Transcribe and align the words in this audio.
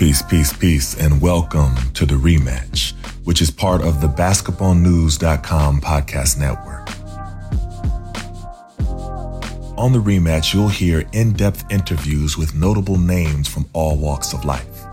Peace, 0.00 0.22
peace, 0.22 0.50
peace, 0.54 0.98
and 0.98 1.20
welcome 1.20 1.74
to 1.92 2.06
the 2.06 2.14
rematch, 2.14 2.94
which 3.24 3.42
is 3.42 3.50
part 3.50 3.82
of 3.82 4.00
the 4.00 4.06
basketballnews.com 4.06 5.78
podcast 5.82 6.38
network. 6.38 6.88
On 9.78 9.92
the 9.92 9.98
rematch, 9.98 10.54
you'll 10.54 10.70
hear 10.70 11.06
in 11.12 11.34
depth 11.34 11.70
interviews 11.70 12.38
with 12.38 12.54
notable 12.54 12.96
names 12.96 13.46
from 13.46 13.68
all 13.74 13.98
walks 13.98 14.32
of 14.32 14.46
life. 14.46 14.86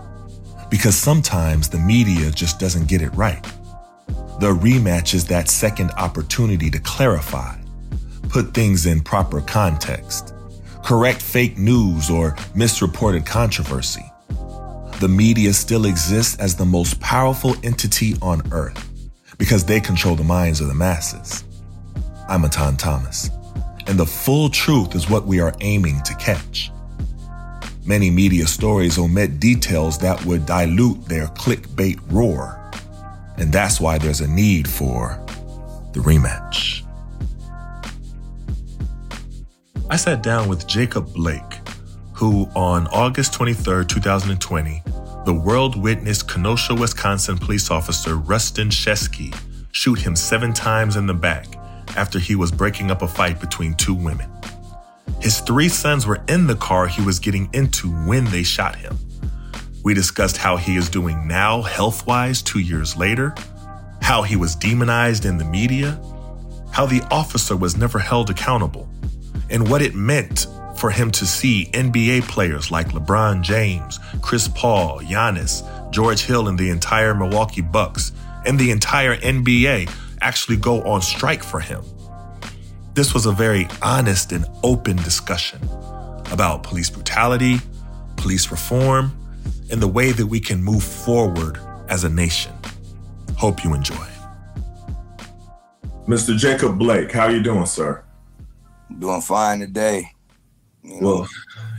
Because 0.68 0.94
sometimes 0.94 1.70
the 1.70 1.78
media 1.78 2.30
just 2.30 2.60
doesn't 2.60 2.86
get 2.86 3.00
it 3.00 3.14
right. 3.14 3.42
The 4.40 4.52
rematch 4.52 5.14
is 5.14 5.24
that 5.28 5.48
second 5.48 5.90
opportunity 5.92 6.68
to 6.68 6.78
clarify, 6.80 7.56
put 8.28 8.52
things 8.52 8.84
in 8.84 9.00
proper 9.00 9.40
context, 9.40 10.34
correct 10.84 11.22
fake 11.22 11.56
news 11.56 12.10
or 12.10 12.36
misreported 12.54 13.24
controversy. 13.24 14.04
The 15.00 15.08
media 15.08 15.52
still 15.52 15.86
exists 15.86 16.36
as 16.40 16.56
the 16.56 16.64
most 16.64 16.98
powerful 17.00 17.54
entity 17.62 18.16
on 18.20 18.42
earth 18.50 18.84
because 19.38 19.64
they 19.64 19.78
control 19.78 20.16
the 20.16 20.24
minds 20.24 20.60
of 20.60 20.66
the 20.66 20.74
masses. 20.74 21.44
I'm 22.28 22.42
Etan 22.42 22.76
Thomas, 22.76 23.30
and 23.86 23.96
the 23.96 24.04
full 24.04 24.50
truth 24.50 24.96
is 24.96 25.08
what 25.08 25.24
we 25.24 25.38
are 25.38 25.54
aiming 25.60 26.02
to 26.02 26.14
catch. 26.16 26.72
Many 27.86 28.10
media 28.10 28.48
stories 28.48 28.98
omit 28.98 29.38
details 29.38 29.98
that 29.98 30.22
would 30.24 30.44
dilute 30.46 31.04
their 31.04 31.28
clickbait 31.28 32.00
roar. 32.10 32.60
And 33.36 33.52
that's 33.52 33.80
why 33.80 33.98
there's 33.98 34.20
a 34.20 34.28
need 34.28 34.68
for 34.68 35.24
the 35.92 36.00
rematch. 36.00 36.84
I 39.88 39.96
sat 39.96 40.24
down 40.24 40.48
with 40.48 40.66
Jacob 40.66 41.14
Blake, 41.14 41.57
who 42.18 42.50
on 42.56 42.88
August 42.88 43.32
23, 43.34 43.84
2020, 43.86 44.82
the 45.24 45.32
world 45.32 45.80
witnessed 45.80 46.28
Kenosha, 46.28 46.74
Wisconsin 46.74 47.38
police 47.38 47.70
officer 47.70 48.16
Rusten 48.16 48.72
Sheskey 48.72 49.32
shoot 49.70 50.00
him 50.00 50.16
seven 50.16 50.52
times 50.52 50.96
in 50.96 51.06
the 51.06 51.14
back 51.14 51.46
after 51.96 52.18
he 52.18 52.34
was 52.34 52.50
breaking 52.50 52.90
up 52.90 53.02
a 53.02 53.06
fight 53.06 53.40
between 53.40 53.72
two 53.74 53.94
women. 53.94 54.28
His 55.20 55.38
three 55.38 55.68
sons 55.68 56.08
were 56.08 56.20
in 56.26 56.48
the 56.48 56.56
car 56.56 56.88
he 56.88 57.02
was 57.02 57.20
getting 57.20 57.48
into 57.52 57.88
when 58.04 58.24
they 58.24 58.42
shot 58.42 58.74
him. 58.74 58.98
We 59.84 59.94
discussed 59.94 60.38
how 60.38 60.56
he 60.56 60.74
is 60.74 60.88
doing 60.88 61.28
now, 61.28 61.62
health 61.62 62.04
wise, 62.04 62.42
two 62.42 62.58
years 62.58 62.96
later, 62.96 63.32
how 64.02 64.22
he 64.22 64.34
was 64.34 64.56
demonized 64.56 65.24
in 65.24 65.38
the 65.38 65.44
media, 65.44 66.00
how 66.72 66.84
the 66.84 67.02
officer 67.12 67.56
was 67.56 67.76
never 67.76 68.00
held 68.00 68.28
accountable, 68.28 68.88
and 69.50 69.70
what 69.70 69.82
it 69.82 69.94
meant 69.94 70.48
for 70.78 70.90
him 70.90 71.10
to 71.10 71.26
see 71.26 71.70
NBA 71.72 72.22
players 72.28 72.70
like 72.70 72.88
LeBron 72.88 73.42
James, 73.42 73.98
Chris 74.22 74.48
Paul, 74.48 75.00
Giannis, 75.00 75.62
George 75.90 76.22
Hill, 76.22 76.48
and 76.48 76.58
the 76.58 76.70
entire 76.70 77.14
Milwaukee 77.14 77.60
Bucks, 77.60 78.12
and 78.46 78.58
the 78.58 78.70
entire 78.70 79.16
NBA 79.16 79.90
actually 80.20 80.56
go 80.56 80.82
on 80.82 81.02
strike 81.02 81.42
for 81.42 81.60
him. 81.60 81.82
This 82.94 83.12
was 83.12 83.26
a 83.26 83.32
very 83.32 83.68
honest 83.82 84.32
and 84.32 84.46
open 84.62 84.96
discussion 84.96 85.60
about 86.30 86.62
police 86.62 86.90
brutality, 86.90 87.58
police 88.16 88.50
reform, 88.50 89.16
and 89.70 89.82
the 89.82 89.88
way 89.88 90.12
that 90.12 90.26
we 90.26 90.40
can 90.40 90.62
move 90.62 90.82
forward 90.82 91.58
as 91.88 92.04
a 92.04 92.08
nation. 92.08 92.52
Hope 93.36 93.64
you 93.64 93.74
enjoy. 93.74 94.06
Mr. 96.06 96.36
Jacob 96.36 96.78
Blake, 96.78 97.12
how 97.12 97.24
are 97.26 97.30
you 97.30 97.42
doing, 97.42 97.66
sir? 97.66 98.02
Doing 98.98 99.20
fine 99.20 99.60
today. 99.60 100.12
Well, 100.88 101.28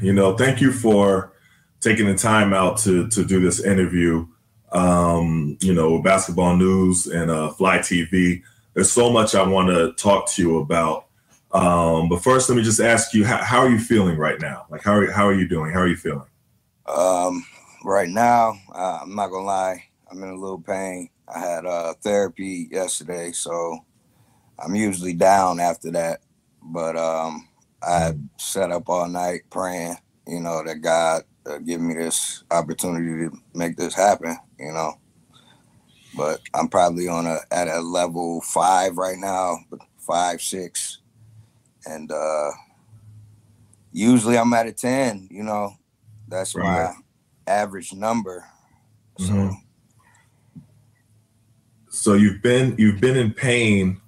you 0.01 0.13
know, 0.13 0.35
thank 0.35 0.61
you 0.61 0.71
for 0.71 1.33
taking 1.79 2.05
the 2.05 2.15
time 2.15 2.53
out 2.53 2.77
to 2.79 3.07
to 3.09 3.25
do 3.25 3.39
this 3.39 3.63
interview. 3.63 4.27
Um, 4.71 5.57
you 5.61 5.73
know, 5.73 6.01
basketball 6.01 6.55
news 6.55 7.07
and 7.07 7.31
uh, 7.31 7.49
Fly 7.51 7.79
TV. 7.79 8.43
There's 8.73 8.91
so 8.91 9.09
much 9.09 9.33
I 9.33 9.45
want 9.47 9.69
to 9.69 9.93
talk 9.93 10.29
to 10.31 10.41
you 10.41 10.59
about. 10.59 11.07
Um, 11.51 12.09
but 12.09 12.21
first, 12.21 12.47
let 12.49 12.55
me 12.55 12.61
just 12.61 12.79
ask 12.79 13.13
you, 13.13 13.25
how, 13.25 13.37
how, 13.37 13.59
are 13.61 13.69
you 13.69 13.79
feeling 13.79 14.17
right 14.17 14.39
now? 14.39 14.67
Like, 14.69 14.83
how 14.83 14.93
are, 14.93 15.11
how 15.11 15.25
are 15.25 15.33
you 15.33 15.47
doing? 15.47 15.73
How 15.73 15.79
are 15.79 15.87
you 15.87 15.95
feeling? 15.95 16.27
Um, 16.85 17.43
right 17.83 18.09
now, 18.09 18.53
uh, 18.73 18.99
I'm 19.01 19.15
not 19.15 19.29
gonna 19.29 19.45
lie, 19.45 19.83
I'm 20.11 20.21
in 20.21 20.29
a 20.29 20.35
little 20.35 20.61
pain. 20.61 21.09
I 21.33 21.39
had 21.39 21.65
uh, 21.65 21.93
therapy 22.01 22.67
yesterday, 22.71 23.31
so 23.31 23.79
I'm 24.59 24.75
usually 24.75 25.13
down 25.13 25.59
after 25.59 25.91
that. 25.91 26.21
But 26.61 26.95
um, 26.95 27.47
I 27.81 28.13
sat 28.37 28.71
up 28.71 28.89
all 28.89 29.07
night 29.07 29.41
praying, 29.49 29.95
you 30.27 30.39
know, 30.39 30.63
that 30.63 30.81
God 30.81 31.23
uh, 31.45 31.59
give 31.59 31.81
me 31.81 31.93
this 31.93 32.43
opportunity 32.51 33.29
to 33.29 33.37
make 33.53 33.77
this 33.77 33.95
happen, 33.95 34.37
you 34.59 34.71
know. 34.71 34.99
But 36.15 36.41
I'm 36.53 36.67
probably 36.67 37.07
on 37.07 37.25
a 37.25 37.39
at 37.51 37.67
a 37.67 37.79
level 37.79 38.41
five 38.41 38.97
right 38.97 39.17
now, 39.17 39.57
five 39.97 40.41
six 40.41 40.99
and 41.85 42.11
uh 42.11 42.51
usually 43.91 44.37
I'm 44.37 44.53
at 44.53 44.67
a 44.67 44.71
10, 44.71 45.29
you 45.31 45.43
know. 45.43 45.73
That's 46.27 46.55
right. 46.55 46.65
my 46.65 46.93
average 47.47 47.93
number. 47.93 48.45
So 49.17 49.25
mm-hmm. 49.25 49.53
So 51.89 52.13
you've 52.13 52.41
been 52.41 52.75
you've 52.77 53.01
been 53.01 53.17
in 53.17 53.33
pain. 53.33 53.99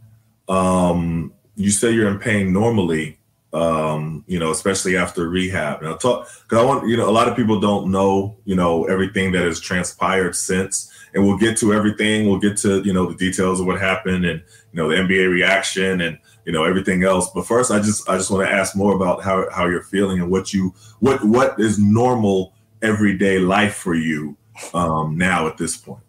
Um 0.48 1.34
you 1.56 1.72
say 1.72 1.92
you're 1.92 2.10
in 2.10 2.20
pain 2.20 2.54
normally, 2.54 3.20
um, 3.54 4.24
you 4.28 4.40
know, 4.40 4.52
especially 4.52 4.96
after 4.96 5.30
rehab. 5.30 5.82
Now 5.82 5.96
talk 5.96 6.28
because 6.44 6.58
I 6.58 6.66
want, 6.66 6.88
you 6.88 6.98
know, 6.98 7.10
a 7.10 7.12
lot 7.12 7.28
of 7.28 7.36
people 7.36 7.60
don't 7.60 7.92
know, 7.92 8.38
you 8.46 8.56
know, 8.56 8.86
everything 8.86 9.32
that 9.34 9.44
has 9.44 9.60
transpired 9.60 10.36
since. 10.36 10.92
And 11.14 11.26
we'll 11.26 11.38
get 11.38 11.58
to 11.58 11.74
everything. 11.74 12.28
We'll 12.28 12.40
get 12.40 12.56
to, 12.60 12.82
you 12.84 12.94
know, 12.94 13.06
the 13.06 13.18
details 13.18 13.60
of 13.60 13.66
what 13.66 13.82
happened 13.82 14.26
and 14.26 14.42
you 14.72 14.82
know 14.82 14.90
the 14.90 14.96
NBA 14.96 15.30
reaction 15.30 16.02
and 16.02 16.18
you 16.46 16.52
know 16.52 16.64
everything 16.64 17.04
else. 17.04 17.30
But 17.34 17.46
first, 17.46 17.72
I 17.72 17.80
just 17.80 18.10
I 18.10 18.18
just 18.18 18.32
want 18.32 18.48
to 18.48 18.54
ask 18.54 18.76
more 18.76 18.96
about 18.96 19.24
how 19.24 19.50
how 19.52 19.68
you're 19.68 19.84
feeling 19.84 20.22
and 20.22 20.32
what 20.32 20.54
you 20.54 20.74
what 21.00 21.24
what 21.24 21.60
is 21.60 21.78
normal 21.80 22.54
everyday 22.82 23.40
life 23.40 23.76
for 23.76 23.94
you 23.94 24.38
um, 24.74 25.18
now 25.18 25.48
at 25.48 25.58
this 25.58 25.78
point. 25.78 26.04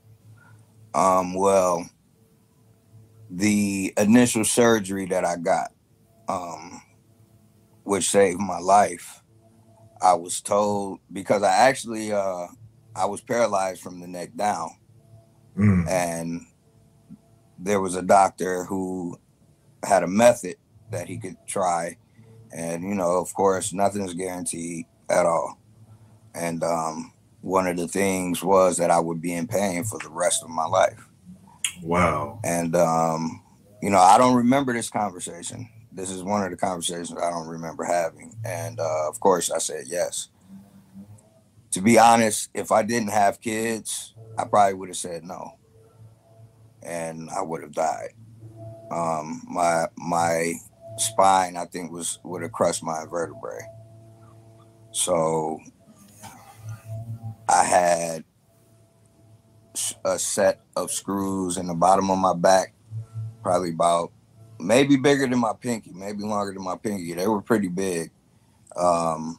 Um. 0.94 1.34
Well, 1.34 1.88
the 3.30 3.92
initial 3.96 4.44
surgery 4.44 5.06
that 5.06 5.24
I 5.24 5.36
got, 5.36 5.72
um, 6.28 6.82
which 7.84 8.10
saved 8.10 8.40
my 8.40 8.58
life. 8.58 9.22
I 10.00 10.14
was 10.14 10.40
told 10.40 11.00
because 11.12 11.42
I 11.42 11.52
actually 11.52 12.12
uh, 12.12 12.46
I 12.94 13.06
was 13.06 13.20
paralyzed 13.20 13.82
from 13.82 14.00
the 14.00 14.06
neck 14.06 14.34
down, 14.36 14.70
mm. 15.56 15.88
and 15.88 16.46
there 17.58 17.80
was 17.80 17.94
a 17.94 18.02
doctor 18.02 18.64
who 18.64 19.16
had 19.84 20.02
a 20.02 20.08
method 20.08 20.56
that 20.90 21.08
he 21.08 21.18
could 21.18 21.36
try. 21.46 21.96
And, 22.54 22.82
you 22.82 22.94
know, 22.94 23.18
of 23.18 23.32
course, 23.34 23.72
nothing 23.72 24.02
nothing's 24.02 24.18
guaranteed 24.18 24.86
at 25.08 25.26
all. 25.26 25.58
And 26.34 26.62
um, 26.62 27.12
one 27.40 27.66
of 27.66 27.76
the 27.76 27.88
things 27.88 28.42
was 28.42 28.76
that 28.76 28.90
I 28.90 29.00
would 29.00 29.20
be 29.20 29.32
in 29.32 29.46
pain 29.46 29.84
for 29.84 29.98
the 29.98 30.10
rest 30.10 30.42
of 30.42 30.50
my 30.50 30.66
life. 30.66 31.08
Wow. 31.82 32.40
And, 32.44 32.76
um, 32.76 33.42
you 33.80 33.90
know, 33.90 33.98
I 33.98 34.18
don't 34.18 34.36
remember 34.36 34.72
this 34.72 34.90
conversation. 34.90 35.68
This 35.94 36.10
is 36.10 36.22
one 36.22 36.42
of 36.42 36.50
the 36.50 36.56
conversations 36.56 37.14
I 37.16 37.30
don't 37.30 37.46
remember 37.46 37.84
having. 37.84 38.34
And 38.44 38.80
uh, 38.80 39.08
of 39.08 39.20
course, 39.20 39.50
I 39.50 39.58
said 39.58 39.84
yes. 39.86 40.28
To 41.72 41.80
be 41.80 41.98
honest, 41.98 42.50
if 42.54 42.72
I 42.72 42.82
didn't 42.82 43.10
have 43.10 43.40
kids, 43.40 44.14
I 44.38 44.44
probably 44.44 44.74
would 44.74 44.88
have 44.88 44.96
said 44.96 45.24
no. 45.24 45.58
And 46.82 47.30
I 47.30 47.42
would 47.42 47.62
have 47.62 47.72
died. 47.72 48.10
Um, 48.90 49.42
my 49.48 49.86
my 49.96 50.54
spine, 50.96 51.56
I 51.56 51.66
think, 51.66 51.92
was 51.92 52.18
would 52.24 52.42
have 52.42 52.52
crushed 52.52 52.82
my 52.82 53.04
vertebrae. 53.08 53.66
So 54.90 55.60
I 57.48 57.64
had 57.64 58.24
a 60.04 60.18
set 60.18 60.60
of 60.76 60.90
screws 60.90 61.56
in 61.56 61.66
the 61.66 61.74
bottom 61.74 62.10
of 62.10 62.18
my 62.18 62.34
back, 62.34 62.74
probably 63.42 63.70
about 63.70 64.12
maybe 64.62 64.96
bigger 64.96 65.26
than 65.26 65.38
my 65.38 65.52
pinky, 65.58 65.92
maybe 65.92 66.22
longer 66.22 66.52
than 66.52 66.62
my 66.62 66.76
pinky. 66.76 67.14
They 67.14 67.26
were 67.26 67.42
pretty 67.42 67.68
big. 67.68 68.10
Um, 68.76 69.38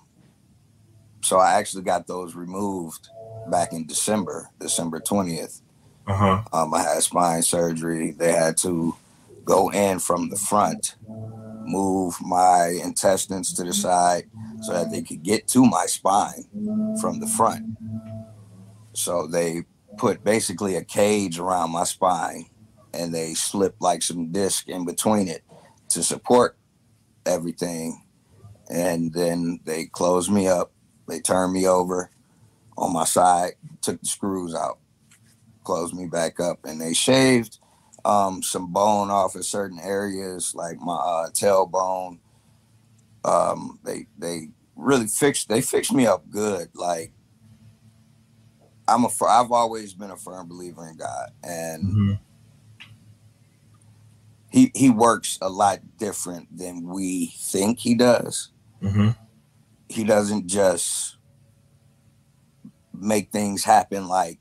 so 1.22 1.40
I 1.40 1.54
actually 1.54 1.84
got 1.84 2.08
those 2.08 2.36
removed 2.36 3.10
back 3.50 3.74
in 3.74 3.86
December, 3.86 4.50
December 4.60 5.00
20th. 5.00 5.62
Uh-huh. 6.06 6.44
Um, 6.52 6.74
I 6.74 6.82
had 6.82 7.04
spine 7.04 7.42
surgery. 7.42 8.12
They 8.12 8.34
had 8.34 8.58
to 8.58 8.96
go 9.46 9.72
in 9.72 10.00
from 10.00 10.30
the 10.30 10.36
front, 10.36 10.96
move 11.66 12.16
my 12.22 12.78
intestines 12.84 13.54
to 13.54 13.64
the 13.64 13.74
side 13.74 14.30
so 14.62 14.74
that 14.74 14.92
they 14.92 15.02
could 15.02 15.24
get 15.24 15.48
to 15.50 15.66
my 15.66 15.86
spine 15.86 16.46
from 17.00 17.20
the 17.20 17.28
front. 17.28 17.78
So 18.94 19.28
they 19.28 19.64
put 19.98 20.24
basically 20.24 20.76
a 20.76 20.84
cage 20.84 21.40
around 21.40 21.72
my 21.72 21.84
spine 21.84 22.46
and 22.94 23.14
they 23.14 23.34
slipped 23.34 23.82
like 23.82 24.02
some 24.02 24.32
disc 24.32 24.68
in 24.70 24.86
between 24.86 25.28
it 25.28 25.44
to 25.90 26.04
support 26.04 26.58
everything. 27.26 28.04
And 28.70 29.14
then 29.14 29.60
they 29.66 29.86
closed 29.86 30.32
me 30.32 30.48
up. 30.48 30.72
They 31.08 31.20
turned 31.20 31.54
me 31.54 31.68
over 31.68 32.10
on 32.78 32.94
my 32.94 33.04
side, 33.04 33.54
took 33.82 34.00
the 34.00 34.08
screws 34.08 34.56
out, 34.56 34.80
closed 35.64 35.94
me 35.94 36.08
back 36.08 36.40
up, 36.40 36.60
and 36.64 36.80
they 36.80 36.94
shaved 36.94 37.60
um, 38.06 38.42
some 38.42 38.72
bone 38.72 39.12
off 39.12 39.36
of 39.36 39.46
certain 39.46 39.80
areas, 39.80 40.54
like 40.56 40.80
my 40.80 40.96
uh, 40.96 41.30
tailbone. 41.30 42.20
Um, 43.26 43.80
they 43.84 44.08
they 44.18 44.50
really 44.76 45.08
fixed 45.08 45.50
they 45.50 45.62
fixed 45.62 45.94
me 45.94 46.06
up 46.08 46.30
good. 46.30 46.70
Like 46.74 47.14
I'm 48.88 49.06
a 49.06 49.10
I've 49.28 49.52
always 49.52 49.94
been 49.94 50.12
a 50.12 50.18
firm 50.18 50.48
believer 50.48 50.88
in 50.88 50.98
God, 50.98 51.32
and 51.44 51.84
Mm-hmm. 51.84 52.14
He 54.54 54.72
he 54.76 54.90
works 54.90 55.38
a 55.42 55.50
lot 55.50 55.80
different 55.98 56.56
than 56.56 56.84
we 56.88 57.34
think 57.40 57.80
he 57.80 57.96
does. 57.96 58.52
Mm-hmm. 58.82 59.10
He 59.90 60.04
doesn't 60.04 60.46
just 60.48 61.18
make 62.94 63.32
things 63.32 63.64
happen 63.64 64.08
like 64.08 64.38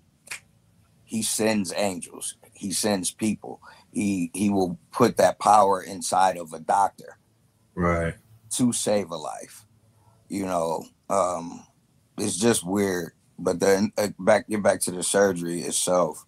he 1.04 1.22
sends 1.22 1.72
angels. 1.76 2.36
He 2.52 2.72
sends 2.72 3.10
people. 3.10 3.60
He 3.90 4.30
he 4.34 4.50
will 4.50 4.78
put 4.92 5.16
that 5.16 5.38
power 5.38 5.82
inside 5.82 6.36
of 6.36 6.52
a 6.52 6.60
doctor 6.60 7.18
Right. 7.74 8.14
to 8.56 8.72
save 8.72 9.10
a 9.10 9.16
life. 9.16 9.64
You 10.28 10.44
know, 10.44 10.84
um, 11.08 11.64
it's 12.18 12.36
just 12.36 12.64
weird. 12.66 13.12
But 13.38 13.60
then 13.60 13.92
uh, 13.96 14.08
back 14.18 14.46
get 14.48 14.62
back 14.62 14.80
to 14.82 14.90
the 14.90 15.02
surgery 15.02 15.62
itself. 15.62 16.24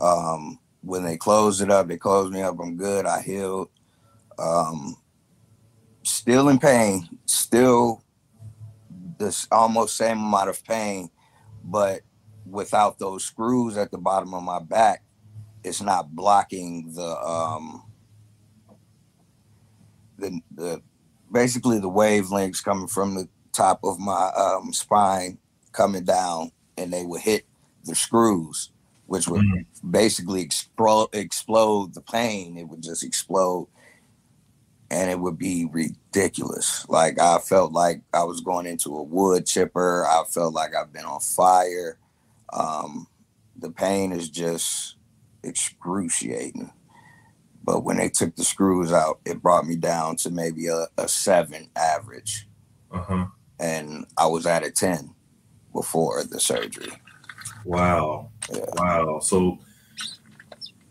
Um, 0.00 0.58
when 0.82 1.04
they 1.04 1.16
closed 1.16 1.60
it 1.60 1.70
up, 1.70 1.88
they 1.88 1.96
closed 1.96 2.32
me 2.32 2.42
up. 2.42 2.58
I'm 2.60 2.76
good. 2.76 3.06
I 3.06 3.20
healed. 3.20 3.68
Um, 4.38 4.96
still 6.02 6.48
in 6.48 6.58
pain. 6.58 7.08
Still 7.26 8.04
this 9.18 9.48
almost 9.50 9.96
same 9.96 10.18
amount 10.18 10.48
of 10.48 10.64
pain, 10.64 11.10
but 11.64 12.02
without 12.46 12.98
those 12.98 13.24
screws 13.24 13.76
at 13.76 13.90
the 13.90 13.98
bottom 13.98 14.32
of 14.32 14.42
my 14.42 14.60
back, 14.60 15.02
it's 15.64 15.82
not 15.82 16.14
blocking 16.14 16.92
the 16.94 17.18
um 17.18 17.82
the 20.18 20.40
the 20.54 20.82
basically 21.32 21.78
the 21.78 21.90
wavelengths 21.90 22.62
coming 22.62 22.88
from 22.88 23.14
the 23.14 23.28
top 23.52 23.80
of 23.82 23.98
my 23.98 24.30
um, 24.36 24.72
spine 24.72 25.38
coming 25.72 26.04
down 26.04 26.50
and 26.76 26.92
they 26.92 27.04
would 27.04 27.20
hit 27.20 27.44
the 27.84 27.94
screws 27.94 28.70
which 29.08 29.26
would 29.28 29.42
Mhm. 29.42 29.66
basically 29.90 30.40
explode 30.42 31.08
explode 31.12 31.94
the 31.94 32.00
pain 32.00 32.56
it 32.56 32.68
would 32.68 32.82
just 32.82 33.02
explode 33.02 33.68
and 34.90 35.10
it 35.10 35.18
would 35.18 35.36
be 35.38 35.64
ridiculous 35.66 36.86
like 36.88 37.18
i 37.18 37.38
felt 37.38 37.72
like 37.72 38.00
i 38.14 38.22
was 38.22 38.40
going 38.40 38.66
into 38.66 38.96
a 38.96 39.02
wood 39.02 39.44
chipper 39.46 40.06
i 40.06 40.22
felt 40.24 40.54
like 40.54 40.74
i've 40.74 40.92
been 40.92 41.04
on 41.04 41.20
fire 41.20 41.98
um, 42.52 43.06
the 43.56 43.70
pain 43.70 44.12
is 44.12 44.30
just 44.30 44.96
excruciating 45.42 46.70
but 47.64 47.84
when 47.84 47.98
they 47.98 48.08
took 48.08 48.34
the 48.34 48.44
screws 48.44 48.92
out, 48.94 49.20
it 49.26 49.42
brought 49.42 49.66
me 49.66 49.76
down 49.76 50.16
to 50.16 50.30
maybe 50.30 50.68
a, 50.68 50.86
a 50.96 51.06
seven 51.06 51.68
average. 51.76 52.48
Uh-huh. 52.90 53.26
And 53.60 54.06
I 54.16 54.24
was 54.26 54.46
at 54.46 54.64
a 54.64 54.70
10 54.70 55.14
before 55.74 56.24
the 56.24 56.40
surgery. 56.40 56.90
Wow. 57.68 58.30
Yeah. 58.50 58.64
Wow. 58.76 59.18
So, 59.20 59.58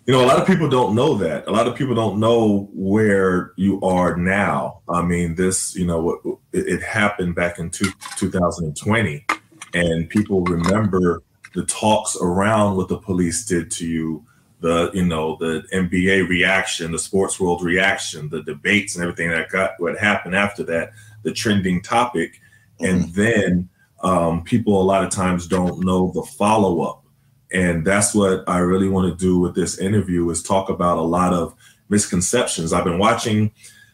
you 0.06 0.14
know, 0.14 0.24
a 0.24 0.28
lot 0.28 0.40
of 0.40 0.46
people 0.46 0.70
don't 0.70 0.94
know 0.94 1.16
that. 1.16 1.48
A 1.48 1.52
lot 1.52 1.66
of 1.66 1.76
people 1.76 1.96
don't 1.96 2.20
know 2.20 2.70
where 2.72 3.54
you 3.56 3.82
are 3.82 4.16
now. 4.16 4.82
I 4.88 5.02
mean, 5.02 5.34
this, 5.34 5.76
you 5.76 5.88
know, 5.88 6.00
what 6.00 6.20
it, 6.54 6.68
it 6.68 6.84
happened 6.84 7.34
back 7.34 7.58
in 7.58 7.72
two, 7.72 7.92
2020, 8.18 9.26
and 9.74 10.08
people 10.08 10.44
remember 10.44 11.24
the 11.56 11.66
talks 11.66 12.16
around 12.22 12.78
what 12.78 12.90
the 12.90 13.00
police 13.00 13.44
did 13.44 13.72
to 13.72 13.88
you, 13.88 14.24
the, 14.60 14.92
you 14.94 15.04
know, 15.04 15.36
the 15.40 15.64
NBA 15.74 16.30
reaction, 16.30 16.92
the 16.92 17.00
sports 17.00 17.40
world 17.40 17.64
reaction, 17.64 18.30
the 18.30 18.44
debates 18.44 18.96
and 18.96 19.02
everything 19.02 19.32
that 19.32 19.50
got 19.50 19.72
what 19.80 19.98
happened 19.98 20.36
after 20.36 20.62
that, 20.66 20.92
the 21.24 21.34
trending 21.34 21.82
topic. 21.82 22.40
And 22.80 23.06
mm-hmm. 23.06 23.20
then 23.20 23.70
um, 24.02 24.44
people 24.44 24.82
a 24.82 24.84
lot 24.84 25.04
of 25.04 25.10
times 25.10 25.48
don't 25.48 25.84
know 25.84 26.12
the 26.14 26.24
follow 26.24 26.82
up 26.82 27.04
and 27.52 27.86
that's 27.86 28.14
what 28.14 28.44
i 28.48 28.58
really 28.58 28.90
want 28.90 29.10
to 29.10 29.18
do 29.26 29.40
with 29.40 29.56
this 29.56 29.80
interview 29.80 30.30
is 30.30 30.44
talk 30.44 30.70
about 30.70 30.98
a 30.98 31.02
lot 31.02 31.34
of 31.34 31.56
misconceptions. 31.90 32.74
I've 32.74 32.84
been 32.84 33.00
watching 33.00 33.52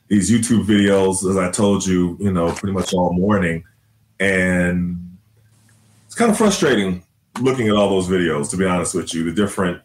these 0.08 0.30
youtube 0.30 0.66
videos 0.66 1.28
as 1.30 1.38
i 1.38 1.50
told 1.50 1.86
you 1.86 2.18
you 2.20 2.32
know 2.32 2.52
pretty 2.52 2.74
much 2.74 2.94
all 2.94 3.14
morning. 3.14 3.64
And 4.20 5.18
it's 6.06 6.16
kind 6.16 6.32
of 6.32 6.38
frustrating 6.38 7.04
looking 7.42 7.68
at 7.68 7.76
all 7.76 7.90
those 7.90 8.08
videos 8.08 8.50
to 8.52 8.58
be 8.58 8.66
honest 8.66 8.94
with 8.96 9.14
you. 9.14 9.24
The 9.24 9.32
different 9.32 9.82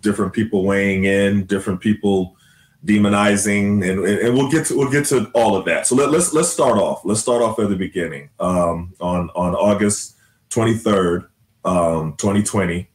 different 0.00 0.32
people 0.32 0.64
weighing 0.64 1.04
in 1.04 1.46
different 1.46 1.80
people 1.80 2.36
demonizing 2.84 3.88
and, 3.88 4.04
and 4.04 4.34
we'll 4.34 4.50
get 4.50 4.66
to 4.66 4.76
we'll 4.76 4.90
get 4.90 5.06
to 5.06 5.30
all 5.34 5.56
of 5.56 5.64
that. 5.64 5.86
So 5.86 5.94
let, 5.96 6.10
let's 6.10 6.32
let's 6.32 6.50
start 6.50 6.78
off. 6.78 7.04
Let's 7.04 7.20
start 7.20 7.42
off 7.42 7.58
at 7.58 7.68
the 7.68 7.76
beginning. 7.76 8.30
Um, 8.38 8.94
on 9.00 9.30
on 9.30 9.54
august 9.54 10.16
23rd 10.50 11.26
um, 11.64 12.14
2020 12.16 12.88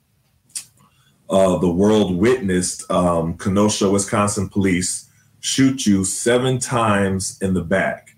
uh, 1.29 1.57
the 1.57 1.69
world 1.69 2.15
witnessed 2.15 2.89
um, 2.89 3.37
kenosha 3.37 3.89
wisconsin 3.89 4.47
police 4.47 5.09
shoot 5.41 5.85
you 5.85 6.05
seven 6.05 6.59
times 6.59 7.37
in 7.41 7.53
the 7.53 7.63
back 7.63 8.15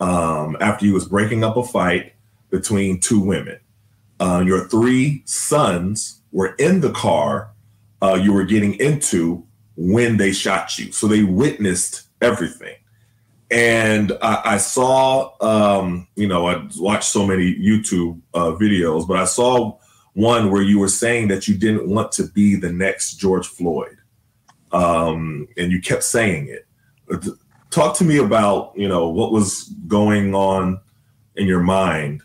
um, 0.00 0.56
after 0.60 0.86
you 0.86 0.92
was 0.92 1.06
breaking 1.06 1.42
up 1.42 1.56
a 1.56 1.64
fight 1.64 2.14
between 2.50 3.00
two 3.00 3.20
women. 3.20 3.58
Uh, 4.20 4.42
your 4.46 4.68
three 4.68 5.22
sons 5.24 6.20
were 6.30 6.54
in 6.56 6.80
the 6.80 6.92
car 6.92 7.50
uh, 8.02 8.14
you 8.14 8.32
were 8.32 8.44
getting 8.44 8.74
into 8.74 9.44
when 9.76 10.16
they 10.16 10.32
shot 10.32 10.78
you. 10.78 10.92
So 10.92 11.06
they 11.06 11.22
witnessed 11.22 12.02
everything. 12.20 12.76
And 13.50 14.12
I, 14.22 14.42
I 14.44 14.56
saw, 14.56 15.32
um, 15.40 16.08
you 16.16 16.26
know, 16.26 16.46
I 16.46 16.66
watched 16.76 17.04
so 17.04 17.26
many 17.26 17.54
YouTube 17.54 18.20
uh, 18.32 18.52
videos, 18.52 19.06
but 19.06 19.18
I 19.18 19.24
saw 19.24 19.78
one 20.14 20.50
where 20.50 20.62
you 20.62 20.78
were 20.78 20.88
saying 20.88 21.28
that 21.28 21.46
you 21.46 21.56
didn't 21.56 21.88
want 21.88 22.12
to 22.12 22.28
be 22.28 22.56
the 22.56 22.72
next 22.72 23.14
George 23.14 23.46
Floyd. 23.46 23.98
Um, 24.72 25.46
and 25.56 25.70
you 25.70 25.80
kept 25.80 26.02
saying 26.02 26.48
it. 26.48 26.66
Talk 27.70 27.96
to 27.98 28.04
me 28.04 28.18
about, 28.18 28.72
you 28.76 28.88
know, 28.88 29.08
what 29.08 29.32
was 29.32 29.64
going 29.86 30.34
on 30.34 30.80
in 31.36 31.46
your 31.46 31.62
mind, 31.62 32.22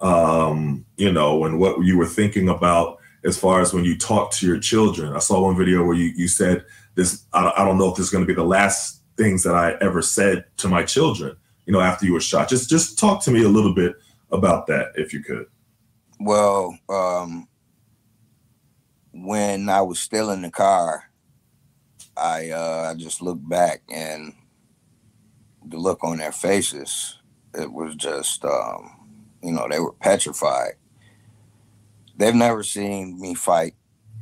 um, 0.00 0.84
you 0.96 1.12
know, 1.12 1.44
and 1.44 1.58
what 1.58 1.84
you 1.84 1.96
were 1.96 2.06
thinking 2.06 2.48
about 2.48 2.98
as 3.24 3.38
far 3.38 3.60
as 3.60 3.72
when 3.72 3.84
you 3.84 3.96
talk 3.96 4.30
to 4.32 4.46
your 4.46 4.60
children. 4.60 5.12
I 5.12 5.18
saw 5.18 5.42
one 5.42 5.56
video 5.56 5.84
where 5.84 5.96
you, 5.96 6.12
you 6.16 6.28
said 6.28 6.64
this, 6.98 7.24
I, 7.32 7.52
I 7.56 7.64
don't 7.64 7.78
know 7.78 7.88
if 7.88 7.96
this 7.96 8.06
is 8.06 8.10
going 8.10 8.24
to 8.24 8.28
be 8.28 8.34
the 8.34 8.42
last 8.42 9.04
things 9.16 9.44
that 9.44 9.54
I 9.54 9.76
ever 9.80 10.02
said 10.02 10.46
to 10.56 10.68
my 10.68 10.82
children, 10.82 11.36
you 11.64 11.72
know, 11.72 11.80
after 11.80 12.04
you 12.04 12.12
were 12.12 12.20
shot. 12.20 12.48
Just, 12.48 12.68
just 12.68 12.98
talk 12.98 13.22
to 13.22 13.30
me 13.30 13.44
a 13.44 13.48
little 13.48 13.72
bit 13.72 13.94
about 14.32 14.66
that, 14.66 14.88
if 14.96 15.12
you 15.12 15.22
could. 15.22 15.46
Well, 16.18 16.76
um, 16.88 17.46
when 19.12 19.68
I 19.68 19.80
was 19.82 20.00
still 20.00 20.32
in 20.32 20.42
the 20.42 20.50
car, 20.50 21.04
I 22.16 22.50
uh, 22.50 22.90
I 22.90 22.98
just 22.98 23.22
looked 23.22 23.48
back 23.48 23.82
and 23.88 24.34
the 25.64 25.76
look 25.76 26.02
on 26.02 26.18
their 26.18 26.32
faces, 26.32 27.16
it 27.54 27.72
was 27.72 27.94
just, 27.94 28.44
um, 28.44 28.90
you 29.40 29.52
know, 29.52 29.68
they 29.70 29.78
were 29.78 29.92
petrified. 29.92 30.72
They've 32.16 32.34
never 32.34 32.64
seen 32.64 33.20
me 33.20 33.34
fight 33.34 33.74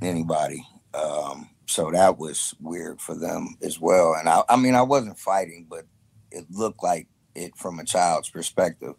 anybody. 0.02 0.66
Um, 0.92 1.48
so 1.66 1.90
that 1.92 2.18
was 2.18 2.54
weird 2.60 3.00
for 3.00 3.14
them 3.16 3.56
as 3.62 3.80
well. 3.80 4.14
And 4.14 4.28
I, 4.28 4.42
I 4.48 4.56
mean, 4.56 4.74
I 4.74 4.82
wasn't 4.82 5.18
fighting, 5.18 5.66
but 5.70 5.84
it 6.32 6.46
looked 6.50 6.82
like 6.82 7.08
it 7.34 7.56
from 7.56 7.80
a 7.80 7.84
child's 7.84 8.30
perspective. 8.30 8.94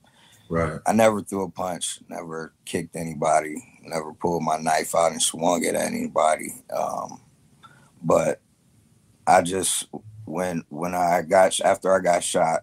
Right. 0.50 0.80
I 0.88 0.94
never 0.94 1.22
threw 1.22 1.44
a 1.44 1.52
punch, 1.52 2.00
never 2.10 2.54
kicked 2.66 2.96
anybody, 2.96 3.56
never 3.84 4.14
pulled 4.14 4.44
my 4.44 4.58
knife 4.58 4.96
out 4.96 5.12
and 5.14 5.22
swung 5.22 5.64
it 5.66 5.76
at 5.76 5.88
anybody. 5.88 6.54
Um, 6.76 7.22
but 8.04 8.42
I 9.28 9.42
just 9.44 9.88
when 10.26 10.64
when 10.70 10.96
I 10.96 11.24
got 11.24 11.60
after 11.62 11.94
I 11.96 12.00
got 12.02 12.24
shot, 12.24 12.62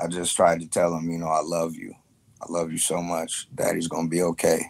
I 0.00 0.08
just 0.08 0.36
tried 0.36 0.60
to 0.60 0.68
tell 0.68 0.96
him, 0.96 1.10
you 1.10 1.18
know, 1.18 1.28
I 1.28 1.42
love 1.42 1.76
you. 1.76 1.94
I 2.42 2.46
love 2.50 2.72
you 2.72 2.78
so 2.78 3.02
much. 3.02 3.48
Daddy's 3.54 3.88
gonna 3.88 4.08
be 4.08 4.22
okay. 4.22 4.62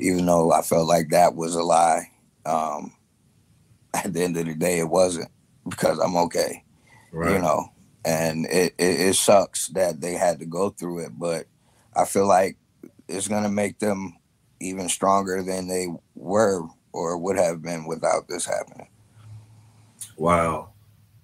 even 0.00 0.26
though 0.26 0.52
I 0.52 0.62
felt 0.62 0.88
like 0.88 1.10
that 1.10 1.36
was 1.36 1.56
a 1.56 1.64
lie. 1.64 2.10
Um, 2.46 2.95
at 3.94 4.12
the 4.12 4.22
end 4.22 4.36
of 4.36 4.46
the 4.46 4.54
day, 4.54 4.78
it 4.78 4.88
wasn't 4.88 5.30
because 5.68 5.98
I'm 5.98 6.16
okay, 6.16 6.64
Right. 7.12 7.32
you 7.32 7.38
know. 7.38 7.72
And 8.04 8.46
it, 8.46 8.74
it 8.78 9.00
it 9.00 9.14
sucks 9.16 9.68
that 9.68 10.00
they 10.00 10.12
had 10.12 10.38
to 10.38 10.46
go 10.46 10.70
through 10.70 11.00
it, 11.06 11.18
but 11.18 11.46
I 11.96 12.04
feel 12.04 12.26
like 12.26 12.56
it's 13.08 13.26
gonna 13.26 13.48
make 13.48 13.78
them 13.80 14.16
even 14.60 14.88
stronger 14.88 15.42
than 15.42 15.66
they 15.68 15.88
were 16.14 16.62
or 16.92 17.18
would 17.18 17.36
have 17.36 17.62
been 17.62 17.84
without 17.84 18.28
this 18.28 18.46
happening. 18.46 18.88
Wow. 20.16 20.70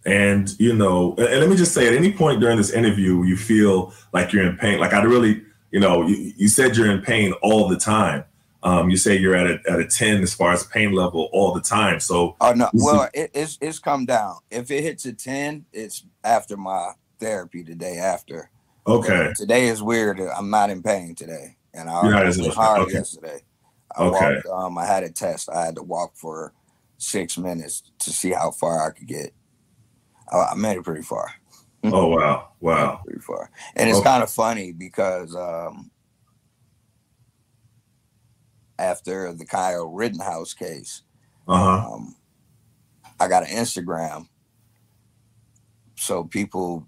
And 0.04 0.50
you 0.58 0.74
know, 0.74 1.14
and 1.16 1.40
let 1.40 1.48
me 1.48 1.56
just 1.56 1.72
say, 1.72 1.86
at 1.86 1.94
any 1.94 2.12
point 2.12 2.40
during 2.40 2.56
this 2.56 2.70
interview, 2.72 3.22
you 3.22 3.36
feel 3.36 3.94
like 4.12 4.32
you're 4.32 4.44
in 4.44 4.56
pain. 4.56 4.80
Like 4.80 4.92
I 4.92 5.02
really, 5.02 5.42
you 5.70 5.78
know, 5.78 6.06
you, 6.06 6.32
you 6.36 6.48
said 6.48 6.76
you're 6.76 6.90
in 6.90 7.00
pain 7.00 7.32
all 7.42 7.68
the 7.68 7.76
time. 7.76 8.24
Um, 8.62 8.90
you 8.90 8.96
say 8.96 9.16
you're 9.16 9.34
at 9.34 9.46
a 9.46 9.60
at 9.70 9.80
a 9.80 9.86
ten 9.86 10.22
as 10.22 10.34
far 10.34 10.52
as 10.52 10.64
pain 10.64 10.92
level 10.92 11.28
all 11.32 11.52
the 11.52 11.60
time. 11.60 12.00
So 12.00 12.36
Oh 12.40 12.52
no, 12.52 12.70
well 12.74 13.08
it, 13.14 13.30
it's 13.34 13.58
it's 13.60 13.78
come 13.78 14.04
down. 14.06 14.36
If 14.50 14.70
it 14.70 14.82
hits 14.82 15.04
a 15.06 15.12
ten, 15.12 15.66
it's 15.72 16.04
after 16.24 16.56
my 16.56 16.92
therapy 17.20 17.62
the 17.62 17.74
day 17.74 17.98
after. 17.98 18.50
okay, 18.86 19.32
Today 19.36 19.68
is 19.68 19.82
weird. 19.82 20.20
I'm 20.20 20.50
not 20.50 20.70
in 20.70 20.82
pain 20.82 21.14
today, 21.14 21.56
and 21.74 21.88
I 21.88 21.92
You're 22.02 22.12
not 22.12 22.22
already 22.22 22.28
as 22.28 22.38
was 22.38 22.54
hard 22.56 22.82
okay. 22.82 22.98
yesterday. 22.98 23.40
I 23.96 24.02
Okay. 24.02 24.10
walked. 24.12 24.46
Um, 24.46 24.76
I 24.78 24.86
had 24.86 25.04
a 25.04 25.10
test. 25.10 25.48
I 25.50 25.64
had 25.64 25.76
to 25.76 25.82
walk 25.82 26.16
for 26.16 26.52
six 26.98 27.38
minutes 27.38 27.82
to 28.00 28.10
see 28.10 28.32
how 28.32 28.50
far 28.50 28.86
I 28.88 28.90
could 28.92 29.06
get. 29.08 29.32
I, 30.32 30.38
I 30.52 30.54
made 30.56 30.78
it 30.78 30.84
pretty 30.84 31.02
far. 31.02 31.32
oh 31.84 32.08
wow, 32.08 32.50
wow, 32.60 33.00
Pretty 33.04 33.20
far, 33.20 33.50
and 33.76 33.88
it's 33.88 34.00
Okay. 34.00 34.08
kind 34.10 34.22
of 34.24 34.30
funny 34.30 34.72
because 34.72 35.36
um, 35.36 35.91
after 38.78 39.32
the 39.32 39.44
Kyle 39.44 39.86
Rittenhouse 39.86 40.54
case, 40.54 41.02
uh 41.48 41.56
huh, 41.56 41.92
um, 41.94 42.16
I 43.20 43.28
got 43.28 43.48
an 43.48 43.56
Instagram. 43.56 44.28
So 45.96 46.24
people 46.24 46.86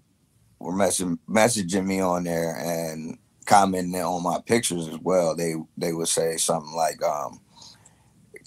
were 0.59 0.73
messaging 0.73 1.19
messaging 1.29 1.85
me 1.85 1.99
on 2.01 2.23
there 2.23 2.55
and 2.57 3.17
commenting 3.45 3.95
on 4.01 4.23
my 4.23 4.39
pictures 4.45 4.87
as 4.87 4.99
well. 4.99 5.35
They 5.35 5.55
they 5.77 5.93
would 5.93 6.07
say 6.07 6.37
something 6.37 6.73
like, 6.73 7.01
um, 7.03 7.39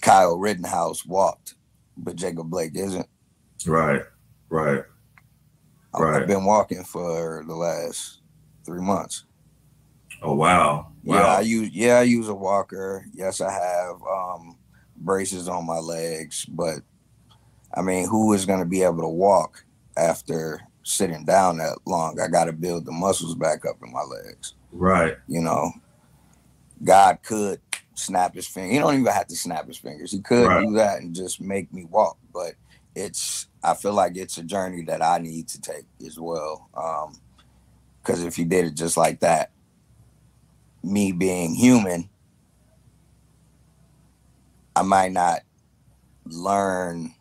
"Kyle 0.01 0.37
Rittenhouse 0.37 1.05
walked, 1.05 1.55
but 1.97 2.15
Jacob 2.15 2.49
Blake 2.49 2.75
isn't." 2.75 3.07
right, 3.65 4.03
right, 4.49 4.83
Right. 5.93 6.21
I've 6.21 6.27
been 6.27 6.45
walking 6.45 6.83
for 6.83 7.43
the 7.47 7.55
last 7.55 8.21
three 8.65 8.81
months. 8.81 9.25
Oh 10.21 10.33
wow, 10.35 10.87
Yeah, 11.03 11.25
I 11.25 11.41
use 11.41 11.69
yeah 11.71 11.99
I 11.99 12.03
use 12.03 12.27
a 12.27 12.35
walker. 12.35 13.05
Yes, 13.13 13.41
I 13.41 13.51
have 13.51 13.95
um, 14.03 14.57
braces 14.97 15.47
on 15.47 15.65
my 15.65 15.77
legs, 15.79 16.45
but 16.45 16.79
I 17.75 17.81
mean, 17.81 18.07
who 18.07 18.33
is 18.33 18.45
going 18.45 18.59
to 18.59 18.65
be 18.65 18.81
able 18.83 19.01
to 19.01 19.07
walk 19.07 19.63
after 19.97 20.59
sitting 20.83 21.23
down 21.25 21.57
that 21.57 21.77
long? 21.85 22.19
I 22.19 22.27
got 22.27 22.45
to 22.45 22.53
build 22.53 22.85
the 22.85 22.91
muscles 22.91 23.35
back 23.35 23.65
up 23.65 23.77
in 23.83 23.91
my 23.91 24.01
legs. 24.01 24.55
right, 24.71 25.17
You 25.27 25.41
know, 25.41 25.71
God 26.83 27.19
could 27.23 27.61
snap 27.93 28.33
his 28.33 28.47
finger. 28.47 28.71
He 28.73 28.79
don't 28.79 28.93
even 28.99 29.05
have 29.11 29.27
to 29.27 29.35
snap 29.35 29.67
his 29.67 29.77
fingers. 29.77 30.11
He 30.11 30.19
could 30.21 30.47
Right. 30.47 30.65
do 30.65 30.73
that 30.73 31.01
and 31.01 31.13
just 31.13 31.41
make 31.41 31.71
me 31.73 31.85
walk, 31.85 32.17
but 32.33 32.53
it's 32.95 33.47
I 33.63 33.73
feel 33.73 33.93
like 33.93 34.15
it's 34.15 34.37
a 34.37 34.43
journey 34.43 34.83
that 34.83 35.01
I 35.01 35.19
need 35.19 35.47
to 35.49 35.61
take 35.61 35.85
as 36.05 36.17
well. 36.19 36.69
Um, 36.73 37.19
because 38.01 38.23
if 38.23 38.35
he 38.35 38.45
did 38.45 38.65
it 38.65 38.75
just 38.75 38.97
like 38.97 39.19
that, 39.19 39.51
me 40.83 41.11
being 41.11 41.55
human, 41.55 42.09
I 44.75 44.81
might 44.81 45.11
not 45.11 45.41
learn 46.25 47.13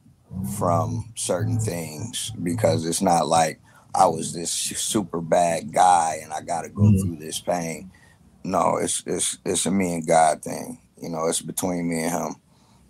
from 0.57 1.13
certain 1.17 1.59
things 1.59 2.33
because 2.43 2.87
it's 2.87 3.03
not 3.03 3.27
like 3.27 3.61
I 3.95 4.07
was 4.07 4.33
this 4.33 4.53
super 4.53 5.21
bad 5.21 5.73
guy 5.73 6.21
and 6.23 6.33
I 6.33 6.41
got 6.43 6.63
to 6.63 6.69
go 6.69 6.85
Mhm. 6.85 7.01
through 7.01 7.17
this 7.17 7.41
pain. 7.41 7.91
No, 8.45 8.77
it's 8.77 9.03
it's 9.07 9.39
it's 9.45 9.67
a 9.67 9.71
me 9.71 9.95
and 9.95 10.07
God 10.07 10.43
thing. 10.43 10.81
You 11.01 11.09
know, 11.11 11.27
it's 11.27 11.43
between 11.43 11.89
me 11.89 12.05
and 12.05 12.13
him. 12.13 12.37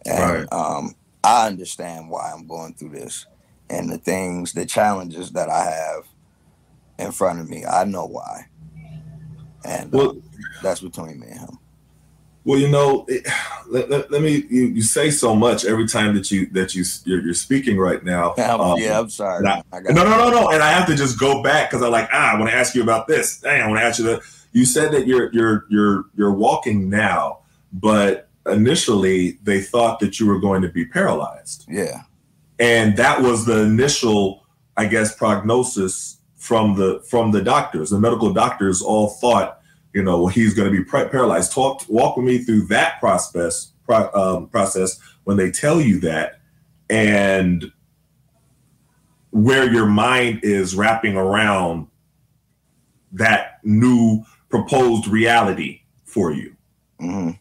And 0.07 0.21
Right. 0.21 0.53
um, 0.53 0.95
I 1.25 1.47
understand 1.47 2.11
why 2.11 2.33
I'm 2.33 2.47
going 2.47 2.75
through 2.75 2.91
this 2.91 3.27
and 3.71 3.91
the 3.91 3.99
things, 3.99 4.53
the 4.53 4.67
challenges 4.67 5.33
that 5.33 5.49
I 5.49 5.65
have 5.65 6.05
in 6.99 7.13
front 7.13 7.41
of 7.41 7.49
me. 7.49 7.65
I 7.65 7.85
know 7.85 8.07
why. 8.07 8.47
And 9.65 9.93
Well- 9.93 10.11
um, 10.11 10.23
that's 10.63 10.81
between 10.81 11.21
me 11.21 11.29
and 11.29 11.41
him. 11.41 11.59
Well, 12.45 12.59
you 12.59 12.69
know, 12.69 13.05
it, 13.09 13.27
let, 13.69 13.91
let, 13.91 14.11
let 14.11 14.23
me. 14.23 14.45
You, 14.49 14.67
you 14.69 14.83
say 14.83 15.11
so 15.11 15.35
much 15.35 15.65
every 15.67 15.87
time 15.87 16.15
that 16.15 16.31
you 16.31 16.47
that 16.53 16.75
you 16.75 16.85
you're, 17.05 17.21
you're 17.23 17.35
speaking 17.35 17.77
right 17.79 18.03
now. 18.03 18.35
Um, 18.39 18.79
yeah, 18.79 18.99
I'm 18.99 19.11
sorry. 19.11 19.39
and 19.39 19.49
I 19.49 19.63
No, 19.93 20.03
no, 20.05 20.17
no, 20.17 20.31
no. 20.31 20.49
And 20.51 20.63
I 20.63 20.71
have 20.71 20.87
to 20.89 20.95
just 20.97 21.19
go 21.21 21.43
back 21.43 21.69
because 21.71 21.83
I'm 21.85 21.93
like, 21.93 22.09
ah, 22.13 22.33
I 22.35 22.39
want 22.39 22.51
to 22.51 22.57
ask 22.57 22.75
you 22.75 22.83
about 22.83 23.07
this. 23.07 23.41
Dang, 23.41 23.61
I 23.63 23.67
want 23.69 23.81
to 23.81 23.85
ask 23.85 23.99
you 23.99 24.05
that. 24.07 24.21
You 24.53 24.65
said 24.65 24.93
that 24.93 25.07
you're 25.07 25.31
you're 25.33 25.67
you're 25.69 26.05
you're 26.17 26.33
walking 26.33 26.89
now, 26.89 27.41
but 27.73 28.29
initially 28.47 29.33
they 29.43 29.61
thought 29.61 30.01
that 30.01 30.19
you 30.19 30.27
were 30.27 30.39
going 30.41 30.63
to 30.63 30.69
be 30.69 30.87
paralyzed, 30.87 31.67
Yeah. 31.69 32.03
and 32.59 32.97
that 32.97 33.21
was 33.21 33.45
the 33.45 33.61
initial, 33.63 34.47
I 34.77 34.87
guess, 34.87 35.15
prognosis 35.15 36.18
from 36.49 36.77
the 36.77 37.01
from 37.07 37.31
the 37.31 37.43
doctors. 37.43 37.91
The 37.91 38.01
medical 38.01 38.33
doctors 38.33 38.81
all 38.81 39.11
thought, 39.11 39.61
you 39.93 40.03
know, 40.03 40.29
he's 40.29 40.55
going 40.55 40.73
to 40.73 40.77
be 40.77 40.83
paralyzed. 40.83 41.53
Talk, 41.53 41.83
walk 41.91 42.17
with 42.17 42.25
me 42.25 42.39
through 42.39 42.63
that 42.69 42.99
process. 43.01 43.73
Pro, 43.85 44.11
um, 44.15 44.49
process 44.49 44.99
when 45.25 45.37
they 45.37 45.51
tell 45.51 45.79
you 45.79 46.01
that, 46.01 46.41
and 46.89 47.71
where 49.31 49.71
your 49.71 49.85
mind 49.85 50.41
is 50.43 50.75
wrapping 50.75 51.17
around 51.17 51.89
that 53.13 53.61
new 53.63 54.25
proposed 54.49 55.07
reality 55.07 55.83
for 56.07 56.33
you. 56.33 56.57
hmm 56.99 57.33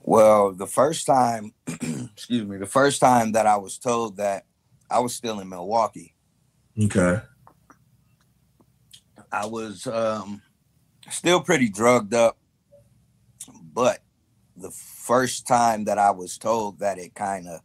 Well, 0.00 0.52
the 0.52 0.68
first 0.68 1.06
time, 1.06 1.54
excuse 1.66 2.46
me, 2.46 2.56
the 2.56 2.66
first 2.66 3.00
time 3.00 3.32
that 3.32 3.46
I 3.46 3.56
was 3.56 3.78
told 3.78 4.18
that 4.18 4.44
I 4.88 5.00
was 5.00 5.12
still 5.12 5.40
in 5.40 5.48
Milwaukee, 5.48 6.14
Okay. 6.80 7.20
I 9.36 9.44
was 9.44 9.86
um, 9.86 10.40
still 11.10 11.42
pretty 11.42 11.68
drugged 11.68 12.14
up. 12.14 12.38
But 13.74 13.98
the 14.56 14.70
first 14.70 15.46
time 15.46 15.84
that 15.84 15.98
I 15.98 16.10
was 16.10 16.38
told 16.38 16.78
that 16.78 16.98
it 16.98 17.14
kind 17.14 17.46
of 17.46 17.60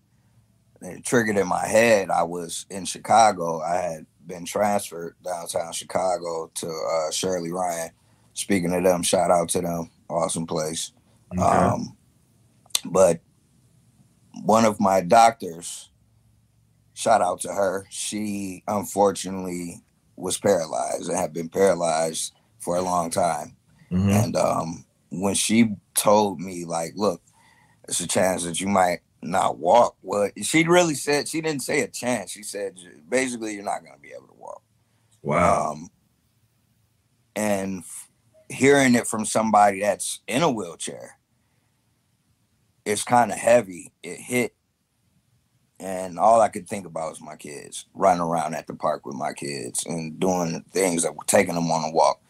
it 0.81 1.05
triggered 1.05 1.37
in 1.37 1.47
my 1.47 1.65
head, 1.65 2.09
I 2.09 2.23
was 2.23 2.65
in 2.69 2.83
Chicago. 2.83 3.61
I 3.61 3.75
had 3.75 4.05
been 4.27 4.43
transferred 4.43 5.15
downtown 5.23 5.71
Chicago 5.71 6.51
to 6.55 6.67
uh, 6.67 7.11
Shirley 7.11 7.53
Ryan. 7.53 7.91
Speaking 8.33 8.73
of 8.73 8.83
them, 8.83 9.01
shout 9.01 9.31
out 9.31 9.47
to 9.49 9.61
them. 9.61 9.89
Awesome 10.09 10.45
place. 10.45 10.91
Okay. 11.33 11.41
Um, 11.41 11.95
but 12.83 13.21
one 14.43 14.65
of 14.65 14.81
my 14.81 14.99
doctors, 14.99 15.89
shout 16.95 17.21
out 17.21 17.39
to 17.41 17.53
her, 17.53 17.85
she 17.89 18.61
unfortunately 18.67 19.81
was 20.21 20.37
paralyzed 20.37 21.09
and 21.09 21.17
had 21.17 21.33
been 21.33 21.49
paralyzed 21.49 22.33
for 22.59 22.77
a 22.77 22.81
long 22.81 23.09
time. 23.09 23.57
Mhm. 23.91 24.23
And 24.23 24.35
um, 24.35 24.85
when 25.09 25.33
she 25.33 25.75
told 25.95 26.39
me, 26.39 26.63
like, 26.63 26.93
look, 26.95 27.21
it's 27.89 27.99
a 27.99 28.07
chance 28.07 28.43
that 28.45 28.61
you 28.61 28.67
might 28.67 28.99
not 29.21 29.57
walk. 29.57 29.97
Well, 30.01 30.29
she 30.41 30.63
really 30.67 30.95
said, 30.95 31.27
she 31.27 31.41
didn't 31.41 31.63
say 31.63 31.81
a 31.81 31.87
chance. 31.87 32.31
She 32.31 32.43
said, 32.43 32.77
basically, 33.09 33.53
you're 33.53 33.63
not 33.63 33.81
going 33.83 33.95
to 33.95 33.99
be 33.99 34.13
able 34.13 34.27
to 34.27 34.35
walk. 34.37 34.61
Wow. 35.21 35.71
Um, 35.71 35.89
and 37.35 37.79
f- 37.79 38.09
hearing 38.49 38.95
it 38.95 39.07
from 39.07 39.25
somebody 39.25 39.81
that's 39.81 40.21
in 40.27 40.41
a 40.43 40.51
wheelchair, 40.51 41.17
it's 42.85 43.03
kind 43.03 43.31
of 43.31 43.37
heavy. 43.37 43.93
It 44.01 44.19
hit, 44.19 44.55
and 45.81 46.19
all 46.19 46.39
I 46.39 46.49
could 46.49 46.69
think 46.69 46.85
about 46.85 47.09
was 47.09 47.21
my 47.21 47.35
kids 47.35 47.87
running 47.95 48.21
around 48.21 48.53
at 48.53 48.67
the 48.67 48.75
park 48.75 49.03
with 49.03 49.15
my 49.15 49.33
kids 49.33 49.83
and 49.85 50.19
doing 50.19 50.63
things 50.69 51.01
that 51.01 51.15
were 51.15 51.23
taking 51.25 51.55
them 51.55 51.71
on 51.71 51.89
a 51.89 51.91
walk. 51.91 52.21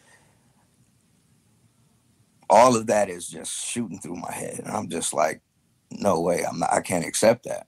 All 2.48 2.74
of 2.76 2.86
that 2.86 3.10
is 3.10 3.28
just 3.28 3.52
shooting 3.66 3.98
through 3.98 4.16
my 4.16 4.32
head, 4.32 4.60
and 4.60 4.68
I'm 4.68 4.88
just 4.88 5.12
like, 5.12 5.42
no 5.90 6.18
way, 6.20 6.44
I'm 6.44 6.58
not. 6.58 6.72
I 6.72 6.80
can't 6.80 7.04
accept 7.04 7.44
that. 7.44 7.66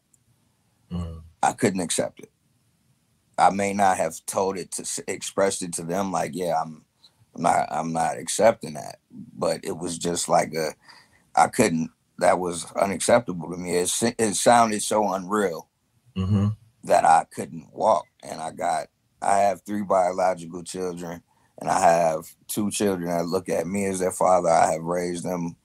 Mhm. 0.91 1.23
I 1.43 1.53
couldn't 1.53 1.81
accept 1.81 2.21
it. 2.21 2.31
I 3.37 3.51
may 3.51 3.75
not 3.75 3.99
have 3.99 4.25
told 4.25 4.57
it 4.57 4.73
to 4.73 5.05
expressed 5.07 5.63
it 5.63 5.75
to 5.75 5.83
them 5.83 6.13
like, 6.13 6.31
yeah, 6.35 6.61
I'm, 6.61 6.85
I'm 7.35 7.43
not, 7.43 7.69
I'm 7.71 7.93
not 7.93 8.17
accepting 8.17 8.75
that. 8.75 9.01
But 9.11 9.61
it 9.65 9.77
was 9.77 9.99
just 9.99 10.31
like 10.31 10.55
a, 10.55 10.75
I 11.37 11.49
couldn't. 11.49 11.91
That 12.19 12.39
was 12.39 12.71
unacceptable 12.73 13.51
to 13.51 13.57
me. 13.57 13.77
It 13.77 13.91
it 14.19 14.35
sounded 14.35 14.83
so 14.83 15.13
unreal 15.13 15.69
Mhm. 16.17 16.57
that 16.85 17.05
I 17.05 17.25
couldn't 17.35 17.73
walk. 17.73 18.07
And 18.23 18.41
I 18.41 18.51
got, 18.51 18.89
I 19.23 19.39
have 19.39 19.63
three 19.63 19.83
biological 19.83 20.63
children, 20.63 21.23
and 21.59 21.71
I 21.71 21.81
have 21.81 22.27
two 22.47 22.71
children 22.71 23.09
that 23.09 23.27
look 23.27 23.49
at 23.49 23.67
me 23.67 23.87
as 23.87 24.01
their 24.01 24.13
father. 24.13 24.49
I 24.49 24.73
have 24.73 24.83
raised 24.83 25.25
them 25.25 25.57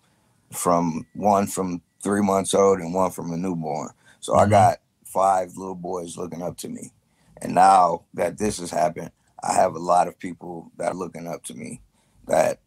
from 0.51 1.05
one 1.13 1.45
from 1.47 1.81
three 2.01 2.21
months 2.21 2.53
old 2.53 2.79
and 2.79 2.93
one 2.93 3.11
from 3.11 3.31
a 3.33 3.37
newborn. 3.37 3.91
So 4.21 4.33
Mhm. 4.33 4.39
I 4.39 4.45
got 4.49 4.77
five 5.05 5.57
little 5.57 5.75
boys 5.75 6.17
looking 6.17 6.41
up 6.41 6.57
to 6.57 6.69
me. 6.69 6.93
And 7.41 7.53
now 7.53 8.05
that 8.13 8.37
this 8.37 8.59
has 8.59 8.71
happened, 8.71 9.11
I 9.43 9.53
have 9.53 9.75
a 9.75 9.79
lot 9.79 10.07
of 10.07 10.17
people 10.19 10.71
that 10.77 10.91
are 10.91 10.95
looking 10.95 11.27
up 11.27 11.43
to 11.45 11.53
me 11.53 11.81
that 12.27 12.59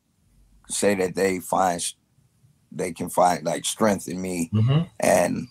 say 0.68 0.94
that 0.96 1.14
they 1.14 1.40
find 1.40 1.82
they 2.70 2.92
can 2.92 3.10
find 3.10 3.44
like 3.44 3.64
strength 3.66 4.08
in 4.08 4.20
me 4.20 4.50
Mm-hmm. 4.52 4.84
and 5.00 5.48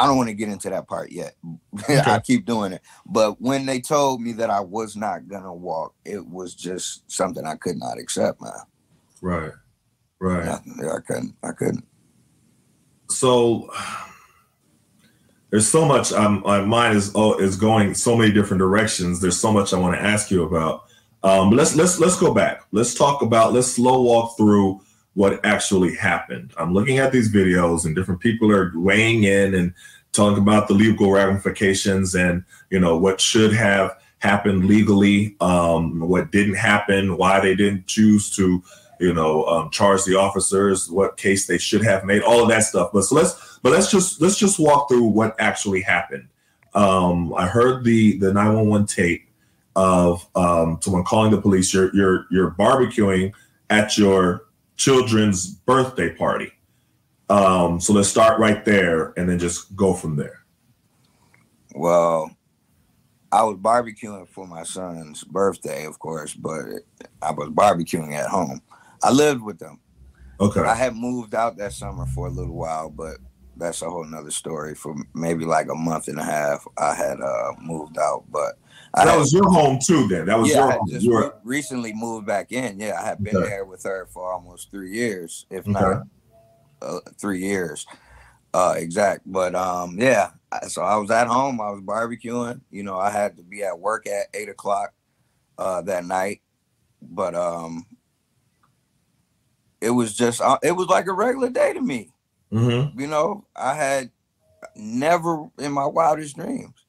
I 0.00 0.06
don't 0.06 0.16
want 0.16 0.28
to 0.30 0.34
get 0.34 0.48
into 0.48 0.70
that 0.70 0.88
part 0.88 1.12
yet. 1.12 1.34
I 1.88 2.20
keep 2.24 2.46
doing 2.46 2.72
it. 2.72 2.82
But 3.04 3.40
when 3.40 3.66
they 3.66 3.80
told 3.80 4.22
me 4.22 4.32
that 4.32 4.48
I 4.50 4.60
was 4.60 4.96
not 4.96 5.28
gonna 5.28 5.52
walk, 5.52 5.94
it 6.04 6.26
was 6.26 6.54
just 6.54 7.10
something 7.10 7.44
I 7.46 7.56
could 7.56 7.76
not 7.76 7.98
accept, 7.98 8.40
man. 8.40 8.52
Right. 9.20 9.52
Right. 10.18 10.44
Nothing. 10.46 10.90
I 10.90 11.00
couldn't. 11.00 11.36
I 11.42 11.52
couldn't. 11.52 11.84
so 13.10 13.68
there's 15.50 15.68
so 15.68 15.84
much 15.84 16.12
um, 16.12 16.42
my 16.44 16.60
mind 16.60 16.96
is 16.96 17.12
oh, 17.14 17.36
is 17.38 17.56
going 17.56 17.92
so 17.94 18.16
many 18.16 18.32
different 18.32 18.58
directions 18.60 19.20
there's 19.20 19.36
so 19.36 19.52
much 19.52 19.72
i 19.74 19.78
want 19.78 19.94
to 19.94 20.00
ask 20.00 20.30
you 20.30 20.44
about 20.44 20.84
um, 21.22 21.50
but 21.50 21.56
let's 21.56 21.74
let's 21.74 21.98
let's 21.98 22.16
go 22.16 22.32
back 22.32 22.62
let's 22.70 22.94
talk 22.94 23.20
about 23.22 23.52
let's 23.52 23.72
slow 23.72 24.02
walk 24.02 24.36
through 24.36 24.80
what 25.14 25.44
actually 25.44 25.94
happened. 25.96 26.52
I'm 26.56 26.72
looking 26.72 26.98
at 26.98 27.12
these 27.12 27.32
videos 27.32 27.84
and 27.84 27.94
different 27.94 28.20
people 28.20 28.50
are 28.52 28.72
weighing 28.74 29.24
in 29.24 29.54
and 29.54 29.74
talking 30.12 30.42
about 30.42 30.68
the 30.68 30.74
legal 30.74 31.10
ramifications 31.10 32.14
and 32.14 32.44
you 32.70 32.80
know 32.80 32.96
what 32.96 33.20
should 33.20 33.52
have 33.52 33.96
happened 34.18 34.66
legally 34.66 35.36
um, 35.40 36.00
what 36.00 36.30
didn't 36.30 36.56
happen 36.56 37.16
why 37.16 37.40
they 37.40 37.54
didn't 37.54 37.86
choose 37.86 38.28
to 38.34 38.62
you 39.00 39.14
know 39.14 39.44
um, 39.46 39.70
charge 39.70 40.04
the 40.04 40.14
officers 40.14 40.90
what 40.90 41.16
case 41.16 41.46
they 41.46 41.58
should 41.58 41.82
have 41.82 42.04
made 42.04 42.22
all 42.22 42.42
of 42.42 42.48
that 42.48 42.62
stuff. 42.62 42.90
But 42.92 43.02
so 43.02 43.16
let's 43.16 43.58
but 43.62 43.72
let's 43.72 43.90
just 43.90 44.20
let's 44.20 44.38
just 44.38 44.60
walk 44.60 44.88
through 44.88 45.04
what 45.04 45.34
actually 45.40 45.80
happened. 45.80 46.28
Um, 46.74 47.34
i 47.34 47.46
heard 47.46 47.82
the 47.82 48.18
the 48.18 48.32
911 48.32 48.86
tape 48.86 49.26
of 49.74 50.24
um, 50.36 50.78
someone 50.82 51.04
calling 51.04 51.30
the 51.32 51.40
police. 51.40 51.74
You're 51.74 51.94
you're 51.96 52.26
you're 52.30 52.50
barbecuing 52.52 53.32
at 53.70 53.96
your 53.96 54.44
children's 54.80 55.40
birthday 55.66 56.10
party 56.14 56.50
um, 57.28 57.78
so 57.80 57.92
let's 57.92 58.08
start 58.08 58.40
right 58.40 58.64
there 58.64 59.12
and 59.16 59.28
then 59.28 59.38
just 59.38 59.76
go 59.76 59.92
from 59.94 60.16
there 60.16 60.38
Well, 61.74 62.30
I 63.32 63.42
was 63.44 63.56
barbecuing 63.58 64.28
for 64.28 64.46
my 64.46 64.64
son's 64.64 65.22
birthday, 65.22 65.86
of 65.86 65.98
course, 65.98 66.34
but 66.34 66.64
I 67.22 67.30
was 67.30 67.48
barbecuing 67.50 68.12
at 68.12 68.28
home. 68.28 68.60
I 69.02 69.10
lived 69.12 69.42
with 69.42 69.58
them. 69.58 69.78
okay 70.40 70.60
I 70.62 70.74
had 70.74 70.96
moved 70.96 71.34
out 71.34 71.56
that 71.58 71.72
summer 71.72 72.06
for 72.06 72.26
a 72.26 72.30
little 72.30 72.56
while, 72.56 72.90
but 72.90 73.18
that's 73.56 73.82
a 73.82 73.90
whole 73.90 74.04
nother 74.04 74.30
story. 74.32 74.74
For 74.74 74.96
maybe 75.14 75.44
like 75.44 75.68
a 75.70 75.74
month 75.74 76.08
and 76.08 76.18
a 76.18 76.24
half, 76.24 76.66
I 76.76 76.94
had 76.94 77.20
uh, 77.20 77.52
moved 77.60 77.98
out, 77.98 78.24
but 78.30 78.58
That 78.94 79.16
was 79.16 79.32
your 79.32 79.48
home 79.48 79.78
too 79.84 80.08
then 80.08 80.26
that 80.26 80.38
was 80.38 80.50
yeah, 80.50 80.56
your 80.56 80.70
home 80.72 80.88
just 80.88 81.06
re- 81.06 81.30
recently 81.44 81.92
moved 81.92 82.26
back 82.26 82.50
in. 82.52 82.80
Yeah, 82.80 82.98
I 83.00 83.04
had 83.06 83.22
been 83.22 83.36
Okay. 83.36 83.48
there 83.48 83.64
with 83.64 83.82
her 83.84 84.08
for 84.12 84.32
almost 84.32 84.70
three 84.70 84.92
years, 84.92 85.46
if 85.50 85.60
Okay. 85.60 85.70
not 85.70 86.02
uh, 86.82 86.98
three 87.18 87.40
years 87.40 87.86
uh, 88.52 88.74
exact. 88.76 89.22
But 89.26 89.54
um, 89.54 89.96
yeah, 89.98 90.30
I- 90.50 90.66
so 90.66 90.82
I 90.82 90.96
was 90.96 91.10
at 91.10 91.28
home. 91.28 91.60
I 91.60 91.70
was 91.70 91.80
barbecuing. 91.82 92.60
You 92.70 92.82
know, 92.82 92.98
I 92.98 93.10
had 93.10 93.36
to 93.36 93.42
be 93.44 93.62
at 93.62 93.78
work 93.78 94.06
at 94.08 94.26
eight 94.34 94.48
o'clock 94.48 94.92
uh, 95.56 95.82
that 95.82 96.04
night, 96.04 96.40
but 97.00 97.34
um, 97.36 97.86
it 99.80 99.90
was 99.90 100.14
just 100.16 100.40
uh, 100.40 100.58
it 100.62 100.72
was 100.72 100.88
like 100.88 101.06
a 101.06 101.12
regular 101.12 101.50
day 101.50 101.72
to 101.72 101.80
me. 101.80 102.10
Mhm. 102.52 102.98
You 102.98 103.06
know, 103.06 103.46
I 103.54 103.74
had 103.74 104.10
never 104.74 105.46
in 105.58 105.70
my 105.72 105.86
wildest 105.86 106.34
dreams. 106.36 106.79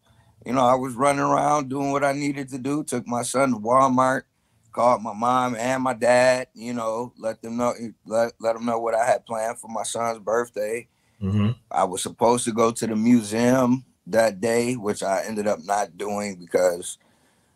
You 0.46 0.54
know, 0.54 0.66
I 0.66 0.76
was 0.76 0.96
running 0.96 1.22
around 1.22 1.70
doing 1.70 1.92
what 1.92 2.04
I 2.04 2.14
needed 2.14 2.50
to 2.50 2.58
do. 2.58 2.84
Took 2.84 3.08
my 3.08 3.24
son 3.24 3.52
to 3.52 3.58
Walmart, 3.60 4.24
called 4.72 5.04
my 5.04 5.14
mom 5.14 5.56
and 5.56 5.84
my 5.84 5.94
dad. 5.94 6.48
You 6.54 6.74
know, 6.74 7.14
let 7.18 7.42
them 7.42 7.58
know 7.58 7.74
let 8.06 8.34
let 8.40 8.54
them 8.54 8.66
know 8.66 8.80
what 8.80 8.96
I 8.96 9.06
had 9.06 9.26
planned 9.26 9.60
for 9.60 9.68
my 9.68 9.84
son's 9.84 10.20
birthday. 10.20 10.88
Mhm. 11.22 11.56
I 11.72 11.84
was 11.86 12.02
supposed 12.02 12.46
to 12.46 12.52
go 12.52 12.72
to 12.72 12.88
the 12.88 12.96
museum 12.96 13.86
that 14.08 14.42
day, 14.42 14.76
which 14.76 15.04
I 15.04 15.24
ended 15.24 15.48
up 15.48 15.60
not 15.64 15.98
doing 15.98 16.36
because 16.38 16.98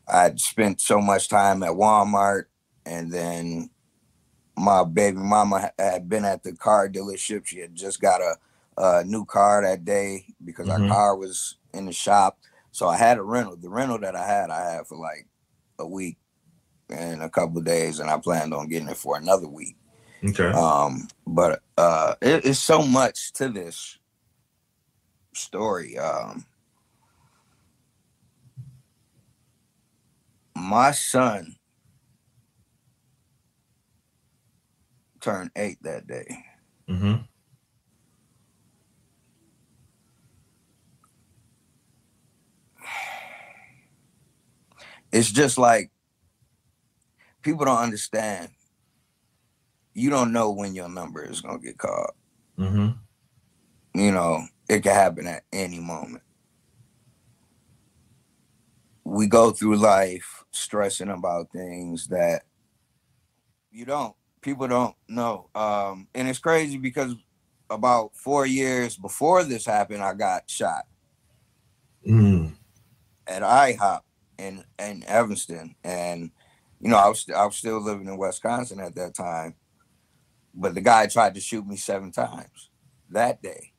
I'd 0.08 0.40
spent 0.40 0.82
so 0.82 1.00
much 1.02 1.30
time 1.30 1.64
at 1.64 1.72
Walmart, 1.72 2.46
and 2.86 3.12
then 3.12 3.70
my 4.58 4.84
baby 4.84 5.18
mama 5.18 5.72
had 5.78 6.08
been 6.10 6.26
at 6.26 6.44
the 6.44 6.54
car 6.54 6.90
dealership. 6.90 7.46
She 7.46 7.60
had 7.60 7.76
just 7.76 8.00
got 8.02 8.22
a, 8.22 8.36
a 8.78 9.04
new 9.04 9.26
car 9.26 9.62
that 9.64 9.86
day 9.86 10.26
because 10.44 10.68
Mhm. 10.68 10.72
our 10.72 10.90
car 10.90 11.16
was 11.18 11.58
in 11.74 11.86
the 11.86 11.92
shop. 11.94 12.40
So 12.76 12.90
I 12.90 12.98
had 12.98 13.20
a 13.20 13.24
rental. 13.24 13.56
The 13.56 13.70
rental 13.70 14.00
that 14.00 14.18
I 14.18 14.28
had, 14.28 14.52
I 14.52 14.70
had 14.74 14.88
for 14.88 14.98
like 14.98 15.28
a 15.80 15.88
week 15.88 16.18
and 16.90 17.24
a 17.24 17.30
couple 17.30 17.60
of 17.60 17.66
days, 17.66 18.00
and 18.00 18.10
I 18.10 18.18
planned 18.20 18.54
on 18.54 18.68
getting 18.70 18.90
it 18.90 18.98
for 18.98 19.18
another 19.18 19.48
week. 19.48 19.78
okay 20.26 20.52
Um, 20.54 21.08
but 21.28 21.62
uh, 21.78 22.16
it, 22.22 22.46
it's 22.46 22.60
so 22.60 22.82
much 22.84 23.34
to 23.34 23.50
this 23.50 24.00
story. 25.34 25.98
Um, 25.98 26.46
my 30.56 30.92
son 30.92 31.56
turned 35.22 35.52
eight 35.56 35.78
that 35.84 36.08
day. 36.08 36.46
Mhm. 36.90 37.28
It's 45.16 45.32
just 45.32 45.58
like 45.58 45.92
people 47.42 47.64
don't 47.64 47.78
understand. 47.78 48.50
You 49.94 50.10
don't 50.10 50.34
know 50.34 50.52
when 50.52 50.76
your 50.76 50.90
number 50.90 51.24
is 51.24 51.40
gonna 51.40 51.58
get 51.60 51.78
called. 51.78 52.12
Mhm. 52.58 53.00
you 53.94 54.12
know, 54.12 54.46
it 54.68 54.84
can 54.84 54.94
happen 54.94 55.26
at 55.26 55.44
any 55.54 55.80
moment. 55.80 56.24
We 59.06 59.28
go 59.28 59.52
through 59.52 59.78
life 59.78 60.44
stressing 60.52 61.10
about 61.10 61.52
things 61.54 62.08
that 62.08 62.44
you 63.72 63.86
don't, 63.86 64.14
people 64.42 64.68
don't 64.68 64.96
know. 65.08 65.50
Um, 65.56 66.10
and 66.14 66.28
it's 66.28 66.40
crazy 66.40 66.78
because 66.78 67.16
about 67.70 68.16
four 68.18 68.46
years 68.46 68.98
before 68.98 69.46
this 69.46 69.66
happened, 69.66 70.04
I 70.04 70.14
got 70.14 70.50
shot 70.50 70.86
Mm. 72.06 72.54
at 73.28 73.44
IHOP 73.44 74.02
in, 74.38 74.64
in 74.80 75.04
Evanston. 75.08 75.76
And, 75.84 76.32
you 76.80 76.90
know, 76.90 76.98
I 76.98 77.08
was, 77.08 77.26
I 77.36 77.46
was 77.46 77.56
still 77.56 77.82
living 77.82 78.08
in 78.08 78.18
Wisconsin 78.18 78.80
at 78.80 78.96
that 78.96 79.16
time. 79.16 79.56
But 80.54 80.74
the 80.74 80.82
guy 80.82 81.08
tried 81.08 81.36
to 81.36 81.42
shoot 81.42 81.68
me 81.68 81.76
seven 81.76 82.12
times 82.12 82.70
that 83.10 83.42
day. 83.42 83.74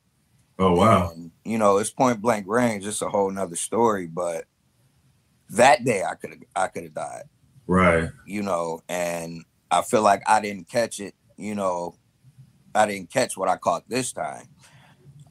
Oh 0.59 0.73
wow. 0.75 1.11
And, 1.11 1.31
you 1.43 1.57
know, 1.57 1.77
it's 1.77 1.89
point 1.89 2.21
blank 2.21 2.45
range. 2.47 2.85
It's 2.85 3.01
a 3.01 3.09
whole 3.09 3.31
nother 3.31 3.55
story. 3.55 4.07
But 4.07 4.45
that 5.49 5.83
day, 5.83 6.03
I 6.03 6.15
could 6.15 6.31
have, 6.31 6.39
I 6.55 6.67
could 6.67 6.83
have 6.83 6.93
died. 6.93 7.23
Right. 7.65 8.09
You 8.25 8.43
know, 8.43 8.81
and 8.87 9.43
I 9.71 9.81
feel 9.81 10.01
like 10.01 10.21
I 10.27 10.39
didn't 10.39 10.69
catch 10.69 10.99
it. 10.99 11.15
You 11.35 11.55
know, 11.55 11.95
I 12.73 12.85
didn't 12.85 13.11
catch 13.11 13.37
what 13.37 13.49
I 13.49 13.57
caught 13.57 13.89
this 13.89 14.11
time. 14.13 14.47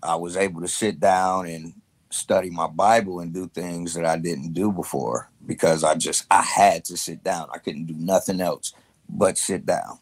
I 0.03 0.17
was 0.17 0.37
able 0.37 0.61
to 0.61 0.69
sit 0.69 1.01
down 1.01 1.47
and 1.47 1.75
study 2.17 2.51
my 2.51 2.67
Bible 2.67 3.21
and 3.21 3.33
do 3.33 3.49
things 3.49 3.95
that 3.95 4.05
I 4.05 4.19
didn't 4.19 4.53
do 4.53 4.73
before 4.73 5.31
because 5.45 5.85
I 5.85 5.95
just 5.95 6.27
I 6.31 6.43
had 6.43 6.85
to 6.87 6.97
sit 6.97 7.23
down. 7.23 7.49
I 7.53 7.59
couldn't 7.59 7.87
do 7.87 7.95
nothing 7.97 8.41
else 8.41 8.73
but 9.09 9.39
sit 9.39 9.67
down. 9.67 9.99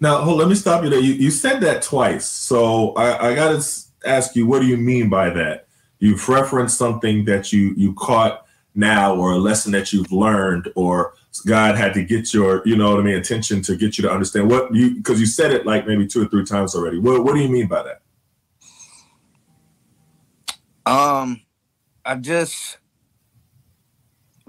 Now, 0.00 0.22
hold, 0.22 0.38
let 0.38 0.48
me 0.48 0.54
stop 0.54 0.82
you 0.82 0.88
there. 0.88 1.00
You, 1.00 1.12
you 1.12 1.30
said 1.30 1.60
that 1.60 1.82
twice, 1.82 2.24
so 2.24 2.94
I, 2.94 3.28
I 3.28 3.34
got 3.34 3.60
to 3.60 3.80
ask 4.06 4.34
you, 4.34 4.46
what 4.46 4.60
do 4.60 4.66
you 4.66 4.78
mean 4.78 5.10
by 5.10 5.28
that? 5.30 5.66
You've 5.98 6.26
referenced 6.26 6.78
something 6.78 7.26
that 7.26 7.52
you 7.52 7.74
you 7.76 7.92
caught 7.94 8.46
now, 8.74 9.14
or 9.14 9.32
a 9.32 9.38
lesson 9.38 9.72
that 9.72 9.92
you've 9.92 10.10
learned, 10.10 10.70
or 10.74 11.14
God 11.46 11.76
had 11.76 11.92
to 11.94 12.02
get 12.02 12.32
your, 12.32 12.62
you 12.64 12.76
know 12.76 12.90
what 12.90 13.00
I 13.00 13.02
mean, 13.02 13.16
attention 13.16 13.60
to 13.62 13.76
get 13.76 13.98
you 13.98 14.02
to 14.02 14.10
understand 14.10 14.50
what 14.50 14.74
you 14.74 14.94
because 14.94 15.20
you 15.20 15.26
said 15.26 15.52
it 15.52 15.66
like 15.66 15.86
maybe 15.86 16.06
two 16.06 16.22
or 16.22 16.28
three 16.28 16.44
times 16.44 16.74
already. 16.74 16.98
What 16.98 17.22
what 17.22 17.34
do 17.34 17.40
you 17.40 17.48
mean 17.48 17.66
by 17.66 17.82
that? 17.82 18.00
Um, 20.90 21.42
I 22.04 22.16
just 22.16 22.78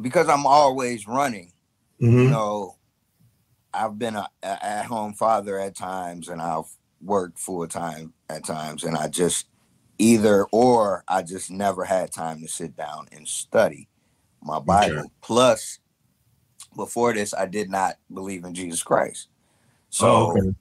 because 0.02 0.30
I'm 0.30 0.46
always 0.48 1.08
running. 1.08 1.52
you 2.00 2.08
Mm-hmm. 2.08 2.32
know, 2.32 2.78
I've 3.74 4.00
been 4.00 4.16
a, 4.16 4.28
a 4.44 4.66
at 4.66 4.86
home 4.86 5.14
father 5.14 5.60
at 5.60 5.76
times, 5.76 6.30
and 6.30 6.42
I've 6.42 6.66
worked 7.02 7.40
full 7.40 7.68
time 7.68 8.14
at 8.30 8.46
times, 8.46 8.84
and 8.84 8.98
I 8.98 9.08
just 9.08 9.48
either 10.00 10.46
or 10.52 11.04
I 11.08 11.22
just 11.24 11.52
never 11.52 11.86
had 11.86 12.12
time 12.12 12.42
to 12.42 12.48
sit 12.48 12.76
down 12.76 13.08
and 13.12 13.28
study 13.28 13.88
my 14.44 14.60
Bible. 14.60 15.12
Plus, 15.22 15.80
before 16.76 17.14
this, 17.14 17.34
I 17.34 17.46
did 17.46 17.70
not 17.70 17.98
believe 18.14 18.44
in 18.46 18.54
Jesus 18.54 18.84
Christ. 18.84 19.30
So 19.90 20.08
Oh, 20.08 20.32
okay. 20.38 20.56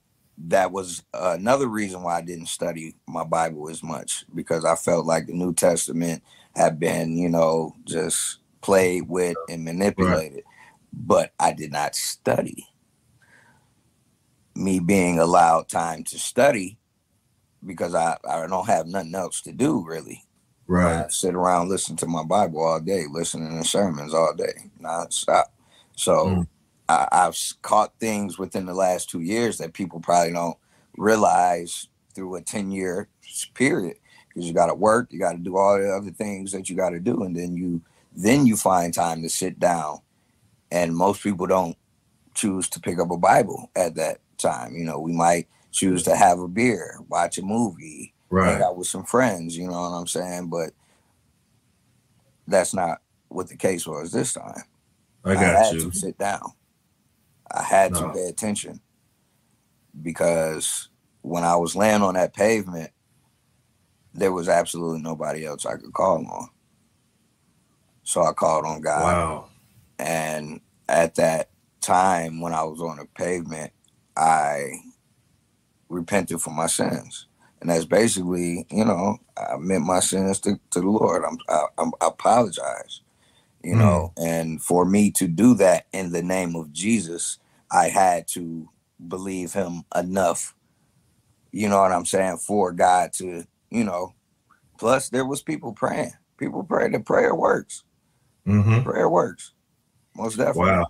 That 0.49 0.73
was 0.73 1.03
another 1.13 1.67
reason 1.67 2.03
why 2.03 2.17
I 2.17 2.23
didn't 2.23 2.47
study 2.47 2.95
my 3.07 3.25
Bible 3.25 3.69
as 3.69 3.83
much 3.83 4.25
because 4.35 4.65
I 4.65 4.75
felt 4.75 5.07
like 5.07 5.27
the 5.27 5.35
New 5.35 5.53
Testament 5.53 6.23
had 6.57 6.81
been, 6.81 7.17
you 7.17 7.29
know, 7.29 7.75
just 7.85 8.39
played 8.61 9.09
with 9.09 9.37
and 9.49 9.65
manipulated. 9.65 10.45
But 10.93 11.33
I 11.39 11.53
did 11.53 11.73
not 11.73 11.95
study. 11.95 12.67
Me 14.55 14.81
being 14.81 15.19
allowed 15.19 15.69
time 15.69 16.05
to 16.05 16.19
study 16.19 16.79
because 17.65 17.95
I, 17.95 18.17
I 18.29 18.47
don't 18.47 18.67
have 18.67 18.87
nothing 18.87 19.15
else 19.15 19.41
to 19.43 19.53
do 19.53 19.85
really. 19.87 20.25
Right. 20.67 21.05
I 21.05 21.09
sit 21.09 21.35
around 21.35 21.69
listen 21.69 21.97
to 21.97 22.07
my 22.07 22.25
Bible 22.25 22.65
all 22.65 22.81
day, 22.81 23.05
listening 23.11 23.61
to 23.61 23.69
sermons 23.69 24.15
all 24.15 24.35
day, 24.35 24.71
nonstop. 24.81 25.47
So 25.97 26.27
Mm. 26.27 26.47
I, 26.91 27.09
I've 27.13 27.39
caught 27.63 27.93
things 28.01 28.39
within 28.39 28.67
the 28.67 28.75
last 28.75 29.09
two 29.09 29.21
years 29.21 29.59
that 29.59 29.73
people 29.75 30.01
probably 30.01 30.33
don't 30.33 30.57
realize 30.97 31.87
through 32.15 32.35
a 32.35 32.43
10 32.43 32.73
year 32.73 33.09
period 33.55 33.97
because 34.29 34.47
you 34.49 34.53
got 34.53 34.67
to 34.67 34.75
work, 34.75 35.09
you 35.13 35.19
got 35.21 35.33
to 35.33 35.39
do 35.39 35.57
all 35.57 35.79
the 35.79 35.89
other 35.89 36.11
things 36.11 36.51
that 36.53 36.69
you 36.69 36.75
got 36.77 36.91
to 36.91 36.99
do. 36.99 37.23
And 37.23 37.37
then 37.37 37.57
you, 37.57 37.81
then 38.15 38.45
you 38.45 38.57
find 38.57 38.93
time 38.93 39.23
to 39.23 39.29
sit 39.29 39.61
down. 39.61 39.99
And 40.73 40.97
most 40.97 41.23
people 41.23 41.47
don't 41.47 41.77
choose 42.35 42.69
to 42.71 42.81
pick 42.81 42.99
up 42.99 43.11
a 43.11 43.17
Bible 43.17 43.71
at 43.77 43.95
that 43.95 44.19
time. 44.39 44.75
You 44.75 44.85
know, 44.85 44.99
we 44.99 45.13
might 45.13 45.49
choose 45.71 46.03
to 46.05 46.17
have 46.17 46.41
a 46.41 46.49
beer, 46.49 46.99
watch 47.09 47.39
a 47.39 47.43
movie, 47.43 48.15
hang 48.31 48.39
Right. 48.39 48.63
out 48.63 48.77
with 48.77 48.87
some 48.89 49.05
friends, 49.05 49.57
you 49.57 49.67
know 49.67 49.81
what 49.81 49.97
I'm 49.97 50.07
saying? 50.07 50.49
But 50.49 50.71
that's 52.49 52.75
not 52.75 53.01
what 53.29 53.49
the 53.49 53.57
case 53.57 53.87
was 53.87 54.11
this 54.11 54.33
time. 54.33 54.63
I 55.25 55.35
got 55.35 55.67
had 55.67 55.75
you. 55.75 55.91
to 55.91 55.97
sit 55.97 56.19
down. 56.19 56.53
I 57.53 57.63
had 57.63 57.93
No. 57.93 58.01
to 58.01 58.13
pay 58.13 58.27
attention 58.29 58.81
because 60.03 60.89
when 61.23 61.45
I 61.45 61.57
was 61.57 61.77
laying 61.77 62.03
on 62.03 62.15
that 62.15 62.35
pavement, 62.35 62.91
there 64.15 64.33
was 64.33 64.49
absolutely 64.49 65.03
nobody 65.03 65.45
else 65.45 65.67
I 65.67 65.77
could 65.77 65.93
call 65.93 66.27
on. 66.27 66.49
So 68.03 68.23
I 68.23 68.33
called 68.33 68.65
on 68.65 68.81
God. 68.81 69.03
Wow. 69.03 69.45
And 69.99 70.61
at 70.89 71.15
that 71.17 71.51
time 71.81 72.41
when 72.41 72.53
I 72.53 72.63
was 72.65 72.81
on 72.81 72.97
the 72.97 73.07
pavement, 73.15 73.73
I 74.17 74.81
repented 75.89 76.41
for 76.41 76.51
my 76.51 76.67
sins. 76.67 77.27
And 77.61 77.69
that's 77.69 77.85
basically, 77.85 78.67
you 78.71 78.85
know, 78.85 79.19
I 79.37 79.57
meant 79.59 79.85
my 79.85 80.01
sins 80.01 80.41
to, 80.41 80.59
to 80.71 80.81
the 80.81 80.89
Lord. 80.89 81.25
I'm, 81.25 81.39
I, 81.49 81.65
I'm, 81.79 81.93
I 82.01 82.07
apologize, 82.07 83.03
you 83.63 83.75
hmm. 83.75 83.81
know. 83.81 84.13
And 84.17 84.63
for 84.63 84.85
me 84.85 85.11
to 85.13 85.29
do 85.29 85.55
that 85.55 85.87
in 85.93 86.13
the 86.13 86.23
name 86.23 86.57
of 86.57 86.73
Jesus, 86.73 87.39
I 87.71 87.89
had 87.89 88.27
to 88.29 88.69
believe 89.09 89.53
him 89.53 89.85
enough, 89.95 90.55
you 91.53 91.69
know 91.69 91.81
what 91.81 91.93
I'm 91.93 92.07
saying, 92.07 92.39
for 92.39 92.73
God 92.73 93.13
to, 93.15 93.45
you 93.71 93.85
know. 93.85 94.15
Plus, 94.79 95.11
there 95.11 95.27
was 95.27 95.43
people 95.43 95.73
praying. 95.73 96.13
People 96.39 96.65
pray. 96.65 96.89
The 96.89 97.01
prayer 97.01 97.35
works. 97.35 97.85
Mm-hmm. 98.47 98.83
Prayer 98.83 99.09
works. 99.09 99.53
Most 100.17 100.37
definitely. 100.37 100.71
Wow. 100.71 100.87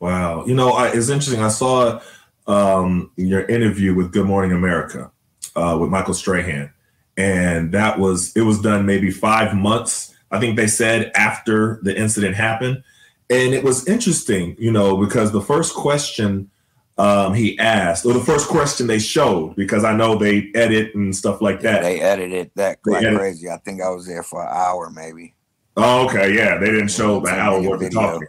Wow. 0.00 0.46
You 0.46 0.54
know, 0.54 0.70
I, 0.70 0.88
it's 0.88 1.08
interesting. 1.08 1.42
I 1.42 1.48
saw 1.48 2.00
um, 2.46 3.10
your 3.16 3.44
interview 3.46 3.94
with 3.94 4.12
Good 4.12 4.26
Morning 4.26 4.52
America 4.52 5.10
uh, 5.56 5.78
with 5.80 5.90
Michael 5.90 6.14
Strahan, 6.14 6.72
and 7.16 7.72
that 7.72 7.98
was 7.98 8.36
it 8.36 8.42
was 8.42 8.60
done 8.60 8.84
maybe 8.84 9.10
five 9.10 9.54
months. 9.54 10.14
I 10.30 10.40
think 10.40 10.56
they 10.56 10.66
said 10.66 11.12
after 11.14 11.78
the 11.82 11.96
incident 11.96 12.34
happened, 12.34 12.82
and 13.30 13.54
it 13.54 13.64
was 13.64 13.86
interesting, 13.86 14.56
you 14.58 14.70
know, 14.70 14.96
because 14.96 15.32
the 15.32 15.40
first 15.40 15.74
question 15.74 16.50
um, 16.96 17.34
he 17.34 17.58
asked, 17.58 18.06
or 18.06 18.12
the 18.12 18.20
first 18.20 18.48
question 18.48 18.86
they 18.86 18.98
showed, 19.00 19.56
because 19.56 19.82
I 19.82 19.96
know 19.96 20.14
they 20.16 20.50
edit 20.54 20.94
and 20.94 21.14
stuff 21.14 21.40
like 21.40 21.60
that. 21.62 21.82
They 21.82 22.00
edited 22.00 22.52
that 22.54 22.78
They 22.84 22.92
like 22.92 23.04
edit- 23.04 23.18
crazy. 23.18 23.50
I 23.50 23.56
think 23.58 23.82
I 23.82 23.88
was 23.90 24.06
there 24.06 24.22
for 24.22 24.42
an 24.42 24.48
hour, 24.52 24.90
maybe. 24.90 25.34
Oh, 25.76 26.06
okay, 26.06 26.32
yeah, 26.34 26.56
they 26.58 26.66
didn't 26.66 26.92
show 26.92 27.18
the 27.20 27.30
Ten 27.30 27.40
hour 27.40 27.58
minute 27.58 27.70
worth 27.70 27.82
of 27.82 27.92
talking. 27.92 28.28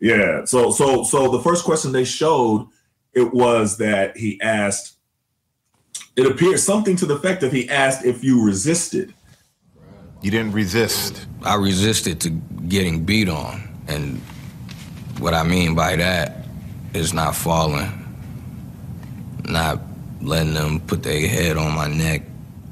Yeah, 0.00 0.44
so 0.44 0.72
so 0.72 1.04
so 1.04 1.30
the 1.30 1.40
first 1.40 1.64
question 1.64 1.92
they 1.92 2.04
showed 2.04 2.66
it 3.12 3.32
was 3.32 3.76
that 3.76 4.16
he 4.16 4.40
asked. 4.40 4.96
It 6.16 6.26
appeared 6.26 6.58
something 6.58 6.96
to 6.96 7.06
the 7.06 7.14
effect 7.14 7.42
of 7.44 7.52
he 7.52 7.68
asked 7.68 8.04
if 8.04 8.24
you 8.24 8.44
resisted. 8.44 9.14
You 10.22 10.30
didn't 10.32 10.52
resist. 10.52 11.26
I 11.42 11.54
resisted 11.54 12.20
to 12.22 12.30
getting 12.30 13.04
beat 13.04 13.28
on. 13.28 13.68
And 13.86 14.20
what 15.20 15.34
I 15.34 15.42
mean 15.42 15.74
by 15.74 15.96
that 15.96 16.46
is 16.94 17.12
not 17.12 17.36
falling, 17.36 17.90
not 19.44 19.80
letting 20.20 20.54
them 20.54 20.80
put 20.80 21.02
their 21.02 21.28
head 21.28 21.56
on 21.56 21.74
my 21.74 21.88
neck. 21.88 22.22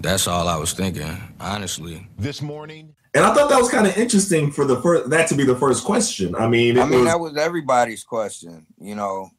That's 0.00 0.26
all 0.26 0.48
I 0.48 0.56
was 0.56 0.72
thinking, 0.72 1.16
honestly. 1.40 2.08
This 2.18 2.40
morning, 2.40 2.94
And 3.14 3.24
I 3.24 3.34
thought 3.34 3.50
that 3.50 3.61
was 3.61 3.70
kind 3.70 3.87
of 3.87 3.96
interesting 3.96 4.50
for 4.50 4.64
the 4.64 4.80
first 4.80 5.11
that 5.11 5.28
to 5.28 5.34
be 5.34 5.44
the 5.44 5.56
first 5.56 5.84
question. 5.84 6.34
I 6.37 6.46
mean, 6.48 6.76
it 6.76 6.80
I 6.80 6.87
mean, 6.87 7.00
was, 7.00 7.08
that 7.08 7.20
was 7.20 7.37
everybody's 7.37 8.04
question. 8.04 8.66
You 8.80 8.94
know, 8.94 9.30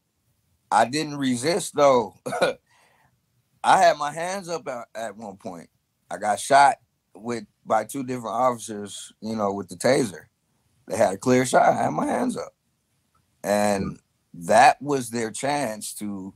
I 0.72 0.86
didn't 0.86 1.18
resist 1.18 1.76
though. 1.76 2.16
I 3.64 3.78
had 3.78 3.98
my 3.98 4.12
hands 4.12 4.50
up 4.50 4.68
at, 4.68 4.88
at 4.96 5.18
one 5.18 5.38
point. 5.38 5.70
I 6.12 6.18
got 6.18 6.40
shot 6.40 6.78
with 7.16 7.46
by 7.66 7.86
two 7.86 8.04
different 8.04 8.36
officers. 8.36 9.14
You 9.22 9.36
know, 9.36 9.54
with 9.54 9.70
the 9.70 9.76
taser. 9.76 10.24
They 10.88 10.98
had 10.98 11.14
a 11.14 11.18
clear 11.18 11.46
shot. 11.46 11.70
I 11.70 11.84
had 11.84 11.92
my 11.92 12.08
hands 12.08 12.36
up, 12.36 12.52
and 13.44 14.00
that 14.34 14.82
was 14.82 15.10
their 15.10 15.32
chance 15.32 15.94
to 15.96 16.34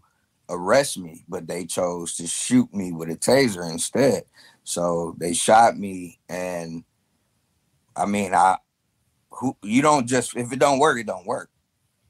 arrest 0.50 0.98
me, 0.98 1.24
but 1.28 1.48
they 1.48 1.66
chose 1.66 2.16
to 2.16 2.28
shoot 2.28 2.74
me 2.74 2.92
with 2.92 3.10
a 3.10 3.16
taser 3.16 3.70
instead. 3.70 4.24
So 4.64 5.16
they 5.18 5.34
shot 5.34 5.78
me, 5.78 6.20
and 6.30 6.84
I 7.96 8.06
mean, 8.06 8.34
I 8.34 8.58
who 9.30 9.56
you 9.62 9.82
don't 9.82 10.08
just 10.08 10.36
if 10.36 10.52
it 10.52 10.60
don't 10.60 10.80
work, 10.80 11.00
it 11.00 11.08
don't 11.08 11.26
work. 11.26 11.50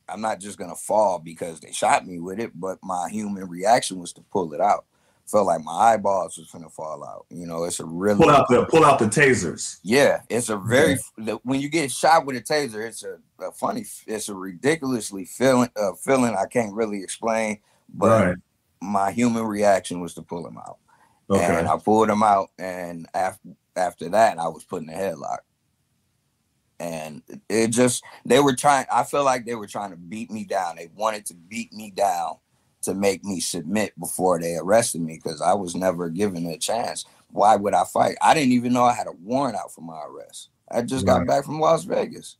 I'm 0.09 0.21
not 0.21 0.39
just 0.39 0.57
gonna 0.57 0.75
fall 0.75 1.19
because 1.19 1.59
they 1.59 1.71
shot 1.71 2.05
me 2.05 2.19
with 2.19 2.39
it, 2.39 2.51
but 2.53 2.77
my 2.83 3.09
human 3.09 3.47
reaction 3.47 3.99
was 3.99 4.13
to 4.13 4.21
pull 4.21 4.53
it 4.53 4.61
out. 4.61 4.85
Felt 5.25 5.47
like 5.47 5.63
my 5.63 5.71
eyeballs 5.71 6.37
was 6.37 6.51
gonna 6.51 6.69
fall 6.69 7.03
out. 7.03 7.25
You 7.29 7.47
know, 7.47 7.63
it's 7.63 7.79
a 7.79 7.85
really 7.85 8.17
pull 8.19 8.29
out 8.29 8.47
the 8.49 8.65
pull 8.65 8.83
out 8.83 8.99
the 8.99 9.05
tasers. 9.05 9.79
yeah, 9.81 10.21
it's 10.29 10.49
a 10.49 10.57
very 10.57 10.97
the, 11.17 11.39
when 11.43 11.61
you 11.61 11.69
get 11.69 11.91
shot 11.91 12.25
with 12.25 12.35
a 12.35 12.41
taser, 12.41 12.85
it's 12.85 13.03
a, 13.03 13.17
a 13.41 13.51
funny, 13.53 13.85
it's 14.05 14.27
a 14.29 14.35
ridiculously 14.35 15.23
feeling 15.25 15.69
uh, 15.75 15.93
feeling 15.93 16.35
I 16.35 16.45
can't 16.45 16.73
really 16.73 17.01
explain, 17.01 17.59
but 17.87 18.25
Right. 18.27 18.35
my 18.81 19.11
human 19.11 19.43
reaction 19.45 20.01
was 20.01 20.13
to 20.15 20.21
pull 20.21 20.45
him 20.45 20.57
out, 20.57 20.77
Okay. 21.29 21.41
and 21.57 21.67
I 21.69 21.77
pulled 21.77 22.09
him 22.09 22.21
out, 22.21 22.49
and 22.59 23.07
after 23.13 23.49
after 23.77 24.09
that, 24.09 24.37
I 24.37 24.49
was 24.49 24.65
put 24.65 24.83
in 24.83 24.89
a 24.89 24.93
headlock, 24.93 25.39
and 26.79 27.23
it- 27.27 27.41
it 27.49 27.67
just 27.69 28.03
they 28.25 28.39
were 28.41 28.55
trying. 28.55 28.85
I 28.91 29.03
feel 29.03 29.23
like 29.23 29.45
they 29.45 29.55
were 29.55 29.67
trying 29.67 29.91
to 29.91 29.97
beat 29.97 30.29
me 30.29 30.43
down. 30.43 30.75
They 30.75 30.89
wanted 30.93 31.25
to 31.27 31.33
beat 31.33 31.71
me 31.71 31.91
down 31.91 32.35
to 32.83 32.93
make 32.93 33.23
me 33.23 33.39
submit 33.39 33.97
before 33.99 34.39
they 34.39 34.55
arrested 34.55 35.01
me 35.01 35.19
because 35.21 35.41
I 35.41 35.53
was 35.53 35.75
never 35.75 36.09
given 36.09 36.45
a 36.47 36.57
chance. 36.57 37.05
Why 37.31 37.55
would 37.55 37.73
I 37.73 37.83
fight? 37.85 38.15
I 38.21 38.33
didn't 38.33 38.53
even 38.53 38.73
know 38.73 38.83
I 38.83 38.93
had 38.93 39.07
a 39.07 39.11
warrant 39.11 39.57
out 39.57 39.73
for 39.73 39.81
my 39.81 40.01
arrest. 40.05 40.49
I 40.69 40.81
just 40.81 41.05
got 41.05 41.27
back 41.27 41.45
from 41.45 41.59
Las 41.59 41.83
Vegas. 41.83 42.37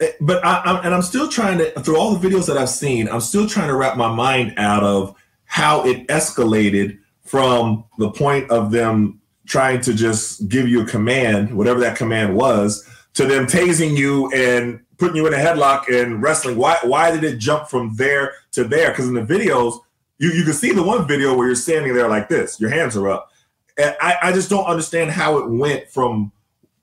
Eh, 0.00 0.10
but 0.20 0.44
I, 0.44 0.60
I'm, 0.64 0.84
and 0.84 0.94
I'm 0.94 1.02
still 1.02 1.28
trying 1.28 1.58
to 1.58 1.70
through 1.80 1.98
all 1.98 2.14
the 2.14 2.28
videos 2.28 2.46
that 2.46 2.58
I've 2.58 2.68
seen, 2.68 3.08
I'm 3.08 3.20
still 3.20 3.48
trying 3.48 3.68
to 3.68 3.76
wrap 3.76 3.96
my 3.96 4.12
mind 4.12 4.54
out 4.56 4.82
of 4.82 5.14
how 5.44 5.86
it 5.86 6.06
escalated 6.08 6.98
from 7.22 7.84
the 7.98 8.10
point 8.10 8.50
of 8.50 8.70
them 8.70 9.20
trying 9.46 9.80
to 9.82 9.94
just 9.94 10.48
give 10.48 10.68
you 10.68 10.82
a 10.82 10.86
command, 10.86 11.54
whatever 11.54 11.80
that 11.80 11.96
command 11.96 12.34
was, 12.34 12.88
to 13.14 13.26
them 13.26 13.46
tasing 13.46 13.96
you 13.96 14.30
and 14.32 14.80
putting 15.04 15.16
you 15.16 15.26
in 15.26 15.34
a 15.34 15.36
headlock 15.36 15.86
and 15.88 16.22
wrestling. 16.22 16.56
Why 16.56 16.78
why 16.82 17.10
did 17.10 17.24
it 17.24 17.36
jump 17.36 17.68
from 17.68 17.94
there 17.96 18.32
to 18.52 18.64
there? 18.64 18.90
Because 18.90 19.06
in 19.06 19.12
the 19.12 19.20
videos, 19.20 19.80
you, 20.16 20.30
you 20.30 20.44
can 20.44 20.54
see 20.54 20.72
the 20.72 20.82
one 20.82 21.06
video 21.06 21.36
where 21.36 21.46
you're 21.46 21.56
standing 21.56 21.92
there 21.92 22.08
like 22.08 22.30
this, 22.30 22.58
your 22.58 22.70
hands 22.70 22.96
are 22.96 23.10
up. 23.10 23.30
And 23.76 23.94
I, 24.00 24.16
I 24.22 24.32
just 24.32 24.48
don't 24.48 24.64
understand 24.64 25.10
how 25.10 25.36
it 25.38 25.50
went 25.50 25.90
from 25.90 26.32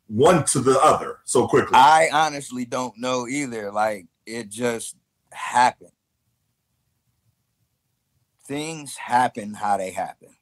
one 0.07 0.45
to 0.45 0.59
the 0.59 0.79
other 0.79 1.19
so 1.23 1.47
quickly. 1.47 1.71
I 1.73 2.09
honestly 2.13 2.63
don't 2.63 2.95
know 2.97 3.27
either. 3.27 3.71
Like 3.71 4.05
it 4.27 4.49
just 4.49 4.95
happened. 5.31 5.91
Things 8.45 8.97
happen 8.97 9.55
how 9.55 9.77
they 9.77 9.89
happen. 9.89 10.35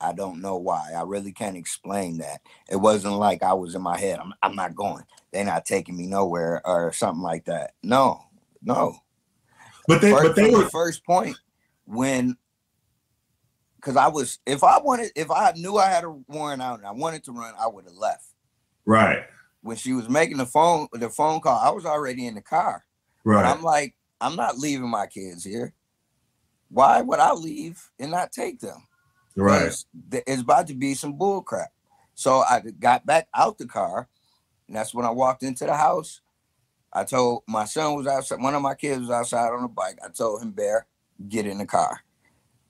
I 0.00 0.12
don't 0.12 0.40
know 0.40 0.56
why. 0.56 0.92
I 0.96 1.02
really 1.02 1.32
can't 1.32 1.56
explain 1.56 2.18
that. 2.18 2.42
It 2.70 2.76
wasn't 2.76 3.14
like 3.14 3.42
I 3.42 3.54
was 3.54 3.74
in 3.74 3.82
my 3.82 3.98
head. 3.98 4.20
I'm, 4.20 4.32
I'm 4.40 4.54
not 4.54 4.76
going. 4.76 5.02
They're 5.32 5.44
not 5.44 5.66
taking 5.66 5.96
me 5.96 6.06
nowhere 6.06 6.62
or 6.64 6.92
something 6.92 7.22
like 7.22 7.44
that. 7.46 7.72
No, 7.82 8.20
no. 8.62 8.96
but 9.86 10.00
they 10.00 10.10
First, 10.10 10.22
but 10.22 10.36
they 10.36 10.50
were 10.50 10.68
first 10.70 11.04
point 11.04 11.36
when 11.84 12.36
because 13.76 13.96
I 13.96 14.08
was 14.08 14.38
if 14.46 14.64
I 14.64 14.78
wanted 14.78 15.12
if 15.14 15.30
I 15.30 15.52
knew 15.56 15.76
I 15.76 15.86
had 15.86 16.04
a 16.04 16.10
warrant 16.10 16.62
out 16.62 16.78
and 16.78 16.86
I 16.86 16.92
wanted 16.92 17.24
to 17.24 17.32
run, 17.32 17.54
I 17.58 17.66
would 17.66 17.84
have 17.84 17.94
left. 17.94 18.24
right. 18.84 19.24
When 19.60 19.76
she 19.76 19.92
was 19.92 20.08
making 20.08 20.38
the 20.38 20.46
phone 20.46 20.88
the 20.92 21.10
phone 21.10 21.40
call, 21.40 21.58
I 21.58 21.70
was 21.70 21.84
already 21.84 22.26
in 22.26 22.34
the 22.34 22.42
car. 22.42 22.84
But 23.24 23.30
Right. 23.30 23.46
I'm 23.46 23.62
like, 23.62 23.94
I'm 24.20 24.36
not 24.36 24.56
leaving 24.58 24.88
my 24.88 25.06
kids 25.06 25.44
here. 25.44 25.74
why 26.70 27.00
would 27.02 27.18
I 27.18 27.32
leave 27.32 27.82
and 27.98 28.10
not 28.10 28.30
take 28.32 28.60
them? 28.60 28.86
Right. 29.36 29.72
Th- 30.10 30.24
It's 30.26 30.42
about 30.42 30.66
to 30.68 30.74
be 30.74 30.94
some 30.94 31.16
bull 31.18 31.42
crap. 31.42 31.70
So 32.14 32.40
I 32.40 32.60
got 32.78 33.06
back 33.06 33.28
out 33.34 33.58
the 33.58 33.66
car, 33.66 34.08
and 34.68 34.76
that's 34.76 34.94
when 34.94 35.06
I 35.06 35.10
walked 35.10 35.42
into 35.42 35.64
the 35.64 35.74
house. 35.74 36.20
I 36.92 37.04
told 37.04 37.42
my 37.46 37.64
son 37.64 37.94
was 37.96 38.06
outside, 38.06 38.40
one 38.40 38.54
of 38.54 38.62
my 38.62 38.74
kids 38.74 39.00
was 39.00 39.10
outside 39.10 39.52
on 39.52 39.64
a 39.64 39.68
bike. 39.68 39.98
I 40.04 40.08
told 40.08 40.42
him, 40.42 40.52
Bear, 40.52 40.86
get 41.28 41.46
in 41.46 41.58
the 41.58 41.66
car. 41.66 42.00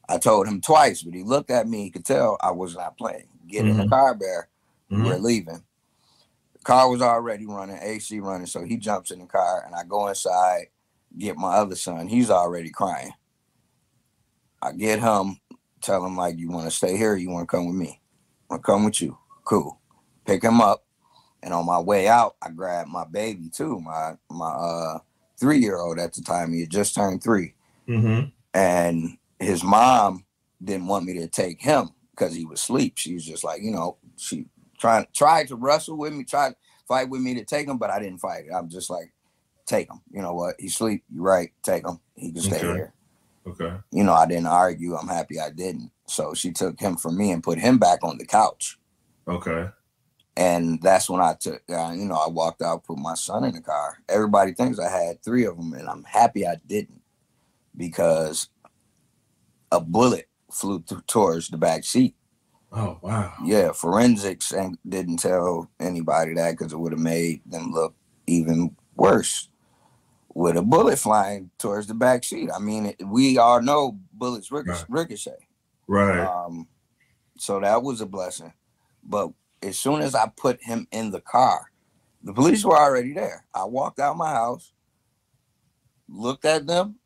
I 0.08 0.18
told 0.18 0.48
him 0.48 0.60
twice, 0.60 1.02
but 1.02 1.14
he 1.14 1.22
looked 1.22 1.50
at 1.50 1.68
me. 1.68 1.84
He 1.84 1.90
could 1.90 2.04
tell 2.04 2.38
I 2.40 2.50
was 2.50 2.74
not 2.74 2.96
playing. 2.96 3.28
Get 3.46 3.66
in 3.66 3.76
the 3.76 3.84
Mhm. 3.84 3.90
car, 3.90 4.14
Bear. 4.14 4.48
Mhm. 4.90 5.04
We're 5.04 5.18
leaving. 5.18 5.62
The 6.54 6.58
car 6.64 6.88
was 6.88 7.02
already 7.02 7.46
running, 7.46 7.78
AC 7.80 8.18
running. 8.20 8.46
So 8.46 8.64
he 8.64 8.76
jumps 8.76 9.10
in 9.10 9.20
the 9.20 9.26
car, 9.26 9.64
and 9.66 9.74
I 9.74 9.84
go 9.84 10.08
inside, 10.08 10.68
get 11.16 11.36
my 11.36 11.54
other 11.56 11.76
son. 11.76 12.08
He's 12.08 12.30
already 12.30 12.70
crying. 12.70 13.12
I 14.60 14.72
get 14.72 15.00
him, 15.00 15.40
tell 15.80 16.04
him 16.04 16.16
like, 16.16 16.38
you 16.38 16.50
want 16.50 16.64
to 16.64 16.70
stay 16.74 16.96
here? 16.96 17.12
Or 17.12 17.16
you 17.16 17.30
want 17.30 17.48
to 17.48 17.56
come 17.56 17.66
with 17.66 17.76
me? 17.76 18.00
I'll 18.50 18.58
come 18.58 18.84
with 18.84 19.00
you. 19.00 19.16
Cool. 19.44 19.78
Pick 20.24 20.42
him 20.42 20.60
up, 20.60 20.84
and 21.42 21.54
on 21.54 21.66
my 21.66 21.78
way 21.78 22.08
out, 22.08 22.36
I 22.42 22.50
grabbed 22.50 22.90
my 22.90 23.04
baby 23.04 23.48
too, 23.50 23.80
my 23.80 24.14
my 24.30 24.50
uh 24.50 24.98
three 25.38 25.58
year 25.58 25.78
old 25.78 25.98
at 25.98 26.12
the 26.14 26.22
time. 26.22 26.52
He 26.52 26.60
had 26.60 26.70
just 26.70 26.94
turned 26.94 27.22
three, 27.22 27.54
Mhm. 27.88 28.32
and 28.54 29.18
his 29.38 29.62
mom 29.62 30.24
didn't 30.62 30.86
want 30.88 31.04
me 31.04 31.14
to 31.14 31.28
take 31.28 31.60
him 31.60 31.90
because 32.10 32.34
he 32.34 32.44
was 32.44 32.60
asleep. 32.60 32.98
She 32.98 33.14
was 33.14 33.24
just 33.24 33.44
like, 33.44 33.62
you 33.62 33.70
know, 33.70 33.96
she 34.16 34.46
trying 34.78 35.06
tried 35.14 35.48
to 35.48 35.56
wrestle 35.56 35.96
with 35.96 36.12
me, 36.12 36.24
tried 36.24 36.50
to 36.50 36.56
fight 36.88 37.08
with 37.08 37.20
me 37.20 37.34
to 37.34 37.44
take 37.44 37.68
him, 37.68 37.78
but 37.78 37.90
I 37.90 38.00
didn't 38.00 38.18
fight 38.18 38.46
it. 38.46 38.52
I'm 38.54 38.68
just 38.68 38.90
like, 38.90 39.12
take 39.66 39.88
him. 39.90 40.00
You 40.10 40.22
know 40.22 40.34
what? 40.34 40.56
He's 40.58 40.72
asleep. 40.74 41.04
You're 41.12 41.22
right. 41.24 41.52
Take 41.62 41.86
him. 41.86 42.00
He 42.14 42.32
can 42.32 42.42
stay 42.42 42.56
Okay. 42.56 42.66
here 42.66 42.94
Okay. 43.46 43.76
you 43.92 44.04
know, 44.04 44.12
I 44.12 44.26
didn't 44.26 44.46
argue. 44.46 44.94
I'm 44.96 45.08
happy 45.08 45.40
I 45.40 45.50
didn't. 45.50 45.90
So 46.06 46.34
she 46.34 46.52
took 46.52 46.78
him 46.80 46.96
from 46.96 47.16
me 47.16 47.30
and 47.30 47.42
put 47.42 47.58
him 47.58 47.78
back 47.78 48.00
on 48.02 48.18
the 48.18 48.26
couch. 48.26 48.78
Okay. 49.26 49.68
And 50.38 50.80
that's 50.80 51.10
when 51.10 51.20
I 51.20 51.34
took, 51.34 51.60
uh, 51.68 51.90
you 51.90 52.04
know, 52.04 52.14
I 52.14 52.28
walked 52.28 52.62
out, 52.62 52.84
put 52.84 52.96
my 52.96 53.14
son 53.14 53.42
in 53.42 53.56
the 53.56 53.60
car. 53.60 53.98
Everybody 54.08 54.54
thinks 54.54 54.78
I 54.78 54.88
had 54.88 55.20
three 55.20 55.44
of 55.44 55.56
them, 55.56 55.72
and 55.72 55.88
I'm 55.88 56.04
happy 56.04 56.46
I 56.46 56.54
didn't 56.64 57.02
because 57.76 58.48
a 59.72 59.80
bullet 59.80 60.28
flew 60.52 60.84
towards 61.08 61.48
the 61.48 61.56
back 61.56 61.82
seat. 61.82 62.14
Oh 62.70 62.98
wow. 63.02 63.32
Yeah, 63.44 63.72
forensics 63.72 64.52
and 64.52 64.78
didn't 64.88 65.16
tell 65.16 65.72
anybody 65.80 66.34
that 66.34 66.52
because 66.52 66.72
it 66.72 66.78
would 66.78 66.92
have 66.92 67.00
made 67.00 67.40
them 67.44 67.72
look 67.72 67.96
even 68.28 68.76
worse 68.94 69.48
with 70.34 70.56
a 70.56 70.62
bullet 70.62 71.00
flying 71.00 71.50
towards 71.58 71.88
the 71.88 71.94
back 71.94 72.22
seat. 72.22 72.48
I 72.54 72.60
mean, 72.60 72.86
it, 72.86 73.02
we 73.04 73.38
all 73.38 73.60
know 73.60 73.98
bullets 74.12 74.52
ricochet. 74.52 74.84
Right. 74.88 75.00
ricochet. 75.00 75.48
Right. 75.88 76.20
Um, 76.20 76.68
so 77.38 77.58
that 77.58 77.82
was 77.82 78.00
a 78.00 78.06
blessing. 78.06 78.52
But 79.02 79.30
as 79.62 79.78
soon 79.78 80.00
as 80.00 80.14
I 80.14 80.30
put 80.36 80.62
him 80.62 80.86
in 80.92 81.10
the 81.10 81.20
car, 81.20 81.70
the 82.22 82.32
police 82.32 82.64
were 82.64 82.76
already 82.76 83.12
there. 83.12 83.44
I 83.54 83.64
walked 83.64 84.00
out 84.00 84.16
my 84.16 84.30
house, 84.30 84.72
looked 86.08 86.44
at 86.44 86.66
them, 86.66 86.96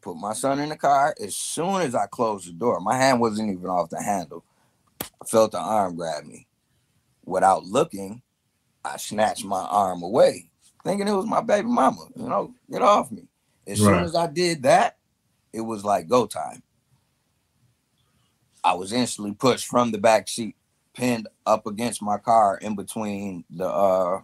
put 0.00 0.16
my 0.16 0.32
son 0.32 0.58
in 0.60 0.68
the 0.68 0.76
car. 0.76 1.14
As 1.20 1.36
soon 1.36 1.80
as 1.82 1.94
I 1.94 2.06
closed 2.06 2.48
the 2.48 2.52
door, 2.52 2.80
my 2.80 2.96
hand 2.96 3.20
wasn't 3.20 3.50
even 3.50 3.66
off 3.66 3.90
the 3.90 4.02
handle. 4.02 4.44
I 5.00 5.26
felt 5.26 5.52
the 5.52 5.58
arm 5.58 5.96
grab 5.96 6.24
me. 6.24 6.46
Without 7.24 7.64
looking, 7.64 8.22
I 8.84 8.96
snatched 8.98 9.44
my 9.44 9.62
arm 9.62 10.02
away, 10.02 10.48
thinking 10.84 11.08
it 11.08 11.12
was 11.12 11.26
my 11.26 11.40
baby 11.40 11.66
mama. 11.66 12.06
You 12.14 12.28
know, 12.28 12.54
get 12.70 12.82
off 12.82 13.10
me. 13.10 13.26
As 13.66 13.78
soon 13.78 14.04
as 14.04 14.14
I 14.14 14.28
did 14.28 14.62
that, 14.62 14.96
it 15.52 15.60
was 15.60 15.84
like 15.84 16.08
go 16.08 16.26
time. 16.26 16.62
I 18.62 18.74
was 18.74 18.92
instantly 18.92 19.32
pushed 19.32 19.66
from 19.66 19.90
the 19.90 19.98
back 19.98 20.28
seat, 20.28 20.56
pinned 20.96 21.28
up 21.44 21.66
against 21.66 22.02
my 22.02 22.18
car 22.18 22.58
in 22.58 22.74
between 22.74 23.44
the 23.50 23.68
uh, 23.68 24.20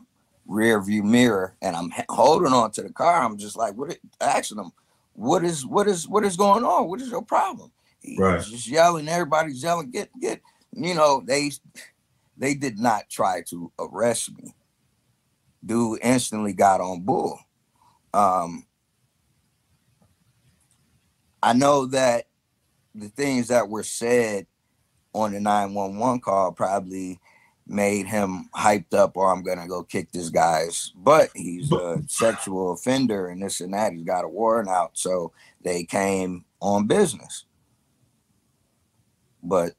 rear 0.46 0.82
view 0.82 1.02
mirror, 1.02 1.54
and 1.62 1.76
I'm 1.76 1.92
holding 2.08 2.52
on 2.52 2.72
to 2.72 2.82
the 2.82 2.92
car. 2.92 3.22
I'm 3.22 3.38
just 3.38 3.56
like, 3.56 3.74
what? 3.74 3.92
It, 3.92 4.00
asking 4.20 4.58
him, 4.58 4.72
what 5.14 5.44
is 5.44 5.64
what 5.66 5.87
is 5.87 6.08
what 6.08 6.24
is 6.24 6.37
going 6.37 6.64
on? 6.64 6.88
What 6.88 7.00
is 7.00 7.11
your 7.11 7.22
problem? 7.22 7.70
He 8.00 8.16
Right. 8.18 8.40
just 8.42 8.66
yelling. 8.66 9.08
Everybody's 9.08 9.62
yelling. 9.62 9.90
Get 9.90 10.11
get. 10.20 10.40
You 10.74 10.94
know 10.94 11.22
they 11.24 11.50
they 12.37 12.54
did 12.54 12.78
not 12.78 13.08
try 13.11 13.42
to 13.50 13.70
arrest 13.78 14.35
me. 14.37 14.54
Dude 15.64 16.00
instantly 16.02 16.54
got 16.54 16.80
on 16.80 17.02
bull. 17.02 17.38
Um, 18.14 18.66
I 21.42 21.52
know 21.52 21.87
that 21.87 22.26
the 22.94 23.08
things 23.08 23.48
that 23.48 23.68
were 23.68 23.82
said 23.82 24.46
on 25.14 25.33
the 25.33 25.40
911 25.40 26.20
call 26.20 26.53
probably 26.53 27.20
made 27.66 28.07
him 28.07 28.48
hyped 28.55 28.94
up 28.94 29.16
or 29.16 29.33
I'm 29.33 29.42
gonna 29.42 29.68
go 29.68 29.83
kick 29.83 30.11
this 30.12 30.31
guy's 30.31 30.90
butt. 30.96 31.31
He's 31.35 31.70
a 31.72 32.03
sexual 32.07 32.72
offender 32.72 33.29
and 33.29 33.42
this 33.42 33.61
and 33.61 33.72
that. 33.75 33.92
He's 33.92 34.05
got 34.05 34.25
a 34.25 34.29
warrant 34.29 34.68
out. 34.68 34.90
So 34.94 35.33
they 35.62 35.85
came 35.85 36.44
on 36.61 36.87
business. 36.87 37.44
But 39.42 39.75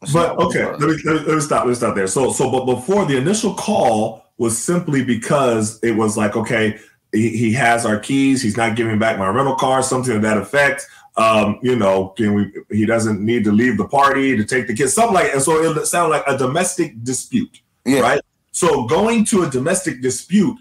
But 0.00 0.12
not 0.12 0.36
what 0.36 0.56
it 0.56 0.60
okay, 0.60 0.72
let 0.72 0.80
me, 0.80 0.96
let 1.04 1.26
me 1.26 1.40
stop. 1.40 1.60
Let 1.60 1.68
me 1.68 1.74
stop 1.74 1.94
there. 1.94 2.06
So 2.06 2.32
so 2.32 2.50
but 2.50 2.64
before 2.64 3.04
the 3.06 3.16
initial 3.16 3.54
call 3.54 4.24
was 4.38 4.56
simply 4.56 5.04
because 5.04 5.80
it 5.82 5.92
was 5.92 6.16
like 6.16 6.36
okay, 6.36 6.78
he, 7.12 7.30
he 7.30 7.52
has 7.52 7.86
our 7.86 7.98
keys. 7.98 8.42
He's 8.42 8.56
not 8.56 8.76
giving 8.76 8.98
back 8.98 9.18
my 9.18 9.28
rental 9.28 9.56
car, 9.56 9.82
something 9.82 10.14
to 10.14 10.20
that 10.20 10.38
effect. 10.38 10.86
Um, 11.16 11.58
you 11.62 11.76
know, 11.76 12.08
can 12.08 12.34
we? 12.34 12.52
He 12.70 12.84
doesn't 12.84 13.20
need 13.24 13.44
to 13.44 13.52
leave 13.52 13.78
the 13.78 13.88
party 13.88 14.36
to 14.36 14.44
take 14.44 14.66
the 14.66 14.74
kids, 14.74 14.92
something 14.92 15.14
like. 15.14 15.32
And 15.32 15.42
so 15.42 15.62
it 15.62 15.86
sounded 15.86 16.10
like 16.10 16.24
a 16.26 16.36
domestic 16.36 17.02
dispute, 17.02 17.60
Yeah. 17.84 18.00
right? 18.00 18.20
So 18.52 18.84
going 18.84 19.24
to 19.26 19.42
a 19.42 19.50
domestic 19.50 20.02
dispute, 20.02 20.56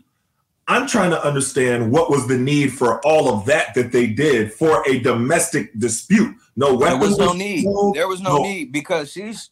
I'm 0.67 0.87
trying 0.87 1.11
to 1.11 1.23
understand 1.23 1.91
what 1.91 2.09
was 2.09 2.27
the 2.27 2.37
need 2.37 2.71
for 2.73 3.05
all 3.05 3.33
of 3.33 3.45
that 3.45 3.73
that 3.75 3.91
they 3.91 4.07
did 4.07 4.53
for 4.53 4.83
a 4.87 4.99
domestic 4.99 5.77
dispute. 5.77 6.35
No 6.55 6.77
There 6.77 6.97
was 6.97 7.17
no 7.17 7.33
need. 7.33 7.65
pulled, 7.65 7.95
There 7.95 8.07
was 8.07 8.21
no 8.21 8.37
no- 8.37 8.43
need 8.43 8.71
because 8.71 9.11
she's 9.11 9.49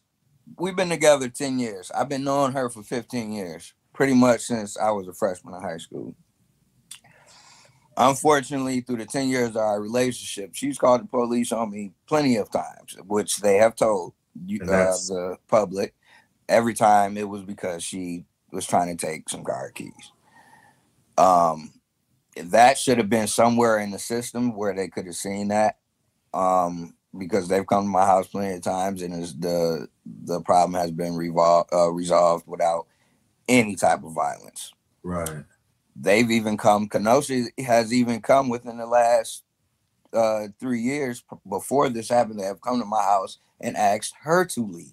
we've 0.58 0.76
been 0.76 0.88
together 0.90 1.28
10 1.28 1.58
years. 1.58 1.90
I've 1.94 2.08
been 2.08 2.24
knowing 2.24 2.52
her 2.52 2.68
for 2.70 2.82
15 2.82 3.32
years, 3.32 3.72
pretty 3.92 4.14
much 4.14 4.40
since 4.42 4.76
I 4.78 4.90
was 4.90 5.06
a 5.08 5.12
freshman 5.12 5.54
in 5.54 5.60
high 5.62 5.78
school. 5.78 6.14
Unfortunately, 7.96 8.80
through 8.80 8.96
the 8.96 9.06
10 9.06 9.28
years 9.28 9.50
of 9.50 9.56
our 9.56 9.80
relationship, 9.80 10.50
she's 10.54 10.78
called 10.78 11.02
the 11.02 11.06
police 11.06 11.52
on 11.52 11.70
me 11.70 11.92
plenty 12.06 12.36
of 12.36 12.50
times, 12.50 12.96
which 13.06 13.38
they 13.38 13.56
have 13.56 13.76
told 13.76 14.14
you, 14.44 14.60
uh, 14.62 14.66
the 14.66 15.36
public. 15.48 15.94
Every 16.48 16.74
time 16.74 17.16
it 17.16 17.28
was 17.28 17.42
because 17.42 17.82
she 17.82 18.24
was 18.52 18.66
trying 18.66 18.94
to 18.94 19.06
take 19.06 19.28
some 19.28 19.44
car 19.44 19.70
keys. 19.70 20.12
Um, 21.16 21.72
that 22.36 22.78
should 22.78 22.98
have 22.98 23.08
been 23.08 23.28
somewhere 23.28 23.78
in 23.78 23.90
the 23.92 23.98
system 23.98 24.56
where 24.56 24.74
they 24.74 24.88
could 24.88 25.06
have 25.06 25.14
seen 25.14 25.48
that 25.48 25.78
um, 26.34 26.94
because 27.16 27.48
they've 27.48 27.66
come 27.66 27.84
to 27.84 27.88
my 27.88 28.04
house 28.04 28.26
plenty 28.26 28.54
of 28.54 28.62
times, 28.62 29.02
and 29.02 29.14
the 29.40 29.88
the 30.04 30.40
problem 30.40 30.74
has 30.74 30.90
been 30.90 31.12
revol- 31.12 31.66
uh, 31.72 31.90
resolved 31.90 32.46
without 32.46 32.86
any 33.48 33.76
type 33.76 34.02
of 34.02 34.12
violence. 34.12 34.72
Right. 35.02 35.44
They've 35.96 36.30
even 36.30 36.56
come. 36.56 36.88
Kenosha 36.88 37.44
has 37.64 37.92
even 37.92 38.20
come 38.20 38.48
within 38.48 38.78
the 38.78 38.86
last 38.86 39.44
uh, 40.12 40.48
three 40.58 40.80
years 40.80 41.22
before 41.48 41.88
this 41.88 42.08
happened. 42.08 42.40
They 42.40 42.44
have 42.44 42.60
come 42.60 42.80
to 42.80 42.86
my 42.86 43.02
house 43.02 43.38
and 43.60 43.76
asked 43.76 44.14
her 44.22 44.44
to 44.46 44.66
leave. 44.66 44.92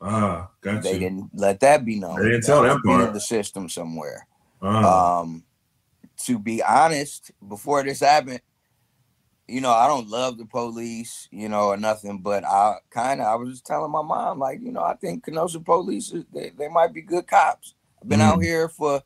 Ah, 0.00 0.48
gotcha. 0.60 0.82
They 0.82 0.98
didn't 0.98 1.30
let 1.34 1.60
that 1.60 1.84
be 1.84 1.98
known. 1.98 2.22
They 2.22 2.30
didn't 2.30 2.44
tell 2.44 2.62
that 2.62 2.82
part. 2.84 3.08
in 3.08 3.12
the 3.12 3.20
system 3.20 3.68
somewhere. 3.68 4.26
Ah, 4.62 5.20
Um, 5.20 5.44
to 6.24 6.38
be 6.38 6.62
honest, 6.62 7.30
before 7.48 7.82
this 7.82 8.00
happened, 8.00 8.40
you 9.48 9.60
know, 9.60 9.72
I 9.72 9.88
don't 9.88 10.08
love 10.08 10.38
the 10.38 10.44
police, 10.46 11.28
you 11.32 11.48
know, 11.48 11.68
or 11.68 11.76
nothing, 11.76 12.18
but 12.18 12.44
I 12.44 12.76
kind 12.90 13.20
of, 13.20 13.26
I 13.26 13.34
was 13.34 13.50
just 13.50 13.66
telling 13.66 13.90
my 13.90 14.02
mom, 14.02 14.38
like, 14.38 14.60
you 14.62 14.70
know, 14.70 14.82
I 14.82 14.94
think 14.94 15.24
Kenosha 15.24 15.58
police, 15.60 16.14
they, 16.32 16.50
they 16.50 16.68
might 16.68 16.94
be 16.94 17.02
good 17.02 17.26
cops. 17.26 17.74
I've 18.00 18.08
been 18.08 18.20
out 18.20 18.38
Mm. 18.38 18.44
here 18.44 18.68
for 18.68 19.02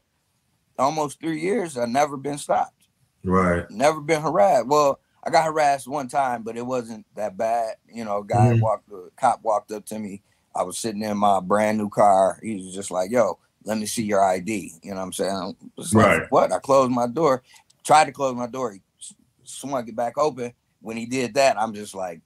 almost 0.78 1.20
three 1.20 1.40
years. 1.40 1.76
I've 1.78 1.88
never 1.88 2.16
been 2.16 2.38
stopped, 2.38 2.86
right. 3.24 3.68
never 3.70 4.00
been 4.00 4.22
harassed. 4.22 4.66
Well, 4.66 5.00
I 5.26 5.30
got 5.30 5.46
harassed 5.46 5.88
one 5.88 6.08
time, 6.08 6.42
but 6.42 6.56
it 6.56 6.66
wasn't 6.66 7.06
that 7.16 7.36
bad. 7.36 7.76
You 7.88 8.04
know, 8.04 8.18
a 8.18 8.24
guy 8.24 8.52
Mhm. 8.52 8.60
walked, 8.60 8.88
the 8.88 9.10
cop 9.16 9.42
walked 9.42 9.70
up 9.72 9.86
to 9.86 9.98
me. 9.98 10.22
I 10.54 10.62
was 10.62 10.78
sitting 10.78 11.02
in 11.02 11.16
my 11.16 11.40
brand 11.40 11.78
new 11.78 11.88
car. 11.88 12.38
He 12.42 12.56
was 12.56 12.74
just 12.74 12.90
like, 12.90 13.10
yo, 13.10 13.38
let 13.64 13.78
me 13.78 13.86
see 13.86 14.04
your 14.04 14.22
ID. 14.22 14.74
You 14.82 14.90
know 14.90 14.96
what 14.98 15.02
I'm 15.04 15.12
saying? 15.12 15.30
I 15.30 15.52
was 15.76 15.94
like, 15.94 16.06
Right. 16.06 16.30
what? 16.30 16.52
I 16.52 16.58
closed 16.58 16.92
my 16.92 17.06
door, 17.06 17.42
tried 17.84 18.04
to 18.04 18.12
close 18.12 18.34
my 18.36 18.46
door. 18.46 18.72
He 18.72 18.82
swung 19.44 19.88
it 19.88 19.96
back 19.96 20.18
open. 20.18 20.52
When 20.80 20.96
he 20.98 21.06
did 21.06 21.34
that, 21.34 21.58
I'm 21.58 21.72
just 21.72 21.94
like, 21.94 22.20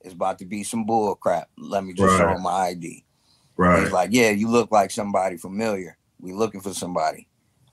it's 0.00 0.14
about 0.14 0.38
to 0.40 0.44
be 0.46 0.64
some 0.64 0.84
bull 0.84 1.14
crap. 1.14 1.48
Let 1.56 1.84
me 1.84 1.92
just 1.92 2.16
show 2.16 2.28
him 2.34 2.42
my 2.42 2.50
ID. 2.50 3.04
Right. 3.56 3.82
He's 3.82 3.92
like, 3.92 4.10
yeah, 4.12 4.30
you 4.30 4.48
look 4.48 4.72
like 4.72 4.90
somebody 4.90 5.36
familiar. 5.36 5.96
We 6.18 6.32
looking 6.32 6.60
for 6.60 6.74
somebody. 6.74 7.28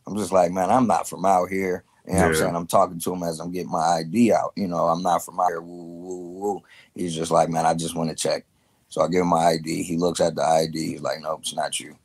I'm 0.08 0.18
just 0.18 0.32
like, 0.32 0.52
man, 0.52 0.72
I'm 0.72 0.88
not 0.88 1.08
from 1.08 1.26
out 1.26 1.50
here. 1.50 1.84
You 2.08 2.14
know 2.14 2.20
what 2.20 2.28
I'm 2.30 2.36
saying? 2.36 2.56
I'm 2.56 2.68
talking 2.68 3.00
to 3.00 3.14
him 3.14 3.24
as 3.24 3.40
I'm 3.42 3.52
getting 3.52 3.70
my 3.72 3.98
ID 4.00 4.32
out. 4.32 4.54
You 4.56 4.68
know, 4.70 4.88
I'm 4.88 5.04
not 5.04 5.26
from 5.26 5.40
out 5.42 5.50
here. 5.50 5.60
Woo, 5.62 5.84
woo, 5.84 6.30
woo. 6.40 6.64
He's 6.96 7.14
just 7.14 7.32
like, 7.32 7.50
man, 7.50 7.66
I 7.66 7.74
just 7.74 7.96
want 7.96 8.10
to 8.10 8.16
check. 8.16 8.46
So 8.88 9.02
I 9.02 9.10
give 9.10 9.22
him 9.22 9.28
my 9.28 9.46
ID. 9.48 9.84
He 9.84 9.98
looks 9.98 10.22
at 10.22 10.34
the 10.36 10.42
ID. 10.44 10.92
He's 10.94 11.02
like, 11.02 11.20
nope, 11.20 11.42
it's 11.42 11.54
not 11.54 11.78
you. 11.82 11.98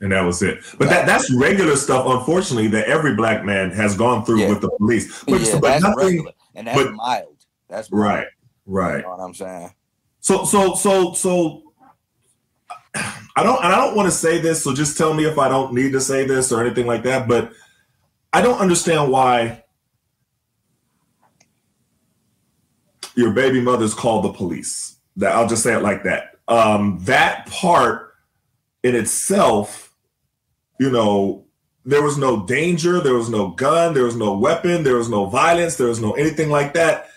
and 0.00 0.10
that 0.10 0.22
was 0.22 0.42
it. 0.42 0.58
But 0.78 0.88
that 0.88 1.06
that's 1.06 1.32
regular 1.32 1.76
stuff, 1.76 2.06
unfortunately, 2.08 2.66
that 2.68 2.88
every 2.88 3.14
black 3.14 3.44
man 3.44 3.70
has 3.70 3.96
gone 3.96 4.24
through 4.24 4.40
Yeah. 4.40 4.48
with 4.48 4.60
the 4.60 4.70
police. 4.78 5.22
But, 5.24 5.40
yeah, 5.42 5.52
but 5.60 5.68
that's 5.68 5.84
nothing. 5.84 5.98
regular. 6.04 6.32
And 6.56 6.66
that's 6.66 6.82
but- 6.82 6.92
mild. 6.94 7.36
That's 7.68 7.92
mild. 7.92 8.02
Right, 8.04 8.26
right. 8.66 8.96
You 8.96 9.02
know 9.02 9.10
what 9.10 9.20
I'm 9.20 9.34
saying? 9.34 9.72
So 10.20 10.44
so 10.44 10.74
so 10.74 11.12
so 11.14 11.67
I 12.94 13.42
don't 13.42 13.62
and 13.62 13.72
I 13.72 13.76
don't 13.76 13.96
want 13.96 14.06
to 14.06 14.14
say 14.14 14.40
this, 14.40 14.62
so 14.64 14.74
just 14.74 14.96
tell 14.96 15.14
me 15.14 15.24
if 15.24 15.38
I 15.38 15.48
don't 15.48 15.72
need 15.72 15.92
to 15.92 16.00
say 16.00 16.26
this 16.26 16.50
or 16.52 16.60
anything 16.64 16.86
like 16.86 17.02
that, 17.04 17.28
but 17.28 17.52
I 18.32 18.42
don't 18.42 18.58
understand 18.58 19.10
why 19.10 19.64
your 23.14 23.32
baby 23.32 23.60
mother's 23.60 23.94
called 23.94 24.24
the 24.24 24.32
police. 24.32 24.96
That 25.16 25.34
I'll 25.34 25.48
just 25.48 25.62
say 25.62 25.74
it 25.74 25.82
like 25.82 26.04
that. 26.04 26.36
Um 26.48 26.98
that 27.02 27.46
part 27.46 28.14
in 28.82 28.94
itself, 28.94 29.92
you 30.78 30.90
know, 30.90 31.44
there 31.84 32.02
was 32.02 32.18
no 32.18 32.44
danger, 32.46 33.00
there 33.00 33.14
was 33.14 33.28
no 33.28 33.48
gun, 33.48 33.94
there 33.94 34.04
was 34.04 34.16
no 34.16 34.36
weapon, 34.36 34.82
there 34.82 34.96
was 34.96 35.08
no 35.08 35.26
violence, 35.26 35.76
there 35.76 35.88
was 35.88 36.00
no 36.00 36.12
anything 36.12 36.50
like 36.50 36.74
that 36.74 37.08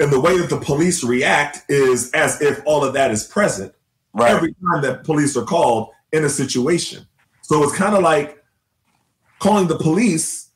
and 0.00 0.10
the 0.10 0.18
way 0.18 0.38
that 0.38 0.48
the 0.48 0.58
police 0.58 1.04
react 1.04 1.62
is 1.68 2.10
as 2.12 2.40
if 2.40 2.62
all 2.64 2.82
of 2.82 2.94
that 2.94 3.10
is 3.10 3.24
present 3.24 3.72
Right. 4.12 4.32
every 4.32 4.54
time 4.54 4.82
that 4.82 5.04
police 5.04 5.36
are 5.36 5.44
called 5.44 5.90
in 6.12 6.24
a 6.24 6.28
situation. 6.28 7.06
So 7.42 7.62
it's 7.62 7.76
kind 7.76 7.94
of 7.94 8.02
like 8.02 8.44
calling 9.38 9.68
the 9.68 9.76
police. 9.76 10.50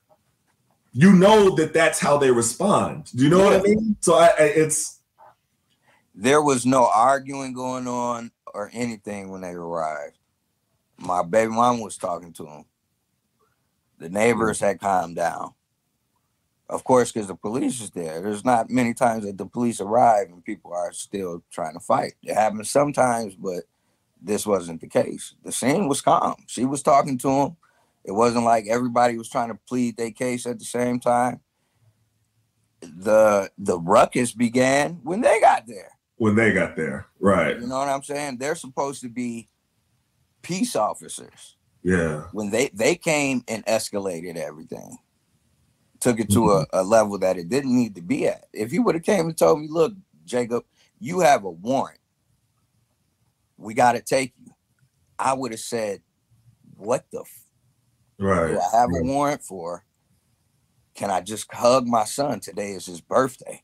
You 0.92 1.12
know 1.12 1.50
that 1.56 1.72
that's 1.72 1.98
how 1.98 2.18
they 2.18 2.30
respond. 2.30 3.10
Do 3.14 3.24
you 3.24 3.30
know 3.30 3.44
what 3.44 3.54
I 3.54 3.62
mean? 3.62 3.96
So 4.00 4.14
I, 4.14 4.26
I, 4.26 4.42
it's 4.42 5.00
there 6.14 6.42
was 6.42 6.64
no 6.64 6.86
arguing 6.86 7.52
going 7.52 7.88
on 7.88 8.30
or 8.52 8.70
anything 8.72 9.30
when 9.30 9.40
they 9.40 9.50
arrived. 9.50 10.18
My 10.96 11.22
baby 11.22 11.50
mom 11.50 11.80
was 11.80 11.96
talking 11.96 12.32
to 12.34 12.46
him. 12.46 12.64
The 13.98 14.08
neighbors 14.08 14.58
mm-hmm. 14.58 14.66
had 14.66 14.80
calmed 14.80 15.16
down. 15.16 15.54
Of 16.68 16.82
course, 16.84 17.12
because 17.12 17.28
the 17.28 17.34
police 17.34 17.80
is 17.82 17.90
there. 17.90 18.20
There's 18.22 18.44
not 18.44 18.70
many 18.70 18.94
times 18.94 19.24
that 19.24 19.36
the 19.36 19.44
police 19.46 19.80
arrive 19.80 20.28
and 20.28 20.42
people 20.44 20.72
are 20.72 20.92
still 20.92 21.42
trying 21.50 21.74
to 21.74 21.80
fight. 21.80 22.14
It 22.22 22.34
happens 22.34 22.70
sometimes, 22.70 23.34
but 23.34 23.64
this 24.20 24.46
wasn't 24.46 24.80
the 24.80 24.88
case. 24.88 25.34
The 25.44 25.52
scene 25.52 25.88
was 25.88 26.00
calm. 26.00 26.36
She 26.46 26.64
was 26.64 26.82
talking 26.82 27.18
to 27.18 27.28
him. 27.28 27.56
It 28.02 28.12
wasn't 28.12 28.44
like 28.46 28.66
everybody 28.66 29.18
was 29.18 29.28
trying 29.28 29.48
to 29.50 29.58
plead 29.68 29.96
their 29.98 30.10
case 30.10 30.46
at 30.46 30.58
the 30.58 30.64
same 30.64 31.00
time. 31.00 31.40
The 32.80 33.50
the 33.56 33.78
ruckus 33.78 34.32
began 34.32 35.00
when 35.02 35.20
they 35.22 35.40
got 35.40 35.66
there. 35.66 35.90
when 36.16 36.34
they 36.34 36.52
got 36.52 36.76
there, 36.76 37.06
right? 37.18 37.58
You 37.58 37.66
know 37.66 37.78
what 37.78 37.88
I'm 37.88 38.02
saying? 38.02 38.38
They're 38.38 38.54
supposed 38.56 39.00
to 39.02 39.08
be 39.08 39.48
peace 40.42 40.76
officers. 40.76 41.56
Yeah, 41.82 42.24
When 42.32 42.50
they 42.50 42.68
they 42.74 42.94
came 42.96 43.42
and 43.48 43.64
escalated 43.66 44.36
everything, 44.36 44.98
took 46.04 46.20
it 46.20 46.28
to 46.28 46.50
a, 46.50 46.66
mm-hmm. 46.66 46.76
a 46.78 46.82
level 46.82 47.18
that 47.18 47.38
it 47.38 47.48
didn't 47.48 47.74
need 47.74 47.94
to 47.94 48.02
be 48.02 48.28
at. 48.28 48.44
If 48.52 48.74
you 48.74 48.82
would 48.82 48.94
have 48.94 49.04
came 49.04 49.26
and 49.26 49.36
told 49.36 49.58
me, 49.58 49.68
look, 49.70 49.94
Jacob, 50.26 50.64
you 51.00 51.20
have 51.20 51.44
a 51.44 51.50
warrant. 51.50 51.98
We 53.56 53.72
got 53.72 53.92
to 53.92 54.02
take 54.02 54.34
you. 54.38 54.52
I 55.18 55.32
would 55.32 55.52
have 55.52 55.60
said, 55.60 56.02
what 56.76 57.06
the 57.10 57.20
f- 57.20 57.44
right. 58.18 58.48
do 58.48 58.60
I 58.60 58.76
have 58.78 58.90
a 58.90 59.02
warrant 59.02 59.42
for? 59.42 59.86
Can 60.94 61.10
I 61.10 61.22
just 61.22 61.50
hug 61.50 61.86
my 61.86 62.04
son? 62.04 62.38
Today 62.40 62.72
is 62.72 62.84
his 62.84 63.00
birthday. 63.00 63.62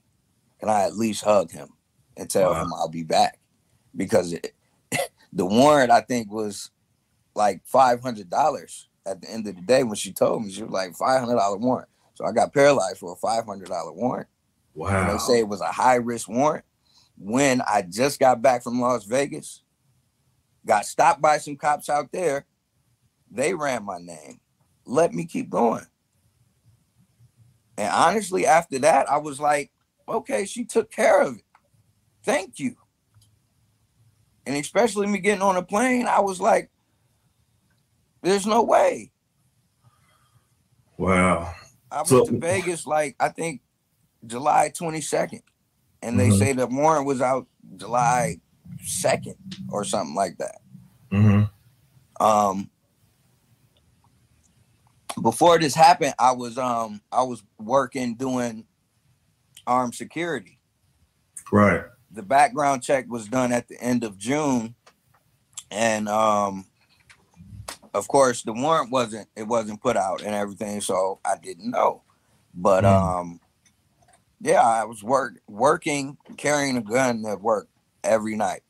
Can 0.61 0.70
I 0.70 0.85
at 0.85 0.96
least 0.96 1.22
hug 1.22 1.50
him 1.50 1.68
and 2.16 2.31
tell 2.31 2.53
Wow. 2.53 2.62
him 2.62 2.72
I'll 2.72 2.88
be 2.88 3.03
back? 3.03 3.38
Because 3.94 4.33
it, 4.33 4.55
the 5.35 5.44
warrant, 5.44 5.90
I 5.90 6.00
think, 6.00 6.33
was 6.33 6.70
like 7.35 7.61
five 7.66 8.00
hundred 8.00 8.31
dollars 8.31 8.88
at 9.05 9.20
the 9.20 9.31
end 9.31 9.46
of 9.46 9.57
the 9.57 9.62
day. 9.62 9.83
When 9.83 9.94
she 9.96 10.12
told 10.12 10.42
me, 10.42 10.50
she 10.50 10.62
was 10.62 10.72
like 10.72 10.94
five 10.94 11.20
hundred 11.20 11.37
dollar 11.37 11.59
warrant. 11.59 11.89
So 12.20 12.26
I 12.26 12.33
got 12.33 12.52
paralyzed 12.52 12.98
for 12.98 13.14
a 13.14 13.16
five 13.16 13.46
hundred 13.46 13.68
dollar 13.68 13.92
warrant. 13.92 14.28
And 14.74 14.83
Wow. 14.83 15.12
they 15.12 15.18
say 15.18 15.38
it 15.38 15.48
was 15.48 15.62
a 15.62 15.72
high 15.72 15.94
risk 15.94 16.28
warrant. 16.28 16.66
When 17.16 17.62
I 17.62 17.80
just 17.80 18.20
got 18.20 18.42
back 18.42 18.62
from 18.62 18.78
Las 18.78 19.04
Vegas, 19.04 19.62
got 20.66 20.85
stopped 20.85 21.22
by 21.22 21.38
some 21.38 21.56
cops 21.56 21.88
out 21.88 22.12
there. 22.12 22.44
They 23.30 23.54
ran 23.54 23.85
my 23.85 23.98
name. 23.98 24.38
Let 24.85 25.14
me 25.14 25.24
keep 25.24 25.48
going. 25.48 25.87
And 27.78 27.90
honestly, 27.90 28.44
after 28.44 28.78
that, 28.80 29.11
I 29.11 29.16
was 29.16 29.40
like, 29.40 29.70
okay, 30.06 30.44
she 30.44 30.66
took 30.66 30.90
care 30.90 31.22
of 31.22 31.37
it. 31.37 31.44
Thank 32.22 32.59
you. 32.59 32.76
And 34.44 34.56
especially 34.56 35.06
me 35.06 35.20
getting 35.20 35.42
on 35.42 35.56
a 35.56 35.62
plane, 35.62 36.06
I 36.06 36.20
was 36.20 36.38
like, 36.38 36.70
there's 38.22 38.46
no 38.46 38.62
way. 38.62 39.11
Wow. 40.98 41.54
I 41.90 41.96
went 41.98 42.09
So- 42.09 42.24
to 42.26 42.38
Vegas 42.38 42.87
like 42.87 43.16
I 43.20 43.29
think 43.31 43.61
July 44.26 44.70
22nd, 44.70 45.42
and 46.03 46.18
they 46.18 46.29
Mhm. 46.29 46.38
say 46.38 46.53
the 46.53 46.66
warrant 46.66 47.07
was 47.07 47.20
out 47.20 47.46
July 47.76 48.40
2nd 48.85 49.37
or 49.70 49.85
something 49.85 50.14
like 50.14 50.38
that. 50.38 50.61
hmm 51.11 51.42
Um, 52.20 52.70
before 55.22 55.59
this 55.59 55.74
happened, 55.74 56.14
I 56.18 56.33
was 56.33 56.59
um 56.59 57.00
I 57.11 57.22
was 57.22 57.42
working 57.59 58.14
doing 58.14 58.66
armed 59.66 59.94
security. 59.94 60.59
Right. 61.53 61.85
The 62.12 62.22
background 62.22 62.83
check 62.83 63.07
was 63.09 63.29
done 63.29 63.53
at 63.53 63.68
the 63.68 63.81
end 63.81 64.05
of 64.05 64.16
June, 64.18 64.74
and 65.70 66.09
um, 66.09 66.66
of 67.94 68.09
course 68.09 68.42
the 68.42 68.53
warrant 68.53 68.90
wasn't 68.90 69.29
it 69.37 69.46
wasn't 69.46 69.81
put 69.83 69.96
out 69.96 70.22
and 70.22 70.35
everything, 70.35 70.81
so 70.81 71.20
I 71.24 71.37
didn't 71.42 71.70
know. 71.70 72.03
But 72.55 72.85
Mm. 72.85 73.20
um, 73.20 73.40
yeah, 74.40 74.62
I 74.62 74.85
was 74.85 75.03
work 75.03 75.35
working 75.48 76.16
carrying 76.37 76.76
a 76.76 76.83
gun 76.83 77.24
at 77.26 77.40
work 77.40 77.68
every 78.03 78.37
night. 78.37 78.62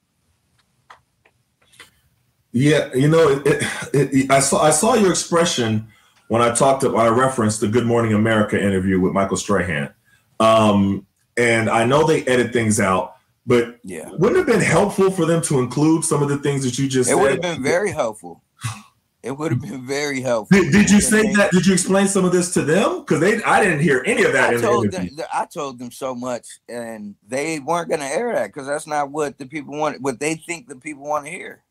Yeah, 2.53 2.93
you 2.95 3.07
know, 3.09 3.29
it, 3.29 3.63
it, 3.95 4.15
it, 4.15 4.31
I 4.31 4.41
saw 4.41 4.61
I 4.63 4.71
saw 4.71 4.95
your 4.95 5.11
expression 5.11 5.87
when 6.29 6.43
I 6.43 6.53
talked 6.55 6.83
about 6.83 6.99
I 7.07 7.09
referenced 7.09 7.61
the 7.61 7.69
Good 7.69 7.87
Morning 7.87 8.13
America 8.13 8.61
interview 8.61 8.99
with 9.01 9.13
Michael 9.13 9.37
Strahan, 9.37 9.93
um, 10.41 11.07
and 11.37 11.71
I 11.71 11.85
know 11.85 12.05
they 12.07 12.25
edit 12.25 12.53
things 12.53 12.81
out, 12.81 13.15
but 13.47 13.79
Yeah, 13.85 14.11
wouldn't 14.11 14.33
it 14.33 14.39
have 14.39 14.47
been 14.49 14.61
helpful 14.61 15.13
for 15.13 15.27
them 15.27 15.41
to 15.43 15.61
include 15.61 16.05
some 16.05 16.25
of 16.25 16.29
the 16.29 16.39
things 16.39 16.65
that 16.65 16.77
you 16.77 16.89
just 16.89 17.09
said? 17.09 17.15
it 17.15 17.17
said? 17.17 17.23
would 17.23 17.31
have 17.33 17.41
been 17.41 17.63
very 17.63 17.93
helpful. 17.93 18.43
It 19.23 19.33
would 19.33 19.53
have 19.53 19.61
been 19.61 19.87
very 19.87 20.23
helpful. 20.23 20.57
Did, 20.59 20.73
did 20.73 20.91
you 20.91 21.01
say 21.01 21.31
that? 21.35 21.51
Did 21.53 21.67
you 21.67 21.75
explain 21.75 22.09
some 22.09 22.25
of 22.25 22.33
this 22.33 22.55
to 22.55 22.63
them? 22.63 23.01
Because 23.01 23.21
they, 23.21 23.43
I 23.45 23.63
didn't 23.63 23.81
hear 23.81 24.03
any 24.07 24.23
of 24.25 24.33
that 24.33 24.51
I 24.51 24.55
in 24.55 24.61
the 24.63 24.67
told 24.67 24.85
interview. 24.87 25.17
them, 25.17 25.27
I 25.33 25.45
told 25.45 25.79
them 25.79 25.91
so 25.91 26.15
much, 26.15 26.47
and 26.71 27.15
they 27.29 27.59
weren't 27.59 27.89
going 27.91 28.01
to 28.01 28.07
air 28.07 28.33
that 28.35 28.47
because 28.47 28.67
that's 28.67 28.87
not 28.87 29.11
what 29.11 29.37
the 29.37 29.45
people 29.45 29.77
want. 29.77 30.01
What 30.01 30.21
they 30.21 30.37
think 30.37 30.69
the 30.69 30.77
people 30.77 31.03
want 31.05 31.27
to 31.27 31.31
hear. 31.31 31.63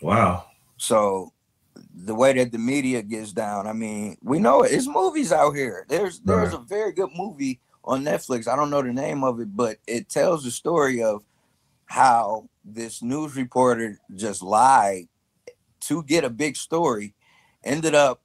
Wow. 0.00 0.46
So, 0.76 1.32
the 1.94 2.14
way 2.14 2.32
that 2.34 2.52
the 2.52 2.58
media 2.58 3.02
gets 3.02 3.32
down, 3.32 3.66
I 3.66 3.72
mean, 3.72 4.16
we 4.22 4.38
know 4.38 4.62
it. 4.62 4.72
It's 4.72 4.86
movies 4.86 5.32
out 5.32 5.52
here. 5.52 5.84
There's 5.88 6.20
there's 6.20 6.52
Right. 6.52 6.60
a 6.60 6.64
very 6.64 6.92
good 6.92 7.10
movie 7.16 7.58
on 7.84 8.04
Netflix. 8.04 8.46
I 8.46 8.54
don't 8.56 8.70
know 8.70 8.82
the 8.82 8.92
name 8.92 9.24
of 9.24 9.40
it, 9.40 9.56
but 9.56 9.78
it 9.86 10.08
tells 10.08 10.44
the 10.44 10.50
story 10.52 11.02
of 11.02 11.24
how 11.86 12.48
this 12.64 13.02
news 13.02 13.36
reporter 13.36 13.98
just 14.14 14.42
lied 14.42 15.08
to 15.86 16.02
get 16.02 16.24
a 16.24 16.30
big 16.30 16.56
story, 16.56 17.14
ended 17.64 17.94
up 17.94 18.22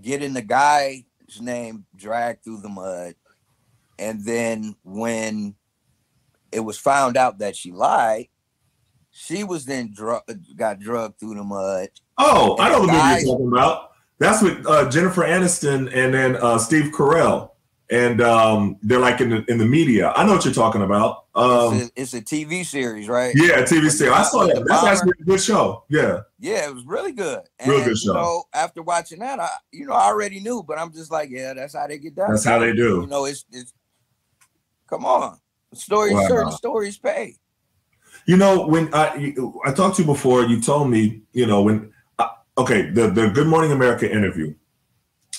getting 0.00 0.34
the 0.34 0.42
guy's 0.42 1.02
name 1.40 1.84
dragged 1.96 2.44
through 2.44 2.60
the 2.60 2.68
mud. 2.68 3.14
And 3.98 4.24
then 4.24 4.76
when 4.84 5.54
it 6.52 6.60
was 6.60 6.78
found 6.78 7.16
out 7.16 7.38
that 7.38 7.56
she 7.56 7.72
lied, 7.72 8.28
she 9.10 9.44
was 9.44 9.64
then 9.64 9.92
dru- 9.92 10.20
got 10.56 10.78
drugged 10.78 11.18
through 11.18 11.34
the 11.34 11.44
mud. 11.44 11.88
Oh, 12.18 12.56
I 12.58 12.70
know 12.70 12.86
the 12.86 12.92
movie 12.92 13.24
you're 13.26 13.32
talking 13.32 13.48
about. 13.48 13.90
That's 14.18 14.42
with 14.42 14.66
uh, 14.66 14.88
Jennifer 14.90 15.22
Aniston 15.22 15.92
and 15.94 16.12
then 16.12 16.36
uh, 16.36 16.58
Steve 16.58 16.92
Carell, 16.92 17.50
and 17.90 18.20
um, 18.20 18.76
they're 18.82 18.98
like 18.98 19.20
in 19.20 19.30
the 19.30 19.44
in 19.48 19.58
the 19.58 19.64
media. 19.64 20.12
I 20.16 20.24
know 20.24 20.32
what 20.32 20.44
you're 20.44 20.54
talking 20.54 20.82
about. 20.82 21.24
Um, 21.38 21.74
it's, 21.74 21.84
a, 21.84 21.90
it's 21.94 22.14
a 22.14 22.20
TV 22.22 22.64
series, 22.64 23.08
right? 23.08 23.32
yeah, 23.36 23.62
TV 23.62 23.90
series. 23.90 24.12
I 24.12 24.22
saw 24.24 24.46
that. 24.46 24.64
That's 24.66 24.84
actually 24.84 25.12
a 25.20 25.24
good 25.24 25.40
show. 25.40 25.84
Yeah. 25.88 26.20
Yeah, 26.40 26.68
it 26.68 26.74
was 26.74 26.84
really 26.84 27.12
good. 27.12 27.42
And, 27.58 27.70
Real 27.70 27.80
good 27.80 27.90
You 27.90 27.96
show. 27.96 28.12
know, 28.14 28.44
after 28.52 28.82
watching 28.82 29.20
that, 29.20 29.38
I 29.38 29.48
you 29.72 29.86
know 29.86 29.92
I 29.94 30.06
already 30.06 30.40
knew, 30.40 30.64
but 30.66 30.78
I'm 30.78 30.92
just 30.92 31.10
like, 31.12 31.30
yeah, 31.30 31.54
that's 31.54 31.74
how 31.76 31.86
they 31.86 31.98
get 31.98 32.16
down. 32.16 32.30
That's 32.30 32.44
how 32.44 32.58
they 32.58 32.72
do. 32.72 33.00
You 33.02 33.06
know, 33.06 33.24
it's 33.24 33.44
it's. 33.52 33.72
Come 34.88 35.04
on, 35.04 35.38
stories. 35.74 36.14
Wow. 36.14 36.28
Certain 36.28 36.52
stories 36.52 36.96
pay. 36.98 37.36
You 38.26 38.36
know, 38.36 38.66
when 38.66 38.92
I 38.94 39.34
I 39.64 39.72
talked 39.72 39.96
to 39.96 40.02
you 40.02 40.06
before, 40.06 40.42
you 40.44 40.60
told 40.60 40.90
me, 40.90 41.22
you 41.32 41.46
know, 41.46 41.62
when 41.62 41.92
uh, 42.18 42.28
okay, 42.56 42.90
the 42.90 43.10
the 43.10 43.28
Good 43.28 43.46
Morning 43.46 43.70
America 43.72 44.10
interview. 44.10 44.54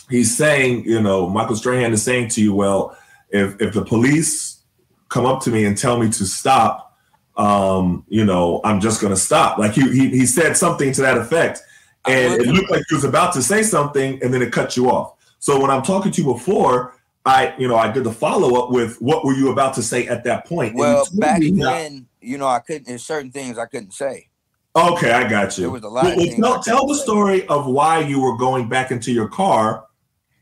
he's 0.10 0.36
saying, 0.36 0.86
you 0.86 1.02
know, 1.02 1.28
Michael 1.30 1.56
Strahan 1.56 1.94
is 1.94 2.04
saying 2.04 2.30
to 2.30 2.42
you, 2.42 2.54
well, 2.54 2.98
if 3.30 3.60
if 3.62 3.74
the 3.74 3.84
police 3.84 4.59
come 5.10 5.26
up 5.26 5.42
to 5.44 5.50
me 5.50 5.66
and 5.66 5.78
tell 5.78 6.00
me 6.00 6.10
to 6.10 6.26
stop, 6.26 6.98
um, 7.36 8.06
you 8.08 8.26
know, 8.26 8.62
I'm 8.64 8.80
just 8.80 9.02
going 9.02 9.14
to 9.14 9.20
stop. 9.20 9.58
Like 9.58 9.74
he, 9.74 9.90
he 9.92 10.10
he 10.10 10.26
said 10.26 10.56
something 10.56 10.92
to 10.94 11.02
that 11.02 11.18
effect, 11.18 11.62
and 12.08 12.42
it 12.42 12.48
looked 12.48 12.72
like 12.72 12.84
he 12.90 12.96
was 12.96 13.04
about 13.04 13.34
to 13.34 13.42
say 13.42 13.64
something, 13.64 14.22
and 14.24 14.34
then 14.34 14.42
it 14.42 14.52
cut 14.52 14.78
you 14.78 14.90
off. 14.90 15.16
So 15.40 15.60
when 15.60 15.72
I'm 15.72 15.82
talking 15.82 16.12
to 16.12 16.22
you 16.22 16.34
before, 16.34 16.96
I 17.26 17.54
you 17.58 17.68
know 17.68 17.78
I 17.78 17.92
did 17.92 18.04
the 18.04 18.12
follow 18.12 18.62
up 18.62 18.72
with 18.72 19.02
what 19.02 19.26
were 19.26 19.34
you 19.34 19.52
about 19.52 19.74
to 19.76 19.84
say 19.84 20.08
at 20.08 20.24
that 20.26 20.46
point? 20.46 20.76
Well, 20.76 21.08
back 21.14 21.42
then, 21.42 22.08
you 22.22 22.38
know, 22.38 22.48
I 22.48 22.60
couldn't. 22.60 22.88
There's 22.88 23.04
certain 23.04 23.32
things 23.32 23.58
I 23.58 23.66
couldn't 23.66 23.94
say. 23.94 24.28
Okay, 24.76 25.12
I 25.12 25.28
got 25.28 25.58
you. 25.58 25.64
There 25.64 25.72
was 25.72 25.84
a 25.84 25.90
lot. 25.90 26.06
Well, 26.06 26.18
well, 26.38 26.54
tell, 26.54 26.64
tell 26.64 26.88
the 26.88 26.96
say. 26.96 27.04
story 27.04 27.48
of 27.48 27.66
why 27.66 28.00
you 28.00 28.22
were 28.22 28.38
going 28.38 28.70
back 28.70 28.92
into 28.92 29.12
your 29.12 29.28
car. 29.28 29.86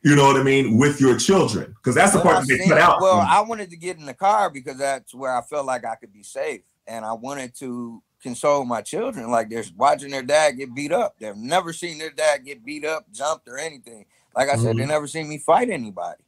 You 0.08 0.16
know 0.16 0.24
what 0.24 0.38
I 0.38 0.44
mean 0.44 0.78
with 0.78 1.02
your 1.02 1.18
children, 1.18 1.76
because 1.76 1.94
that's 1.94 2.14
the 2.14 2.20
When 2.20 2.28
part 2.28 2.48
that 2.48 2.58
they 2.58 2.70
cut 2.70 2.78
out. 2.78 3.02
Well, 3.02 3.26
I 3.28 3.42
wanted 3.42 3.70
to 3.72 3.76
get 3.76 3.98
in 3.98 4.06
the 4.06 4.14
car 4.14 4.50
because 4.50 4.78
that's 4.78 5.14
where 5.14 5.36
I 5.36 5.42
felt 5.42 5.66
like 5.66 5.84
I 5.84 5.96
could 5.96 6.14
be 6.14 6.24
safe, 6.24 6.62
and 6.88 7.04
I 7.04 7.12
wanted 7.12 7.54
to 7.56 8.02
console 8.24 8.64
my 8.64 8.82
children. 8.82 9.30
Like 9.30 9.50
they're 9.50 9.66
watching 9.76 10.12
their 10.12 10.24
dad 10.24 10.52
get 10.52 10.74
beat 10.74 10.94
up. 10.94 11.16
They've 11.20 11.36
never 11.36 11.74
seen 11.74 11.98
their 11.98 12.12
dad 12.12 12.46
get 12.46 12.64
beat 12.64 12.86
up, 12.86 13.12
jumped, 13.12 13.50
or 13.50 13.58
anything. 13.58 14.06
Like 14.34 14.48
I 14.48 14.56
said, 14.56 14.78
they 14.78 14.84
Mhm. 14.84 14.88
never 14.88 15.08
seen 15.08 15.28
me 15.28 15.40
fight 15.40 15.70
anybody. 15.70 16.24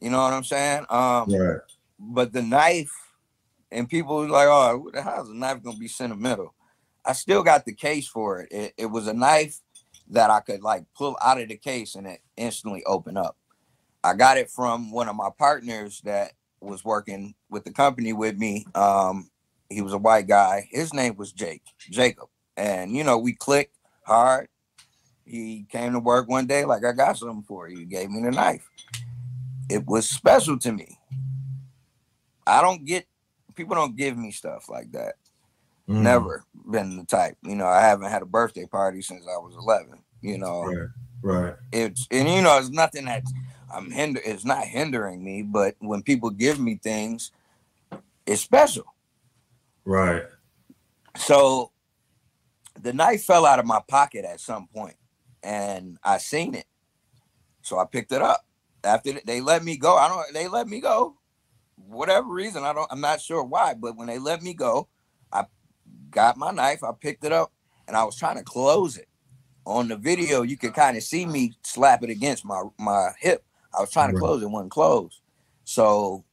You 0.00 0.08
know 0.08 0.22
what 0.22 0.32
I'm 0.32 0.44
saying? 0.44 0.86
Um, 0.88 1.30
right. 1.30 1.60
but 1.98 2.32
the 2.32 2.40
knife, 2.40 2.94
and 3.70 3.86
people 3.86 4.26
like, 4.26 4.48
"Oh, 4.48 4.90
hell's 4.94 5.28
a 5.28 5.34
knife 5.34 5.62
gonna 5.62 5.76
be 5.76 5.88
sentimental?" 5.88 6.54
I 7.04 7.12
still 7.12 7.42
got 7.42 7.66
the 7.66 7.74
case 7.74 8.08
for 8.08 8.40
it. 8.40 8.50
it. 8.50 8.74
It 8.78 8.86
was 8.86 9.08
a 9.08 9.12
knife 9.12 9.60
that 10.08 10.30
I 10.30 10.40
could 10.40 10.62
like 10.62 10.84
pull 10.96 11.18
out 11.22 11.38
of 11.38 11.48
the 11.48 11.58
case 11.58 11.94
and 11.94 12.06
it 12.06 12.22
instantly 12.38 12.82
open 12.84 13.16
up. 13.16 13.36
I 14.02 14.14
got 14.14 14.38
it 14.38 14.50
from 14.50 14.90
one 14.90 15.08
of 15.08 15.16
my 15.16 15.28
partners 15.36 16.00
that 16.04 16.32
was 16.60 16.84
working 16.84 17.34
with 17.50 17.64
the 17.64 17.72
company 17.72 18.12
with 18.12 18.36
me. 18.38 18.66
Um, 18.74 19.30
he 19.68 19.82
was 19.82 19.92
a 19.92 19.98
white 19.98 20.26
guy. 20.26 20.68
His 20.70 20.94
name 20.94 21.16
was 21.16 21.32
Jake, 21.32 21.62
Jacob, 21.90 22.28
and 22.56 22.96
you 22.96 23.04
know 23.04 23.18
we 23.18 23.34
clicked 23.34 23.76
hard. 24.02 24.48
He 25.24 25.66
came 25.70 25.92
to 25.92 26.00
work 26.00 26.28
one 26.28 26.46
day 26.46 26.64
like 26.64 26.84
I 26.84 26.92
got 26.92 27.18
something 27.18 27.42
for 27.42 27.68
you. 27.68 27.78
He 27.78 27.84
gave 27.84 28.10
me 28.10 28.22
the 28.22 28.30
knife. 28.30 28.66
It 29.68 29.84
was 29.86 30.08
special 30.08 30.58
to 30.60 30.72
me. 30.72 30.98
I 32.46 32.62
don't 32.62 32.86
get 32.86 33.06
people 33.54 33.74
don't 33.74 33.96
give 33.96 34.16
me 34.16 34.30
stuff 34.30 34.70
like 34.70 34.90
that. 34.92 35.16
Mm. 35.88 36.02
Never 36.02 36.44
been 36.70 36.96
the 36.96 37.04
type. 37.04 37.36
You 37.42 37.56
know, 37.56 37.66
I 37.66 37.82
haven't 37.82 38.10
had 38.10 38.22
a 38.22 38.26
birthday 38.26 38.66
party 38.66 39.02
since 39.02 39.24
I 39.26 39.38
was 39.38 39.54
11. 39.58 39.98
You 40.22 40.38
know. 40.38 40.88
Right. 41.22 41.54
it's 41.72 42.06
and 42.10 42.28
you 42.28 42.42
know 42.42 42.58
it's 42.58 42.70
nothing 42.70 43.06
that 43.06 43.24
I'm 43.72 43.90
hinder. 43.90 44.20
It's 44.24 44.44
not 44.44 44.64
hindering 44.64 45.22
me, 45.22 45.42
but 45.42 45.74
when 45.78 46.02
people 46.02 46.30
give 46.30 46.58
me 46.58 46.78
things, 46.82 47.32
it's 48.26 48.40
special. 48.40 48.84
Right. 49.84 50.22
So 51.16 51.72
the 52.80 52.92
knife 52.92 53.24
fell 53.24 53.44
out 53.44 53.58
of 53.58 53.66
my 53.66 53.80
pocket 53.88 54.24
at 54.24 54.40
some 54.40 54.68
point, 54.68 54.96
and 55.42 55.98
I 56.02 56.18
seen 56.18 56.54
it, 56.54 56.66
so 57.62 57.78
I 57.78 57.84
picked 57.84 58.12
it 58.12 58.22
up. 58.22 58.44
After 58.84 59.12
they 59.24 59.40
let 59.40 59.64
me 59.64 59.76
go, 59.76 59.96
I 59.96 60.08
don't. 60.08 60.32
They 60.32 60.48
let 60.48 60.68
me 60.68 60.80
go, 60.80 61.16
whatever 61.76 62.28
reason. 62.28 62.64
I 62.64 62.72
don't. 62.72 62.90
I'm 62.90 63.00
not 63.00 63.20
sure 63.20 63.42
why, 63.42 63.74
but 63.74 63.96
when 63.96 64.06
they 64.06 64.18
let 64.18 64.42
me 64.42 64.54
go, 64.54 64.88
I 65.32 65.46
got 66.10 66.36
my 66.36 66.52
knife. 66.52 66.84
I 66.84 66.92
picked 66.92 67.24
it 67.24 67.32
up, 67.32 67.52
and 67.86 67.96
I 67.96 68.04
was 68.04 68.16
trying 68.16 68.36
to 68.36 68.44
close 68.44 68.96
it. 68.96 69.08
On 69.68 69.86
the 69.86 69.96
video, 69.96 70.40
you 70.40 70.56
could 70.56 70.72
kind 70.72 70.96
of 70.96 71.02
see 71.02 71.26
me 71.26 71.52
slap 71.62 72.02
it 72.02 72.08
against 72.08 72.42
my 72.42 72.62
my 72.78 73.10
hip. 73.20 73.44
I 73.76 73.80
was 73.80 73.90
trying 73.90 74.14
to 74.14 74.18
close 74.18 74.42
it, 74.42 74.46
wasn't 74.50 74.70
closed. 74.70 75.20
So 75.64 76.24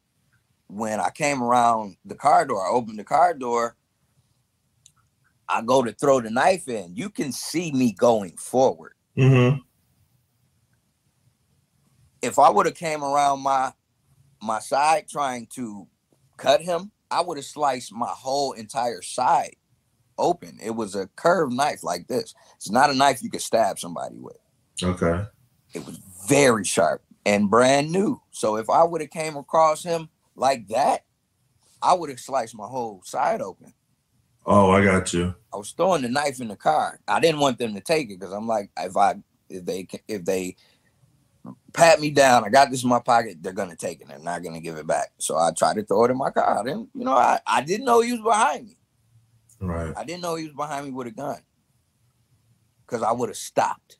when 0.68 1.02
I 1.02 1.10
came 1.10 1.44
around 1.44 1.98
the 2.06 2.16
car 2.16 2.46
door, 2.46 2.66
I 2.66 2.72
opened 2.72 2.98
the 2.98 3.04
car 3.04 3.34
door. 3.34 3.76
I 5.50 5.62
go 5.62 5.84
to 5.84 5.92
throw 5.92 6.22
the 6.22 6.30
knife 6.30 6.70
in. 6.70 6.96
You 6.96 7.10
can 7.10 7.34
see 7.34 7.74
me 7.74 7.92
going 7.92 8.38
forward. 8.38 8.94
Mm-hmm. 9.18 9.58
If 12.22 12.40
I 12.40 12.50
would 12.50 12.66
have 12.66 12.76
came 12.76 13.04
around 13.04 13.42
my 13.42 13.74
my 14.42 14.60
side 14.60 15.10
trying 15.10 15.48
to 15.56 15.88
cut 16.38 16.62
him, 16.62 16.92
I 17.12 17.22
would 17.22 17.38
have 17.38 17.46
sliced 17.46 17.92
my 17.92 18.08
whole 18.08 18.54
entire 18.54 19.02
side 19.02 19.58
open. 20.18 20.60
It 20.64 20.72
was 20.72 20.96
a 20.96 21.08
curved 21.16 21.54
knife 21.54 21.84
like 21.84 22.08
this. 22.08 22.34
It's 22.56 22.70
not 22.70 22.90
a 22.90 22.94
knife 22.94 23.22
you 23.22 23.30
could 23.30 23.42
stab 23.42 23.80
somebody 23.80 24.18
with. 24.18 24.38
Okay. 24.82 25.26
It 25.74 25.86
was 25.86 26.00
very 26.28 26.64
sharp 26.64 27.02
and 27.26 27.50
brand 27.50 27.92
new. 27.92 28.22
So 28.32 28.58
if 28.58 28.70
I 28.70 28.84
would 28.84 29.02
have 29.02 29.10
came 29.10 29.36
across 29.36 29.84
him 29.84 30.10
like 30.36 30.68
that, 30.70 31.06
I 31.82 31.94
would 31.94 32.10
have 32.10 32.20
sliced 32.20 32.56
my 32.56 32.68
whole 32.68 33.02
side 33.04 33.42
open. 33.42 33.74
Oh, 34.46 34.72
I 34.72 34.84
got 34.84 35.12
you. 35.14 35.34
I 35.54 35.58
was 35.58 35.72
throwing 35.72 36.04
the 36.04 36.10
knife 36.10 36.40
in 36.40 36.48
the 36.48 36.56
car. 36.56 37.00
I 37.08 37.20
didn't 37.20 37.40
want 37.40 37.58
them 37.58 37.74
to 37.74 37.82
take 37.82 38.10
it 38.12 38.20
because 38.20 38.34
I'm 38.34 38.48
like, 38.48 38.70
if 38.78 38.96
I 38.96 39.16
if 39.50 39.66
they 39.66 39.88
if 40.08 40.24
they 40.24 40.56
pat 41.74 42.00
me 42.00 42.12
down, 42.12 42.44
I 42.44 42.50
got 42.50 42.70
this 42.70 42.84
in 42.84 42.90
my 42.90 43.00
pocket, 43.00 43.38
they're 43.42 43.54
gonna 43.54 43.76
take 43.76 44.02
it. 44.02 44.08
They're 44.08 44.20
not 44.20 44.44
gonna 44.44 44.62
give 44.62 44.78
it 44.78 44.88
back. 44.88 45.12
So 45.18 45.36
I 45.38 45.52
tried 45.52 45.76
to 45.76 45.84
throw 45.84 46.06
it 46.06 46.12
in 46.12 46.18
my 46.18 46.30
car. 46.30 46.60
I 46.60 46.64
didn't, 46.64 46.90
you 46.94 47.06
know, 47.06 47.14
I, 47.14 47.40
I 47.46 47.62
didn't 47.62 47.86
know 47.86 48.02
he 48.02 48.12
was 48.12 48.22
behind 48.22 48.68
me. 48.68 48.78
Right. 49.68 49.94
I 49.96 50.04
didn't 50.04 50.22
know 50.22 50.36
he 50.36 50.46
was 50.46 50.54
behind 50.54 50.86
me 50.86 50.92
with 50.92 51.08
a 51.08 51.12
gun. 51.12 51.38
Cause 52.88 53.02
I 53.02 53.12
would 53.12 53.30
have 53.30 53.38
stopped. 53.38 53.98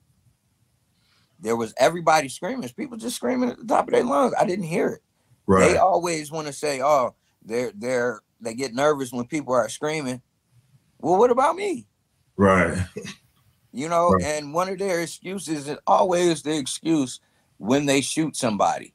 There 1.40 1.56
was 1.56 1.74
everybody 1.78 2.30
screaming. 2.30 2.70
People 2.70 2.98
just 2.98 3.16
screaming 3.16 3.50
at 3.50 3.58
the 3.58 3.66
top 3.66 3.88
of 3.88 3.94
their 3.94 4.04
lungs. 4.04 4.34
I 4.40 4.46
didn't 4.46 4.66
hear 4.66 4.90
it. 4.90 5.02
Right. 5.48 5.70
They 5.72 5.78
always 5.78 6.32
want 6.32 6.48
to 6.48 6.54
say, 6.54 6.82
"Oh, 6.82 7.16
they're 7.44 7.72
they're 7.76 8.22
they 8.40 8.54
get 8.54 8.74
nervous 8.74 9.12
when 9.12 9.26
people 9.26 9.54
are 9.54 9.68
screaming." 9.70 10.22
Well, 11.00 11.18
what 11.18 11.32
about 11.32 11.56
me? 11.56 11.88
right. 12.38 12.78
You 13.72 13.90
know, 13.90 14.12
Right. 14.12 14.24
and 14.24 14.54
one 14.54 14.70
of 14.70 14.78
their 14.80 15.02
excuses 15.02 15.68
is 15.68 15.78
always 15.86 16.42
the 16.42 16.56
excuse 16.58 17.20
when 17.58 17.86
they 17.86 18.00
shoot 18.00 18.36
somebody, 18.38 18.94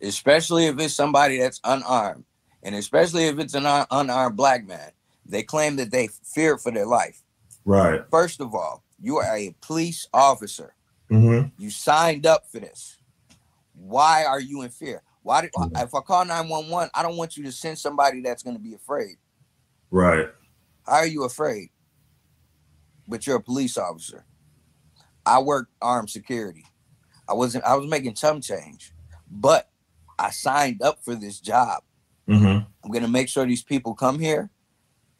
especially 0.00 0.66
if 0.66 0.78
it's 0.78 0.94
somebody 0.94 1.38
that's 1.38 1.60
unarmed, 1.64 2.24
and 2.62 2.74
especially 2.76 3.24
if 3.24 3.38
it's 3.40 3.54
an 3.54 3.66
unarmed 3.90 4.36
black 4.36 4.64
man. 4.64 4.92
They 5.24 5.42
claim 5.42 5.76
that 5.76 5.90
they 5.90 6.08
fear 6.24 6.58
for 6.58 6.70
their 6.70 6.86
life. 6.86 7.22
Right. 7.64 8.02
First 8.10 8.40
of 8.40 8.54
all, 8.54 8.82
you 9.00 9.18
are 9.18 9.36
a 9.36 9.54
police 9.60 10.08
officer. 10.12 10.74
Mm-hmm. 11.10 11.48
You 11.58 11.70
signed 11.70 12.26
up 12.26 12.50
for 12.50 12.60
this. 12.60 12.98
Why 13.74 14.24
are 14.24 14.40
you 14.40 14.62
in 14.62 14.70
fear? 14.70 15.02
Why 15.22 15.42
did 15.42 15.50
if 15.76 15.94
I 15.94 16.00
call 16.00 16.24
911, 16.24 16.90
I 16.94 17.02
don't 17.02 17.16
want 17.16 17.36
you 17.36 17.44
to 17.44 17.52
send 17.52 17.78
somebody 17.78 18.20
that's 18.20 18.42
going 18.42 18.56
to 18.56 18.62
be 18.62 18.74
afraid. 18.74 19.16
Right. 19.90 20.28
How 20.86 20.94
are 20.94 21.06
you 21.06 21.24
afraid? 21.24 21.70
But 23.06 23.26
you're 23.26 23.36
a 23.36 23.42
police 23.42 23.76
officer. 23.76 24.24
I 25.24 25.38
work 25.40 25.68
armed 25.80 26.10
security. 26.10 26.64
I 27.28 27.34
wasn't 27.34 27.64
I 27.64 27.76
was 27.76 27.88
making 27.88 28.16
some 28.16 28.40
change, 28.40 28.92
but 29.30 29.70
I 30.18 30.30
signed 30.30 30.82
up 30.82 31.04
for 31.04 31.14
this 31.14 31.40
job. 31.40 31.82
Mm-hmm. 32.28 32.66
I'm 32.84 32.90
gonna 32.90 33.08
make 33.08 33.28
sure 33.28 33.46
these 33.46 33.62
people 33.62 33.94
come 33.94 34.18
here, 34.18 34.50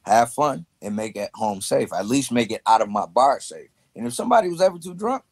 have 0.02 0.32
fun, 0.32 0.66
and 0.80 0.96
make 0.96 1.16
it 1.16 1.30
home 1.34 1.60
safe. 1.60 1.92
At 1.92 2.06
least 2.06 2.32
make 2.32 2.50
it 2.50 2.62
out 2.66 2.82
of 2.82 2.88
my 2.88 3.06
bar 3.06 3.40
safe. 3.40 3.68
And 3.94 4.06
if 4.06 4.14
somebody 4.14 4.48
was 4.48 4.60
ever 4.60 4.78
too 4.78 4.94
drunk, 4.94 5.22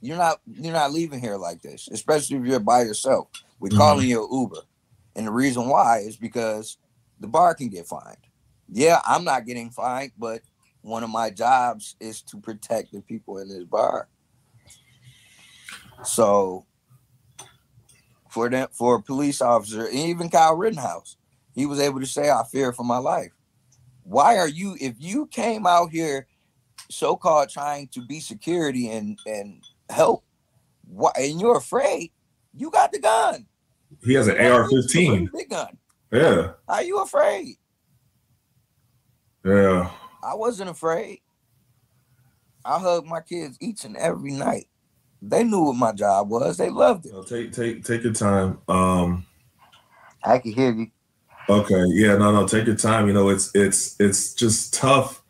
you're 0.00 0.18
not 0.18 0.40
you're 0.46 0.72
not 0.72 0.92
leaving 0.92 1.20
here 1.20 1.36
like 1.36 1.62
this, 1.62 1.88
especially 1.90 2.36
if 2.36 2.44
you're 2.44 2.60
by 2.60 2.82
yourself. 2.82 3.28
We're 3.58 3.70
Mhm. 3.70 3.76
calling 3.76 4.08
you 4.08 4.24
an 4.24 4.32
Uber. 4.32 4.62
And 5.16 5.26
the 5.26 5.32
reason 5.32 5.68
why 5.68 5.98
is 6.00 6.16
because 6.16 6.78
the 7.18 7.26
bar 7.26 7.54
can 7.54 7.68
get 7.68 7.86
fined. 7.86 8.18
Yeah, 8.68 9.00
I'm 9.04 9.24
not 9.24 9.46
getting 9.46 9.70
fined, 9.70 10.12
but 10.16 10.42
one 10.82 11.02
of 11.02 11.10
my 11.10 11.30
jobs 11.30 11.96
is 11.98 12.22
to 12.22 12.38
protect 12.38 12.92
the 12.92 13.00
people 13.00 13.38
in 13.38 13.48
this 13.48 13.64
bar. 13.64 14.08
So 16.04 16.66
for 18.28 18.48
them 18.48 18.68
for 18.72 18.96
a 18.96 19.02
police 19.02 19.40
officer, 19.40 19.88
even 19.88 20.28
Kyle 20.28 20.54
Rittenhouse, 20.54 21.16
he 21.54 21.66
was 21.66 21.80
able 21.80 21.98
to 22.00 22.06
say, 22.06 22.30
I 22.30 22.44
fear 22.44 22.72
for 22.72 22.84
my 22.84 22.98
life. 22.98 23.32
Why 24.08 24.38
are 24.38 24.48
you 24.48 24.74
if 24.80 24.94
you 24.98 25.26
came 25.26 25.66
out 25.66 25.90
here 25.90 26.26
so-called 26.90 27.50
trying 27.50 27.88
to 27.88 28.00
be 28.00 28.20
security 28.20 28.88
and 28.88 29.18
and 29.26 29.62
help, 29.90 30.24
why 30.86 31.10
and 31.16 31.38
you're 31.38 31.58
afraid, 31.58 32.10
you 32.54 32.70
got 32.70 32.90
the 32.90 33.00
gun. 33.00 33.46
He 34.02 34.14
has 34.14 34.28
an 34.28 34.38
AR-15. 34.38 35.30
Big 35.32 35.50
gun. 35.50 35.76
Yeah. 36.10 36.52
Are 36.68 36.82
you 36.82 37.02
afraid? 37.02 37.56
Yeah. 39.44 39.90
I 40.22 40.34
wasn't 40.34 40.70
afraid. 40.70 41.20
I 42.64 42.78
hugged 42.78 43.06
my 43.06 43.20
kids 43.20 43.58
each 43.60 43.84
and 43.84 43.96
every 43.96 44.32
night. 44.32 44.68
They 45.20 45.44
knew 45.44 45.64
what 45.64 45.76
my 45.76 45.92
job 45.92 46.30
was. 46.30 46.56
They 46.56 46.70
loved 46.70 47.04
it. 47.04 47.12
No, 47.12 47.24
take 47.24 47.52
take 47.52 47.84
take 47.84 48.04
your 48.04 48.14
time. 48.14 48.58
Um. 48.68 49.26
I 50.24 50.38
can 50.38 50.52
hear 50.52 50.72
you. 50.72 50.86
Okay. 51.48 51.84
Yeah. 51.88 52.16
No. 52.16 52.32
No. 52.32 52.46
Take 52.46 52.66
your 52.66 52.76
time. 52.76 53.06
You 53.08 53.14
know, 53.14 53.28
it's 53.30 53.50
it's 53.54 53.98
it's 54.00 54.34
just 54.34 54.74
tough. 54.74 55.22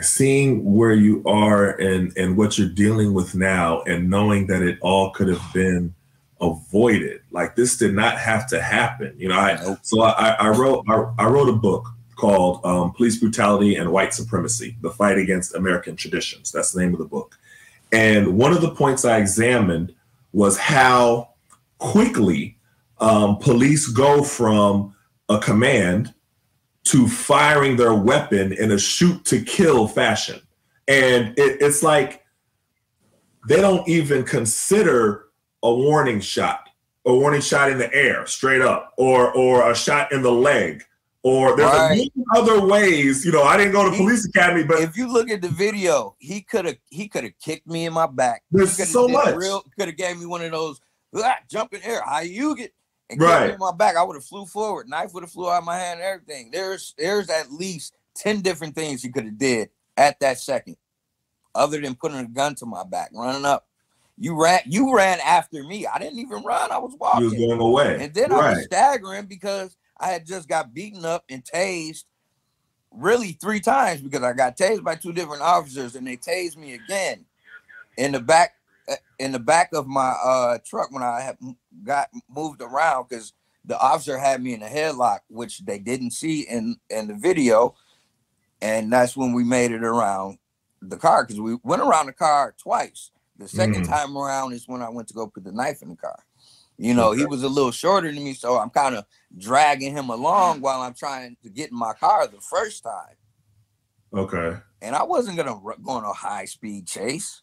seeing 0.00 0.74
where 0.74 0.92
you 0.92 1.22
are 1.24 1.70
and 1.80 2.16
and 2.16 2.36
what 2.36 2.58
you're 2.58 2.68
dealing 2.68 3.14
with 3.14 3.34
now 3.34 3.82
and 3.82 4.10
knowing 4.10 4.46
that 4.48 4.62
it 4.62 4.78
all 4.80 5.10
could 5.10 5.28
have 5.28 5.42
been 5.52 5.94
avoided 6.40 7.20
like 7.30 7.54
this 7.54 7.76
did 7.76 7.94
not 7.94 8.18
have 8.18 8.46
to 8.46 8.60
happen 8.60 9.14
you 9.16 9.28
know 9.28 9.38
i 9.38 9.76
so 9.82 10.02
i, 10.02 10.30
I 10.32 10.48
wrote 10.50 10.84
I, 10.88 11.04
I 11.18 11.26
wrote 11.26 11.48
a 11.48 11.52
book 11.54 11.86
called 12.16 12.64
um, 12.64 12.92
police 12.92 13.18
brutality 13.18 13.76
and 13.76 13.90
white 13.92 14.12
supremacy 14.12 14.76
the 14.82 14.90
fight 14.90 15.16
against 15.16 15.54
american 15.54 15.96
traditions 15.96 16.50
that's 16.50 16.72
the 16.72 16.80
name 16.80 16.92
of 16.92 16.98
the 16.98 17.04
book 17.04 17.38
and 17.92 18.36
one 18.36 18.52
of 18.52 18.62
the 18.62 18.70
points 18.74 19.04
i 19.04 19.18
examined 19.18 19.94
was 20.32 20.58
how 20.58 21.30
quickly 21.78 22.56
um, 23.04 23.36
police 23.36 23.86
go 23.88 24.22
from 24.24 24.94
a 25.28 25.38
command 25.38 26.14
to 26.84 27.06
firing 27.06 27.76
their 27.76 27.94
weapon 27.94 28.52
in 28.54 28.72
a 28.72 28.78
shoot 28.78 29.24
to 29.26 29.42
kill 29.42 29.86
fashion. 29.86 30.40
And 30.88 31.38
it, 31.38 31.60
it's 31.60 31.82
like 31.82 32.24
they 33.46 33.60
don't 33.60 33.86
even 33.86 34.24
consider 34.24 35.26
a 35.62 35.72
warning 35.74 36.20
shot, 36.20 36.68
a 37.04 37.14
warning 37.14 37.42
shot 37.42 37.70
in 37.70 37.76
the 37.76 37.92
air, 37.94 38.26
straight 38.26 38.62
up, 38.62 38.94
or 38.96 39.32
or 39.32 39.70
a 39.70 39.74
shot 39.74 40.10
in 40.12 40.22
the 40.22 40.32
leg. 40.32 40.82
Or 41.22 41.56
there's 41.56 41.72
right. 41.72 41.86
a 41.86 41.94
million 41.94 42.24
other 42.36 42.66
ways. 42.66 43.24
You 43.24 43.32
know, 43.32 43.44
I 43.44 43.56
didn't 43.56 43.72
go 43.72 43.84
to 43.84 43.90
he, 43.90 43.96
police 43.96 44.26
academy, 44.26 44.62
but 44.62 44.80
if 44.80 44.94
you 44.94 45.10
look 45.10 45.30
at 45.30 45.40
the 45.40 45.48
video, 45.48 46.16
he 46.18 46.42
could 46.42 46.66
have 46.66 46.76
he 46.90 47.08
could 47.08 47.24
have 47.24 47.38
kicked 47.42 47.66
me 47.66 47.86
in 47.86 47.94
my 47.94 48.06
back. 48.06 48.42
There's 48.50 48.76
so 48.90 49.08
much. 49.08 49.34
Could 49.78 49.88
have 49.88 49.96
gave 49.96 50.18
me 50.18 50.26
one 50.26 50.42
of 50.42 50.52
those 50.52 50.80
ah, 51.16 51.36
jump 51.50 51.72
in 51.72 51.82
air. 51.82 52.02
How 52.04 52.20
you 52.20 52.56
get 52.56 52.72
and 53.10 53.20
right. 53.20 53.58
my 53.58 53.72
back, 53.72 53.96
I 53.96 54.02
would 54.02 54.16
have 54.16 54.24
flew 54.24 54.46
forward. 54.46 54.88
Knife 54.88 55.12
would 55.12 55.22
have 55.22 55.30
flew 55.30 55.50
out 55.50 55.58
of 55.58 55.64
my 55.64 55.78
hand. 55.78 56.00
Everything. 56.00 56.50
There's 56.50 56.94
there's 56.96 57.28
at 57.28 57.52
least 57.52 57.94
ten 58.14 58.40
different 58.40 58.74
things 58.74 59.02
he 59.02 59.10
could 59.10 59.24
have 59.24 59.38
did 59.38 59.70
at 59.96 60.18
that 60.20 60.38
second, 60.38 60.76
other 61.54 61.80
than 61.80 61.94
putting 61.94 62.18
a 62.18 62.26
gun 62.26 62.54
to 62.56 62.66
my 62.66 62.84
back, 62.84 63.10
running 63.12 63.44
up. 63.44 63.66
You 64.16 64.40
ran. 64.40 64.60
You 64.64 64.96
ran 64.96 65.18
after 65.20 65.62
me. 65.64 65.86
I 65.86 65.98
didn't 65.98 66.20
even 66.20 66.42
run. 66.44 66.70
I 66.70 66.78
was 66.78 66.96
walking. 66.98 67.22
You 67.22 67.30
was 67.30 67.38
going 67.38 67.60
away. 67.60 68.04
And 68.04 68.14
then 68.14 68.30
right. 68.30 68.44
I 68.44 68.50
was 68.54 68.64
staggering 68.64 69.26
because 69.26 69.76
I 69.98 70.08
had 70.08 70.26
just 70.26 70.48
got 70.48 70.72
beaten 70.72 71.04
up 71.04 71.24
and 71.28 71.44
tased, 71.44 72.04
really 72.92 73.32
three 73.32 73.60
times 73.60 74.00
because 74.00 74.22
I 74.22 74.32
got 74.32 74.56
tased 74.56 74.84
by 74.84 74.94
two 74.94 75.12
different 75.12 75.42
officers, 75.42 75.96
and 75.96 76.06
they 76.06 76.16
tased 76.16 76.56
me 76.56 76.74
again 76.74 77.24
in 77.96 78.12
the 78.12 78.20
back 78.20 78.54
in 79.18 79.32
the 79.32 79.38
back 79.38 79.70
of 79.72 79.86
my 79.86 80.14
uh, 80.24 80.58
truck 80.64 80.90
when 80.92 81.02
I 81.02 81.20
had 81.20 81.36
got 81.82 82.08
moved 82.28 82.62
around 82.62 83.08
because 83.08 83.32
the 83.64 83.78
officer 83.78 84.18
had 84.18 84.42
me 84.42 84.54
in 84.54 84.62
a 84.62 84.68
headlock, 84.68 85.20
which 85.28 85.60
they 85.60 85.78
didn't 85.78 86.10
see 86.10 86.42
in 86.42 86.76
in 86.90 87.08
the 87.08 87.14
video, 87.14 87.74
and 88.60 88.92
that's 88.92 89.16
when 89.16 89.32
we 89.32 89.44
made 89.44 89.72
it 89.72 89.84
around 89.84 90.38
the 90.82 90.96
car 90.96 91.24
because 91.24 91.40
we 91.40 91.56
went 91.62 91.82
around 91.82 92.06
the 92.06 92.12
car 92.12 92.54
twice. 92.58 93.10
The 93.36 93.46
2nd 93.46 93.84
mm. 93.84 93.88
time 93.88 94.16
around 94.16 94.52
is 94.52 94.68
when 94.68 94.80
I 94.80 94.88
went 94.88 95.08
to 95.08 95.14
go 95.14 95.26
put 95.26 95.42
the 95.42 95.50
knife 95.50 95.82
in 95.82 95.88
the 95.88 95.96
car. 95.96 96.22
You 96.78 96.94
know, 96.94 97.10
okay. 97.10 97.20
he 97.20 97.26
was 97.26 97.42
a 97.42 97.48
little 97.48 97.72
shorter 97.72 98.12
than 98.12 98.22
me, 98.22 98.34
so 98.34 98.58
I'm 98.58 98.70
kind 98.70 98.94
of 98.94 99.06
dragging 99.36 99.92
him 99.92 100.08
along 100.08 100.60
while 100.60 100.82
I'm 100.82 100.94
trying 100.94 101.36
to 101.42 101.50
get 101.50 101.70
in 101.70 101.76
my 101.76 101.94
car 101.94 102.26
the 102.26 102.40
first 102.40 102.84
time. 102.84 103.16
Okay. 104.12 104.56
And 104.82 104.94
I 104.94 105.02
wasn't 105.02 105.36
gonna 105.36 105.58
go 105.82 105.92
on 105.92 106.04
a 106.04 106.12
high 106.12 106.44
speed 106.44 106.86
chase 106.86 107.42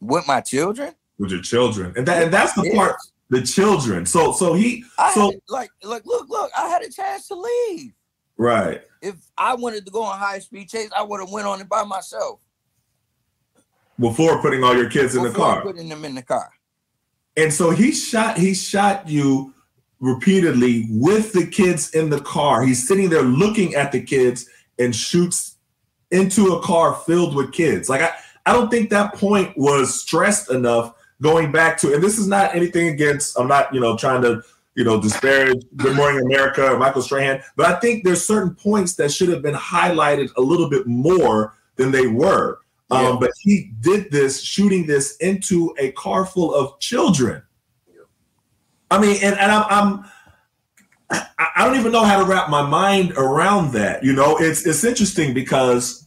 with 0.00 0.26
my 0.26 0.40
children. 0.40 0.94
With 1.18 1.30
your 1.30 1.42
children, 1.42 1.94
and 1.96 2.06
that 2.08 2.24
and 2.24 2.32
that's 2.32 2.54
the 2.54 2.70
part. 2.74 2.96
The 3.30 3.42
children. 3.42 4.04
So 4.04 4.32
so 4.32 4.54
he 4.54 4.84
I 4.98 5.14
so 5.14 5.30
had, 5.30 5.40
like 5.48 5.70
like 5.82 6.04
look 6.04 6.28
look. 6.28 6.50
I 6.56 6.68
had 6.68 6.82
a 6.82 6.90
chance 6.90 7.28
to 7.28 7.34
leave. 7.34 7.92
Right. 8.36 8.82
If 9.00 9.16
I 9.38 9.54
wanted 9.54 9.86
to 9.86 9.92
go 9.92 10.02
on 10.02 10.18
high 10.18 10.40
speed 10.40 10.68
chase, 10.68 10.90
I 10.96 11.02
would 11.02 11.20
have 11.20 11.30
went 11.30 11.46
on 11.46 11.60
it 11.60 11.68
by 11.68 11.84
myself. 11.84 12.40
Before 13.98 14.40
putting 14.42 14.64
all 14.64 14.76
your 14.76 14.90
kids 14.90 15.14
Before 15.14 15.26
in 15.28 15.32
the 15.32 15.38
car. 15.38 15.62
Putting 15.62 15.88
them 15.88 16.04
in 16.04 16.16
the 16.16 16.22
car. 16.22 16.50
And 17.36 17.52
so 17.52 17.70
he 17.70 17.92
shot 17.92 18.38
he 18.38 18.54
shot 18.54 19.08
you 19.08 19.54
repeatedly 20.00 20.86
with 20.90 21.32
the 21.32 21.46
kids 21.46 21.94
in 21.94 22.10
the 22.10 22.20
car. 22.20 22.62
He's 22.64 22.86
sitting 22.86 23.08
there 23.08 23.22
looking 23.22 23.74
at 23.74 23.92
the 23.92 24.02
kids 24.02 24.46
and 24.78 24.94
shoots 24.94 25.56
into 26.10 26.54
a 26.54 26.62
car 26.62 26.94
filled 27.06 27.34
with 27.34 27.52
kids. 27.52 27.88
Like 27.88 28.02
I 28.02 28.12
I 28.46 28.52
don't 28.52 28.70
think 28.70 28.90
that 28.90 29.14
point 29.14 29.56
was 29.56 30.00
stressed 30.00 30.50
enough 30.50 30.94
going 31.22 31.50
back 31.52 31.78
to, 31.78 31.94
and 31.94 32.02
this 32.02 32.18
is 32.18 32.26
not 32.26 32.54
anything 32.54 32.88
against, 32.88 33.38
I'm 33.38 33.48
not, 33.48 33.72
you 33.72 33.80
know, 33.80 33.96
trying 33.96 34.22
to, 34.22 34.42
you 34.74 34.84
know, 34.84 35.00
disparage 35.00 35.64
Good 35.76 35.96
Morning 35.96 36.24
America 36.24 36.72
or 36.72 36.78
Michael 36.78 37.02
Strahan, 37.02 37.42
but 37.56 37.66
I 37.66 37.78
think 37.78 38.04
there's 38.04 38.26
certain 38.26 38.54
points 38.54 38.96
that 38.96 39.12
should 39.12 39.28
have 39.28 39.40
been 39.40 39.54
highlighted 39.54 40.30
a 40.36 40.40
little 40.40 40.68
bit 40.68 40.86
more 40.86 41.56
than 41.76 41.90
they 41.90 42.06
were. 42.06 42.58
Um, 42.90 43.02
yeah. 43.02 43.08
Um, 43.10 43.18
but 43.20 43.30
he 43.40 43.72
did 43.80 44.10
this, 44.10 44.42
shooting 44.42 44.86
this 44.86 45.16
into 45.16 45.74
a 45.78 45.92
car 45.92 46.26
full 46.26 46.54
of 46.54 46.78
children. 46.80 47.42
I 48.90 49.00
mean, 49.00 49.16
and, 49.22 49.38
and 49.38 49.50
I'm, 49.50 49.64
I'm 49.70 50.04
I 51.10 51.64
don't 51.64 51.78
even 51.78 51.92
know 51.92 52.04
how 52.04 52.18
to 52.18 52.24
wrap 52.24 52.48
my 52.48 52.62
mind 52.62 53.12
around 53.16 53.72
that. 53.72 54.02
You 54.02 54.12
know, 54.12 54.36
it's 54.38 54.66
it's 54.66 54.84
interesting 54.84 55.34
because 55.34 56.03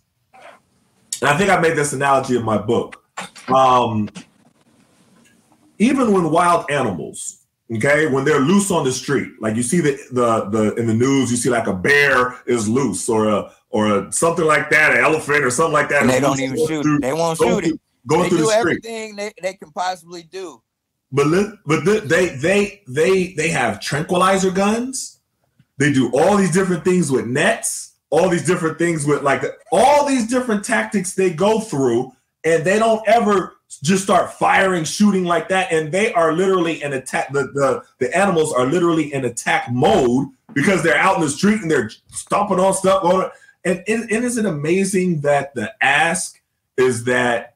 and 1.22 1.30
I 1.30 1.38
think 1.38 1.50
I 1.50 1.60
made 1.60 1.76
this 1.76 1.94
analogy 1.94 2.36
in 2.36 2.44
my 2.44 2.58
book. 2.58 3.04
Um, 3.50 4.10
even 5.80 6.12
when 6.12 6.32
wild 6.32 6.70
animals, 6.70 7.46
okay, 7.74 8.08
when 8.08 8.26
they're 8.26 8.40
loose 8.40 8.72
on 8.72 8.84
the 8.84 8.92
street, 8.92 9.32
like 9.40 9.56
you 9.56 9.64
see 9.64 9.82
the 9.82 10.00
the 10.12 10.50
the 10.50 10.76
in 10.76 10.88
the 10.88 10.94
news, 10.94 11.32
you 11.32 11.38
see 11.38 11.50
like 11.50 11.68
a 11.68 11.74
bear 11.74 12.36
is 12.46 12.68
loose 12.68 13.10
or 13.10 13.30
a 13.30 13.52
or 13.70 13.98
a, 13.98 14.12
something 14.12 14.46
like 14.46 14.70
that, 14.70 14.94
an 14.94 15.04
elephant 15.04 15.44
or 15.44 15.50
something 15.50 15.74
like 15.74 15.90
that. 15.90 16.02
And 16.02 16.10
they 16.10 16.20
don't 16.20 16.40
even 16.40 16.58
shoot. 16.68 16.84
Through, 16.84 17.00
they 17.00 17.14
won't 17.14 17.38
shoot 17.38 17.64
through, 17.64 17.74
it. 17.74 17.82
Going 18.06 18.24
they 18.24 18.30
through 18.30 18.38
do 18.38 18.46
the 18.46 18.60
street. 18.60 18.86
everything 18.86 19.16
they, 19.16 19.34
they 19.42 19.54
can 19.54 19.72
possibly 19.72 20.24
do. 20.24 20.62
But 21.12 21.28
but 21.66 21.86
they 21.86 22.30
they 22.30 22.84
they 22.88 23.34
they 23.34 23.50
have 23.50 23.80
tranquilizer 23.80 24.52
guns. 24.52 25.20
They 25.78 25.94
do 25.94 26.12
all 26.12 26.38
these 26.38 26.52
different 26.52 26.84
things 26.84 27.12
with 27.12 27.28
nets 27.28 27.87
all 28.10 28.30
these 28.30 28.46
different 28.46 28.78
things 28.78 29.06
with 29.06 29.22
like 29.22 29.44
all 29.72 30.06
these 30.06 30.28
different 30.28 30.64
tactics 30.64 31.14
they 31.14 31.32
go 31.32 31.60
through 31.60 32.12
and 32.44 32.64
they 32.64 32.80
don't 32.80 33.06
ever 33.08 33.58
just 33.84 34.04
start 34.04 34.32
firing 34.34 34.84
shooting 34.84 35.26
like 35.26 35.50
that 35.50 35.72
and 35.72 35.92
they 35.92 36.14
are 36.14 36.32
literally 36.32 36.82
in 36.82 36.94
attack 36.94 37.32
the, 37.34 37.44
the 37.54 37.84
the 38.00 38.16
animals 38.18 38.54
are 38.54 38.66
literally 38.66 39.14
in 39.14 39.26
attack 39.26 39.70
mode 39.72 40.28
because 40.54 40.82
they're 40.82 40.98
out 40.98 41.16
in 41.16 41.22
the 41.22 41.30
street 41.30 41.62
and 41.62 41.70
they're 41.70 41.90
stomping 42.10 42.60
on 42.60 42.74
stuff 42.74 43.04
on 43.04 43.30
and, 43.66 43.84
and, 43.88 44.10
and 44.10 44.24
is 44.24 44.38
it 44.38 44.46
amazing 44.46 45.20
that 45.22 45.54
the 45.54 45.74
ask 45.84 46.42
is 46.78 47.04
that 47.04 47.56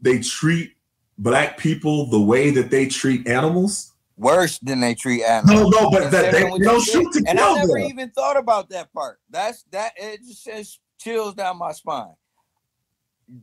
they 0.00 0.20
treat 0.20 0.74
black 1.18 1.58
people 1.58 2.06
the 2.06 2.20
way 2.20 2.50
that 2.50 2.70
they 2.70 2.86
treat 2.86 3.26
animals 3.26 3.91
worse 4.22 4.58
than 4.60 4.80
they 4.80 4.94
treat 4.94 5.24
animals. 5.24 5.70
No, 5.70 5.82
no, 5.82 5.90
but 5.90 6.10
that, 6.10 6.32
they, 6.32 6.42
don't 6.42 6.82
shoot 6.82 7.12
to 7.12 7.24
And 7.26 7.38
I 7.38 7.54
never 7.54 7.74
them. 7.74 7.82
even 7.82 8.10
thought 8.10 8.38
about 8.38 8.70
that 8.70 8.92
part. 8.92 9.18
That's 9.28 9.64
that 9.72 9.92
it 9.96 10.20
just 10.20 10.44
says 10.44 10.78
chills 10.98 11.34
down 11.34 11.58
my 11.58 11.72
spine. 11.72 12.14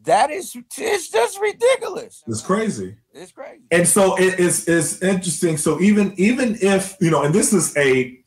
That 0.04 0.30
is 0.30 0.56
it's 0.78 1.10
just 1.10 1.40
ridiculous. 1.40 2.24
It's 2.28 2.42
crazy. 2.42 2.96
It's 3.14 3.32
crazy. 3.32 3.64
And 3.72 3.88
so 3.88 4.18
it 4.18 4.40
is 4.40 4.68
it's 4.68 5.02
interesting. 5.02 5.58
So 5.58 5.80
even 5.82 6.14
even 6.18 6.58
if 6.62 6.96
you 7.02 7.12
know, 7.12 7.24
and 7.24 7.34
this 7.34 7.54
is 7.54 7.76
a 7.78 8.18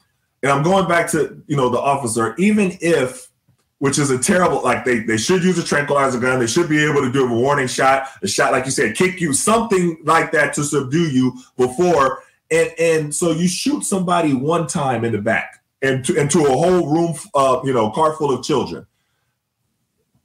and 0.42 0.52
I'm 0.52 0.62
going 0.62 0.88
back 0.88 1.10
to 1.12 1.42
you 1.46 1.56
know 1.56 1.68
the 1.68 1.80
officer, 1.80 2.34
even 2.36 2.76
if 2.80 3.32
which 3.82 3.98
is 3.98 4.10
a 4.10 4.18
terrible 4.18 4.62
like 4.62 4.84
they 4.84 5.00
they 5.00 5.16
should 5.16 5.42
use 5.42 5.58
a 5.58 5.64
tranquilizer 5.64 6.20
gun 6.20 6.38
they 6.38 6.46
should 6.46 6.68
be 6.68 6.84
able 6.84 7.00
to 7.00 7.10
do 7.10 7.26
a 7.26 7.34
warning 7.36 7.66
shot 7.66 8.06
a 8.22 8.28
shot 8.28 8.52
like 8.52 8.64
you 8.64 8.70
said 8.70 8.94
kick 8.94 9.20
you 9.20 9.32
something 9.32 9.98
like 10.04 10.30
that 10.30 10.54
to 10.54 10.62
subdue 10.62 11.10
you 11.10 11.36
before 11.56 12.22
and 12.52 12.74
and 12.78 13.14
so 13.14 13.32
you 13.32 13.48
shoot 13.48 13.82
somebody 13.82 14.34
one 14.34 14.66
time 14.66 15.04
in 15.04 15.12
the 15.12 15.18
back 15.18 15.64
and 15.80 16.04
to, 16.04 16.14
into 16.14 16.44
a 16.44 16.50
whole 16.50 16.92
room, 16.92 17.14
uh, 17.34 17.60
you 17.64 17.72
know, 17.72 17.90
car 17.90 18.14
full 18.14 18.32
of 18.32 18.44
children 18.44 18.86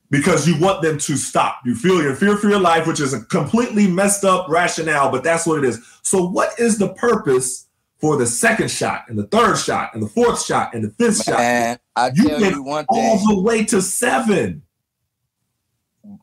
because 0.09 0.47
you 0.47 0.59
want 0.59 0.81
them 0.81 0.97
to 0.97 1.17
stop. 1.17 1.59
You 1.65 1.75
feel 1.75 2.01
your 2.01 2.15
fear 2.15 2.37
for 2.37 2.49
your 2.49 2.59
life, 2.59 2.87
which 2.87 2.99
is 2.99 3.13
a 3.13 3.23
completely 3.25 3.87
messed 3.87 4.23
up 4.23 4.47
rationale, 4.49 5.11
but 5.11 5.23
that's 5.23 5.45
what 5.45 5.59
it 5.59 5.65
is. 5.65 5.85
So, 6.03 6.27
what 6.27 6.57
is 6.59 6.77
the 6.77 6.93
purpose 6.93 7.67
for 7.99 8.17
the 8.17 8.27
second 8.27 8.69
shot 8.69 9.05
and 9.07 9.17
the 9.17 9.27
third 9.27 9.57
shot 9.57 9.91
and 9.93 10.03
the 10.03 10.07
fourth 10.07 10.43
shot 10.43 10.73
and 10.73 10.83
the 10.83 10.89
fifth 10.91 11.27
Man, 11.27 11.75
shot? 11.75 11.81
I 11.95 12.11
you 12.13 12.29
tell 12.29 12.51
you 12.51 12.63
one 12.63 12.85
thing. 12.85 12.99
All 12.99 13.35
the 13.35 13.41
way 13.41 13.65
to 13.65 13.81
seven. 13.81 14.63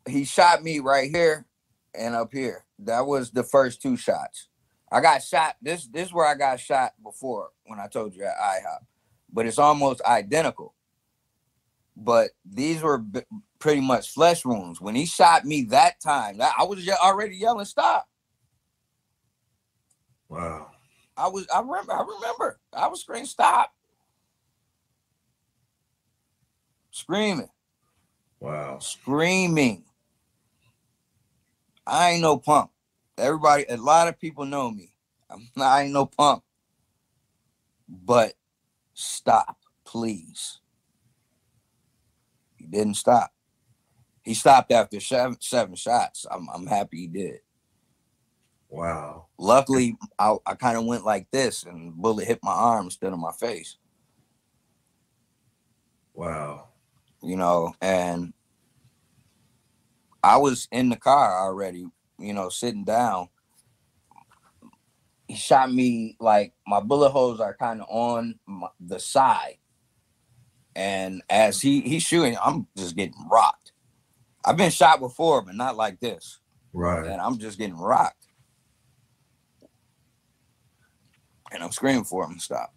He 0.09 0.25
shot 0.25 0.63
me 0.63 0.79
right 0.79 1.11
here 1.11 1.47
and 1.95 2.15
up 2.15 2.33
here. 2.33 2.65
That 2.79 3.07
was 3.07 3.31
the 3.31 3.43
first 3.43 3.83
two 3.83 3.97
shots. 3.97 4.49
I 4.95 5.01
got 5.01 5.25
shot. 5.25 5.57
This 5.61 5.89
this 5.89 6.09
is 6.09 6.15
where 6.15 6.27
I 6.27 6.37
got 6.37 6.61
shot 6.61 6.93
before 7.03 7.51
when 7.67 7.81
I 7.81 7.89
told 7.89 8.15
you 8.15 8.23
at 8.25 8.37
IHOP, 8.37 8.87
but 9.33 9.45
it's 9.45 9.59
almost 9.59 10.01
identical. 10.03 10.73
But 11.97 12.31
these 12.45 12.81
were 12.81 12.99
b- 12.99 13.23
pretty 13.59 13.81
much 13.81 14.11
flesh 14.11 14.45
wounds. 14.45 14.81
When 14.81 14.95
he 14.95 15.05
shot 15.05 15.45
me 15.45 15.63
that 15.71 16.01
time, 16.01 16.41
I 16.41 16.63
was 16.63 16.89
already 16.89 17.37
yelling 17.37 17.65
stop. 17.67 18.09
Wow. 20.29 20.71
I 21.17 21.29
was. 21.29 21.49
I 21.53 21.61
remember. 21.61 21.93
I 21.93 22.03
remember. 22.03 22.61
I 22.73 22.87
was 22.87 23.01
screaming 23.01 23.27
stop, 23.27 23.73
screaming. 26.93 27.51
Wow. 28.41 28.79
screaming. 28.79 29.85
I 31.87 32.13
ain't 32.13 32.23
no 32.23 32.39
punk. 32.39 32.71
Everybody, 33.19 33.65
a 33.69 33.77
lot 33.77 34.09
of 34.09 34.19
people 34.19 34.45
know 34.45 34.71
me. 34.71 34.93
I'm 35.31 35.49
not, 35.57 35.67
I 35.67 35.83
ain't 35.83 35.93
no 35.93 36.07
punk. 36.07 36.43
But 37.89 38.35
stop, 38.95 39.59
please. 39.85 40.61
He 42.57 42.67
didn't 42.67 42.95
stop. 42.95 43.33
He 44.23 44.35
stopped 44.35 44.73
after 44.73 45.01
seven, 45.01 45.37
seven 45.41 45.75
shots. 45.75 46.27
I'm, 46.31 46.49
I'm 46.55 46.67
happy 46.67 46.99
he 46.99 47.07
did. 47.09 47.41
Wow. 48.71 49.27
Luckily, 49.39 49.97
I, 50.19 50.37
I 50.47 50.55
kind 50.55 50.79
of 50.79 50.87
went 50.87 51.05
like 51.05 51.31
this 51.31 51.65
and 51.65 51.89
the 51.89 51.93
bullet 51.93 52.27
hit 52.27 52.41
my 52.43 52.53
arm 52.53 52.87
instead 52.87 53.13
of 53.13 53.19
my 53.19 53.33
face. 53.33 53.77
Wow. 56.15 56.69
you 57.23 57.37
know, 57.37 57.75
and 57.81 58.33
I 60.23 60.37
was 60.39 60.69
in 60.73 60.89
the 60.89 60.97
car 60.97 61.45
already, 61.45 61.87
you 62.19 62.33
know, 62.33 62.49
sitting 62.49 62.85
down. 62.85 63.29
He 65.29 65.37
shot 65.37 65.73
me 65.73 66.17
like 66.21 66.53
my 66.67 66.81
bullet 66.81 67.11
holes 67.11 67.41
are 67.41 67.55
kind 67.57 67.81
of 67.81 67.87
on 67.89 68.39
my, 68.47 68.69
the 68.79 68.99
side, 69.01 69.57
and 70.77 71.23
as 71.31 71.61
he 71.61 71.81
he's 71.81 72.03
shooting, 72.03 72.37
I'm 72.45 72.67
just 72.77 72.95
getting 72.95 73.15
rocked. 73.31 73.73
I've 74.45 74.59
been 74.59 74.71
shot 74.71 75.01
before, 75.01 75.41
but 75.41 75.55
not 75.55 75.77
like 75.77 75.99
this, 76.01 76.41
Right. 76.75 77.07
and 77.07 77.21
I'm 77.21 77.39
just 77.39 77.59
getting 77.59 77.79
rocked, 77.79 78.27
and 81.51 81.63
I'm 81.63 81.73
screaming 81.73 82.05
for 82.05 82.25
him 82.25 82.35
to 82.35 82.41
stop. 82.41 82.75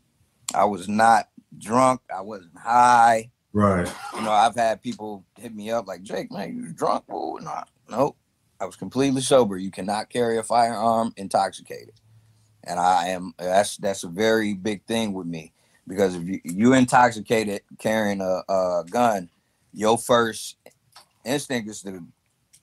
I 0.56 0.64
was 0.64 0.88
not 0.88 1.28
drunk. 1.58 2.00
I 2.16 2.22
wasn't 2.22 2.58
high. 2.58 3.32
Right. 3.52 3.92
You 4.16 4.22
know, 4.22 4.32
I've 4.32 4.56
had 4.56 4.82
people 4.82 5.26
hit 5.38 5.54
me 5.54 5.72
up 5.72 5.88
like, 5.88 6.04
Jake, 6.04 6.32
man, 6.32 6.56
you 6.56 6.72
drunk? 6.74 7.04
Oh, 7.10 7.38
no. 7.42 7.64
Nope. 7.90 8.18
I 8.60 8.66
was 8.66 8.76
completely 8.76 9.22
sober. 9.22 9.58
You 9.58 9.72
cannot 9.72 10.10
carry 10.10 10.38
a 10.38 10.44
firearm 10.44 11.14
intoxicated. 11.18 11.94
And 12.64 12.80
I 12.80 13.10
am 13.10 13.34
that's 13.38 13.78
that's 13.78 14.04
a 14.04 14.10
very 14.10 14.54
big 14.54 14.84
thing 14.86 15.14
with 15.14 15.28
me. 15.28 15.54
Because 15.88 16.16
if 16.16 16.24
you, 16.24 16.42
you 16.44 16.74
intoxicated 16.74 17.62
carrying 17.80 18.20
a, 18.20 18.42
a 18.52 18.84
gun, 18.90 19.30
your 19.74 19.98
first 19.98 20.58
instinct 21.24 21.70
is 21.70 21.82
to 21.84 22.04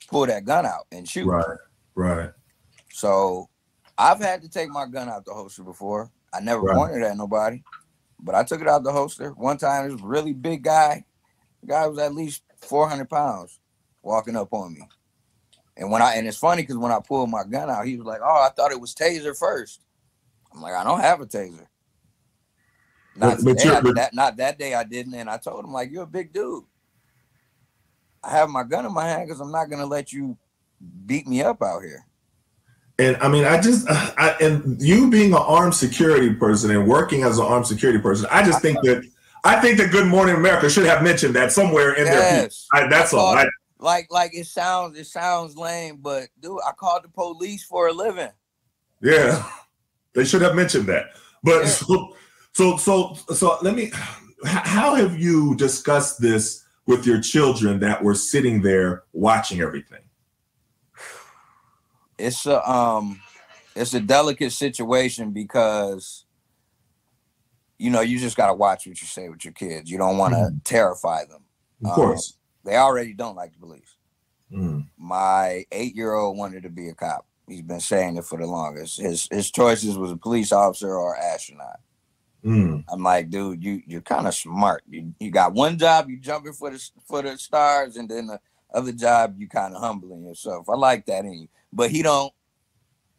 pull 0.07 0.27
that 0.27 0.45
gun 0.45 0.65
out 0.65 0.85
and 0.91 1.09
shoot. 1.09 1.27
Right. 1.27 1.57
Right. 1.95 2.29
So 2.91 3.49
I've 3.97 4.19
had 4.19 4.41
to 4.43 4.49
take 4.49 4.69
my 4.69 4.85
gun 4.85 5.09
out 5.09 5.25
the 5.25 5.33
holster 5.33 5.63
before. 5.63 6.11
I 6.33 6.39
never 6.41 6.61
Right. 6.61 6.75
pointed 6.75 7.01
at 7.01 7.17
nobody, 7.17 7.63
but 8.19 8.35
I 8.35 8.43
took 8.43 8.61
it 8.61 8.67
out 8.67 8.83
the 8.83 8.91
holster. 8.91 9.31
One 9.31 9.57
time, 9.57 9.89
this 9.89 10.01
really 10.01 10.33
big 10.33 10.63
guy, 10.63 11.05
the 11.61 11.67
guy 11.67 11.87
was 11.87 11.97
at 11.97 12.13
least 12.13 12.43
400 12.57 13.09
pounds, 13.09 13.59
walking 14.03 14.35
up 14.35 14.53
on 14.53 14.73
me. 14.73 14.87
And 15.77 15.91
when 15.91 16.01
I 16.01 16.15
and 16.15 16.27
it's 16.27 16.37
funny 16.37 16.61
because 16.61 16.77
when 16.77 16.91
I 16.91 16.99
pulled 16.99 17.29
my 17.29 17.43
gun 17.43 17.69
out, 17.69 17.85
he 17.85 17.97
was 17.97 18.05
like, 18.05 18.21
"Oh, 18.23 18.45
I 18.45 18.49
thought 18.55 18.71
it 18.71 18.79
was 18.79 18.95
taser 18.95 19.37
first. 19.37 19.81
I'm 20.53 20.61
like, 20.61 20.73
"I 20.73 20.83
don't 20.83 21.01
have 21.01 21.19
a 21.21 21.25
taser." 21.25 21.67
Not 23.15 23.37
But- 23.37 23.55
but 23.55 23.65
I- 23.65 23.81
but- 23.81 23.95
that 23.95 24.13
not 24.13 24.37
that 24.37 24.57
day 24.57 24.73
I 24.73 24.83
didn't, 24.83 25.13
and 25.15 25.29
I 25.29 25.37
told 25.37 25.65
him 25.65 25.73
like, 25.73 25.91
"You're 25.91 26.03
a 26.03 26.07
big 26.07 26.31
dude. 26.33 26.63
I 28.23 28.31
have 28.31 28.49
my 28.49 28.63
gun 28.63 28.85
in 28.85 28.93
my 28.93 29.05
hand 29.05 29.27
because 29.27 29.41
I'm 29.41 29.51
not 29.51 29.69
gonna 29.69 29.85
let 29.85 30.11
you 30.13 30.37
beat 31.05 31.27
me 31.27 31.41
up 31.41 31.61
out 31.61 31.83
here." 31.83 32.05
And 32.97 33.17
I 33.17 33.27
mean, 33.27 33.43
I 33.43 33.59
just, 33.59 33.85
I, 33.89 34.35
and 34.39 34.81
you 34.81 35.09
being 35.09 35.33
an 35.33 35.39
armed 35.39 35.75
security 35.75 36.33
person 36.33 36.71
and 36.71 36.87
working 36.87 37.23
as 37.23 37.37
an 37.37 37.45
armed 37.45 37.67
security 37.67 37.99
person, 37.99 38.27
I 38.31 38.43
just 38.45 38.61
think 38.61 38.77
that, 38.83 39.03
I 39.43 39.59
think 39.59 39.77
that 39.79 39.91
Good 39.91 40.07
Morning 40.07 40.35
America 40.35 40.69
should 40.69 40.85
have 40.85 41.03
mentioned 41.03 41.35
that 41.35 41.51
somewhere 41.51 41.93
in 41.93 42.05
their. 42.05 42.15
Yes. 42.15 42.65
I, 42.73 42.87
that's 42.87 43.13
I 43.13 43.17
all. 43.17 43.37
I, 43.37 43.45
like 43.85 44.07
like 44.09 44.35
it 44.35 44.47
sounds 44.47 44.97
it 44.97 45.05
sounds 45.05 45.55
lame, 45.55 45.97
but 46.01 46.27
dude, 46.41 46.59
I 46.67 46.71
called 46.71 47.03
the 47.03 47.09
police 47.09 47.63
for 47.63 47.87
a 47.87 47.93
living. 47.93 48.31
yeah, 49.01 49.47
they 50.13 50.25
should 50.25 50.41
have 50.41 50.55
mentioned 50.55 50.87
that. 50.87 51.11
But 51.43 51.61
Yeah. 51.61 51.67
so, 51.67 52.15
so, 52.53 52.77
so, 52.77 53.13
so, 53.33 53.57
let 53.61 53.75
me. 53.75 53.91
How 54.43 54.95
have 54.95 55.17
you 55.19 55.55
discussed 55.55 56.19
this 56.19 56.65
with 56.87 57.05
your 57.05 57.21
children 57.21 57.79
that 57.79 58.03
were 58.03 58.15
sitting 58.15 58.61
there 58.61 59.03
watching 59.13 59.61
everything? 59.61 60.01
It's 62.17 62.45
a 62.45 62.67
um 62.69 63.19
it's 63.75 63.93
a 63.93 63.99
delicate 63.99 64.51
situation 64.51 65.31
because 65.31 66.25
you 67.77 67.89
know 67.89 68.01
you 68.01 68.19
just 68.19 68.37
gotta 68.37 68.53
watch 68.53 68.87
what 68.87 68.99
you 69.01 69.07
say 69.07 69.29
with 69.29 69.43
your 69.45 69.53
kids. 69.53 69.89
You 69.91 69.97
don't 69.97 70.17
want 70.17 70.33
to 70.33 70.39
Mhm. 70.39 70.61
terrify 70.63 71.25
them. 71.25 71.43
Of 71.83 71.89
Um, 71.89 71.95
course. 71.95 72.37
They 72.65 72.75
already 72.77 73.13
don't 73.13 73.35
like 73.35 73.53
the 73.53 73.59
police. 73.59 73.95
Mm. 74.51 74.87
My 74.97 75.65
eight 75.71 75.95
year 75.95 76.13
old 76.13 76.37
wanted 76.37 76.63
to 76.63 76.69
be 76.69 76.89
a 76.89 76.95
cop. 76.95 77.25
He's 77.47 77.61
been 77.61 77.79
saying 77.79 78.17
it 78.17 78.25
for 78.25 78.39
the 78.39 78.47
longest. 78.47 78.99
His 78.99 79.27
his 79.31 79.51
choices 79.51 79.97
was 79.97 80.11
a 80.11 80.17
police 80.17 80.51
officer 80.51 80.95
or 80.95 81.15
astronaut. 81.15 81.79
Mm. 82.43 82.83
I'm 82.89 83.03
like, 83.03 83.29
dude, 83.29 83.63
you 83.63 83.81
you're 83.85 84.01
kind 84.01 84.27
of 84.27 84.33
smart. 84.33 84.83
You 84.89 85.13
you 85.19 85.31
got 85.31 85.53
one 85.53 85.77
job, 85.77 86.09
you 86.09 86.17
jumping 86.19 86.53
for 86.53 86.71
the 86.71 86.89
for 87.07 87.21
the 87.21 87.37
stars, 87.37 87.97
and 87.97 88.09
then 88.09 88.27
the 88.27 88.39
other 88.73 88.91
job, 88.91 89.35
you 89.37 89.47
kind 89.47 89.75
of 89.75 89.81
humbling 89.81 90.25
yourself. 90.25 90.69
I 90.69 90.75
like 90.75 91.05
that 91.05 91.25
in 91.25 91.33
you, 91.33 91.47
but 91.71 91.91
he 91.91 92.01
don't 92.01 92.33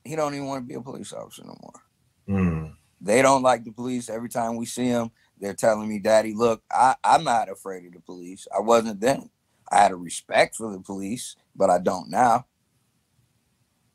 he 0.05 0.17
don't 0.17 0.35
even 0.35 0.47
want 0.47 0.65
to 0.65 0.69
be 0.69 0.75
a 0.75 0.81
police 0.81 1.13
officer 1.13 1.43
no 1.45 1.57
more. 1.61 2.39
Mm. 2.39 2.75
They 3.01 3.23
don't 3.23 3.43
like 3.43 3.65
the 3.65 3.73
police. 3.73 4.09
Every 4.09 4.29
time 4.29 4.57
we 4.57 4.67
see 4.67 4.87
him, 4.87 5.11
they're 5.39 5.55
telling 5.55 5.89
me, 5.89 5.99
Daddy, 5.99 6.35
look, 6.35 6.63
I, 6.71 6.95
I'm 7.05 7.25
not 7.25 7.51
afraid 7.51 7.85
of 7.87 7.93
the 7.93 8.01
police. 8.01 8.49
I 8.57 8.61
wasn't 8.61 9.01
then. 9.01 9.29
I 9.71 9.79
had 9.79 9.93
a 9.93 9.97
respect 9.97 10.57
for 10.57 10.73
the 10.73 10.81
police, 10.81 11.37
but 11.55 11.71
I 11.71 11.79
don't 11.79 12.11
now. 12.11 12.47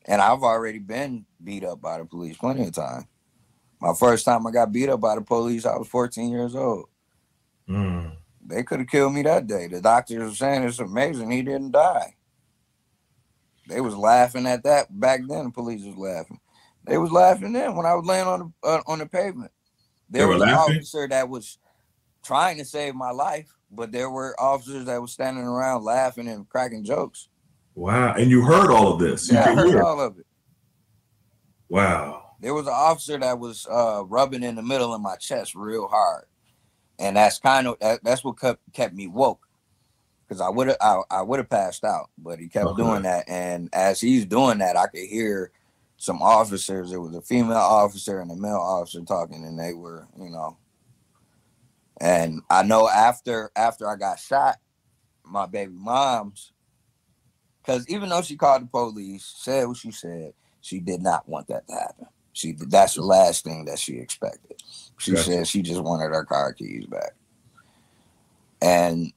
And 0.06 0.22
I've 0.22 0.44
already 0.44 0.80
been 0.80 1.26
beat 1.44 1.64
up 1.64 1.82
by 1.82 2.00
the 2.00 2.06
police 2.06 2.38
plenty 2.38 2.64
of 2.64 2.74
time. 2.74 3.08
My 3.80 3.94
first 3.94 4.26
time 4.26 4.46
I 4.46 4.52
got 4.52 4.72
beat 4.72 4.90
up 4.90 5.02
by 5.02 5.16
the 5.16 5.22
police, 5.22 5.66
I 5.66 5.78
was 5.78 5.88
14 5.88 6.30
years 6.30 6.56
old. 6.56 6.86
Mm. 7.68 8.16
They 8.46 8.64
could 8.64 8.80
have 8.80 8.90
killed 8.90 9.14
me 9.14 9.22
that 9.24 9.48
day. 9.48 9.68
The 9.68 9.82
doctors 9.82 10.30
were 10.30 10.36
saying 10.36 10.64
it's 10.64 10.80
amazing 10.80 11.32
he 11.32 11.42
didn't 11.42 11.72
die. 11.72 12.16
They 13.68 13.80
was 13.82 13.96
laughing 13.96 14.46
at 14.48 14.64
that 14.64 15.00
back 15.00 15.22
then. 15.28 15.46
The 15.46 15.52
police 15.52 15.86
was 15.86 15.96
laughing. 15.96 16.40
They 16.86 16.98
was 16.98 17.12
laughing 17.12 17.54
then 17.54 17.76
when 17.76 17.86
I 17.86 17.94
was 17.94 18.06
laying 18.06 18.28
on 18.28 18.54
the 18.62 18.68
uh, 18.68 18.82
on 18.88 19.00
the 19.00 19.06
pavement. 19.06 19.52
There 20.10 20.28
was 20.28 20.42
an 20.42 20.50
laughing? 20.50 20.78
officer 20.78 21.08
that 21.08 21.30
was 21.30 21.58
trying 22.24 22.58
to 22.58 22.66
save 22.66 22.96
my 22.96 23.12
life, 23.12 23.56
but 23.72 23.92
there 23.92 24.10
were 24.10 24.40
officers 24.40 24.86
that 24.86 25.02
were 25.02 25.08
standing 25.08 25.44
around 25.46 25.84
laughing 25.84 26.28
and 26.28 26.48
cracking 26.50 26.84
jokes. 26.84 27.30
Wow. 27.76 28.14
And 28.14 28.30
you 28.30 28.42
heard 28.42 28.70
all 28.70 28.94
of 28.94 29.00
this. 29.00 29.30
You 29.30 29.36
Yeah, 29.36 29.46
I 29.50 29.54
heard 29.56 29.68
hear. 29.70 29.82
all 29.84 30.00
of 30.02 30.20
it. 30.20 30.26
Wow. 31.70 32.24
There 32.42 32.54
was 32.54 32.68
an 32.68 32.74
officer 32.76 33.18
that 33.18 33.40
was 33.40 33.66
uh, 33.70 34.04
rubbing 34.06 34.44
in 34.44 34.56
the 34.56 34.62
middle 34.64 34.94
of 34.94 35.02
my 35.02 35.16
chest 35.16 35.56
real 35.56 35.88
hard, 35.88 36.26
and 37.00 37.16
that's 37.16 37.40
kind 37.40 37.68
of 37.68 37.78
that, 37.80 38.04
that's 38.04 38.24
what 38.24 38.40
kept 38.40 38.60
kept 38.74 38.96
me 38.96 39.08
woke, 39.08 39.46
because 40.28 40.42
I 40.42 40.50
would 40.50 40.68
have 40.68 40.78
I, 40.82 41.02
I 41.12 41.22
would 41.22 41.38
have 41.38 41.50
passed 41.50 41.84
out, 41.84 42.10
but 42.18 42.40
he 42.40 42.48
kept 42.48 42.66
Okay. 42.66 42.82
doing 42.82 43.04
that, 43.04 43.26
and 43.30 43.70
as 43.74 44.02
he's 44.02 44.26
doing 44.26 44.58
that, 44.58 44.76
I 44.76 44.88
could 44.88 45.08
hear 45.08 45.52
some 45.98 46.22
officers. 46.24 46.90
There 46.90 47.00
was 47.00 47.16
a 47.16 47.22
female 47.22 47.58
officer 47.58 48.20
and 48.20 48.32
a 48.32 48.36
male 48.36 48.56
officer 48.58 49.02
talking, 49.02 49.46
and 49.46 49.58
they 49.60 49.74
were 49.74 50.08
you 50.20 50.32
know, 50.32 50.58
and 52.02 52.42
I 52.50 52.64
know 52.64 52.90
after 52.90 53.52
after 53.56 53.88
I 53.88 53.96
got 53.96 54.20
shot, 54.20 54.58
my 55.24 55.46
baby 55.46 55.72
mom's, 55.74 56.52
because 57.62 57.88
even 57.88 58.10
though 58.10 58.24
she 58.24 58.36
called 58.36 58.64
the 58.64 58.68
police, 58.68 59.32
said 59.38 59.68
what 59.68 59.78
she 59.78 59.92
said, 59.92 60.34
she 60.62 60.80
did 60.80 61.02
not 61.02 61.30
want 61.30 61.48
that 61.48 61.68
to 61.68 61.74
happen. 61.74 62.08
She 62.34 62.54
that's 62.54 62.96
the 62.96 63.04
last 63.04 63.44
thing 63.44 63.66
that 63.66 63.78
she 63.78 63.98
expected. 63.98 64.62
She 64.98 65.12
Gotcha. 65.12 65.24
said 65.24 65.48
she 65.48 65.62
just 65.62 65.82
wanted 65.82 66.10
her 66.10 66.26
car 66.26 66.54
keys 66.54 66.88
back. 66.88 67.12
And 68.64 69.14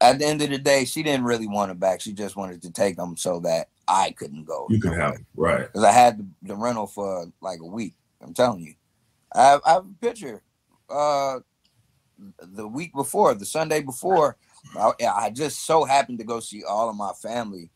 at 0.00 0.18
the 0.18 0.26
end 0.26 0.42
of 0.42 0.50
the 0.50 0.58
day, 0.58 0.84
she 0.84 1.04
didn't 1.04 1.24
really 1.24 1.46
want 1.46 1.70
it 1.70 1.78
back. 1.78 2.00
She 2.00 2.12
just 2.12 2.34
wanted 2.34 2.62
to 2.62 2.72
take 2.72 2.96
them 2.96 3.16
so 3.16 3.38
that 3.40 3.68
I 3.86 4.10
couldn't 4.10 4.44
go. 4.44 4.66
You 4.70 4.80
could 4.80 4.94
have 4.94 5.14
it. 5.14 5.24
Right. 5.36 5.66
Because 5.66 5.84
I 5.84 5.92
had 5.92 6.18
the, 6.18 6.26
the 6.42 6.56
rental 6.56 6.88
for 6.88 7.26
like 7.40 7.60
a 7.60 7.66
week. 7.66 7.94
I'm 8.20 8.34
telling 8.34 8.60
you. 8.60 8.74
I 9.34 9.42
have, 9.42 9.60
I 9.64 9.72
have 9.74 9.84
a 9.84 10.04
picture. 10.04 10.42
Uh, 10.90 11.40
the 12.40 12.66
week 12.68 12.92
before, 12.94 13.34
the 13.34 13.46
Sunday 13.46 13.80
before, 13.82 14.36
I, 14.76 14.92
I 15.06 15.30
just 15.30 15.64
so 15.66 15.84
happened 15.84 16.18
to 16.18 16.24
go 16.24 16.40
see 16.40 16.62
all 16.64 16.88
of 16.88 16.96
my 16.96 17.12
family 17.22 17.70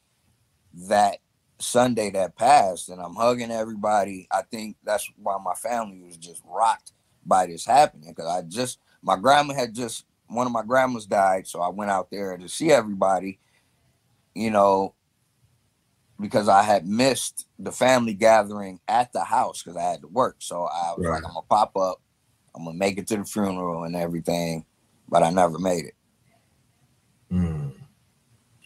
that 0.88 1.18
Sunday 1.58 2.10
that 2.10 2.36
passed, 2.36 2.88
and 2.88 3.00
I'm 3.00 3.14
hugging 3.14 3.50
everybody. 3.50 4.28
I 4.30 4.42
think 4.42 4.76
that's 4.84 5.10
why 5.16 5.36
my 5.42 5.54
family 5.54 6.00
was 6.02 6.16
just 6.16 6.42
rocked 6.44 6.92
by 7.24 7.46
this 7.46 7.64
happening 7.64 8.10
because 8.10 8.30
I 8.30 8.42
just 8.42 8.78
my 9.02 9.16
grandma 9.16 9.54
had 9.54 9.74
just 9.74 10.04
one 10.28 10.46
of 10.46 10.52
my 10.52 10.62
grandmas 10.62 11.06
died, 11.06 11.46
so 11.46 11.60
I 11.60 11.68
went 11.68 11.90
out 11.90 12.10
there 12.10 12.36
to 12.36 12.48
see 12.48 12.70
everybody. 12.70 13.40
You 14.34 14.50
know, 14.50 14.94
because 16.20 16.48
I 16.48 16.62
had 16.62 16.86
missed 16.86 17.46
the 17.58 17.72
family 17.72 18.14
gathering 18.14 18.80
at 18.88 19.12
the 19.12 19.24
house 19.24 19.62
because 19.62 19.76
I 19.76 19.82
had 19.82 20.02
to 20.02 20.08
work. 20.08 20.36
So 20.40 20.64
I 20.64 20.92
was 20.92 21.06
Right. 21.06 21.14
like, 21.22 21.24
I'm 21.26 21.34
gonna 21.34 21.46
pop 21.48 21.76
up, 21.76 22.00
I'm 22.56 22.64
gonna 22.64 22.78
make 22.78 22.98
it 22.98 23.06
to 23.08 23.18
the 23.18 23.24
funeral 23.24 23.84
and 23.84 23.94
everything, 23.94 24.64
but 25.08 25.22
I 25.22 25.30
never 25.30 25.58
made 25.58 25.84
it. 25.84 25.94
Mm. 27.30 27.72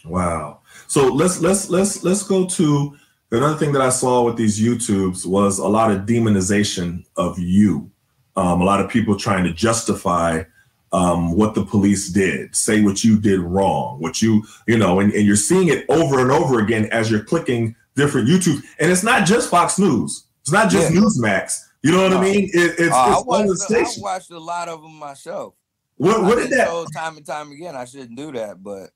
Wow. 0.04 0.60
So 0.86 1.06
let's 1.08 1.40
let's 1.40 1.68
let's 1.68 2.02
let's 2.04 2.22
go 2.22 2.46
to 2.46 2.96
another 3.32 3.58
thing 3.58 3.72
that 3.72 3.82
I 3.82 3.90
saw 3.90 4.22
with 4.22 4.36
these 4.36 4.60
YouTubes 4.60 5.26
was 5.26 5.58
a 5.58 5.68
lot 5.68 5.90
of 5.90 6.02
demonization 6.02 7.04
of 7.16 7.38
you. 7.38 7.90
Um, 8.36 8.60
a 8.60 8.64
lot 8.64 8.80
of 8.80 8.88
people 8.88 9.16
trying 9.16 9.44
to 9.44 9.52
justify 9.52 10.44
um, 10.92 11.32
what 11.32 11.54
the 11.54 11.64
police 11.64 12.08
did, 12.08 12.54
say 12.54 12.80
what 12.80 13.04
you 13.04 13.18
did 13.18 13.40
wrong, 13.40 14.00
what 14.00 14.22
you, 14.22 14.44
you 14.66 14.78
know, 14.78 15.00
and, 15.00 15.12
and 15.12 15.26
you're 15.26 15.36
seeing 15.36 15.68
it 15.68 15.84
over 15.88 16.20
and 16.20 16.30
over 16.30 16.60
again 16.60 16.86
as 16.86 17.10
you're 17.10 17.22
clicking 17.22 17.74
different 17.96 18.28
YouTube. 18.28 18.62
And 18.78 18.90
it's 18.90 19.02
not 19.02 19.26
just 19.26 19.50
Fox 19.50 19.78
News. 19.78 20.24
It's 20.42 20.52
not 20.52 20.70
just 20.70 20.92
Yeah. 20.92 21.00
Newsmax. 21.00 21.66
You 21.82 21.92
know 21.92 22.02
what 22.02 22.12
I 22.12 22.20
mean? 22.20 22.44
It, 22.52 22.74
it's, 22.78 22.92
Uh, 22.92 22.96
I, 22.96 23.08
it's 23.08 23.16
all 23.16 23.24
the 23.24 23.66
watched, 23.68 23.98
I 23.98 24.00
watched 24.02 24.30
a 24.30 24.38
lot 24.38 24.68
of 24.68 24.82
them 24.82 24.94
myself. 24.98 25.54
What, 25.96 26.22
what 26.22 26.38
I 26.38 26.42
did 26.42 26.50
that? 26.52 26.68
told 26.68 26.92
time 26.94 27.16
and 27.16 27.26
time 27.26 27.52
again 27.52 27.76
I 27.76 27.84
shouldn't 27.84 28.16
do 28.16 28.32
that, 28.32 28.62
but 28.62 28.90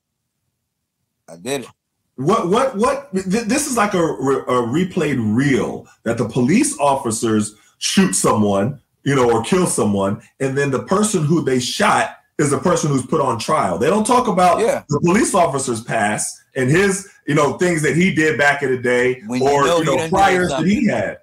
I 1.29 1.37
did 1.37 1.63
it. 1.63 1.69
What 2.17 2.49
what 2.49 2.77
what? 2.77 3.13
th- 3.13 3.25
This 3.47 3.67
is 3.67 3.77
like 3.77 3.95
a, 3.95 3.99
a 3.99 4.63
replayed 4.63 5.19
reel 5.37 5.87
that 6.05 6.17
the 6.19 6.29
police 6.29 6.79
officers 6.79 7.57
shoot 7.79 8.13
someone, 8.15 8.81
you 9.03 9.15
know, 9.17 9.31
or 9.31 9.43
kill 9.43 9.67
someone, 9.67 10.23
and 10.41 10.57
then 10.57 10.71
the 10.71 10.85
person 10.85 11.25
who 11.25 11.43
they 11.43 11.59
shot 11.59 12.19
is 12.39 12.51
the 12.51 12.59
person 12.59 12.91
who's 12.91 13.05
put 13.07 13.21
on 13.21 13.39
trial. 13.39 13.79
They 13.79 13.89
don't 13.91 14.07
talk 14.07 14.29
about 14.29 14.61
Yeah. 14.61 14.83
the 14.89 15.01
police 15.01 15.35
officer's 15.35 15.83
past 15.83 16.37
and 16.57 16.71
his, 16.71 17.09
you 17.27 17.35
know, 17.35 17.59
things 17.59 17.83
that 17.83 17.97
he 17.97 18.15
did 18.15 18.39
back 18.39 18.63
in 18.63 18.71
the 18.71 18.79
day, 18.79 19.23
When 19.27 19.41
you 19.43 19.49
or 19.49 19.65
know 19.67 19.79
you 19.79 19.85
know, 19.97 20.09
priors 20.09 20.51
that 20.51 20.65
he 20.65 20.87
had. 20.87 21.19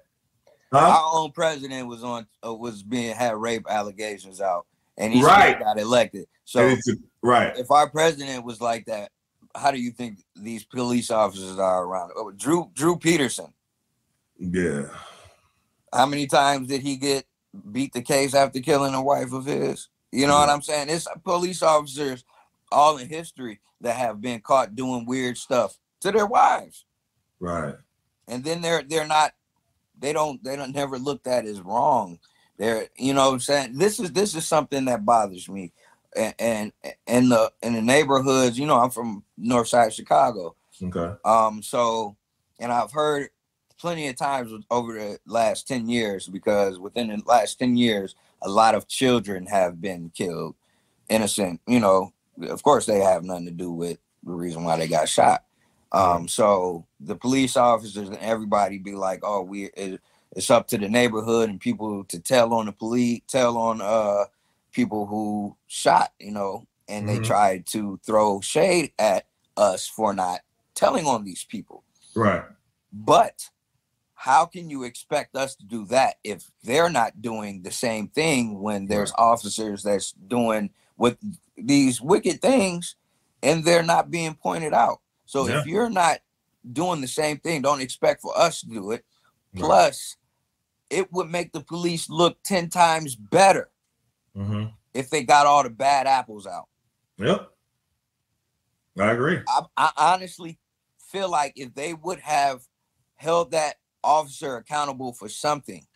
Huh? 0.72 0.78
Our 0.78 1.20
own 1.20 1.32
president 1.32 1.86
was 1.86 2.02
on 2.02 2.26
uh, 2.46 2.54
was 2.54 2.82
being 2.82 3.14
had 3.14 3.36
rape 3.36 3.66
allegations 3.68 4.40
out, 4.40 4.66
and 4.96 5.12
he 5.12 5.22
Right. 5.22 5.58
got 5.58 5.78
elected. 5.78 6.26
So 6.44 6.66
it's- 6.66 6.96
right, 7.22 7.56
if 7.58 7.70
our 7.70 7.88
president 7.90 8.44
was 8.44 8.60
like 8.60 8.86
that, 8.86 9.12
how 9.54 9.70
do 9.70 9.78
you 9.78 9.90
think 9.90 10.18
these 10.34 10.64
police 10.64 11.10
officers 11.10 11.58
are 11.58 11.84
around? 11.84 12.12
Oh, 12.16 12.30
Drew 12.30 12.70
Drew 12.74 12.96
Peterson. 12.96 13.52
yeah, 14.38 14.88
How 15.92 16.06
many 16.06 16.26
times 16.26 16.68
did 16.68 16.80
he 16.80 16.96
get 16.96 17.26
beat 17.70 17.92
the 17.92 18.00
case 18.02 18.34
after 18.34 18.60
killing 18.60 18.94
a 18.94 19.02
wife 19.02 19.32
of 19.34 19.44
his? 19.44 19.88
You 20.10 20.26
know 20.26 20.38
what 20.38 20.48
I'm 20.48 20.62
saying? 20.62 20.88
It's 20.88 21.06
police 21.22 21.62
officers 21.62 22.24
all 22.70 22.96
in 22.96 23.08
history 23.10 23.60
that 23.82 23.96
have 23.96 24.20
been 24.22 24.40
caught 24.40 24.74
doing 24.74 25.04
weird 25.04 25.36
stuff 25.36 25.78
to 26.00 26.10
their 26.10 26.26
wives. 26.26 26.86
right, 27.40 27.74
and 28.26 28.42
then 28.42 28.62
they're 28.62 28.82
they're 28.82 29.06
not 29.06 29.32
they 30.02 30.12
don't 30.12 30.42
they 30.44 30.56
don't 30.56 30.74
never 30.74 30.98
looked 30.98 31.26
at 31.26 31.46
as 31.46 31.60
wrong. 31.60 32.18
They're 32.58 32.88
you 32.98 33.14
know 33.14 33.28
what 33.28 33.34
i'm 33.34 33.40
saying? 33.40 33.78
This 33.78 33.98
is 33.98 34.12
this 34.12 34.34
is 34.34 34.46
something 34.46 34.84
that 34.84 35.06
bothers 35.06 35.48
me. 35.48 35.72
And 36.14 36.34
and 36.38 36.72
in 37.06 37.30
the 37.30 37.50
in 37.62 37.72
the 37.72 37.80
neighborhoods 37.80 38.58
you 38.58 38.66
know 38.66 38.78
i'm 38.78 38.90
from 38.90 39.24
north 39.38 39.68
side 39.68 39.94
chicago. 39.94 40.56
Okay, 40.82 41.14
um 41.24 41.62
so 41.62 42.16
and 42.58 42.70
i've 42.70 42.92
heard 42.92 43.30
plenty 43.80 44.08
of 44.08 44.16
times 44.16 44.52
over 44.70 44.92
the 44.92 45.18
last 45.26 45.66
10 45.66 45.88
years 45.88 46.28
because 46.28 46.78
within 46.78 47.08
the 47.08 47.22
last 47.24 47.58
10 47.58 47.76
years 47.76 48.14
a 48.42 48.48
lot 48.48 48.74
of 48.74 48.86
children 48.86 49.46
have 49.46 49.80
been 49.80 50.10
killed. 50.14 50.54
Innocent 51.08 51.60
you 51.66 51.80
know 51.80 52.12
of 52.42 52.62
course 52.62 52.86
they 52.86 52.98
have 52.98 53.22
nothing 53.24 53.46
to 53.46 53.52
do 53.52 53.70
with 53.70 53.98
the 54.24 54.32
reason 54.32 54.64
why 54.64 54.76
they 54.76 54.88
got 54.88 55.08
shot 55.08 55.44
um 55.92 56.26
so 56.28 56.86
the 57.00 57.14
police 57.14 57.56
officers 57.56 58.08
and 58.08 58.18
everybody 58.18 58.78
be 58.78 58.94
like 58.94 59.20
oh 59.22 59.42
we 59.42 59.64
it, 59.76 60.00
it's 60.34 60.50
up 60.50 60.66
to 60.68 60.78
the 60.78 60.88
neighborhood 60.88 61.48
and 61.50 61.60
people 61.60 62.04
to 62.04 62.18
tell 62.18 62.52
on 62.54 62.66
the 62.66 62.72
police 62.72 63.20
tell 63.28 63.56
on 63.58 63.80
uh 63.80 64.24
people 64.72 65.06
who 65.06 65.54
shot 65.66 66.12
you 66.18 66.30
know 66.32 66.66
and 66.88 67.08
they 67.08 67.18
Mhm. 67.18 67.24
tried 67.24 67.66
to 67.66 68.00
throw 68.04 68.40
shade 68.40 68.92
at 68.98 69.26
us 69.56 69.86
for 69.86 70.12
not 70.14 70.40
telling 70.74 71.06
on 71.06 71.24
these 71.24 71.44
people 71.44 71.84
right, 72.14 72.44
but 72.92 73.48
how 74.14 74.46
can 74.46 74.70
you 74.70 74.84
expect 74.84 75.34
us 75.36 75.54
to 75.56 75.64
do 75.64 75.84
that 75.86 76.14
if 76.22 76.50
they're 76.62 76.88
not 76.90 77.20
doing 77.20 77.62
the 77.62 77.70
same 77.72 78.06
thing 78.08 78.60
when 78.62 78.86
there's 78.86 79.12
officers 79.18 79.82
that's 79.82 80.12
doing 80.12 80.70
with 80.96 81.18
these 81.56 82.00
wicked 82.00 82.40
things 82.40 82.94
and 83.42 83.64
they're 83.64 83.82
not 83.82 84.10
being 84.12 84.34
pointed 84.34 84.72
out? 84.72 85.00
So 85.32 85.48
Yeah. 85.48 85.60
if 85.60 85.66
you're 85.66 85.88
not 85.88 86.18
doing 86.74 87.00
the 87.00 87.08
same 87.08 87.38
thing, 87.38 87.62
don't 87.62 87.80
expect 87.80 88.20
for 88.20 88.36
us 88.36 88.60
to 88.60 88.66
do 88.66 88.90
it. 88.90 89.02
Plus, 89.56 90.18
it 90.90 91.10
would 91.10 91.30
make 91.30 91.52
the 91.52 91.62
police 91.62 92.10
look 92.10 92.42
10 92.42 92.68
times 92.68 93.16
better 93.16 93.70
hmm 94.34 94.66
if 94.92 95.08
they 95.08 95.22
got 95.24 95.46
all 95.46 95.62
the 95.62 95.70
bad 95.70 96.06
apples 96.06 96.46
out. 96.46 96.68
yep, 97.16 97.50
I 98.98 99.12
agree. 99.12 99.40
I, 99.48 99.62
I 99.74 99.90
honestly 99.96 100.58
feel 100.98 101.30
like 101.30 101.54
if 101.56 101.72
they 101.72 101.94
would 101.94 102.20
have 102.20 102.66
held 103.14 103.52
that 103.52 103.76
officer 104.04 104.56
accountable 104.56 105.14
for 105.14 105.30
something, 105.30 105.86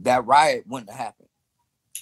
that 0.00 0.24
riot 0.24 0.64
wouldn't 0.66 0.88
have 0.90 0.98
happened. 0.98 1.28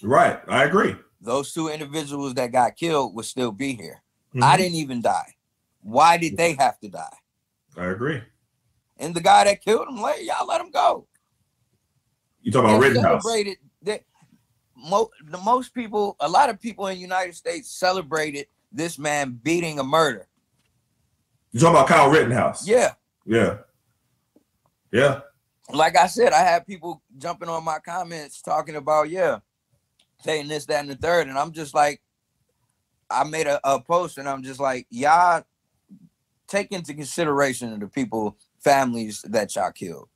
Right, 0.01 0.39
I 0.47 0.63
agree. 0.63 0.95
Those 1.21 1.53
two 1.53 1.67
individuals 1.67 2.35
that 2.35 2.53
got 2.53 2.77
killed 2.77 3.17
would 3.17 3.25
still 3.25 3.51
be 3.51 3.73
here. 3.73 4.05
I 4.41 4.55
Mhm. 4.55 4.59
didn't 4.59 4.77
even 4.77 5.01
die. 5.03 5.35
Why 5.83 6.17
did 6.17 6.37
they 6.37 6.55
have 6.55 6.79
to 6.81 6.89
die? 6.89 7.17
I 7.77 7.87
agree. 7.87 8.23
And 8.99 9.15
the 9.15 9.21
guy 9.21 9.45
that 9.45 9.65
killed 9.65 9.89
him, 9.89 10.01
let 10.01 10.25
y'all 10.25 10.47
let 10.47 10.61
him 10.61 10.71
go. 10.71 11.07
You 12.43 12.53
talking 12.53 12.71
about 12.71 12.81
Rittenhouse? 12.83 13.23
celebrated 13.23 13.59
that. 13.83 14.03
Mo- 14.77 15.11
the 15.25 15.39
most 15.39 15.75
people, 15.75 16.15
a 16.21 16.29
lot 16.29 16.51
of 16.51 16.61
people 16.61 16.87
in 16.87 16.95
the 16.95 17.01
United 17.01 17.35
States 17.35 17.71
celebrated 17.71 18.47
this 18.71 18.97
man 18.99 19.39
beating 19.43 19.79
a 19.81 19.85
murder. 19.85 20.29
You 21.53 21.61
talking 21.61 21.75
about 21.77 21.89
Kyle 21.89 22.11
Rittenhouse? 22.11 22.67
Yeah, 22.67 22.93
Yeah. 23.27 23.59
Yeah. 24.93 25.21
like 25.71 25.97
I 25.97 26.07
said, 26.07 26.33
I 26.33 26.41
had 26.43 26.67
people 26.67 27.03
jumping 27.19 27.49
on 27.49 27.65
my 27.65 27.79
comments 27.81 28.41
talking 28.41 28.77
about, 28.77 29.11
yeah, 29.11 29.39
saying 30.23 30.49
this, 30.49 30.67
that, 30.67 30.81
and 30.81 30.91
the 30.91 30.97
third. 30.97 31.27
And 31.27 31.37
I'm 31.37 31.53
just 31.53 31.75
like, 31.75 32.01
I 33.11 33.25
made 33.25 33.47
a, 33.47 33.61
a 33.65 33.81
post 33.81 34.19
and 34.19 34.29
I'm 34.29 34.43
just 34.43 34.61
like, 34.61 34.87
y'all 34.91 35.43
take 36.49 36.73
into 36.73 36.95
consideration 36.95 37.79
the 37.79 37.87
people, 37.87 38.37
families 38.59 39.23
that 39.29 39.55
y'all 39.55 39.71
killed. 39.71 40.09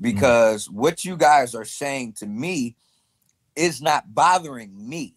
Because 0.00 0.70
what 0.70 1.04
you 1.04 1.16
guys 1.16 1.54
are 1.54 1.64
saying 1.64 2.12
to 2.14 2.26
me 2.26 2.76
is 3.56 3.82
not 3.82 4.14
bothering 4.14 4.88
me, 4.88 5.16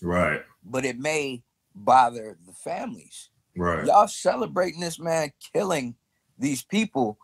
Right. 0.00 0.40
but 0.64 0.86
it 0.86 0.98
may 0.98 1.42
bother 1.74 2.38
the 2.46 2.52
families. 2.52 3.28
Right. 3.54 3.84
Y'all 3.84 4.08
celebrating 4.08 4.80
this 4.80 4.98
man 4.98 5.32
killing 5.52 5.94
these 6.38 6.62
people 6.62 7.18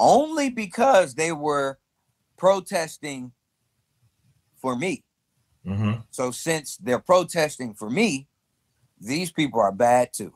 only 0.00 0.50
because 0.50 1.14
they 1.14 1.30
were 1.30 1.78
protesting 2.36 3.32
for 4.60 4.74
me. 4.74 5.04
Mm-hmm. 5.64 6.00
So 6.10 6.30
since 6.30 6.76
they're 6.78 6.98
protesting 6.98 7.74
for 7.74 7.88
me, 7.90 8.26
these 9.00 9.30
people 9.30 9.60
are 9.60 9.72
bad 9.72 10.12
too. 10.12 10.32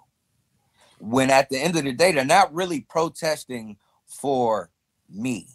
When 0.98 1.30
at 1.30 1.50
the 1.50 1.58
end 1.58 1.76
of 1.76 1.84
the 1.84 1.92
day, 1.92 2.12
they're 2.12 2.24
not 2.24 2.54
really 2.54 2.80
protesting 2.88 3.76
for 4.06 4.70
me. 5.10 5.48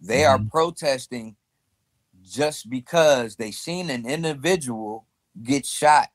They 0.00 0.24
are 0.24 0.38
mm-hmm. 0.38 0.48
protesting 0.48 1.36
just 2.22 2.68
because 2.68 3.36
they 3.36 3.50
seen 3.50 3.90
an 3.90 4.06
individual 4.08 5.06
get 5.42 5.66
shot 5.66 6.08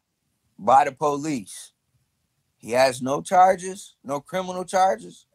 by 0.58 0.86
the 0.86 0.92
police. 0.92 1.72
He 2.58 2.72
has 2.72 3.02
no 3.02 3.22
charges, 3.22 3.96
no 4.04 4.20
criminal 4.20 4.64
charges. 4.64 5.26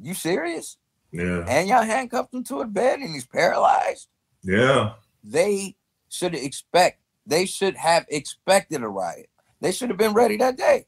You 0.00 0.14
serious? 0.14 0.76
Yeah. 1.10 1.44
And 1.48 1.68
y'all 1.68 1.82
handcuffed 1.82 2.34
him 2.34 2.44
to 2.44 2.60
a 2.60 2.66
bed 2.66 3.00
and 3.00 3.12
he's 3.12 3.26
paralyzed. 3.26 4.08
Yeah. 4.42 4.92
They 5.24 5.76
should 6.08 6.34
expect, 6.34 7.00
they 7.26 7.46
should 7.46 7.76
have 7.76 8.06
expected 8.08 8.82
a 8.82 8.88
riot. 8.88 9.28
They 9.60 9.72
should 9.72 9.88
have 9.88 9.98
been 9.98 10.12
ready 10.12 10.36
that 10.36 10.56
day. 10.56 10.86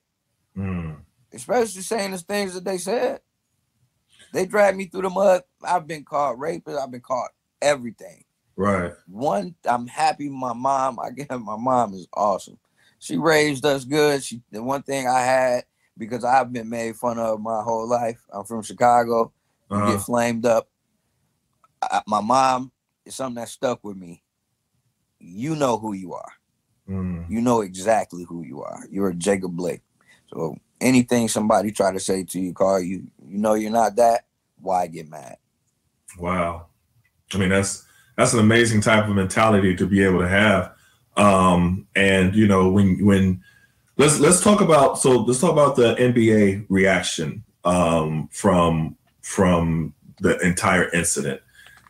Especially 1.33 1.83
saying 1.83 2.12
the 2.12 2.18
things 2.18 2.55
that 2.55 2.64
they 2.64 2.79
said. 2.79 3.20
They 4.33 4.47
dragged 4.47 4.76
me 4.76 4.87
through 4.87 5.03
the 5.03 5.11
mud. 5.11 5.43
I've 5.62 5.87
been 5.87 6.05
caught 6.05 6.39
rapist. 6.39 6.79
I've 6.79 6.91
been 6.91 7.01
caught 7.01 7.31
everything. 7.62 8.24
Right. 8.57 8.93
One, 9.07 9.55
I'm 9.64 9.87
happy 9.87 10.29
my 10.29 10.53
mom, 10.53 10.99
I 10.99 11.11
get 11.11 11.31
my 11.31 11.57
mom 11.57 11.95
is 11.95 12.09
awesome. 12.12 12.59
She 12.99 13.16
raised 13.16 13.64
us 13.64 13.85
good. 13.85 14.22
She 14.24 14.43
the 14.51 14.62
one 14.62 14.83
thing 14.83 15.07
I 15.07 15.20
had 15.20 15.64
because 15.97 16.24
I've 16.24 16.53
been 16.53 16.68
made 16.68 16.97
fun 16.97 17.18
of 17.18 17.41
my 17.41 17.62
whole 17.62 17.89
life. 17.89 18.20
I'm 18.33 18.45
from 18.45 18.62
Chicago. 18.62 19.33
You 19.70 19.76
Uh-huh. 19.76 19.93
get 19.93 20.01
flamed 20.03 20.47
up. 20.47 20.68
I, 21.83 22.03
my 22.07 22.20
mom 22.20 22.72
is 23.05 23.14
something 23.14 23.37
that 23.37 23.49
stuck 23.49 23.85
with 23.85 23.97
me. 23.97 24.22
You 25.20 25.55
know 25.57 25.79
who 25.79 25.93
you 25.93 26.14
are. 26.14 26.33
Mm. 26.89 27.29
You 27.31 27.41
know 27.41 27.61
exactly 27.61 28.24
who 28.24 28.43
you 28.43 28.62
are. 28.62 28.81
You're 28.91 29.12
Jacob 29.12 29.55
Blake. 29.57 29.83
So 30.33 30.57
anything 30.81 31.29
somebody 31.29 31.70
try 31.70 31.93
to 31.93 32.01
say 32.01 32.24
to 32.24 32.41
you, 32.41 32.53
call 32.53 32.81
you, 32.81 33.07
you 33.26 33.39
know 33.39 33.55
you're 33.55 33.70
not 33.70 33.97
that. 33.97 34.26
Why 34.61 34.87
get 34.87 35.09
mad? 35.09 35.37
Wow. 36.18 36.66
I 37.35 37.39
mean, 37.39 37.51
that's 37.51 37.85
that's 38.16 38.33
an 38.33 38.41
amazing 38.41 38.81
type 38.81 39.09
of 39.09 39.14
mentality 39.14 39.76
to 39.76 39.87
be 39.87 40.03
able 40.03 40.20
to 40.20 40.29
have. 40.29 40.74
Um, 41.16 41.87
and 41.95 42.35
you 42.35 42.47
know, 42.47 42.70
when 42.70 43.05
when 43.05 43.43
let's 43.97 44.18
let's 44.18 44.41
talk 44.41 44.61
about 44.61 44.99
so 44.99 45.22
let's 45.22 45.41
talk 45.41 45.53
about 45.53 45.76
the 45.76 45.95
NBA 45.95 46.66
reaction 46.68 47.45
um, 47.64 48.29
from 48.33 48.97
from 49.20 49.95
the 50.20 50.39
entire 50.39 50.89
incident. 50.91 51.41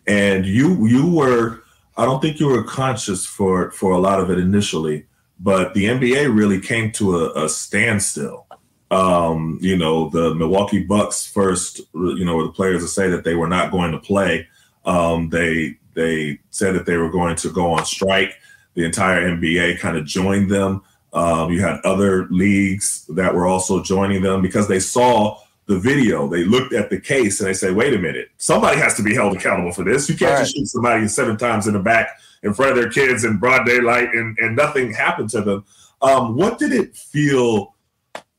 And 0.07 0.45
you 0.45 0.87
you 0.87 1.15
were 1.15 1.63
I 1.97 2.05
don't 2.05 2.21
think 2.21 2.41
you 2.41 2.47
were 2.47 2.65
conscious 2.65 3.25
for 3.25 3.71
for 3.71 3.93
a 3.93 3.99
lot 3.99 4.21
of 4.21 4.31
it 4.31 4.39
initially, 4.39 5.07
but 5.39 5.75
the 5.75 5.85
NBA 5.85 6.35
really 6.35 6.61
came 6.61 6.91
to 6.93 7.17
a, 7.17 7.45
a 7.45 7.49
standstill. 7.49 8.47
Um, 8.91 9.59
you 9.61 9.77
know, 9.77 10.09
the 10.09 10.35
Milwaukee 10.35 10.83
Bucks 10.83 11.27
first, 11.27 11.81
you 11.93 12.25
know, 12.25 12.37
were 12.37 12.45
the 12.45 12.53
players 12.53 12.83
to 12.83 12.89
say 12.89 13.09
that 13.11 13.25
they 13.25 13.35
were 13.35 13.49
not 13.49 13.71
going 13.71 13.93
to 13.93 13.99
play. 13.99 14.49
Um, 14.85 15.29
they 15.29 15.79
they 15.95 16.39
said 16.51 16.75
that 16.75 16.87
they 16.87 16.97
were 16.97 17.11
going 17.11 17.37
to 17.37 17.51
go 17.51 17.73
on 17.73 17.85
strike. 17.85 18.35
The 18.75 18.85
entire 18.85 19.29
NBA 19.29 19.81
kind 19.81 19.97
of 19.97 20.07
joined 20.07 20.51
them. 20.51 20.83
Um, 21.13 21.51
you 21.51 21.61
had 21.61 21.81
other 21.85 22.29
leagues 22.29 23.05
that 23.09 23.35
were 23.35 23.47
also 23.47 23.83
joining 23.83 24.23
them 24.23 24.41
because 24.41 24.69
they 24.69 24.79
saw 24.79 25.41
the 25.67 25.79
video. 25.79 26.29
They 26.29 26.45
looked 26.45 26.73
at 26.73 26.91
the 26.91 27.01
case 27.01 27.41
and 27.41 27.49
they 27.49 27.55
say, 27.55 27.73
wait 27.73 27.95
a 27.95 27.99
minute, 27.99 28.31
somebody 28.39 28.79
has 28.79 28.95
to 28.95 29.03
be 29.03 29.15
held 29.15 29.37
accountable 29.37 29.73
for 29.73 29.85
this. 29.85 30.09
You 30.09 30.17
can't 30.17 30.33
right. 30.33 30.41
just 30.41 30.57
shoot 30.57 30.67
somebody 30.67 31.07
seven 31.09 31.37
times 31.37 31.67
in 31.67 31.75
the 31.75 31.79
back 31.79 32.21
in 32.43 32.55
front 32.55 32.73
of 32.73 32.77
their 32.77 32.91
kids 32.91 33.25
in 33.25 33.39
broad 33.39 33.67
daylight 33.67 34.15
and, 34.15 34.37
and 34.39 34.57
nothing 34.57 34.93
happened 34.93 35.31
to 35.31 35.43
them. 35.43 35.65
Um, 36.01 36.37
what 36.37 36.59
did 36.59 36.73
it 36.73 36.97
feel 36.97 37.75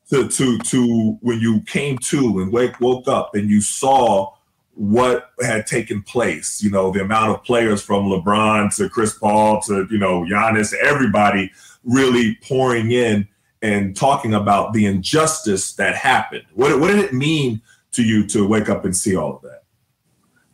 to, 0.10 0.28
to, 0.28 0.58
to 0.58 1.18
when 1.22 1.40
you 1.40 1.62
came 1.62 1.98
to 2.00 2.40
and 2.40 2.52
wake, 2.52 2.80
woke 2.80 3.08
up 3.08 3.36
and 3.36 3.50
you 3.50 3.62
saw 3.62 4.34
what 4.74 5.32
had 5.42 5.68
taken 5.68 6.02
place? 6.02 6.64
You 6.64 6.72
know, 6.72 6.92
the 6.92 7.02
amount 7.02 7.32
of 7.32 7.44
players 7.44 7.82
from 7.82 8.06
LeBron 8.06 8.76
to 8.78 8.90
Chris 8.90 9.18
Paul 9.18 9.62
to, 9.64 9.88
you 9.92 9.98
know, 9.98 10.22
Giannis, 10.22 10.74
everybody 10.74 11.52
really 11.84 12.38
pouring 12.42 12.92
in 12.92 13.28
and 13.62 13.96
talking 13.96 14.34
about 14.34 14.74
the 14.74 14.86
injustice 14.86 15.74
that 15.74 15.96
happened. 15.96 16.46
What, 16.54 16.80
what 16.80 16.88
did 16.88 17.00
it 17.00 17.14
mean 17.14 17.62
to 17.92 18.04
you 18.04 18.26
to 18.28 18.48
wake 18.48 18.70
up 18.70 18.86
and 18.86 18.96
see 18.96 19.16
all 19.16 19.36
of 19.36 19.42
that? 19.44 19.64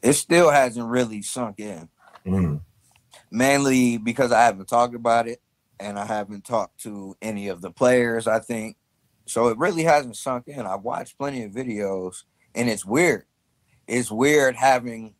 It 0.01 0.13
still 0.13 0.49
hasn't 0.49 0.87
really 0.87 1.21
sunk 1.21 1.59
in. 1.59 1.89
Mm. 2.25 2.61
Mainly 3.31 3.97
because 3.97 4.31
I 4.31 4.43
haven't 4.43 4.67
talked 4.67 4.95
about 4.95 5.27
it 5.27 5.39
and 5.79 5.99
I 5.99 6.05
haven't 6.05 6.45
talked 6.45 6.79
to 6.81 7.15
any 7.21 7.47
of 7.47 7.61
the 7.61 7.71
players, 7.71 8.27
I 8.27 8.39
think. 8.39 8.77
So 9.25 9.47
it 9.47 9.57
really 9.57 9.83
hasn't 9.83 10.17
sunk 10.17 10.47
in. 10.47 10.65
I've 10.65 10.83
watched 10.83 11.17
plenty 11.17 11.43
of 11.43 11.51
videos 11.51 12.23
and 12.53 12.69
it's 12.69 12.85
weird. 12.85 13.25
It's 13.87 14.11
weird 14.11 14.55
having 14.55 15.15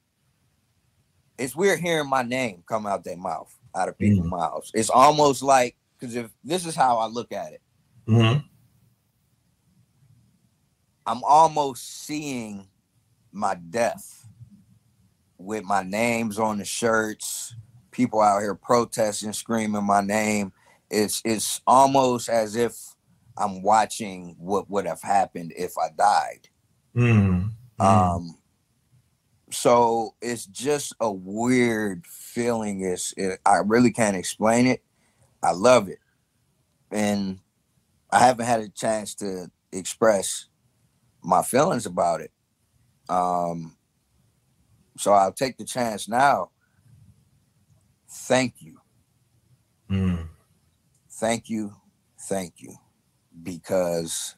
it's 1.38 1.56
weird 1.56 1.80
hearing 1.80 2.10
my 2.10 2.22
name 2.22 2.64
come 2.66 2.86
out 2.86 3.04
their 3.04 3.18
mouth, 3.18 3.54
out 3.76 3.90
of 3.90 3.98
people's 3.98 4.28
mm. 4.28 4.32
mouths. 4.32 4.72
It's 4.74 4.90
almost 4.90 5.44
like 5.44 5.76
because 6.00 6.16
if 6.16 6.32
this 6.44 6.66
is 6.66 6.76
how 6.76 6.98
I 6.98 7.08
look 7.08 7.32
at 7.32 7.54
it, 7.54 7.62
Mm-hmm. 8.08 8.40
I'm 11.08 11.24
almost 11.24 12.06
seeing 12.06 12.68
my 13.32 13.56
death 13.56 14.28
with 15.38 15.64
my 15.64 15.84
names 15.84 16.40
on 16.40 16.58
the 16.58 16.66
shirts, 16.66 17.56
people 17.92 18.22
out 18.22 18.42
here 18.42 18.56
protesting, 18.56 19.34
screaming 19.34 19.84
my 19.84 20.02
name. 20.02 20.54
It's 20.90 21.22
it's 21.26 21.62
almost 21.66 22.30
as 22.30 22.56
if 22.56 22.95
I'm 23.38 23.62
watching 23.62 24.36
what 24.40 24.70
would 24.70 24.86
have 24.86 25.02
happened 25.02 25.54
if 25.56 25.78
I 25.78 25.90
died. 25.98 26.50
Mm-hmm. 26.96 27.86
Um, 27.86 28.38
so 29.52 30.16
it's 30.22 30.46
just 30.46 30.94
a 31.00 31.12
weird 31.12 32.06
feeling. 32.08 32.82
It's 32.82 33.14
it, 33.18 33.40
I 33.46 33.58
really 33.66 33.92
can't 33.92 34.18
explain 34.18 34.68
it. 34.68 34.84
I 35.44 35.52
love 35.52 35.90
it, 35.90 36.00
and 36.92 37.40
I 38.12 38.20
haven't 38.20 38.46
had 38.46 38.62
a 38.62 38.70
chance 38.70 39.14
to 39.16 39.52
express 39.72 40.48
my 41.22 41.42
feelings 41.42 41.86
about 41.86 42.22
it. 42.22 42.32
Um, 43.10 43.76
so 44.98 45.12
I'll 45.12 45.34
take 45.34 45.58
the 45.58 45.66
chance 45.66 46.08
now. 46.08 46.52
Thank 48.10 48.56
you. 48.60 48.78
Mm. 49.90 50.30
Thank 51.12 51.50
you. 51.50 51.74
Thank 52.20 52.56
you. 52.58 52.76
Because 53.44 54.36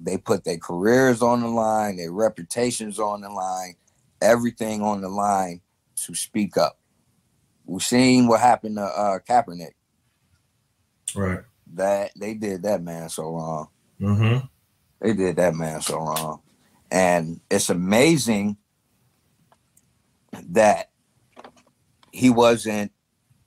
they 0.00 0.18
put 0.18 0.44
their 0.44 0.58
careers 0.58 1.22
on 1.22 1.40
the 1.40 1.48
line, 1.48 1.96
their 1.96 2.12
reputations 2.12 2.98
on 2.98 3.20
the 3.20 3.30
line, 3.30 3.76
everything 4.20 4.82
on 4.82 5.00
the 5.00 5.08
line 5.08 5.60
to 6.04 6.14
speak 6.14 6.56
up. 6.56 6.78
We've 7.64 7.82
seen 7.82 8.26
what 8.26 8.40
happened 8.40 8.76
to 8.76 8.82
uh, 8.82 9.18
Kaepernick. 9.20 9.72
Right 11.14 11.44
that 11.74 12.12
they 12.16 12.34
did 12.34 12.62
that 12.62 12.82
man 12.82 13.08
so 13.08 13.34
wrong. 13.34 13.68
Mm-hmm. 14.00 14.46
They 15.00 15.12
did 15.12 15.36
that 15.36 15.54
man 15.54 15.80
so 15.80 15.98
wrong, 15.98 16.40
and 16.90 17.40
it's 17.50 17.68
amazing 17.68 18.56
that 20.50 20.90
he 22.10 22.30
wasn't 22.30 22.92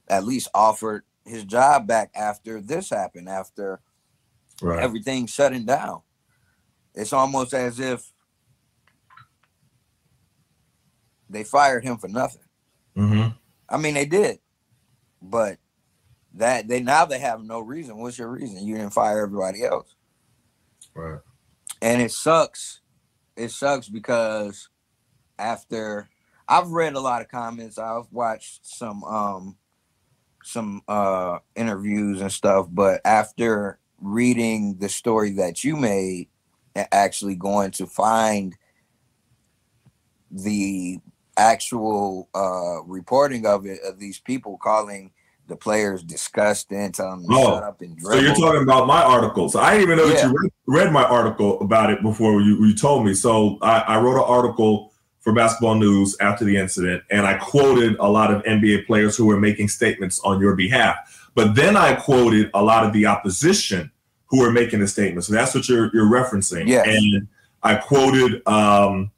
at 0.08 0.26
least 0.26 0.50
offered 0.54 1.04
his 1.26 1.44
job 1.44 1.88
back 1.88 2.12
after 2.16 2.62
this 2.62 2.90
happened, 2.90 3.28
after 3.28 3.82
right. 4.62 4.84
everything 4.84 5.28
shutting 5.28 5.66
down. 5.66 6.02
It's 6.94 7.14
almost 7.14 7.54
as 7.54 7.80
if 7.80 8.12
they 11.30 11.44
fired 11.44 11.84
him 11.84 11.98
for 11.98 12.08
nothing. 12.08 12.42
Mm-hmm. 12.96 13.30
I 13.70 13.78
mean, 13.78 13.94
they 13.94 14.06
did, 14.06 14.40
but 15.22 15.58
that 16.34 16.68
they 16.68 16.82
now 16.82 17.06
they 17.06 17.20
have 17.20 17.44
no 17.44 17.60
reason. 17.60 17.98
What's 17.98 18.18
your 18.18 18.30
reason? 18.30 18.66
You 18.66 18.78
didn't 18.78 18.94
fire 18.94 19.24
everybody 19.24 19.64
else. 19.64 19.96
Right. 20.94 21.20
And 21.82 22.02
it 22.02 22.12
sucks. 22.12 22.82
It 23.36 23.52
sucks 23.52 23.88
because 23.88 24.70
after 25.38 26.10
I've 26.48 26.70
read 26.70 26.96
a 26.96 27.00
lot 27.00 27.22
of 27.22 27.28
comments, 27.28 27.78
I've 27.78 28.12
watched 28.12 28.66
some 28.66 29.04
um 29.04 29.58
some 30.44 30.82
uh 30.88 31.40
interviews 31.56 32.22
and 32.22 32.32
stuff, 32.32 32.68
but 32.72 33.02
after 33.04 33.80
reading 34.00 34.78
the 34.80 34.90
story 34.90 35.32
that 35.32 35.64
you 35.64 35.76
made 35.76 36.28
and 36.76 36.88
actually 36.92 37.36
going 37.36 37.72
to 37.72 37.86
find 37.86 38.56
the 40.30 41.00
actual 41.38 42.28
uh 42.34 42.82
reporting 42.84 43.46
of 43.46 43.66
it 43.66 43.80
of 43.84 44.00
these 44.00 44.20
people 44.20 44.58
calling 44.58 45.12
the 45.48 45.56
players 45.56 46.04
disgusting, 46.04 46.92
telling 46.92 47.22
them 47.22 47.30
to 47.30 47.36
oh, 47.38 47.44
shut 47.46 47.64
up 47.64 47.82
and 47.82 47.98
dribble. 47.98 48.18
So 48.18 48.24
you're 48.26 48.36
talking 48.36 48.64
about 48.64 48.86
my 48.86 49.02
article. 49.02 49.50
So 49.50 49.60
I 49.60 49.72
didn't 49.72 49.84
even 49.84 49.98
know 49.98 50.06
yeah. 50.06 50.14
that 50.16 50.24
you 50.26 50.36
read, 50.38 50.52
read, 50.68 50.92
my 50.92 51.04
article 51.04 51.60
about 51.62 51.90
it 51.90 52.02
before 52.02 52.42
you, 52.42 52.66
you 52.66 52.76
told 52.76 53.06
me. 53.06 53.14
So 53.14 53.58
I, 53.62 53.80
I, 53.80 54.00
wrote 54.00 54.18
an 54.18 54.26
article 54.28 54.92
for 55.22 55.34
Basketball 55.34 55.76
News 55.76 56.16
after 56.20 56.44
the 56.44 56.58
incident, 56.58 57.04
and 57.10 57.26
I 57.26 57.36
quoted 57.36 57.96
a 58.00 58.10
lot 58.10 58.34
of 58.34 58.44
NBA 58.44 58.86
players 58.86 59.16
who 59.16 59.26
were 59.26 59.40
making 59.40 59.70
statements 59.70 60.20
on 60.20 60.40
your 60.40 60.56
behalf. 60.56 61.27
But 61.38 61.54
then 61.54 61.78
I 61.78 61.94
quoted 61.94 62.50
a 62.56 62.64
lot 62.64 62.84
of 62.84 62.94
the 62.94 63.06
opposition 63.06 63.92
who 64.26 64.42
were 64.42 64.52
making 64.52 64.80
the 64.80 64.88
statements. 64.88 65.28
So 65.28 65.34
that's 65.34 65.54
what 65.54 65.70
you're 65.70 65.92
you're 65.94 66.10
referencing. 66.10 66.68
Yeah. 66.68 66.82
And 66.84 67.28
I 67.62 67.76
quoted 67.76 68.42
um, 68.48 69.12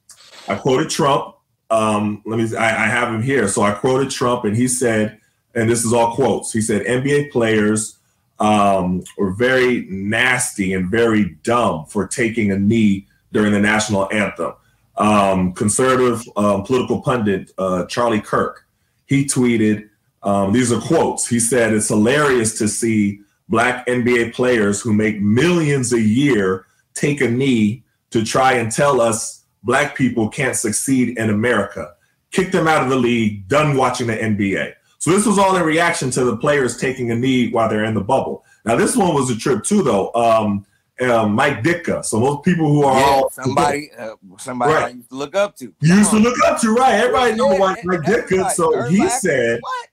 I 0.46 0.56
quoted 0.56 0.90
Trump. 0.90 1.36
Um, 1.70 2.22
let 2.26 2.38
me 2.38 2.54
I, 2.54 2.84
I 2.84 2.86
have 2.88 3.08
him 3.08 3.22
here. 3.22 3.48
So 3.48 3.62
I 3.62 3.72
quoted 3.72 4.10
Trump, 4.10 4.44
and 4.44 4.54
he 4.54 4.68
said 4.68 5.18
and 5.54 5.70
this 5.70 5.82
is 5.82 5.94
all 5.94 6.14
quotes. 6.14 6.52
He 6.52 6.60
said 6.60 6.84
NBA 6.84 7.32
players 7.32 7.98
um, 8.38 9.02
were 9.16 9.32
very 9.32 9.86
nasty 9.88 10.74
and 10.74 10.90
very 10.90 11.36
dumb 11.42 11.86
for 11.86 12.06
taking 12.06 12.52
a 12.52 12.58
knee 12.58 13.06
during 13.32 13.52
the 13.52 13.60
national 13.60 14.12
anthem. 14.12 14.52
Um, 14.98 15.54
conservative 15.54 16.22
um, 16.36 16.64
political 16.64 17.00
pundit 17.00 17.50
uh, 17.56 17.86
Charlie 17.86 18.20
Kirk, 18.20 18.66
he 19.06 19.24
tweeted, 19.24 19.88
um, 20.22 20.52
these 20.52 20.72
are 20.72 20.80
quotes. 20.80 21.26
He 21.26 21.40
said, 21.40 21.72
It's 21.72 21.88
hilarious 21.88 22.58
to 22.58 22.68
see 22.68 23.20
black 23.48 23.86
NBA 23.86 24.34
players 24.34 24.80
who 24.80 24.92
make 24.92 25.20
millions 25.20 25.92
a 25.92 26.00
year 26.00 26.66
take 26.94 27.20
a 27.20 27.30
knee 27.30 27.82
to 28.10 28.24
try 28.24 28.54
and 28.54 28.70
tell 28.70 29.00
us 29.00 29.44
black 29.62 29.96
people 29.96 30.28
can't 30.28 30.56
succeed 30.56 31.18
in 31.18 31.30
America. 31.30 31.94
Kick 32.30 32.52
them 32.52 32.68
out 32.68 32.82
of 32.82 32.90
the 32.90 32.96
league, 32.96 33.48
done 33.48 33.76
watching 33.76 34.06
the 34.06 34.16
NBA. 34.16 34.74
So 34.98 35.10
this 35.10 35.26
was 35.26 35.38
all 35.38 35.56
in 35.56 35.62
reaction 35.62 36.10
to 36.12 36.24
the 36.24 36.36
players 36.36 36.76
taking 36.76 37.10
a 37.10 37.14
knee 37.14 37.50
while 37.50 37.68
they're 37.68 37.84
in 37.84 37.94
the 37.94 38.02
bubble. 38.02 38.44
Now 38.64 38.76
this 38.76 38.96
one 38.96 39.14
was 39.14 39.30
a 39.30 39.36
trip 39.36 39.64
too, 39.64 39.82
though. 39.82 40.12
Um, 40.14 40.66
uh, 41.00 41.26
Mike 41.26 41.62
Ditka. 41.62 42.04
So 42.04 42.20
most 42.20 42.44
people 42.44 42.68
who 42.68 42.84
are 42.84 42.98
yeah, 42.98 43.06
all 43.06 43.30
somebody, 43.30 43.90
uh, 43.96 44.16
somebody 44.36 44.72
right. 44.72 44.84
I 44.84 44.88
used 44.90 45.08
to 45.08 45.14
look 45.14 45.34
up 45.34 45.56
to. 45.56 45.72
You 45.80 45.94
used 45.94 46.10
to 46.10 46.18
look 46.18 46.36
up 46.46 46.60
to, 46.60 46.74
right? 46.74 46.94
Everybody 46.94 47.34
know 47.36 47.56
Mike, 47.56 47.84
Mike 47.84 48.00
Ditka. 48.00 48.50
So 48.50 48.82
he 48.82 49.08
said, 49.08 49.60
what? 49.62 49.88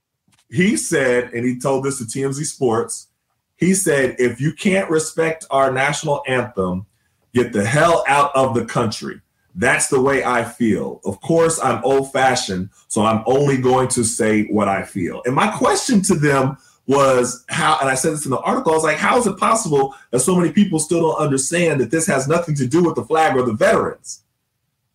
He 0.49 0.77
said, 0.77 1.33
and 1.33 1.45
he 1.45 1.59
told 1.59 1.83
this 1.83 1.97
to 1.97 2.05
TMZ 2.05 2.45
Sports. 2.45 3.07
He 3.55 3.73
said, 3.73 4.15
if 4.19 4.39
you 4.39 4.53
can't 4.53 4.89
respect 4.89 5.45
our 5.49 5.71
national 5.71 6.23
anthem, 6.27 6.85
get 7.33 7.53
the 7.53 7.65
hell 7.65 8.03
out 8.07 8.35
of 8.35 8.53
the 8.53 8.65
country. 8.65 9.21
That's 9.55 9.87
the 9.87 9.99
way 9.99 10.23
I 10.23 10.43
feel. 10.43 11.01
Of 11.03 11.19
course, 11.21 11.59
I'm 11.61 11.83
old 11.83 12.13
fashioned, 12.13 12.69
so 12.87 13.03
I'm 13.03 13.23
only 13.25 13.57
going 13.57 13.87
to 13.89 14.03
say 14.03 14.43
what 14.45 14.67
I 14.67 14.83
feel. 14.83 15.23
And 15.25 15.33
my 15.33 15.49
question 15.49 16.01
to 16.03 16.15
them 16.15 16.57
was 16.85 17.43
how, 17.49 17.77
and 17.81 17.89
I 17.89 17.95
said 17.95 18.13
this 18.13 18.25
in 18.25 18.31
the 18.31 18.39
article, 18.39 18.71
I 18.71 18.75
was 18.75 18.83
like, 18.83 18.97
how 18.97 19.17
is 19.17 19.27
it 19.27 19.37
possible 19.37 19.95
that 20.11 20.19
so 20.19 20.35
many 20.35 20.51
people 20.51 20.79
still 20.79 21.01
don't 21.01 21.19
understand 21.19 21.81
that 21.81 21.91
this 21.91 22.05
has 22.07 22.27
nothing 22.27 22.55
to 22.55 22.67
do 22.67 22.83
with 22.83 22.95
the 22.95 23.03
flag 23.03 23.35
or 23.35 23.43
the 23.43 23.53
veterans? 23.53 24.23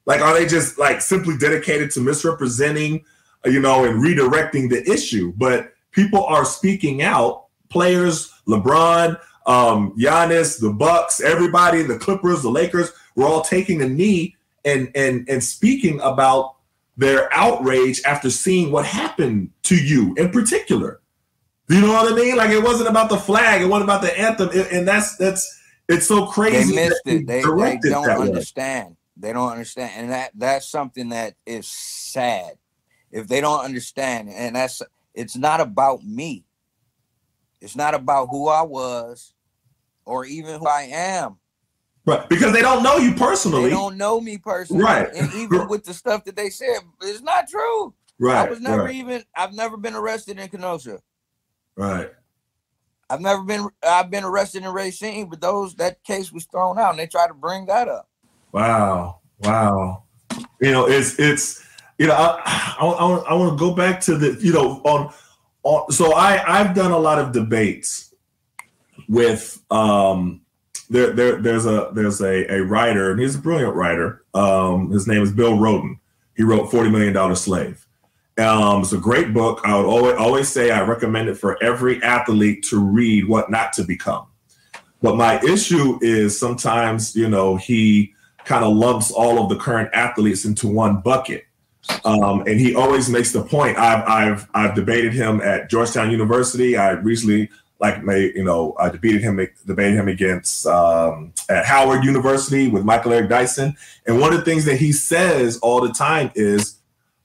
Like, 0.06 0.20
are 0.20 0.32
they 0.32 0.46
just 0.46 0.78
like 0.78 1.00
simply 1.00 1.36
dedicated 1.36 1.90
to 1.92 2.00
misrepresenting, 2.00 3.04
you 3.44 3.60
know, 3.60 3.84
and 3.84 4.02
redirecting 4.02 4.70
the 4.70 4.82
issue? 4.90 5.32
But 5.36 5.72
people 5.90 6.24
are 6.24 6.44
speaking 6.44 7.02
out. 7.02 7.46
Players, 7.68 8.30
LeBron, 8.46 9.18
um, 9.46 9.96
Giannis, 9.96 10.60
the 10.60 10.70
Bucks, 10.70 11.20
everybody, 11.20 11.82
the 11.82 11.98
Clippers, 11.98 12.42
the 12.42 12.50
Lakers, 12.50 12.92
were 13.16 13.24
all 13.24 13.42
taking 13.42 13.82
a 13.82 13.88
knee 13.88 14.36
and 14.64 14.90
and 14.94 15.28
and 15.28 15.42
speaking 15.42 16.00
about 16.00 16.56
their 16.96 17.32
outrage 17.34 18.02
after 18.04 18.30
seeing 18.30 18.70
what 18.70 18.84
happened 18.84 19.50
to 19.64 19.76
you 19.76 20.14
in 20.16 20.30
particular. 20.30 21.00
Do 21.68 21.76
you 21.76 21.80
know 21.80 21.92
what 21.92 22.12
I 22.12 22.14
mean? 22.14 22.36
Like 22.36 22.50
it 22.50 22.62
wasn't 22.62 22.90
about 22.90 23.08
the 23.08 23.16
flag, 23.16 23.62
it 23.62 23.66
wasn't 23.66 23.84
about 23.84 24.02
the 24.02 24.18
anthem, 24.18 24.50
and 24.70 24.86
that's 24.86 25.16
that's 25.16 25.60
it's 25.88 26.06
so 26.06 26.26
crazy. 26.26 26.74
They 26.74 26.88
missed 26.88 27.02
it. 27.06 27.26
They, 27.26 27.42
they 27.42 27.90
don't 27.90 28.08
understand. 28.08 28.90
Way. 28.90 28.96
They 29.16 29.32
don't 29.32 29.50
understand, 29.50 29.92
and 29.96 30.10
that 30.12 30.32
that's 30.34 30.68
something 30.68 31.10
that 31.10 31.34
is 31.46 31.66
sad. 31.66 32.54
If 33.12 33.28
they 33.28 33.40
don't 33.40 33.64
understand, 33.64 34.30
and 34.30 34.56
that's 34.56 34.82
it's 35.14 35.36
not 35.36 35.60
about 35.60 36.02
me. 36.02 36.44
It's 37.60 37.76
not 37.76 37.94
about 37.94 38.28
who 38.30 38.48
I 38.48 38.62
was, 38.62 39.34
or 40.04 40.24
even 40.24 40.58
who 40.58 40.66
I 40.66 40.88
am. 40.90 41.36
Right, 42.04 42.28
because 42.28 42.52
they 42.52 42.62
don't 42.62 42.82
know 42.82 42.96
you 42.96 43.14
personally. 43.14 43.64
They 43.64 43.70
don't 43.70 43.96
know 43.96 44.20
me 44.20 44.38
personally. 44.38 44.82
Right, 44.82 45.08
and 45.14 45.32
even 45.34 45.68
with 45.68 45.84
the 45.84 45.94
stuff 45.94 46.24
that 46.24 46.34
they 46.34 46.50
said, 46.50 46.78
it's 47.02 47.22
not 47.22 47.48
true. 47.48 47.94
Right, 48.18 48.46
I 48.46 48.50
was 48.50 48.60
never 48.60 48.84
right. 48.84 48.94
even. 48.94 49.22
I've 49.36 49.52
never 49.52 49.76
been 49.76 49.94
arrested 49.94 50.38
in 50.38 50.48
Kenosha. 50.48 50.98
Right. 51.76 52.10
I've 53.08 53.20
never 53.20 53.42
been. 53.42 53.68
I've 53.86 54.10
been 54.10 54.24
arrested 54.24 54.64
in 54.64 54.70
Racine, 54.70 55.28
but 55.28 55.40
those 55.40 55.74
that 55.74 56.02
case 56.02 56.32
was 56.32 56.46
thrown 56.46 56.78
out, 56.78 56.90
and 56.90 56.98
they 56.98 57.06
tried 57.06 57.28
to 57.28 57.34
bring 57.34 57.66
that 57.66 57.86
up. 57.86 58.08
Wow, 58.52 59.20
wow. 59.40 60.04
You 60.60 60.72
know, 60.72 60.88
it's 60.88 61.18
it's 61.18 61.61
you 61.98 62.06
know, 62.06 62.14
I 62.14 62.76
I, 62.80 62.84
I, 62.86 63.34
want 63.34 63.56
to 63.56 63.58
go 63.58 63.74
back 63.74 64.00
to 64.02 64.16
the 64.16 64.38
you 64.40 64.52
know 64.52 64.80
on 64.84 65.12
on. 65.62 65.90
So 65.92 66.14
I 66.14 66.60
I've 66.60 66.74
done 66.74 66.90
a 66.90 66.98
lot 66.98 67.18
of 67.18 67.32
debates 67.32 68.14
with 69.08 69.62
um 69.70 70.42
there, 70.90 71.12
there 71.12 71.36
there's 71.40 71.66
a 71.66 71.90
there's 71.94 72.20
a, 72.20 72.52
a 72.52 72.60
writer 72.60 73.10
and 73.10 73.20
he's 73.20 73.36
a 73.36 73.40
brilliant 73.40 73.74
writer. 73.74 74.24
Um, 74.34 74.90
his 74.90 75.06
name 75.06 75.22
is 75.22 75.32
Bill 75.32 75.54
Rhoden. 75.54 75.98
He 76.36 76.42
wrote 76.42 76.70
Forty 76.70 76.90
Million 76.90 77.12
Dollar 77.12 77.34
Slave. 77.34 77.86
Um, 78.38 78.82
it's 78.82 78.92
a 78.92 78.98
great 78.98 79.34
book. 79.34 79.60
I 79.64 79.76
would 79.76 79.86
always 79.86 80.16
always 80.16 80.48
say 80.48 80.70
I 80.70 80.82
recommend 80.82 81.28
it 81.28 81.36
for 81.36 81.62
every 81.62 82.02
athlete 82.02 82.64
to 82.64 82.78
read 82.78 83.28
What 83.28 83.50
Not 83.50 83.72
to 83.74 83.84
Become. 83.84 84.26
But 85.00 85.16
my 85.16 85.40
issue 85.42 85.98
is 86.02 86.38
sometimes 86.38 87.16
you 87.16 87.28
know 87.28 87.56
he 87.56 88.14
kind 88.44 88.64
of 88.64 88.74
lumps 88.74 89.10
all 89.10 89.42
of 89.42 89.48
the 89.48 89.56
current 89.56 89.90
athletes 89.92 90.44
into 90.44 90.68
one 90.68 91.00
bucket. 91.00 91.44
Um, 92.04 92.42
and 92.46 92.60
he 92.60 92.74
always 92.74 93.08
makes 93.08 93.32
the 93.32 93.42
point. 93.42 93.78
I've 93.78 94.04
I've 94.06 94.48
I've 94.54 94.74
debated 94.74 95.12
him 95.12 95.40
at 95.40 95.68
Georgetown 95.68 96.10
University. 96.10 96.76
I 96.76 96.92
recently 96.92 97.50
like 97.80 98.04
made 98.04 98.34
you 98.36 98.44
know 98.44 98.74
I 98.78 98.88
debated 98.88 99.22
him 99.22 99.44
debated 99.66 99.96
him 99.96 100.08
against 100.08 100.66
um, 100.66 101.32
at 101.48 101.66
Howard 101.66 102.04
University 102.04 102.68
with 102.68 102.84
Michael 102.84 103.12
Eric 103.12 103.28
Dyson. 103.28 103.76
And 104.06 104.20
one 104.20 104.32
of 104.32 104.38
the 104.38 104.44
things 104.44 104.64
that 104.66 104.76
he 104.76 104.92
says 104.92 105.58
all 105.58 105.80
the 105.80 105.92
time 105.92 106.30
is 106.34 106.78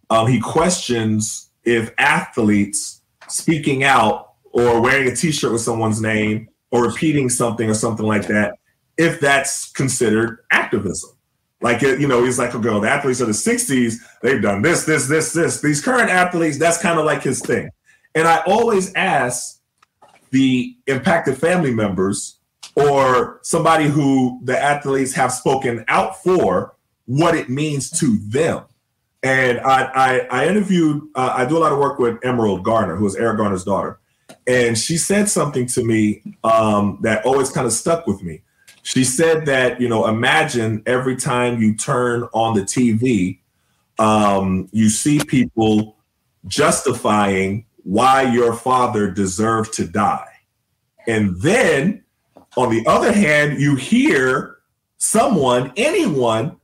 um, 0.10 0.28
he 0.28 0.40
questions 0.40 1.50
if 1.64 1.92
athletes 1.98 3.02
speaking 3.28 3.84
out 3.84 4.34
or 4.52 4.82
wearing 4.82 5.08
a 5.12 5.16
T-shirt 5.16 5.52
with 5.52 5.62
someone's 5.62 6.02
name 6.02 6.50
or 6.72 6.88
repeating 6.88 7.30
something 7.30 7.70
or 7.70 7.74
something 7.74 8.06
like 8.06 8.26
that, 8.28 8.56
if 8.98 9.20
that's 9.20 9.72
considered 9.72 10.40
activism. 10.50 11.12
Like 11.62 11.82
you 11.82 12.08
know, 12.08 12.24
he's 12.24 12.38
like, 12.38 12.54
okay, 12.54 12.80
the 12.80 12.90
athletes 12.90 13.20
of 13.20 13.28
the 13.28 13.34
'60s, 13.34 13.96
they've 14.22 14.42
done 14.42 14.62
this, 14.62 14.86
this, 14.86 15.08
this, 15.08 15.34
this. 15.34 15.60
These 15.62 15.82
current 15.82 16.10
athletes, 16.10 16.58
that's 16.58 16.78
kind 16.78 17.00
of 17.00 17.06
like 17.06 17.24
his 17.24 17.42
thing. 17.42 17.70
And 18.14 18.28
I 18.28 18.42
always 18.46 18.94
ask 18.94 19.60
the 20.32 20.76
impacted 20.88 21.38
family 21.38 21.74
members 21.74 22.40
or 22.76 23.40
somebody 23.42 23.86
who 23.86 24.40
the 24.44 24.58
athletes 24.60 25.14
have 25.14 25.32
spoken 25.32 25.84
out 25.88 26.22
for 26.22 26.76
what 27.06 27.36
it 27.36 27.50
means 27.50 27.90
to 28.00 28.18
them. 28.28 28.64
And 29.24 29.60
I, 29.60 29.92
I, 29.96 30.20
I 30.44 30.48
interviewed, 30.48 31.02
uh, 31.16 31.34
I 31.36 31.46
do 31.46 31.58
a 31.58 31.60
lot 31.60 31.72
of 31.72 31.80
work 31.80 31.98
with 31.98 32.24
Emerald 32.24 32.64
Garner, 32.64 32.96
who 32.96 33.08
is 33.08 33.16
Eric 33.16 33.38
Garner's 33.38 33.64
daughter. 33.64 34.00
And 34.46 34.78
she 34.78 34.98
said 34.98 35.28
something 35.28 35.66
to 35.68 35.84
me 35.84 36.22
um, 36.44 37.00
that 37.02 37.26
always 37.26 37.50
kind 37.50 37.66
of 37.66 37.74
stuck 37.74 38.06
with 38.06 38.22
me. 38.22 38.42
She 38.88 39.04
said 39.04 39.48
that, 39.48 39.82
you 39.82 39.90
know, 39.90 40.08
imagine 40.08 40.82
every 40.86 41.18
time 41.18 41.62
you 41.62 41.76
turn 41.76 42.24
on 42.32 42.54
the 42.54 42.62
TV, 42.62 43.40
um, 44.00 44.70
you 44.72 44.88
see 44.88 45.20
people 45.26 45.98
justifying 46.46 47.66
why 47.84 48.22
your 48.22 48.54
father 48.54 49.12
deserved 49.12 49.74
to 49.74 49.86
die. 49.86 50.32
And 51.06 51.36
then 51.42 52.06
on 52.56 52.70
the 52.70 52.82
other 52.88 53.12
hand, 53.12 53.60
you 53.60 53.76
hear 53.76 54.60
someone, 55.00 55.74
anyone, 55.76 56.56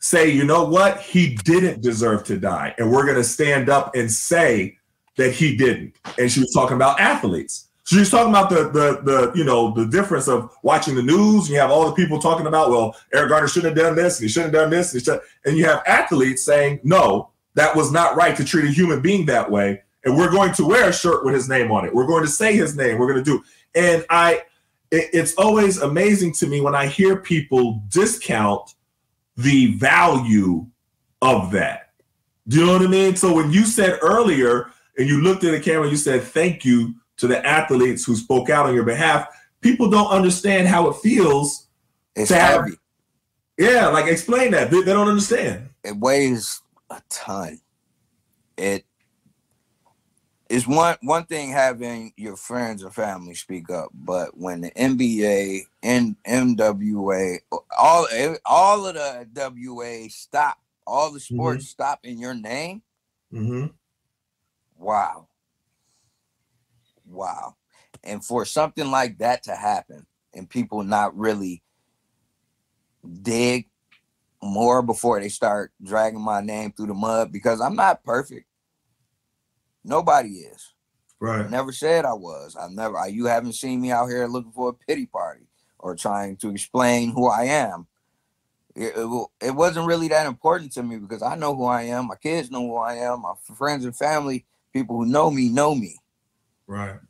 say, 0.00 0.28
you 0.28 0.42
know 0.42 0.64
what? 0.64 1.00
He 1.00 1.36
didn't 1.44 1.80
deserve 1.80 2.24
to 2.24 2.40
die. 2.40 2.74
And 2.78 2.90
we're 2.90 3.04
going 3.04 3.18
to 3.18 3.22
stand 3.22 3.68
up 3.68 3.94
and 3.94 4.10
say 4.10 4.78
that 5.16 5.30
he 5.30 5.56
didn't. 5.56 5.94
And 6.18 6.28
she 6.28 6.40
was 6.40 6.52
talking 6.52 6.74
about 6.74 6.98
athletes. 6.98 7.67
She 7.88 7.98
was 7.98 8.10
talking 8.10 8.30
about 8.30 8.50
the 8.50 8.64
the 8.68 9.00
the 9.02 9.32
you 9.34 9.44
know 9.44 9.72
the 9.72 9.86
difference 9.86 10.28
of 10.28 10.54
watching 10.62 10.94
the 10.94 11.02
news. 11.02 11.46
And 11.46 11.50
You 11.50 11.58
have 11.60 11.70
all 11.70 11.86
the 11.86 11.94
people 11.94 12.18
talking 12.18 12.46
about, 12.46 12.70
well, 12.70 12.94
Eric 13.14 13.30
Garner 13.30 13.48
shouldn't 13.48 13.76
have 13.76 13.84
done 13.84 13.96
this, 13.96 14.18
and 14.18 14.24
he 14.24 14.28
shouldn't 14.28 14.52
have 14.52 14.62
done 14.62 14.70
this, 14.70 14.94
and, 14.94 15.20
and 15.46 15.56
you 15.56 15.64
have 15.64 15.82
athletes 15.86 16.44
saying, 16.44 16.80
no, 16.82 17.30
that 17.54 17.74
was 17.74 17.90
not 17.90 18.16
right 18.16 18.36
to 18.36 18.44
treat 18.44 18.66
a 18.66 18.72
human 18.72 19.00
being 19.00 19.24
that 19.26 19.50
way 19.50 19.82
and 20.04 20.16
we're 20.16 20.30
going 20.30 20.52
to 20.54 20.64
wear 20.64 20.88
a 20.88 20.92
shirt 20.92 21.24
with 21.24 21.34
his 21.34 21.48
name 21.48 21.70
on 21.70 21.84
it. 21.84 21.94
We're 21.94 22.06
going 22.06 22.24
to 22.24 22.30
say 22.30 22.56
his 22.56 22.76
name. 22.76 22.98
We're 22.98 23.12
going 23.12 23.24
to 23.24 23.30
do. 23.30 23.44
And 23.74 24.04
I, 24.10 24.42
it, 24.90 25.10
it's 25.12 25.34
always 25.34 25.78
amazing 25.78 26.32
to 26.34 26.46
me 26.46 26.60
when 26.60 26.74
I 26.74 26.86
hear 26.86 27.16
people 27.16 27.82
discount 27.88 28.74
the 29.36 29.74
value 29.74 30.66
of 31.20 31.50
that. 31.52 31.90
Do 32.46 32.60
you 32.60 32.66
know 32.66 32.72
what 32.72 32.82
I 32.82 32.86
mean? 32.86 33.16
So 33.16 33.34
when 33.34 33.50
you 33.50 33.64
said 33.64 33.98
earlier, 34.00 34.70
and 34.96 35.06
you 35.06 35.20
looked 35.20 35.44
at 35.44 35.52
the 35.52 35.60
camera, 35.60 35.88
you 35.88 35.96
said 35.96 36.22
thank 36.22 36.64
you 36.64 36.94
to 37.18 37.26
the 37.26 37.44
athletes 37.46 38.04
who 38.04 38.16
spoke 38.16 38.50
out 38.50 38.66
on 38.66 38.74
your 38.74 38.84
behalf. 38.84 39.26
People 39.60 39.90
don't 39.90 40.10
understand 40.10 40.68
how 40.68 40.88
it 40.88 40.96
feels. 40.96 41.68
It's 42.16 42.30
heavy. 42.30 42.70
Have, 42.70 42.78
yeah, 43.58 43.88
like 43.88 44.06
explain 44.06 44.52
that. 44.52 44.70
They, 44.70 44.82
they 44.82 44.92
don't 44.92 45.08
understand. 45.08 45.68
It 45.84 45.96
weighs 45.96 46.62
a 46.90 47.02
ton. 47.08 47.60
It's 50.48 50.66
one 50.66 50.96
one 51.02 51.24
thing 51.26 51.50
having 51.50 52.12
your 52.16 52.36
friends 52.36 52.82
or 52.82 52.90
family 52.90 53.34
speak 53.34 53.70
up, 53.70 53.90
but 53.92 54.36
when 54.36 54.62
the 54.62 54.70
NBA 54.70 55.64
and 55.82 56.16
MWA, 56.26 57.38
all 57.78 58.06
all 58.46 58.86
of 58.86 58.94
the 58.94 59.28
WA 59.34 60.06
stop, 60.08 60.58
all 60.86 61.12
the 61.12 61.20
sports 61.20 61.64
mm-hmm. 61.64 61.68
stop 61.68 62.00
in 62.04 62.18
your 62.18 62.34
name. 62.34 62.82
Mm-hmm. 63.32 63.66
Wow, 64.78 65.27
wow, 67.08 67.56
and 68.04 68.24
for 68.24 68.44
something 68.44 68.90
like 68.90 69.18
that 69.18 69.44
to 69.44 69.54
happen, 69.54 70.06
and 70.34 70.48
people 70.48 70.82
not 70.82 71.16
really 71.16 71.62
dig 73.22 73.68
more 74.42 74.82
before 74.82 75.20
they 75.20 75.28
start 75.28 75.72
dragging 75.82 76.20
my 76.20 76.40
name 76.40 76.72
through 76.72 76.86
the 76.86 76.94
mud 76.94 77.32
because 77.32 77.60
I'm 77.60 77.74
not 77.74 78.04
perfect. 78.04 78.46
Nobody 79.84 80.28
is. 80.28 80.74
Right. 81.20 81.44
I 81.44 81.48
never 81.48 81.72
said 81.72 82.04
I 82.04 82.12
was. 82.12 82.56
I 82.58 82.68
never. 82.68 82.96
I, 82.96 83.06
you 83.06 83.26
haven't 83.26 83.54
seen 83.54 83.80
me 83.80 83.90
out 83.90 84.06
here 84.06 84.26
looking 84.26 84.52
for 84.52 84.68
a 84.70 84.72
pity 84.72 85.06
party 85.06 85.46
or 85.78 85.96
trying 85.96 86.36
to 86.36 86.50
explain 86.50 87.10
who 87.10 87.28
I 87.28 87.44
am. 87.44 87.86
It, 88.76 88.94
it, 88.96 89.26
it, 89.42 89.50
wasn't 89.50 89.86
really 89.86 90.08
that 90.08 90.26
important 90.26 90.72
to 90.72 90.84
me 90.84 90.98
because 90.98 91.22
I 91.22 91.34
know 91.34 91.56
who 91.56 91.64
I 91.64 91.82
am. 91.84 92.06
My 92.06 92.14
kids 92.16 92.50
know 92.50 92.60
who 92.60 92.76
I 92.76 92.94
am. 92.94 93.22
My 93.22 93.34
friends 93.56 93.84
and 93.84 93.96
family, 93.96 94.46
people 94.72 94.96
who 94.96 95.06
know 95.06 95.30
me, 95.30 95.48
know 95.48 95.74
me. 95.74 95.96
Right. 96.68 97.00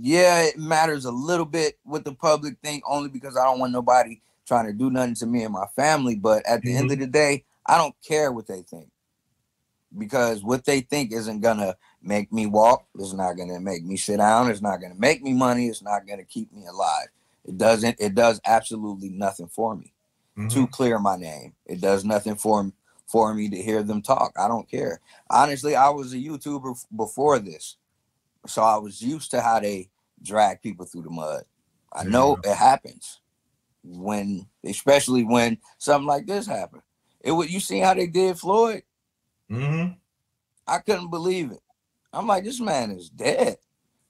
Yeah, 0.00 0.42
it 0.42 0.58
matters 0.58 1.04
a 1.04 1.12
little 1.12 1.46
bit 1.46 1.78
what 1.84 2.04
the 2.04 2.12
public 2.12 2.56
think, 2.62 2.82
only 2.86 3.08
because 3.08 3.36
I 3.36 3.44
don't 3.44 3.60
want 3.60 3.72
nobody 3.72 4.20
trying 4.46 4.66
to 4.66 4.72
do 4.72 4.90
nothing 4.90 5.14
to 5.16 5.26
me 5.26 5.44
and 5.44 5.52
my 5.52 5.66
family. 5.76 6.16
But 6.16 6.44
at 6.46 6.62
the 6.62 6.70
mm-hmm. 6.70 6.78
end 6.78 6.92
of 6.92 6.98
the 6.98 7.06
day, 7.06 7.44
I 7.64 7.78
don't 7.78 7.94
care 8.06 8.32
what 8.32 8.46
they 8.46 8.62
think 8.62 8.88
because 9.96 10.42
what 10.42 10.64
they 10.64 10.80
think 10.80 11.12
isn't 11.12 11.40
gonna 11.40 11.76
make 12.02 12.32
me 12.32 12.46
walk. 12.46 12.86
It's 12.98 13.12
not 13.12 13.34
gonna 13.34 13.60
make 13.60 13.84
me 13.84 13.96
sit 13.96 14.18
down. 14.18 14.50
It's 14.50 14.62
not 14.62 14.80
gonna 14.80 14.96
make 14.96 15.22
me 15.22 15.32
money. 15.32 15.68
It's 15.68 15.82
not 15.82 16.06
gonna 16.06 16.24
keep 16.24 16.52
me 16.52 16.66
alive. 16.66 17.08
It 17.44 17.56
doesn't. 17.58 17.96
It 18.00 18.14
does 18.14 18.40
absolutely 18.44 19.10
nothing 19.10 19.48
for 19.48 19.76
me 19.76 19.92
mm-hmm. 20.36 20.48
to 20.48 20.66
clear 20.66 20.98
my 20.98 21.16
name. 21.16 21.54
It 21.66 21.80
does 21.80 22.04
nothing 22.04 22.36
for 22.36 22.72
for 23.06 23.34
me 23.34 23.48
to 23.48 23.62
hear 23.62 23.82
them 23.82 24.02
talk. 24.02 24.32
I 24.38 24.48
don't 24.48 24.68
care. 24.68 25.00
Honestly, 25.30 25.76
I 25.76 25.88
was 25.90 26.12
a 26.12 26.16
YouTuber 26.16 26.86
before 26.96 27.38
this. 27.38 27.76
So 28.46 28.62
I 28.62 28.76
was 28.76 29.00
used 29.02 29.30
to 29.32 29.40
how 29.40 29.60
they 29.60 29.90
drag 30.22 30.62
people 30.62 30.86
through 30.86 31.02
the 31.02 31.10
mud. 31.10 31.44
I 31.92 32.04
know 32.04 32.38
it 32.44 32.56
happens 32.56 33.20
when, 33.82 34.46
especially 34.64 35.24
when 35.24 35.58
something 35.78 36.06
like 36.06 36.26
this 36.26 36.46
happened. 36.46 36.82
It 37.20 37.32
would 37.32 37.50
you 37.50 37.60
see 37.60 37.78
how 37.78 37.94
they 37.94 38.06
did 38.06 38.38
Floyd? 38.38 38.82
Mm-hmm. 39.50 39.92
I 40.66 40.78
couldn't 40.78 41.10
believe 41.10 41.52
it. 41.52 41.60
I'm 42.12 42.26
like, 42.26 42.44
this 42.44 42.60
man 42.60 42.90
is 42.90 43.08
dead. 43.08 43.56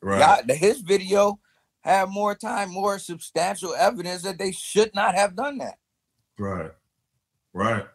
Right. 0.00 0.20
Y'all- 0.46 0.56
his 0.56 0.80
video 0.80 1.38
had 1.80 2.08
more 2.08 2.34
time, 2.34 2.70
more 2.70 2.98
substantial 2.98 3.74
evidence 3.74 4.22
that 4.22 4.38
they 4.38 4.52
should 4.52 4.94
not 4.94 5.14
have 5.14 5.36
done 5.36 5.58
that. 5.58 5.78
Right. 6.38 6.72
Right. 7.52 7.86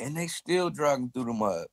And 0.00 0.16
they 0.16 0.26
still 0.26 0.70
drug 0.70 1.00
him 1.00 1.10
through 1.10 1.26
the 1.26 1.32
mud. 1.32 1.66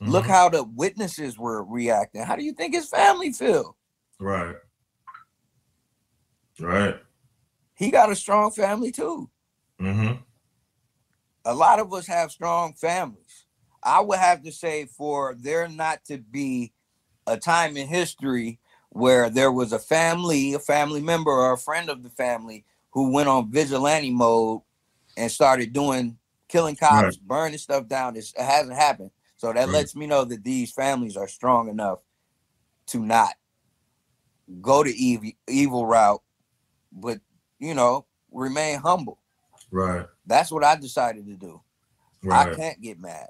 Look 0.00 0.24
Mhm. 0.24 0.28
how 0.28 0.48
the 0.48 0.64
witnesses 0.64 1.38
were 1.38 1.64
reacting. 1.64 2.22
How 2.22 2.36
do 2.36 2.42
you 2.44 2.52
think 2.52 2.74
his 2.74 2.88
family 2.88 3.32
feel? 3.32 3.76
Right. 4.18 4.56
Right. 6.60 6.96
He 7.74 7.90
got 7.90 8.10
a 8.10 8.16
strong 8.16 8.50
family 8.50 8.92
too. 8.92 9.28
Mm-hmm. 9.80 10.22
A 11.44 11.54
lot 11.54 11.78
of 11.80 11.92
us 11.92 12.06
have 12.06 12.30
strong 12.30 12.72
families. 12.74 13.46
I 13.82 14.00
would 14.00 14.18
have 14.18 14.42
to 14.44 14.52
say 14.52 14.86
for 14.86 15.34
there 15.38 15.68
not 15.68 16.04
to 16.06 16.18
be 16.18 16.72
a 17.26 17.36
time 17.36 17.76
in 17.76 17.86
history 17.86 18.60
where 18.90 19.28
there 19.28 19.52
was 19.52 19.72
a 19.72 19.78
family, 19.78 20.54
a 20.54 20.58
family 20.58 21.02
member, 21.02 21.30
or 21.32 21.52
a 21.52 21.58
friend 21.58 21.90
of 21.90 22.02
the 22.02 22.10
family 22.10 22.64
who 22.92 23.10
went 23.12 23.28
on 23.28 23.50
vigilante 23.50 24.10
mode 24.10 24.62
and 25.16 25.30
started 25.30 25.72
doing 25.72 26.16
killing 26.48 26.76
cops, 26.76 27.02
Right. 27.18 27.20
burning 27.26 27.58
stuff 27.58 27.88
down. 27.88 28.16
It's, 28.16 28.32
it 28.34 28.42
hasn't 28.44 28.76
happened. 28.76 29.10
So 29.44 29.52
that 29.52 29.66
Right. 29.66 29.72
lets 29.74 29.94
me 29.94 30.06
know 30.06 30.24
that 30.24 30.42
these 30.42 30.72
families 30.72 31.18
are 31.18 31.28
strong 31.28 31.68
enough 31.68 31.98
to 32.86 33.04
not 33.04 33.34
go 34.62 34.82
the 34.82 34.90
evil 34.92 35.32
evil 35.46 35.86
route, 35.86 36.22
but 36.90 37.20
you 37.58 37.74
know, 37.74 38.06
remain 38.32 38.78
humble. 38.78 39.18
Right. 39.70 40.06
That's 40.24 40.50
what 40.50 40.64
I 40.64 40.76
decided 40.76 41.26
to 41.26 41.36
do. 41.36 41.60
Right. 42.22 42.54
I 42.54 42.56
can't 42.56 42.80
get 42.80 42.98
mad. 42.98 43.28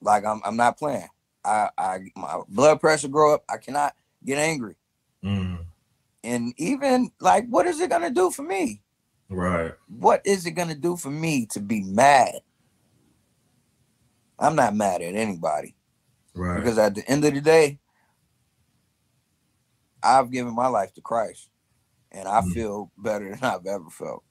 Like 0.00 0.24
I'm 0.24 0.40
I'm 0.44 0.56
not 0.56 0.76
playing. 0.76 1.08
I 1.44 1.70
I 1.78 1.98
my 2.16 2.40
blood 2.48 2.80
pressure 2.80 3.06
grow 3.06 3.34
up. 3.34 3.44
I 3.48 3.58
cannot 3.58 3.94
get 4.24 4.38
angry. 4.38 4.74
Mm. 5.22 5.66
And 6.24 6.52
even 6.56 7.12
like 7.20 7.46
what 7.46 7.68
is 7.68 7.78
it 7.78 7.90
gonna 7.90 8.10
do 8.10 8.32
for 8.32 8.42
me? 8.42 8.82
Right. 9.30 9.72
What 9.86 10.20
is 10.24 10.46
it 10.46 10.56
gonna 10.56 10.74
do 10.74 10.96
for 10.96 11.12
me 11.12 11.46
to 11.52 11.60
be 11.60 11.84
mad? 11.84 12.40
I'm 14.38 14.56
not 14.56 14.74
mad 14.74 15.02
at 15.02 15.14
anybody 15.14 15.74
Right. 16.34 16.56
because 16.60 16.78
at 16.78 16.94
the 16.94 17.08
end 17.10 17.24
of 17.24 17.34
the 17.34 17.40
day, 17.40 17.80
I've 20.02 20.30
given 20.30 20.54
my 20.54 20.68
life 20.68 20.92
to 20.94 21.00
Christ 21.00 21.48
and 22.12 22.28
I 22.28 22.40
Mhm. 22.40 22.52
feel 22.52 22.92
better 22.96 23.30
than 23.30 23.42
I've 23.42 23.66
ever 23.66 23.90
felt. 23.90 24.22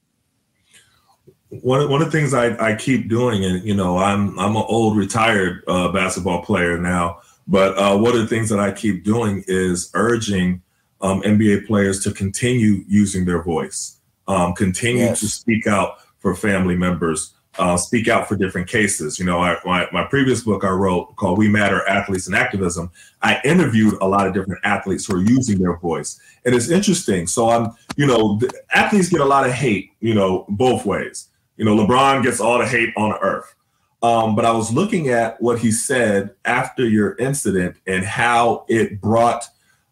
one 1.50 1.80
of, 1.80 1.88
one 1.90 2.02
of 2.02 2.10
the 2.10 2.18
things 2.18 2.34
I, 2.34 2.56
I 2.72 2.74
keep 2.74 3.08
doing, 3.08 3.44
and 3.44 3.64
you 3.64 3.74
know, 3.74 3.96
I'm 3.98 4.38
I'm 4.38 4.54
an 4.56 4.64
old 4.68 4.96
retired 4.96 5.62
uh, 5.66 5.90
basketball 5.92 6.42
player 6.42 6.78
now, 6.78 7.20
but 7.46 7.76
uh, 7.78 7.96
one 7.96 8.12
of 8.14 8.20
the 8.20 8.26
things 8.26 8.50
that 8.50 8.60
I 8.60 8.70
keep 8.70 9.02
doing 9.04 9.44
is 9.46 9.90
urging 9.94 10.60
um, 11.00 11.22
NBA 11.22 11.66
players 11.66 12.02
to 12.04 12.12
continue 12.12 12.84
using 12.86 13.24
their 13.24 13.42
voice, 13.42 13.98
um, 14.26 14.54
continue 14.54 15.06
Yes. 15.06 15.20
to 15.20 15.28
speak 15.28 15.66
out 15.66 15.98
for 16.18 16.34
family 16.34 16.76
members, 16.76 17.32
uh, 17.58 17.76
speak 17.76 18.08
out 18.08 18.28
for 18.28 18.36
different 18.36 18.68
cases. 18.68 19.18
You 19.18 19.24
know, 19.24 19.40
I, 19.40 19.56
my 19.64 19.88
my 19.92 20.04
previous 20.04 20.42
book 20.42 20.64
I 20.64 20.70
wrote 20.70 21.16
called 21.16 21.38
"We 21.38 21.48
Matter: 21.48 21.86
Athletes 21.88 22.26
and 22.26 22.36
Activism." 22.36 22.90
I 23.22 23.40
interviewed 23.44 23.94
a 24.00 24.08
lot 24.08 24.26
of 24.26 24.34
different 24.34 24.60
athletes 24.64 25.06
who 25.06 25.16
are 25.16 25.22
using 25.22 25.58
their 25.58 25.76
voice, 25.76 26.20
and 26.44 26.54
it's 26.54 26.70
interesting. 26.70 27.26
So 27.26 27.50
I'm, 27.50 27.72
you 27.96 28.06
know, 28.06 28.40
athletes 28.72 29.08
get 29.08 29.20
a 29.20 29.24
lot 29.24 29.46
of 29.46 29.52
hate, 29.52 29.92
you 30.00 30.14
know, 30.14 30.46
both 30.48 30.86
ways. 30.86 31.28
You 31.56 31.64
know, 31.64 31.76
LeBron 31.76 32.22
gets 32.22 32.40
all 32.40 32.58
the 32.58 32.66
hate 32.66 32.92
on 32.96 33.14
earth. 33.20 33.54
Um, 34.00 34.36
but 34.36 34.44
I 34.44 34.52
was 34.52 34.72
looking 34.72 35.08
at 35.08 35.40
what 35.42 35.58
he 35.58 35.72
said 35.72 36.30
after 36.44 36.88
your 36.88 37.16
incident 37.16 37.76
and 37.86 38.04
how 38.04 38.64
it 38.68 39.00
brought 39.00 39.48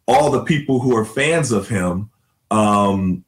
all 0.07 0.31
the 0.31 0.45
people 0.45 0.79
who 0.79 0.97
are 0.97 1.05
fans 1.05 1.51
of 1.51 1.69
him 1.69 2.11
um, 2.53 3.25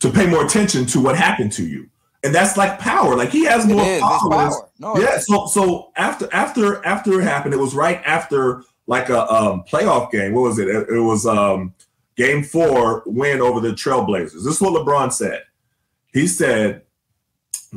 to 0.00 0.10
pay 0.10 0.26
more 0.26 0.44
attention 0.44 0.86
to 0.86 1.00
what 1.00 1.16
happened 1.16 1.52
to 1.52 1.64
you. 1.64 1.88
And 2.24 2.34
that's 2.34 2.56
like 2.56 2.78
power. 2.78 3.16
Like 3.16 3.30
he 3.30 3.44
has 3.44 3.66
more 3.66 3.84
followers. 3.98 4.56
power. 4.56 4.68
No, 4.78 4.96
Yeah. 4.96 5.18
So 5.18 5.46
so 5.46 5.92
after 5.96 6.28
after 6.32 6.84
after 6.84 7.20
it 7.20 7.24
happened, 7.24 7.54
it 7.54 7.58
was 7.58 7.74
right 7.74 8.00
after 8.04 8.62
like 8.86 9.08
a 9.08 9.28
um, 9.32 9.64
playoff 9.64 10.10
game. 10.10 10.32
What 10.32 10.42
was 10.42 10.58
it? 10.58 10.68
It, 10.68 10.88
it 10.88 11.00
was 11.00 11.26
um, 11.26 11.74
game 12.16 12.44
four 12.44 13.02
win 13.06 13.40
over 13.40 13.60
the 13.60 13.70
Trailblazers. 13.70 14.44
This 14.44 14.54
is 14.56 14.60
what 14.60 14.72
LeBron 14.72 15.12
said. 15.12 15.42
He 16.12 16.26
said 16.26 16.82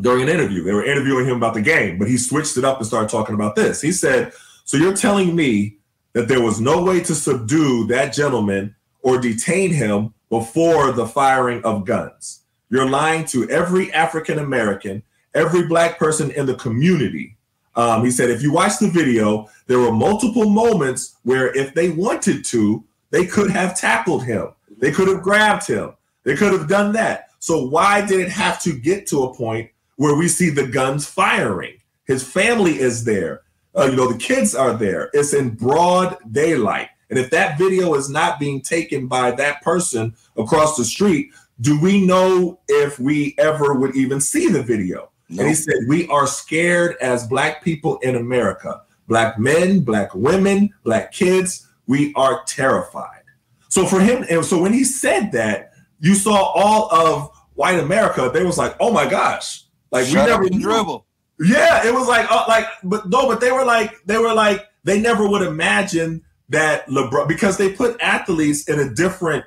during 0.02 0.24
an 0.24 0.30
interview, 0.30 0.64
they 0.64 0.74
were 0.74 0.86
interviewing 0.86 1.26
him 1.26 1.38
about 1.38 1.54
the 1.54 1.62
game, 1.62 1.98
but 1.98 2.08
he 2.08 2.18
switched 2.18 2.58
it 2.58 2.66
up 2.66 2.78
and 2.78 2.86
started 2.86 3.10
talking 3.10 3.36
about 3.36 3.56
this. 3.56 3.82
He 3.82 3.92
said, 3.92 4.34
So 4.66 4.78
you're 4.78 4.96
telling 4.96 5.36
me 5.36 5.78
that 6.14 6.28
there 6.28 6.42
was 6.42 6.60
no 6.60 6.84
way 6.84 7.02
to 7.02 7.16
subdue 7.16 7.88
that 7.88 8.14
gentleman 8.14 8.76
or 9.02 9.20
detain 9.20 9.72
him 9.72 10.14
before 10.30 10.92
the 10.92 11.06
firing 11.06 11.64
of 11.64 11.86
guns? 11.86 12.42
You're 12.70 12.90
lying 12.90 13.26
to 13.26 13.50
every 13.50 13.92
African 13.94 14.40
American, 14.40 15.04
every 15.34 15.68
black 15.68 16.00
person 16.00 16.32
in 16.32 16.46
the 16.46 16.56
community. 16.56 17.38
Um, 17.76 18.04
he 18.06 18.12
said, 18.12 18.30
if 18.30 18.42
you 18.42 18.54
watch 18.54 18.80
the 18.80 18.90
video, 18.90 19.50
there 19.68 19.80
were 19.80 19.92
multiple 19.92 20.50
moments 20.50 21.18
where 21.24 21.54
if 21.56 21.74
they 21.74 21.90
wanted 21.90 22.46
to, 22.46 22.84
they 23.12 23.26
could 23.26 23.52
have 23.52 23.78
tackled 23.78 24.24
him. 24.24 24.50
They 24.78 24.92
could 24.92 25.08
have 25.08 25.22
grabbed 25.22 25.68
him. 25.68 25.94
They 26.24 26.36
could 26.36 26.54
have 26.54 26.68
done 26.68 26.94
that. 26.94 27.30
So 27.40 27.68
why 27.68 28.06
did 28.06 28.22
it 28.22 28.30
have 28.30 28.62
to 28.64 28.74
get 28.74 29.06
to 29.08 29.24
a 29.24 29.36
point 29.36 29.70
where 29.98 30.16
we 30.16 30.28
see 30.28 30.50
the 30.50 30.68
guns 30.68 31.06
firing? 31.06 31.78
His 32.06 32.24
family 32.24 32.80
is 32.80 33.04
there. 33.04 33.42
Uh, 33.78 33.86
you 33.86 33.96
know, 33.96 34.12
the 34.12 34.18
kids 34.18 34.56
are 34.56 34.74
there. 34.74 35.10
It's 35.14 35.34
in 35.34 35.52
broad 35.52 36.18
daylight. 36.32 36.90
And 37.10 37.20
if 37.20 37.30
that 37.32 37.58
video 37.58 37.94
is 37.94 38.10
not 38.10 38.40
being 38.40 38.62
taken 38.62 39.08
by 39.08 39.32
that 39.32 39.62
person 39.62 40.16
across 40.38 40.76
the 40.76 40.86
street, 40.86 41.32
do 41.62 41.80
we 41.80 42.06
know 42.06 42.60
if 42.68 43.00
we 43.00 43.36
ever 43.38 43.74
would 43.74 43.96
even 43.96 44.20
see 44.20 44.50
the 44.50 44.64
video? 44.64 45.12
And 45.30 45.48
he 45.48 45.54
said, 45.54 45.76
We 45.88 46.08
are 46.08 46.28
scared 46.28 46.98
as 47.02 47.26
Black 47.28 47.64
people 47.64 47.98
in 48.00 48.16
America. 48.16 48.82
Black 49.08 49.40
men, 49.40 49.82
Black 49.82 50.14
women, 50.14 50.72
Black 50.84 51.12
kids, 51.12 51.68
we 51.88 52.14
are 52.16 52.44
terrified. 52.46 53.24
So 53.70 53.86
for 53.86 54.00
him, 54.00 54.26
and 54.30 54.44
so 54.46 54.62
when 54.62 54.74
he 54.74 54.84
said 54.84 55.32
that, 55.32 55.72
you 56.00 56.16
saw 56.16 56.52
all 56.54 56.94
of 56.94 57.32
white 57.56 57.80
America, 57.80 58.30
they 58.34 58.44
was 58.44 58.58
like, 58.58 58.76
Oh 58.80 58.92
my 58.92 59.10
gosh. 59.10 59.64
Like 59.92 60.06
Shut 60.06 60.26
we 60.26 60.50
never 60.50 60.62
dribble. 60.62 61.06
Yeah, 61.40 61.86
it 61.86 61.94
was 61.94 62.08
like, 62.08 62.32
uh, 62.32 62.46
like, 62.48 62.66
but 62.84 63.10
no, 63.10 63.28
but 63.28 63.42
they 63.42 63.52
were 63.52 63.66
like, 63.66 64.02
they 64.06 64.18
were 64.18 64.34
like, 64.34 64.66
they 64.86 65.02
never 65.02 65.28
would 65.28 65.42
imagine 65.42 66.24
that 66.50 66.88
LeBron 66.88 67.28
because 67.28 67.58
they 67.58 67.74
put 67.74 68.00
athletes 68.02 68.70
in 68.70 68.80
a 68.80 68.94
different 68.94 69.44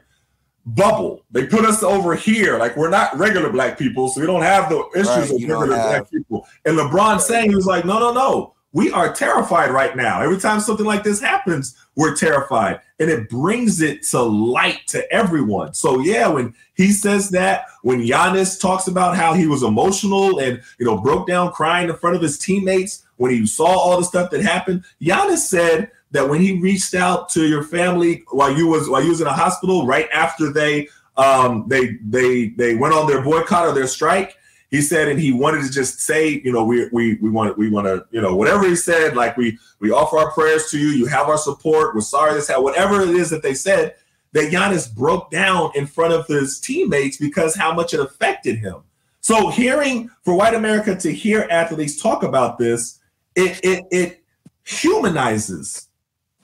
bubble. 0.74 1.24
They 1.30 1.46
put 1.46 1.64
us 1.64 1.82
over 1.82 2.14
here, 2.14 2.58
like 2.58 2.76
we're 2.76 2.90
not 2.90 3.16
regular 3.18 3.50
black 3.50 3.78
people, 3.78 4.08
so 4.08 4.20
we 4.20 4.26
don't 4.26 4.42
have 4.42 4.68
the 4.68 4.84
issues 4.94 5.06
Right, 5.08 5.24
of 5.24 5.30
regular 5.40 5.76
have- 5.76 5.88
black 5.88 6.10
people. 6.10 6.46
And 6.64 6.76
LeBron 6.78 7.20
saying 7.20 7.50
he 7.50 7.56
was 7.56 7.66
like, 7.66 7.84
no, 7.84 7.98
no, 7.98 8.12
no, 8.12 8.54
we 8.72 8.90
are 8.90 9.12
terrified 9.12 9.70
right 9.70 9.96
now. 9.96 10.20
Every 10.20 10.38
time 10.38 10.60
something 10.60 10.84
like 10.86 11.02
this 11.02 11.20
happens, 11.20 11.76
we're 11.96 12.14
terrified, 12.14 12.80
and 13.00 13.10
it 13.10 13.28
brings 13.28 13.80
it 13.80 14.02
to 14.08 14.20
light 14.22 14.86
to 14.88 15.10
everyone. 15.12 15.74
So 15.74 16.00
yeah, 16.00 16.28
when 16.28 16.54
he 16.74 16.92
says 16.92 17.30
that, 17.30 17.64
when 17.82 18.00
Giannis 18.00 18.60
talks 18.60 18.86
about 18.86 19.16
how 19.16 19.32
he 19.34 19.46
was 19.46 19.62
emotional 19.62 20.38
and 20.38 20.60
you 20.78 20.86
know 20.86 20.98
broke 20.98 21.26
down 21.26 21.50
crying 21.52 21.88
in 21.88 21.96
front 21.96 22.14
of 22.14 22.22
his 22.22 22.38
teammates 22.38 23.04
when 23.16 23.32
he 23.32 23.44
saw 23.46 23.66
all 23.66 23.96
the 23.98 24.04
stuff 24.04 24.30
that 24.30 24.42
happened, 24.42 24.84
Giannis 25.00 25.38
said 25.38 25.90
that 26.10 26.28
when 26.28 26.40
he 26.40 26.60
reached 26.60 26.94
out 26.94 27.28
to 27.30 27.46
your 27.46 27.62
family 27.62 28.24
while 28.30 28.56
you 28.56 28.66
was 28.66 28.88
while 28.88 29.02
you 29.02 29.10
was 29.10 29.20
in 29.20 29.26
a 29.26 29.32
hospital 29.32 29.86
right 29.86 30.08
after 30.12 30.52
they 30.52 30.88
um 31.16 31.64
they 31.68 31.96
they 32.06 32.48
they 32.50 32.74
went 32.74 32.94
on 32.94 33.06
their 33.06 33.22
boycott 33.22 33.66
or 33.66 33.72
their 33.72 33.86
strike 33.86 34.36
he 34.70 34.80
said 34.80 35.08
and 35.08 35.18
he 35.20 35.32
wanted 35.32 35.62
to 35.62 35.70
just 35.70 36.00
say 36.00 36.40
you 36.44 36.52
know 36.52 36.64
we 36.64 36.88
we 36.92 37.14
we 37.16 37.30
want 37.30 37.56
we 37.58 37.70
want 37.70 37.86
to 37.86 38.04
you 38.10 38.20
know 38.20 38.34
whatever 38.34 38.66
he 38.66 38.76
said 38.76 39.16
like 39.16 39.36
we 39.36 39.58
we 39.80 39.90
offer 39.90 40.18
our 40.18 40.30
prayers 40.32 40.70
to 40.70 40.78
you 40.78 40.88
you 40.88 41.06
have 41.06 41.28
our 41.28 41.38
support 41.38 41.94
we're 41.94 42.00
sorry 42.00 42.34
this 42.34 42.48
had 42.48 42.58
whatever 42.58 43.02
it 43.02 43.10
is 43.10 43.30
that 43.30 43.42
they 43.42 43.54
said 43.54 43.94
that 44.32 44.52
Giannis 44.52 44.92
broke 44.94 45.30
down 45.30 45.70
in 45.74 45.86
front 45.86 46.12
of 46.12 46.26
his 46.26 46.60
teammates 46.60 47.16
because 47.16 47.54
how 47.54 47.72
much 47.72 47.94
it 47.94 48.00
affected 48.00 48.58
him. 48.58 48.82
So 49.20 49.48
hearing 49.48 50.10
for 50.22 50.34
white 50.34 50.54
America 50.54 50.94
to 50.96 51.12
hear 51.12 51.46
athletes 51.50 52.00
talk 52.00 52.22
about 52.22 52.58
this 52.58 52.98
it 53.34 53.60
it 53.62 53.84
it 53.90 54.24
humanizes 54.64 55.87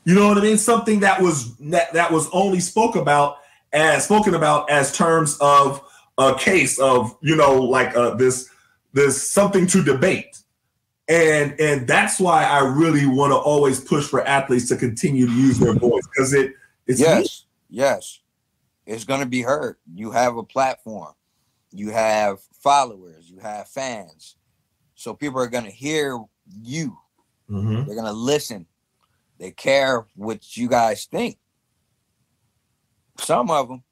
you 0.05 0.15
know 0.15 0.29
what 0.29 0.39
I 0.39 0.43
mean? 0.43 0.59
Something 0.59 1.01
that 1.01 1.21
was 1.21 1.57
that, 1.59 1.93
that 1.95 2.13
was 2.13 2.29
only 2.33 2.61
spoke 2.61 2.97
about 2.97 3.39
as 3.73 4.05
spoken 4.05 4.35
about 4.35 4.71
as 4.71 4.97
terms 4.97 5.37
of 5.41 5.83
a 6.19 6.35
case 6.39 6.79
of 6.79 7.17
you 7.21 7.37
know 7.37 7.61
like 7.63 7.97
uh, 7.97 8.15
this 8.15 8.49
this 8.93 9.31
something 9.31 9.67
to 9.69 9.83
debate, 9.83 10.39
and 11.09 11.59
and 11.61 11.87
that's 11.87 12.21
why 12.21 12.45
I 12.45 12.61
really 12.61 13.07
want 13.07 13.33
to 13.33 13.37
always 13.37 13.81
push 13.81 14.07
for 14.07 14.25
athletes 14.27 14.69
to 14.69 14.77
continue 14.77 15.27
to 15.27 15.33
use 15.33 15.59
their 15.59 15.75
voice 15.75 16.07
because 16.07 16.33
it 16.33 16.53
It's 16.87 17.01
yes, 17.01 17.47
yes. 17.69 18.21
It's 18.87 19.05
going 19.05 19.21
to 19.21 19.27
be 19.27 19.41
heard. 19.41 19.77
You 19.95 20.11
have 20.11 20.37
a 20.37 20.43
platform, 20.43 21.15
you 21.73 21.91
have 21.91 22.41
followers, 22.61 23.31
you 23.31 23.39
have 23.41 23.67
fans. 23.69 24.37
So 24.95 25.15
people 25.15 25.41
are 25.41 25.49
going 25.49 25.65
to 25.65 25.71
hear 25.71 26.19
you, 26.63 26.99
Mhm. 27.51 27.87
they're 27.87 27.95
going 27.95 28.07
to 28.07 28.13
listen, 28.13 28.67
they 29.39 29.51
care 29.51 30.07
what 30.15 30.57
you 30.57 30.69
guys 30.69 31.05
think. 31.07 31.39
Some 33.19 33.51
of 33.51 33.69
them, 33.69 33.83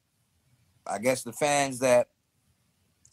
I 0.85 0.99
guess 0.99 1.23
the 1.23 1.33
fans 1.33 1.79
that 1.79 2.07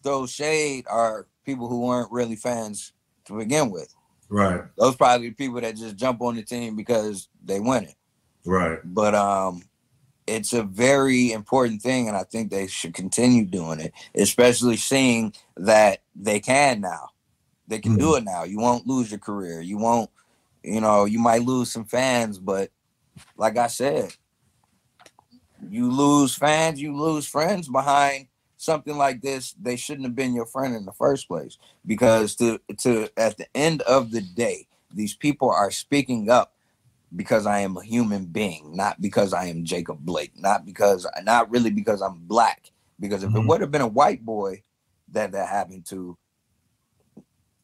throw 0.02 0.27
shade 0.27 0.86
are 0.89 1.27
people 1.44 1.69
who 1.69 1.81
weren't 1.86 2.11
really 2.11 2.36
fans 2.36 2.93
to 3.27 3.36
begin 3.36 3.70
with. 3.70 3.94
Right, 4.28 4.62
Those 4.78 4.94
probably 4.94 5.28
the 5.28 5.35
people 5.35 5.61
that 5.61 5.77
just 5.77 5.97
jump 5.97 6.20
on 6.23 6.36
the 6.36 6.43
team 6.43 6.77
because 6.77 7.28
they 7.44 7.59
win 7.59 7.85
it. 7.85 7.94
right. 8.44 8.78
but 8.85 9.15
um 9.15 9.62
it's 10.27 10.52
a 10.52 10.62
very 10.62 11.32
important 11.32 11.82
thing 11.82 12.07
and 12.07 12.16
i 12.16 12.23
think 12.23 12.51
they 12.51 12.69
should 12.69 12.94
continue 12.94 13.44
doing 13.44 13.81
it 13.81 13.93
especially 14.15 14.77
seeing 14.77 15.32
that 15.57 16.02
they 16.15 16.39
can 16.39 16.81
now 16.81 17.09
they 17.66 17.81
can 17.81 17.97
do 17.97 18.15
it 18.15 18.23
now 18.23 18.44
you 18.44 18.61
won't 18.61 18.86
lose 18.86 19.11
your 19.11 19.19
career 19.19 19.61
you 19.61 19.77
won't 19.78 20.11
you 20.62 20.80
know 20.80 21.04
you 21.04 21.18
might 21.18 21.42
lose 21.42 21.70
some 21.70 21.84
fans 21.84 22.38
but 22.38 22.70
like 23.36 23.56
i 23.56 23.66
said 23.66 24.14
you 25.68 25.90
lose 25.90 26.34
fans 26.34 26.80
you 26.80 26.96
lose 26.96 27.26
friends 27.26 27.68
behind 27.68 28.26
something 28.56 28.96
like 28.96 29.20
this 29.22 29.54
they 29.60 29.76
shouldn't 29.76 30.06
have 30.06 30.16
been 30.16 30.34
your 30.34 30.46
friend 30.46 30.74
in 30.74 30.84
the 30.84 30.92
first 30.92 31.28
place 31.28 31.58
because 31.86 32.34
to 32.34 32.60
to 32.76 33.08
at 33.16 33.36
the 33.36 33.46
end 33.54 33.82
of 33.82 34.10
the 34.10 34.20
day 34.20 34.66
these 34.92 35.14
people 35.14 35.50
are 35.50 35.70
speaking 35.70 36.28
up 36.30 36.52
because 37.16 37.46
I 37.46 37.60
am 37.60 37.76
a 37.76 37.82
human 37.82 38.26
being, 38.26 38.76
not 38.76 39.00
because 39.00 39.32
I 39.32 39.46
am 39.46 39.64
Jacob 39.64 39.98
Blake, 40.00 40.32
not 40.36 40.64
because 40.64 41.06
not 41.24 41.50
really 41.50 41.70
because 41.70 42.02
I'm 42.02 42.20
black. 42.20 42.70
Because 43.00 43.24
if 43.24 43.34
it 43.34 43.38
Mhm. 43.38 43.46
would 43.46 43.60
have 43.60 43.70
been 43.70 43.80
a 43.80 43.86
white 43.88 44.24
boy 44.24 44.62
that 45.08 45.32
that 45.32 45.48
happened 45.48 45.86
to, 45.86 46.16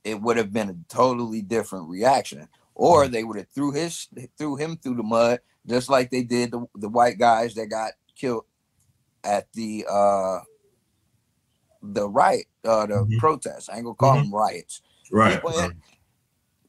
it 0.04 0.20
would 0.20 0.36
have 0.36 0.52
been 0.52 0.70
a 0.70 0.76
totally 0.88 1.42
different 1.42 1.88
reaction. 1.88 2.48
Or 2.78 3.08
they 3.08 3.24
would 3.24 3.38
have 3.38 3.48
threw 3.54 3.72
his 3.72 4.06
threw 4.36 4.56
him 4.56 4.76
through 4.76 4.96
the 4.96 5.02
mud, 5.02 5.40
just 5.66 5.88
like 5.88 6.10
they 6.10 6.22
did 6.22 6.50
the, 6.50 6.66
the 6.74 6.90
white 6.90 7.18
guys 7.18 7.54
that 7.54 7.68
got 7.68 7.92
killed 8.14 8.44
at 9.24 9.50
the 9.54 9.86
uh 9.90 10.40
the 11.82 12.06
riot, 12.08 12.46
uh 12.64 12.84
the 12.86 12.94
Mhm. 13.06 13.18
protest. 13.18 13.70
I 13.70 13.76
ain't 13.76 13.84
gonna 13.84 13.94
call 13.94 14.18
Mhm. 14.18 14.24
them 14.24 14.34
riots 14.34 14.82
Right. 15.10 15.34
people, 15.36 15.58
have, 15.58 15.72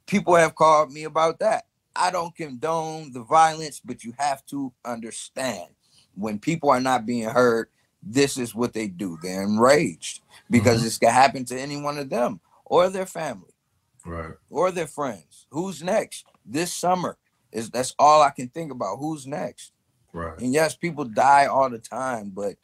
people 0.06 0.36
have 0.36 0.56
called 0.56 0.94
me 0.94 1.04
about 1.04 1.40
that. 1.40 1.66
I 1.96 2.10
don't 2.12 2.36
condone 2.36 3.12
the 3.12 3.24
violence, 3.24 3.82
but 3.84 4.04
you 4.06 4.14
have 4.18 4.46
to 4.48 4.72
understand 4.86 5.70
when 6.16 6.40
people 6.40 6.70
are 6.70 6.80
not 6.80 7.06
being 7.06 7.28
heard, 7.30 7.70
this 8.02 8.38
is 8.38 8.56
what 8.56 8.74
they 8.74 8.88
do. 8.88 9.18
They're 9.22 9.44
enraged 9.44 10.22
because 10.50 10.84
this 10.84 10.98
can 11.00 11.12
happen 11.12 11.44
to 11.46 11.60
any 11.60 11.82
one 11.82 11.98
of 11.98 12.10
them 12.10 12.40
or 12.66 12.90
their 12.90 13.08
family 13.08 13.52
Right. 14.08 14.32
or 14.50 14.72
their 14.72 14.88
friends. 14.88 15.46
Who's 15.52 15.84
next? 15.84 16.26
This 16.46 16.74
summer 16.74 17.18
is 17.52 17.70
that's 17.70 17.94
all 18.00 18.22
I 18.22 18.30
can 18.32 18.50
think 18.50 18.72
about. 18.72 18.98
Who's 18.98 19.28
next? 19.28 19.74
Right. 20.14 20.40
And 20.40 20.54
yes, 20.54 20.76
people 20.76 21.04
die 21.06 21.46
all 21.48 21.70
the 21.70 21.80
time, 21.80 22.32
but 22.34 22.56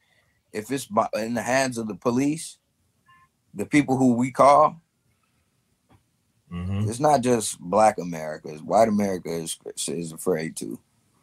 if 0.52 0.72
it's 0.72 0.88
in 1.15 1.34
the 1.34 1.41
hands 1.41 1.78
of 1.78 1.88
the 1.88 1.95
police, 1.95 2.57
the 3.53 3.65
people 3.65 3.98
who 3.98 4.14
we 4.14 4.32
call, 4.32 4.82
hmm 6.49 6.88
it's 6.88 6.99
not 6.99 7.22
just 7.22 7.60
black 7.60 7.98
America. 7.98 8.49
It's 8.49 8.61
white 8.61 8.88
America 8.88 9.30
is 9.30 9.57
is 9.88 10.11
afraid 10.11 10.56
to. 10.57 10.80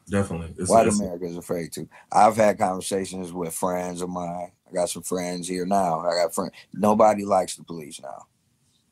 Definitely. 0.08 0.54
It's, 0.58 0.68
White 0.68 0.88
it's- 0.88 0.98
America 0.98 1.24
is 1.26 1.36
afraid 1.36 1.72
to. 1.72 1.88
I've 2.10 2.36
had 2.36 2.58
conversations 2.58 3.32
with 3.32 3.54
friends 3.54 4.02
of 4.02 4.08
mine. 4.10 4.50
I 4.68 4.72
got 4.72 4.90
some 4.90 5.02
friends 5.02 5.46
here 5.48 5.64
now. 5.66 6.00
I 6.00 6.22
got 6.22 6.34
friends. 6.34 6.52
Nobody 6.72 7.24
likes 7.24 7.54
the 7.56 7.62
police 7.62 8.00
now, 8.02 8.26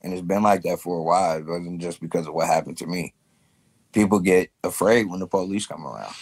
and 0.01 0.13
it's 0.13 0.21
been 0.21 0.43
like 0.43 0.63
that 0.63 0.79
for 0.79 0.97
a 0.97 1.03
while. 1.03 1.37
It 1.37 1.45
wasn't 1.45 1.81
just 1.81 1.99
because 2.01 2.27
of 2.27 2.33
what 2.33 2.47
happened 2.47 2.77
to 2.77 2.87
me. 2.87 3.13
People 3.93 4.19
get 4.19 4.49
afraid 4.63 5.09
when 5.09 5.19
the 5.19 5.27
police 5.27 5.65
come 5.65 5.85
around. 5.85 6.13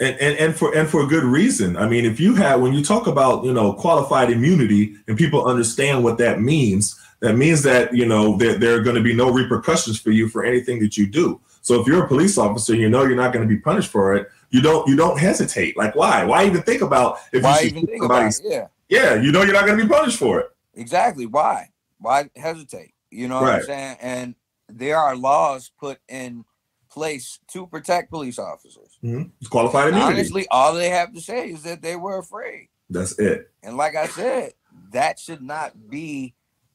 and, 0.00 0.16
and 0.20 0.38
and 0.38 0.56
for 0.56 0.74
and 0.76 0.88
for 0.88 1.02
a 1.02 1.06
good 1.06 1.24
reason. 1.24 1.76
I 1.76 1.88
mean, 1.88 2.04
if 2.04 2.18
you 2.20 2.34
have 2.34 2.60
when 2.60 2.72
you 2.72 2.82
talk 2.84 3.06
about 3.06 3.44
you 3.44 3.52
know 3.52 3.72
qualified 3.74 4.30
immunity 4.30 4.96
and 5.08 5.16
people 5.16 5.44
understand 5.46 6.02
what 6.04 6.18
that 6.18 6.40
means, 6.40 6.98
that 7.20 7.34
means 7.36 7.62
that 7.62 7.94
you 7.94 8.06
know 8.06 8.36
that 8.38 8.60
there 8.60 8.74
are 8.76 8.80
going 8.82 8.96
to 8.96 9.02
be 9.02 9.14
no 9.14 9.30
repercussions 9.30 10.00
for 10.00 10.10
you 10.10 10.28
for 10.28 10.44
anything 10.44 10.80
that 10.80 10.96
you 10.96 11.06
do. 11.06 11.40
So 11.62 11.80
if 11.80 11.86
you're 11.86 12.04
a 12.04 12.08
police 12.08 12.38
officer, 12.38 12.74
you 12.74 12.88
know 12.88 13.02
you're 13.04 13.16
not 13.16 13.32
going 13.32 13.46
to 13.46 13.54
be 13.54 13.60
punished 13.60 13.90
for 13.90 14.14
it. 14.14 14.28
You 14.50 14.60
don't 14.62 14.88
you 14.88 14.96
don't 14.96 15.18
hesitate. 15.18 15.76
Like 15.76 15.94
why? 15.94 16.24
Why 16.24 16.46
even 16.46 16.62
think 16.62 16.80
about 16.82 17.18
if 17.32 17.42
Why 17.42 17.60
you 17.60 17.68
even 17.68 17.86
think 17.86 18.04
about 18.04 18.26
it? 18.26 18.40
Yeah, 18.44 18.66
Yeah, 18.88 19.14
you 19.14 19.32
know 19.32 19.42
you're 19.42 19.52
not 19.54 19.66
going 19.66 19.78
to 19.78 19.84
be 19.84 19.90
punished 19.90 20.18
for 20.18 20.40
it. 20.40 20.46
exactly. 20.74 21.26
Why? 21.26 21.70
Why 21.98 22.30
hesitate? 22.36 22.94
You 23.10 23.28
know 23.28 23.40
what 23.42 23.54
I'm 23.54 23.62
saying? 23.62 23.96
And 24.00 24.34
there 24.68 24.98
are 24.98 25.16
laws 25.16 25.70
put 25.78 25.98
in 26.08 26.44
place 26.90 27.38
to 27.52 27.66
protect 27.66 28.10
police 28.10 28.38
officers. 28.38 28.98
Mm-hmm. 29.04 29.28
It's 29.40 29.48
qualified 29.48 29.88
immunity. 29.88 30.14
Honestly, 30.20 30.46
all 30.50 30.74
they 30.74 30.90
have 30.90 31.12
to 31.14 31.20
say 31.20 31.50
is 31.50 31.62
that 31.62 31.82
they 31.82 31.96
were 31.96 32.18
afraid. 32.18 32.68
That's 32.90 33.18
it. 33.18 33.50
And 33.62 33.76
like 33.76 33.96
I 33.96 34.06
said, 34.06 34.52
that 34.92 35.18
should 35.18 35.42
not 35.42 35.90
be 35.90 36.34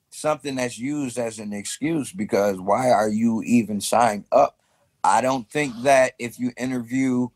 something 0.10 0.56
that's 0.56 0.78
used 0.78 1.18
as 1.18 1.40
an 1.40 1.54
excuse 1.54 2.12
because 2.12 2.60
why 2.60 2.92
are 2.92 3.10
you 3.10 3.42
even 3.44 3.82
signed 3.82 4.26
up? 4.32 4.58
I 5.04 5.22
don't 5.22 5.50
think 5.50 5.74
that 5.84 6.14
if 6.20 6.38
you 6.38 6.52
interview 6.58 7.30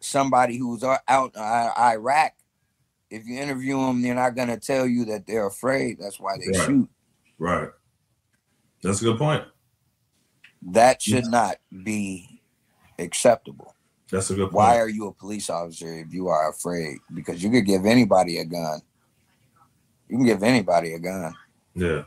somebody 0.00 0.56
who's 0.56 0.82
out 0.82 1.34
in 1.34 1.40
uh, 1.40 1.72
Iraq, 1.76 2.32
if 3.10 3.26
you 3.26 3.38
interview 3.38 3.76
them, 3.78 4.00
they're 4.00 4.14
not 4.14 4.36
going 4.36 4.48
to 4.48 4.58
tell 4.58 4.86
you 4.86 5.04
that 5.06 5.26
they're 5.26 5.46
afraid. 5.46 5.98
That's 6.00 6.20
why 6.20 6.36
they 6.38 6.56
Right. 6.56 6.66
shoot. 6.66 6.88
Right. 7.40 7.70
That's 8.82 9.00
a 9.00 9.04
good 9.04 9.18
point. 9.18 9.44
That 10.62 11.00
should 11.00 11.26
not 11.26 11.56
be 11.82 12.42
acceptable. 12.98 13.74
That's 14.10 14.30
a 14.30 14.34
good 14.34 14.50
point. 14.50 14.54
Why 14.54 14.78
are 14.78 14.90
you 14.90 15.06
a 15.06 15.12
police 15.12 15.48
officer 15.48 15.92
if 16.00 16.12
you 16.12 16.28
are 16.28 16.50
afraid? 16.50 16.98
Because 17.14 17.42
you 17.42 17.50
could 17.50 17.64
give 17.64 17.86
anybody 17.86 18.38
a 18.38 18.44
gun. 18.44 18.82
You 20.08 20.18
can 20.18 20.26
give 20.26 20.42
anybody 20.42 20.92
a 20.92 20.98
gun. 20.98 21.34
Yeah. 21.74 22.02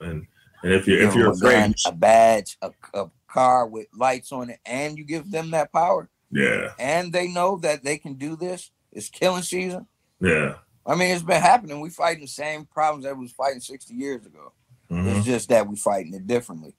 And 0.00 0.26
and 0.64 0.72
if 0.72 0.88
you're 0.88 1.02
if 1.02 1.14
you're 1.14 1.32
a 1.32 1.36
gun, 1.36 1.74
afraid, 1.74 1.74
a 1.86 1.92
badge, 1.92 2.58
a, 2.60 2.72
a 2.94 3.10
car 3.28 3.68
with 3.68 3.86
lights 3.96 4.32
on 4.32 4.50
it, 4.50 4.58
and 4.66 4.98
you 4.98 5.04
give 5.04 5.30
them 5.30 5.52
that 5.52 5.72
power, 5.72 6.08
yeah, 6.30 6.72
and 6.78 7.12
they 7.12 7.28
know 7.28 7.58
that 7.58 7.84
they 7.84 7.98
can 7.98 8.14
do 8.14 8.36
this. 8.36 8.70
It's 8.90 9.08
killing 9.08 9.42
season. 9.42 9.86
yeah. 10.20 10.56
I 10.84 10.96
mean, 10.96 11.14
it's 11.14 11.22
been 11.22 11.40
happening. 11.40 11.80
We 11.80 11.90
fighting 11.90 12.22
the 12.22 12.26
same 12.26 12.64
problems 12.64 13.04
that 13.04 13.16
we 13.16 13.22
was 13.22 13.32
fighting 13.32 13.60
60 13.60 13.94
years 13.94 14.26
ago. 14.26 14.52
Mhm. 14.92 15.16
It's 15.16 15.26
just 15.26 15.48
that 15.48 15.66
we're 15.66 15.76
fighting 15.76 16.12
it 16.12 16.26
differently. 16.26 16.74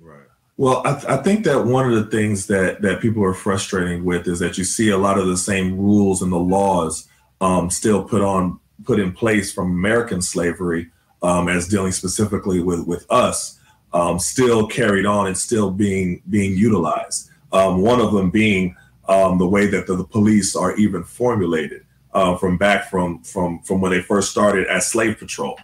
Right. 0.00 0.26
Well, 0.56 0.82
I, 0.84 1.14
I 1.14 1.16
think 1.18 1.44
that 1.44 1.66
one 1.66 1.90
of 1.90 1.94
the 1.94 2.10
things 2.10 2.46
that 2.48 2.82
that 2.82 3.00
people 3.00 3.24
are 3.24 3.34
frustrating 3.34 4.04
with 4.04 4.26
is 4.26 4.40
that 4.40 4.58
you 4.58 4.64
see 4.64 4.90
a 4.90 4.98
lot 4.98 5.18
of 5.18 5.28
the 5.28 5.36
same 5.36 5.78
rules 5.78 6.20
and 6.20 6.32
the 6.32 6.38
laws 6.38 7.08
um, 7.40 7.70
still 7.70 8.02
put 8.02 8.22
on 8.22 8.58
put 8.84 8.98
in 8.98 9.12
place 9.12 9.52
from 9.52 9.70
American 9.70 10.20
slavery 10.20 10.88
um, 11.22 11.48
as 11.48 11.68
dealing 11.68 11.92
specifically 11.92 12.60
with 12.60 12.86
with 12.88 13.06
us, 13.08 13.60
um, 13.92 14.18
still 14.18 14.66
carried 14.66 15.06
on 15.06 15.28
and 15.28 15.38
still 15.38 15.70
being 15.70 16.20
being 16.28 16.56
utilized. 16.56 17.30
Um, 17.52 17.82
one 17.82 18.00
of 18.00 18.12
them 18.12 18.30
being 18.30 18.74
um, 19.08 19.38
the 19.38 19.48
way 19.48 19.66
that 19.68 19.86
the, 19.86 19.94
the 19.94 20.04
police 20.04 20.56
are 20.56 20.76
even 20.76 21.04
formulated 21.04 21.86
uh, 22.14 22.36
from 22.36 22.58
back 22.58 22.90
from 22.90 23.22
from 23.22 23.60
from 23.60 23.80
when 23.80 23.92
they 23.92 24.02
first 24.02 24.32
started 24.32 24.66
as 24.66 24.88
slave 24.88 25.18
patrol. 25.20 25.56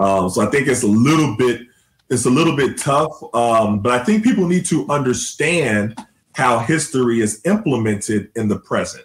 Um, 0.00 0.30
so 0.30 0.40
I 0.40 0.46
think 0.46 0.66
it's 0.66 0.82
a 0.82 0.88
little 0.88 1.36
bit 1.36 1.62
it's 2.08 2.26
a 2.26 2.30
little 2.30 2.56
bit 2.56 2.76
tough, 2.76 3.12
um, 3.34 3.78
but 3.78 3.92
I 3.92 4.02
think 4.02 4.24
people 4.24 4.48
need 4.48 4.66
to 4.66 4.84
understand 4.88 5.96
how 6.34 6.58
history 6.58 7.20
is 7.20 7.40
implemented 7.44 8.32
in 8.34 8.48
the 8.48 8.58
present, 8.58 9.04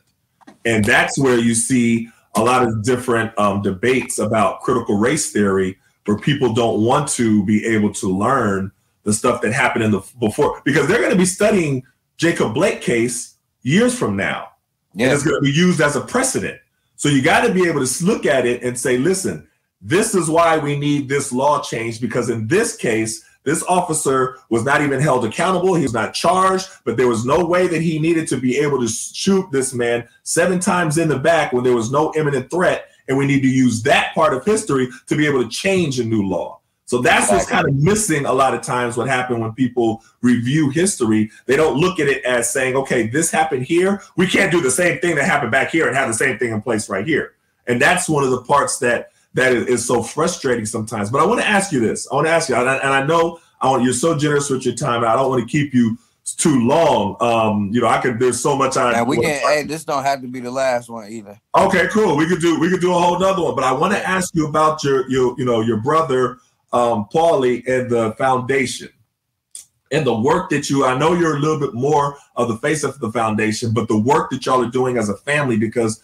and 0.65 0.83
that's 0.83 1.19
where 1.19 1.37
you 1.37 1.53
see 1.53 2.09
a 2.35 2.43
lot 2.43 2.63
of 2.63 2.83
different 2.83 3.37
um, 3.37 3.61
debates 3.61 4.17
about 4.17 4.61
critical 4.61 4.97
race 4.97 5.31
theory, 5.31 5.77
where 6.05 6.17
people 6.17 6.53
don't 6.53 6.83
want 6.83 7.07
to 7.09 7.45
be 7.45 7.63
able 7.65 7.93
to 7.93 8.07
learn 8.07 8.71
the 9.03 9.13
stuff 9.13 9.41
that 9.41 9.53
happened 9.53 9.83
in 9.83 9.91
the 9.91 10.01
before 10.19 10.61
because 10.65 10.87
they're 10.87 10.99
going 10.99 11.11
to 11.11 11.17
be 11.17 11.25
studying 11.25 11.83
Jacob 12.17 12.53
Blake 12.53 12.81
case 12.81 13.35
years 13.61 13.97
from 13.97 14.15
now. 14.15 14.49
And 14.93 15.11
it's 15.11 15.23
going 15.23 15.35
to 15.35 15.41
be 15.41 15.51
used 15.51 15.81
as 15.81 15.95
a 15.95 16.01
precedent. 16.01 16.59
So 16.95 17.09
you 17.09 17.21
got 17.21 17.45
to 17.45 17.53
be 17.53 17.67
able 17.67 17.85
to 17.85 18.05
look 18.05 18.25
at 18.25 18.45
it 18.45 18.63
and 18.63 18.79
say, 18.79 18.97
listen, 18.97 19.47
this 19.85 20.15
is 20.15 20.29
why 20.29 20.57
we 20.57 20.75
need 20.77 21.07
this 21.07 21.31
law 21.31 21.61
change 21.61 22.01
because 22.01 22.29
in 22.31 22.47
this 22.47 22.75
case, 22.75 23.23
this 23.43 23.63
officer 23.69 24.39
was 24.49 24.63
not 24.63 24.81
even 24.81 24.99
held 24.99 25.23
accountable. 25.23 25.75
He 25.75 25.83
was 25.83 25.93
not 25.93 26.15
charged, 26.15 26.67
but 26.83 26.97
there 26.97 27.07
was 27.07 27.23
no 27.23 27.45
way 27.45 27.67
that 27.67 27.83
he 27.83 27.99
needed 27.99 28.27
to 28.29 28.37
be 28.37 28.57
able 28.57 28.79
to 28.79 28.87
shoot 28.87 29.45
this 29.51 29.75
man 29.75 30.07
seven 30.23 30.59
times 30.59 30.97
in 30.97 31.07
the 31.07 31.19
back 31.19 31.53
when 31.53 31.63
there 31.63 31.75
was 31.75 31.91
no 31.91 32.11
imminent 32.15 32.49
threat. 32.49 32.89
And 33.07 33.15
we 33.15 33.27
need 33.27 33.41
to 33.41 33.47
use 33.47 33.83
that 33.83 34.15
part 34.15 34.33
of 34.33 34.43
history 34.43 34.89
to 35.05 35.15
be 35.15 35.27
able 35.27 35.43
to 35.43 35.49
change 35.49 35.99
a 35.99 36.03
new 36.03 36.23
law. 36.27 36.59
So 36.85 37.01
that's 37.01 37.31
what's 37.31 37.47
kind 37.47 37.67
of 37.67 37.75
missing 37.75 38.25
a 38.25 38.33
lot 38.33 38.55
of 38.55 38.63
times 38.63 38.97
what 38.97 39.07
happened 39.07 39.41
when 39.41 39.53
people 39.53 40.03
review 40.21 40.71
history. 40.71 41.29
They 41.45 41.55
don't 41.55 41.77
look 41.77 41.99
at 41.99 42.07
it 42.07 42.23
as 42.25 42.49
saying, 42.49 42.75
okay, 42.75 43.07
this 43.07 43.29
happened 43.29 43.65
here. 43.65 44.01
We 44.17 44.25
can't 44.25 44.51
do 44.51 44.61
the 44.61 44.71
same 44.71 44.99
thing 44.99 45.15
that 45.15 45.25
happened 45.25 45.51
back 45.51 45.69
here 45.69 45.87
and 45.87 45.95
have 45.95 46.07
the 46.07 46.15
same 46.15 46.39
thing 46.39 46.51
in 46.51 46.61
place 46.61 46.89
right 46.89 47.05
here. 47.05 47.33
And 47.67 47.79
that's 47.79 48.09
one 48.09 48.23
of 48.23 48.31
the 48.31 48.41
parts 48.41 48.79
that 48.79 49.11
that 49.35 49.53
is, 49.53 49.85
so 49.85 50.01
frustrating 50.01 50.65
sometimes. 50.65 51.11
But 51.11 51.21
I 51.21 51.25
want 51.25 51.41
to 51.41 51.47
ask 51.47 51.71
you 51.71 51.79
this. 51.79 52.07
I 52.11 52.15
want 52.15 52.27
to 52.27 52.31
ask 52.31 52.49
you, 52.49 52.55
and 52.55 52.69
I, 52.69 52.77
and 52.77 52.89
I 52.89 53.05
know 53.05 53.39
I 53.61 53.69
want, 53.69 53.83
you're 53.83 53.93
so 53.93 54.17
generous 54.17 54.49
with 54.49 54.65
your 54.65 54.75
time. 54.75 55.03
I 55.03 55.13
don't 55.13 55.29
want 55.29 55.47
to 55.47 55.47
keep 55.47 55.73
you 55.73 55.97
too 56.37 56.65
long. 56.65 57.17
Um, 57.19 57.69
you 57.71 57.81
know, 57.81 57.87
I 57.87 57.99
could. 57.99 58.17
There's 58.17 58.39
so 58.39 58.55
much 58.55 58.77
I. 58.77 58.99
And 58.99 59.07
we 59.07 59.17
can. 59.17 59.41
Hey, 59.41 59.63
this 59.63 59.83
don't 59.83 60.03
have 60.03 60.21
to 60.21 60.27
be 60.27 60.39
the 60.39 60.51
last 60.51 60.89
one 60.89 61.11
either. 61.11 61.39
Okay, 61.55 61.87
cool. 61.89 62.17
We 62.17 62.27
could 62.27 62.41
do. 62.41 62.59
We 62.59 62.69
could 62.69 62.81
do 62.81 62.91
a 62.91 62.99
whole 62.99 63.19
nother 63.19 63.43
one. 63.43 63.55
But 63.55 63.63
I 63.65 63.71
want 63.71 63.93
to 63.93 64.07
ask 64.07 64.33
you 64.33 64.47
about 64.47 64.83
your 64.83 65.07
your 65.09 65.35
you 65.37 65.45
know 65.45 65.61
your 65.61 65.77
brother 65.77 66.39
um, 66.73 67.07
Paulie 67.13 67.65
and 67.67 67.89
the 67.89 68.13
foundation 68.13 68.89
and 69.91 70.05
the 70.05 70.17
work 70.17 70.49
that 70.49 70.69
you. 70.69 70.85
I 70.85 70.97
know 70.97 71.13
you're 71.13 71.37
a 71.37 71.39
little 71.39 71.59
bit 71.59 71.73
more 71.73 72.17
of 72.35 72.47
the 72.47 72.57
face 72.57 72.83
of 72.83 72.99
the 72.99 73.11
foundation, 73.11 73.73
but 73.73 73.87
the 73.87 73.99
work 73.99 74.31
that 74.31 74.45
y'all 74.45 74.63
are 74.63 74.71
doing 74.71 74.97
as 74.97 75.09
a 75.09 75.17
family 75.17 75.57
because 75.57 76.01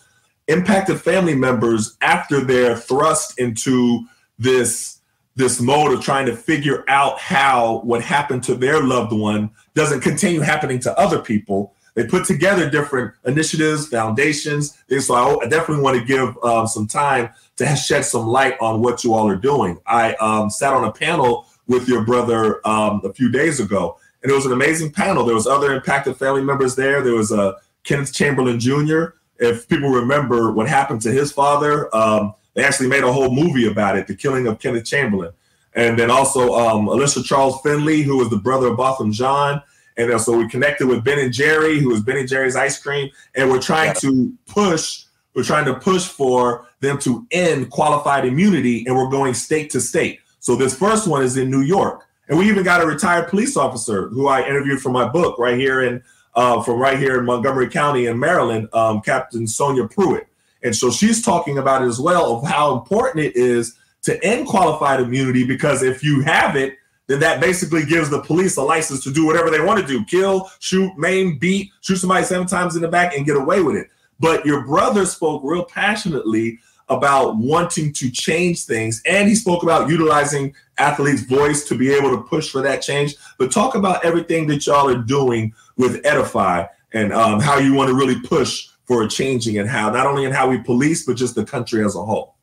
impacted 0.52 1.00
family 1.02 1.36
members 1.36 1.98
after 2.02 2.42
they're 2.42 2.76
thrust 2.76 3.40
into 3.40 4.06
this 4.38 5.00
this 5.36 5.62
mode 5.62 5.94
of 5.94 6.04
trying 6.04 6.26
to 6.26 6.36
figure 6.36 6.84
out 6.90 7.18
how 7.18 7.80
what 7.84 8.02
happened 8.02 8.44
to 8.44 8.54
their 8.54 8.84
loved 8.84 9.14
one 9.14 9.50
doesn't 9.76 10.02
continue 10.02 10.42
happening 10.42 10.78
to 10.78 10.98
other 11.00 11.20
people. 11.20 11.74
They 11.94 12.06
put 12.06 12.26
together 12.26 12.70
different 12.70 13.14
initiatives, 13.26 13.88
foundations. 13.88 14.78
So 15.00 15.42
I 15.42 15.48
definitely 15.48 15.84
want 15.84 16.00
to 16.00 16.06
give 16.06 16.38
um, 16.44 16.68
some 16.68 16.86
time 16.86 17.30
to 17.58 17.76
shed 17.76 18.06
some 18.06 18.28
light 18.28 18.56
on 18.62 18.82
what 18.82 19.04
you 19.04 19.14
all 19.14 19.28
are 19.28 19.36
doing. 19.36 19.80
I 19.86 20.16
um, 20.16 20.50
sat 20.50 20.74
on 20.74 20.84
a 20.84 20.92
panel 20.92 21.48
with 21.68 21.88
your 21.88 22.04
brother 22.04 22.66
um, 22.68 23.02
a 23.04 23.14
few 23.14 23.32
days 23.32 23.60
ago, 23.60 23.98
and 24.22 24.32
it 24.32 24.36
was 24.36 24.46
an 24.46 24.52
amazing 24.52 24.92
panel. 24.92 25.26
There 25.26 25.36
was 25.36 25.48
other 25.48 25.74
impacted 25.74 26.18
family 26.18 26.44
members 26.44 26.76
there. 26.76 27.02
There 27.02 27.16
was 27.16 27.32
a 27.32 27.42
uh, 27.42 27.54
Kenneth 27.84 28.14
Chamberlain 28.14 28.60
Jr. 28.60 29.16
If 29.42 29.68
people 29.68 29.90
remember 29.90 30.52
what 30.52 30.70
happened 30.70 31.02
to 31.02 31.12
his 31.12 31.32
father, 31.32 31.94
um, 31.94 32.36
they 32.54 32.64
actually 32.64 32.88
made 32.88 33.04
a 33.04 33.12
whole 33.12 33.34
movie 33.34 33.68
about 33.68 33.98
it, 33.98 34.08
the 34.08 34.16
killing 34.16 34.48
of 34.48 34.60
Kenneth 34.60 34.86
Chamberlain. 34.86 35.32
And 35.74 35.98
then 35.98 36.12
also 36.12 36.54
um, 36.54 36.88
Allisa 36.88 37.26
Charles 37.26 37.60
Findley, 37.62 38.04
who 38.04 38.18
was 38.18 38.30
the 38.30 38.38
brother 38.38 38.68
of 38.68 38.78
Botham 38.78 39.12
Jean. 39.12 39.62
And 39.98 40.12
then, 40.12 40.20
so 40.20 40.38
we 40.38 40.48
connected 40.48 40.88
with 40.88 41.04
Ben 41.04 41.20
and 41.20 41.34
Jerry, 41.34 41.80
who 41.80 41.90
was 41.90 42.02
Ben 42.02 42.18
and 42.18 42.28
Jerry's 42.28 42.56
ice 42.56 42.82
cream. 42.82 43.10
And 43.36 43.50
we're 43.50 43.62
trying 43.62 43.96
to 43.96 44.32
push, 44.46 45.06
we're 45.34 45.44
trying 45.44 45.66
to 45.66 45.74
push 45.74 46.08
for 46.08 46.68
them 46.82 46.98
to 47.00 47.26
end 47.32 47.72
qualified 47.72 48.26
immunity. 48.26 48.86
And 48.86 48.96
we're 48.96 49.10
going 49.10 49.34
state 49.34 49.70
to 49.72 49.82
state. 49.82 50.20
So 50.40 50.56
this 50.56 50.78
first 50.78 51.08
one 51.08 51.24
is 51.24 51.38
in 51.38 51.50
New 51.50 51.62
York. 51.62 52.06
And 52.28 52.38
we 52.38 52.48
even 52.48 52.64
got 52.64 52.82
a 52.82 52.86
retired 52.86 53.28
police 53.28 53.58
officer 53.58 54.08
who 54.10 54.28
I 54.28 54.48
interviewed 54.48 54.82
for 54.82 54.90
my 54.90 55.08
book 55.08 55.38
right 55.38 55.58
here 55.58 55.82
in 55.82 56.02
uh, 56.36 56.62
from 56.62 56.80
right 56.80 56.98
here 56.98 57.20
in 57.20 57.26
Montgomery 57.26 57.70
County 57.70 58.06
in 58.06 58.20
Maryland, 58.20 58.70
um, 58.74 59.02
Captain 59.02 59.48
Sonia 59.48 59.88
Pruitt. 59.88 60.28
And 60.64 60.76
so 60.76 60.92
she's 60.92 61.24
talking 61.24 61.58
about 61.58 61.82
it 61.82 61.88
as 61.88 62.00
well 62.00 62.36
of 62.36 62.48
how 62.48 62.78
important 62.78 63.26
it 63.26 63.36
is 63.36 63.76
to 64.04 64.24
end 64.24 64.48
qualified 64.48 65.00
immunity 65.00 65.44
because 65.44 65.84
if 65.84 66.04
you 66.04 66.22
have 66.22 66.56
it, 66.56 66.76
then 67.08 67.20
that 67.20 67.42
basically 67.42 67.86
gives 67.86 68.10
the 68.10 68.22
police 68.22 68.58
a 68.58 68.62
license 68.62 69.04
to 69.04 69.12
do 69.12 69.26
whatever 69.26 69.50
they 69.50 69.60
want 69.60 69.80
to 69.80 69.86
do 69.86 70.06
kill, 70.06 70.50
shoot, 70.60 70.92
maim, 70.98 71.38
beat, 71.38 71.72
shoot 71.82 71.98
somebody 71.98 72.24
seven 72.24 72.48
times 72.48 72.76
in 72.76 72.82
the 72.82 72.88
back 72.88 73.16
and 73.16 73.26
get 73.26 73.36
away 73.36 73.62
with 73.62 73.76
it. 73.76 73.88
But 74.20 74.46
your 74.46 74.66
brother 74.66 75.06
spoke 75.06 75.42
real 75.44 75.66
passionately 75.66 76.60
about 76.92 77.38
wanting 77.38 77.94
to 77.94 78.12
change 78.12 78.66
things. 78.66 79.02
And 79.06 79.28
he 79.28 79.34
spoke 79.34 79.64
about 79.64 79.90
utilizing 79.90 80.54
athletes' 80.78 81.22
voice 81.22 81.64
to 81.70 81.76
be 81.76 81.90
able 81.92 82.12
to 82.12 82.24
push 82.24 82.50
for 82.50 82.62
that 82.62 82.82
change. 82.82 83.16
But 83.38 83.52
talk 83.52 83.76
about 83.76 84.04
everything 84.06 84.46
that 84.48 84.68
y'all 84.68 84.90
are 84.90 84.98
doing 84.98 85.54
with 85.78 86.06
Edify 86.06 86.66
and 86.94 87.14
um, 87.14 87.40
how 87.40 87.58
you 87.58 87.74
want 87.74 87.90
to 87.90 87.96
really 87.96 88.20
push 88.22 88.68
for 88.86 89.04
a 89.04 89.08
changing 89.08 89.58
and 89.58 89.70
how 89.70 89.90
not 89.90 90.06
only 90.06 90.26
in 90.26 90.32
how 90.32 90.50
we 90.50 90.58
police, 90.58 91.06
but 91.06 91.16
just 91.16 91.36
the 91.36 91.46
country 91.46 91.84
as 91.86 91.96
a 91.96 92.04
whole. 92.04 92.36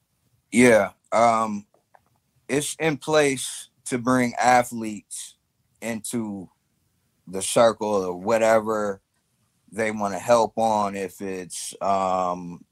Yeah 0.50 0.90
um, 1.12 1.66
it's 2.48 2.76
in 2.78 2.96
place 2.96 3.68
to 3.86 3.98
bring 3.98 4.34
athletes 4.34 5.36
into 5.80 6.48
the 7.26 7.42
circle 7.42 7.88
or 7.88 8.16
whatever 8.16 9.00
they 9.70 9.90
want 9.90 10.14
to 10.14 10.18
help 10.18 10.56
on 10.56 10.96
if 10.96 11.20
it's 11.20 11.74
um, 11.80 12.64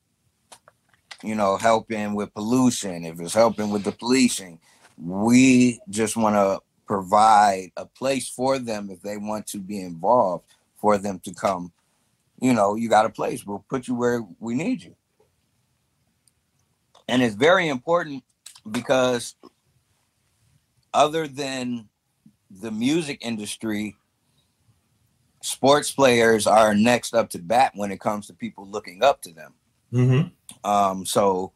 you 1.23 1.35
know 1.35 1.57
helping 1.57 2.15
with 2.15 2.33
pollution 2.35 3.05
if 3.05 3.21
it's 3.21 3.35
helping 3.35 3.71
with 3.71 3.85
the 3.85 3.93
policing 3.93 4.59
we 4.99 5.79
just 5.91 6.17
want 6.17 6.35
to 6.35 6.59
provide 6.87 7.71
a 7.77 7.85
place 7.85 8.29
for 8.29 8.59
them 8.59 8.91
if 8.91 9.01
they 9.03 9.17
want 9.17 9.47
to 9.47 9.59
be 9.59 9.81
involved 9.81 10.45
for 10.81 10.99
them 10.99 11.19
to 11.21 11.33
come 11.35 11.73
you 12.41 12.53
know 12.53 12.75
you 12.75 12.89
got 12.89 13.07
a 13.07 13.11
place 13.11 13.45
we'll 13.45 13.65
put 13.69 13.89
you 13.89 13.95
where 13.95 14.23
we 14.41 14.55
need 14.55 14.83
you 14.83 14.95
and 17.09 17.23
it's 17.23 17.35
very 17.35 17.69
important 17.69 18.25
because 18.71 19.37
other 20.93 21.29
than 21.29 21.89
the 22.51 22.71
music 22.71 23.19
industry, 23.21 23.97
sports 25.43 25.93
players 25.93 26.47
are 26.47 26.75
next 26.75 27.15
up 27.15 27.31
to 27.31 27.39
bat 27.39 27.73
when 27.75 27.93
it 27.93 28.01
comes 28.01 28.27
to 28.27 28.33
people 28.33 28.67
looking 28.67 29.03
up 29.03 29.23
to 29.23 29.33
them. 29.33 29.55
Mm-hmm. 29.93 30.69
Um, 30.69 31.07
so 31.07 31.53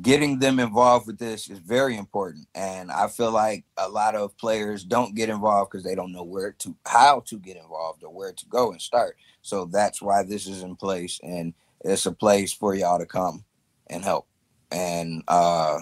getting 0.00 0.38
them 0.38 0.58
involved 0.58 1.06
with 1.06 1.18
this 1.18 1.50
is 1.50 1.58
very 1.58 1.96
important, 1.96 2.46
and 2.54 2.90
I 2.90 3.08
feel 3.08 3.30
like 3.30 3.64
a 3.76 3.88
lot 3.88 4.14
of 4.14 4.36
players 4.38 4.84
don't 4.84 5.14
get 5.14 5.28
involved 5.28 5.70
because 5.70 5.84
they 5.84 5.94
don't 5.94 6.12
know 6.12 6.22
where 6.22 6.52
to, 6.52 6.74
how 6.86 7.20
to 7.26 7.38
get 7.38 7.56
involved, 7.56 8.02
or 8.02 8.12
where 8.12 8.32
to 8.32 8.46
go 8.46 8.70
and 8.70 8.80
start. 8.80 9.16
So 9.42 9.66
that's 9.66 10.00
why 10.00 10.22
this 10.22 10.46
is 10.46 10.62
in 10.62 10.76
place, 10.76 11.20
and 11.22 11.52
it's 11.84 12.06
a 12.06 12.12
place 12.12 12.52
for 12.52 12.74
y'all 12.74 12.98
to 12.98 13.06
come 13.06 13.44
and 13.88 14.02
help. 14.02 14.26
And 14.70 15.22
uh, 15.28 15.80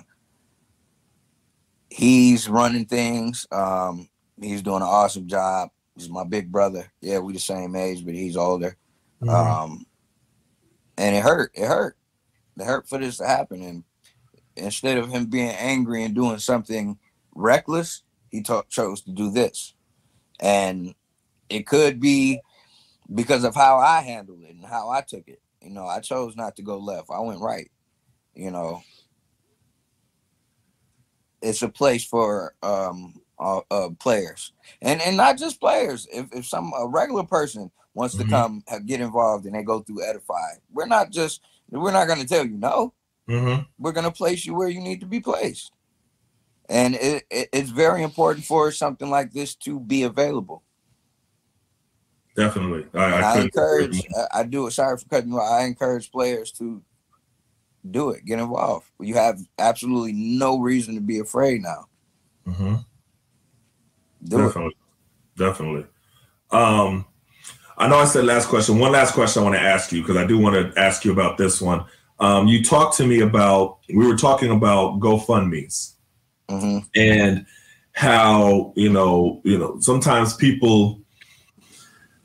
he's 1.89 2.49
running 2.49 2.87
things. 2.87 3.47
Um, 3.53 4.09
he's 4.41 4.63
doing 4.63 4.83
an 4.83 4.89
awesome 4.89 5.29
job. 5.29 5.71
He's 5.97 6.09
my 6.09 6.25
big 6.25 6.51
brother. 6.51 6.91
Yeah, 7.01 7.19
we 7.19 7.33
the 7.33 7.39
same 7.39 7.77
age, 7.77 8.05
but 8.05 8.15
he's 8.15 8.37
older. 8.37 8.77
Mm-hmm. 9.23 9.29
Um, 9.29 9.87
and 10.97 11.15
it 11.15 11.23
hurt. 11.23 11.53
It 11.55 11.67
hurt. 11.67 11.97
It 12.59 12.65
hurt 12.65 12.89
for 12.89 12.99
this 12.99 13.19
to 13.19 13.27
happen. 13.27 13.63
And 13.63 13.85
instead 14.57 14.99
of 14.99 15.09
him 15.09 15.27
being 15.27 15.51
angry 15.51 16.05
and 16.05 16.15
doing 16.15 16.39
something 16.39 16.99
reckless, 17.35 18.03
he 18.31 18.43
t- 18.43 18.61
chose 18.69 19.03
to 19.03 19.11
do 19.11 19.31
this. 19.31 19.75
And 20.41 20.95
it 21.49 21.67
could 21.67 22.01
be 22.01 22.41
because 23.13 23.45
of 23.45 23.55
how 23.55 23.79
I 23.79 24.01
handled 24.01 24.43
it 24.43 24.55
and 24.55 24.65
how 24.65 24.91
I 24.91 25.01
took 25.03 25.29
it. 25.29 25.41
You 25.63 25.71
know, 25.71 25.87
I 25.87 26.01
chose 26.01 26.37
not 26.37 26.57
to 26.57 26.63
go 26.63 26.79
left. 26.79 27.11
I 27.11 27.21
went 27.21 27.41
right. 27.41 27.71
You 28.35 28.51
know, 28.51 28.83
it's 31.43 31.63
a 31.63 31.69
place 31.69 32.05
for 32.05 32.55
um 32.63 33.15
uh, 33.39 33.61
uh, 33.71 33.89
players 33.99 34.53
and 34.83 35.01
and 35.01 35.17
not 35.17 35.39
just 35.39 35.61
players 35.61 36.07
if, 36.13 36.27
if 36.31 36.47
some 36.47 36.73
a 36.79 36.87
regular 36.87 37.25
person 37.25 37.71
wants 37.95 38.15
mm-hmm. 38.15 38.25
to 38.25 38.31
come 38.31 38.63
have, 38.69 38.85
get 38.85 39.01
involved 39.01 39.47
and 39.47 39.55
they 39.55 39.63
go 39.63 39.81
through 39.81 40.07
edify 40.07 40.51
we're 40.71 40.87
not 40.87 41.11
just 41.11 41.41
we're 41.71 41.91
not 41.91 42.07
going 42.07 42.21
to 42.21 42.27
tell 42.27 42.45
you 42.45 42.59
no 42.59 42.93
mm-hmm. 43.31 43.63
we're 43.79 43.93
going 43.93 44.05
to 44.05 44.11
place 44.11 44.45
you 44.45 44.55
where 44.55 44.69
you 44.69 44.81
need 44.81 45.01
to 45.01 45.07
be 45.07 45.21
placed 45.21 45.73
and 46.69 46.95
it, 46.95 47.25
it, 47.31 47.49
it's 47.53 47.71
very 47.71 48.03
important 48.03 48.45
for 48.45 48.71
something 48.71 49.11
like 49.11 49.33
this 49.33 49.55
to 49.55 49.81
be 49.81 50.03
available 50.03 50.63
definitely 52.37 52.87
i, 52.95 53.05
I, 53.05 53.21
I 53.21 53.41
encourage 53.41 54.03
I, 54.17 54.41
I 54.41 54.43
do 54.45 54.67
it 54.67 54.73
sorry 54.73 54.97
for 54.99 55.09
cutting 55.09 55.31
you 55.31 55.39
off. 55.39 55.61
i 55.61 55.65
encourage 55.65 56.11
players 56.11 56.53
to 56.53 56.83
do 57.89 58.11
it. 58.11 58.25
Get 58.25 58.39
involved. 58.39 58.87
You 59.01 59.15
have 59.15 59.41
absolutely 59.59 60.13
no 60.13 60.59
reason 60.59 60.95
to 60.95 61.01
be 61.01 61.19
afraid 61.19 61.63
now. 61.63 61.87
Mm-hmm. 62.47 62.75
Definitely. 64.25 64.67
It. 64.67 65.39
Definitely. 65.39 65.87
Um, 66.51 67.07
I 67.79 67.89
know 67.89 67.97
I 67.97 68.05
said 68.05 68.25
last 68.25 68.49
question. 68.49 68.79
One 68.79 68.93
last 68.93 69.15
question 69.15 69.43
I 69.43 69.45
want 69.45 69.57
to 69.57 69.63
ask 69.63 69.93
you 69.93 70.03
because 70.03 70.17
I 70.17 70.27
do 70.27 70.39
want 70.39 70.75
to 70.75 70.79
ask 70.79 71.05
you 71.05 71.13
about 71.13 71.39
this 71.39 71.61
one. 71.61 71.85
Um, 72.21 72.47
you 72.47 72.63
talked 72.63 72.97
to 72.99 73.07
me 73.07 73.21
about 73.21 73.79
we 73.89 74.07
were 74.07 74.17
talking 74.17 74.51
about 74.51 75.01
GoFundmes 75.01 75.95
mm-hmm. 76.49 76.87
and 76.95 77.47
how 77.93 78.73
you 78.77 78.91
know 78.91 79.41
you 79.45 79.59
know 79.59 79.81
sometimes 79.81 80.35
people 80.35 81.01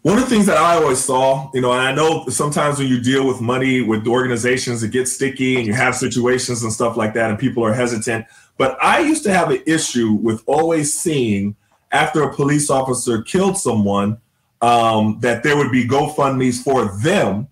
one 0.06 0.20
of 0.20 0.24
the 0.24 0.30
things 0.30 0.46
that 0.46 0.58
I 0.58 0.76
always 0.76 1.04
saw, 1.04 1.50
you 1.56 1.62
know, 1.62 1.72
and 1.72 1.82
I 1.82 1.92
know 1.92 2.28
sometimes 2.28 2.78
when 2.78 2.88
you 2.88 3.02
deal 3.02 3.26
with 3.26 3.42
money 3.42 3.82
with 3.82 4.08
organizations, 4.08 4.84
it 4.84 4.92
gets 4.92 5.12
sticky 5.12 5.58
and 5.58 5.66
you 5.66 5.74
have 5.74 5.96
situations 5.96 6.62
and 6.62 6.72
stuff 6.72 6.96
like 6.96 7.16
that, 7.16 7.32
and 7.32 7.40
people 7.40 7.66
are 7.66 7.74
hesitant. 7.74 8.28
But 8.56 8.78
I 8.84 9.00
used 9.00 9.24
to 9.24 9.34
have 9.34 9.50
an 9.50 9.64
issue 9.66 10.12
with 10.12 10.44
always 10.46 10.94
seeing 10.94 11.56
after 11.92 12.22
a 12.22 12.32
police 12.32 12.70
officer 12.70 13.24
killed 13.24 13.58
someone 13.58 14.20
um, 14.62 15.18
that 15.22 15.42
there 15.42 15.58
would 15.58 15.72
be 15.72 15.88
GoFundMe's 15.88 16.62
for 16.62 16.86
them, 17.00 17.48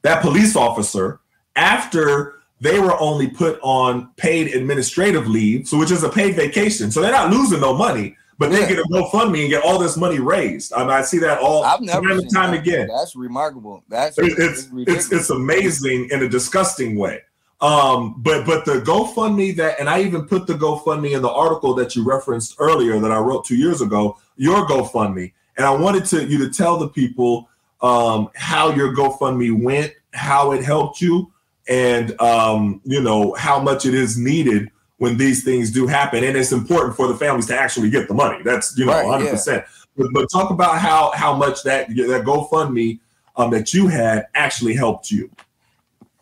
that 0.00 0.22
police 0.22 0.56
officer, 0.56 1.20
after 1.58 2.34
they 2.60 2.78
were 2.78 2.98
only 3.00 3.28
put 3.28 3.58
on 3.62 4.08
paid 4.16 4.54
administrative 4.54 5.26
leave, 5.28 5.66
so 5.68 5.78
which 5.78 5.90
is 5.90 6.02
a 6.02 6.08
paid 6.08 6.34
vacation. 6.36 6.90
So 6.90 7.00
they're 7.00 7.12
not 7.12 7.30
losing 7.30 7.60
no 7.60 7.74
money, 7.74 8.16
but 8.38 8.50
they 8.50 8.60
Yeah. 8.60 8.68
get 8.68 8.78
a 8.78 8.84
GoFundMe 8.84 9.40
and 9.42 9.50
get 9.50 9.62
all 9.64 9.78
this 9.78 9.96
money 9.96 10.18
raised. 10.18 10.72
I 10.72 10.80
mean, 10.80 10.90
I 10.90 11.02
see 11.02 11.18
that 11.18 11.38
all 11.40 11.64
I've 11.64 11.80
never 11.80 12.08
time 12.08 12.18
and 12.18 12.34
time 12.34 12.50
that. 12.52 12.60
again. 12.60 12.88
That's 12.88 13.14
remarkable. 13.14 13.82
That's 13.88 14.18
It- 14.18 14.38
it's 14.38 14.68
it's 14.86 15.12
it's 15.12 15.30
amazing 15.30 16.08
in 16.10 16.22
a 16.22 16.28
disgusting 16.28 16.96
way. 16.96 17.22
Um, 17.60 18.14
but 18.18 18.46
but 18.46 18.64
the 18.64 18.80
GoFundMe 18.80 19.56
that, 19.56 19.78
and 19.80 19.88
I 19.90 20.02
even 20.02 20.22
put 20.26 20.46
the 20.46 20.54
GoFundMe 20.54 21.12
in 21.16 21.22
the 21.22 21.30
article 21.30 21.74
that 21.74 21.96
you 21.96 22.04
referenced 22.04 22.54
earlier 22.58 22.98
that 23.00 23.10
I 23.10 23.18
wrote 23.18 23.44
two 23.44 23.56
years 23.56 23.80
ago. 23.82 24.16
Your 24.36 24.64
GoFundMe, 24.66 25.32
and 25.56 25.66
I 25.66 25.70
wanted 25.70 26.04
to 26.06 26.24
you 26.24 26.38
to 26.38 26.50
tell 26.50 26.76
the 26.78 26.88
people 26.88 27.48
um, 27.80 28.28
how 28.34 28.70
your 28.70 28.94
GoFundMe 28.94 29.60
went, 29.62 29.92
how 30.12 30.50
it 30.52 30.64
helped 30.64 31.00
you, 31.00 31.30
and 31.68 32.18
um, 32.20 32.80
you 32.84 33.00
know 33.00 33.34
how 33.34 33.60
much 33.60 33.86
it 33.86 33.94
is 33.94 34.16
needed 34.18 34.70
when 34.98 35.16
these 35.16 35.44
things 35.44 35.70
do 35.70 35.86
happen, 35.86 36.24
and 36.24 36.36
it's 36.36 36.50
important 36.52 36.96
for 36.96 37.06
the 37.08 37.14
families 37.16 37.46
to 37.46 37.58
actually 37.58 37.90
get 37.90 38.08
the 38.08 38.14
money. 38.14 38.42
That's 38.42 38.76
you 38.76 38.84
know 38.86 38.92
Right, 38.92 39.04
100. 39.04 39.24
yeah. 39.26 39.30
percent 39.30 39.64
But 39.96 40.08
but 40.12 40.28
talk 40.32 40.50
about 40.50 40.78
how 40.78 41.12
how 41.14 41.34
much 41.36 41.62
that 41.64 41.88
that 41.88 42.24
GoFundMe 42.24 42.98
um, 43.36 43.50
that 43.52 43.72
you 43.72 43.86
had 43.88 44.26
actually 44.34 44.74
helped 44.74 45.10
you. 45.10 45.30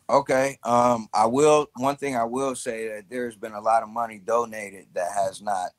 Okay. 0.08 0.58
Um, 0.62 1.08
I 1.12 1.26
will. 1.26 1.68
One 1.76 1.96
thing 1.96 2.14
I 2.16 2.24
will 2.24 2.54
say 2.54 2.88
that 2.88 3.04
there's 3.08 3.36
been 3.36 3.54
a 3.54 3.60
lot 3.60 3.82
of 3.82 3.88
money 3.88 4.20
donated 4.24 4.86
that 4.94 5.10
has 5.12 5.42
not 5.42 5.70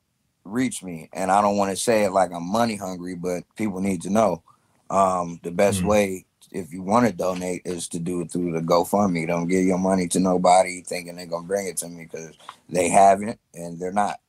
reached 0.43 0.83
me, 0.83 1.09
and 1.13 1.31
I 1.31 1.41
don't 1.41 1.57
want 1.57 1.71
to 1.71 1.77
say 1.77 2.03
it 2.03 2.11
like 2.11 2.31
I'm 2.33 2.43
money 2.49 2.75
hungry, 2.75 3.15
but 3.15 3.43
people 3.55 3.79
need 3.79 4.01
to 4.03 4.09
know. 4.09 4.43
Um, 4.89 5.39
the 5.43 5.51
best 5.51 5.81
Mhm. 5.81 5.87
way, 5.87 6.25
if 6.51 6.71
you 6.73 6.81
want 6.81 7.07
to 7.07 7.13
donate, 7.13 7.61
is 7.65 7.87
to 7.89 7.99
do 7.99 8.21
it 8.21 8.31
through 8.31 8.51
the 8.53 8.61
GoFundMe. 8.61 9.27
Don't 9.27 9.47
give 9.47 9.65
your 9.65 9.77
money 9.77 10.07
to 10.09 10.19
nobody 10.19 10.81
thinking 10.81 11.15
they're 11.15 11.25
gonna 11.25 11.47
bring 11.47 11.67
it 11.67 11.77
to 11.77 11.89
me 11.89 12.05
because 12.05 12.35
they 12.69 12.89
haven't 12.89 13.39
and 13.53 13.79
they're 13.79 13.91
not. 13.91 14.19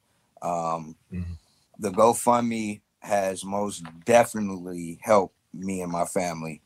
Um, 0.42 0.96
Mhm. 1.12 1.36
The 1.78 1.90
GoFundMe 1.90 2.80
has 3.00 3.44
most 3.44 3.84
definitely 4.04 4.98
helped 5.02 5.34
me 5.54 5.80
and 5.80 5.92
my 5.92 6.04
family 6.04 6.60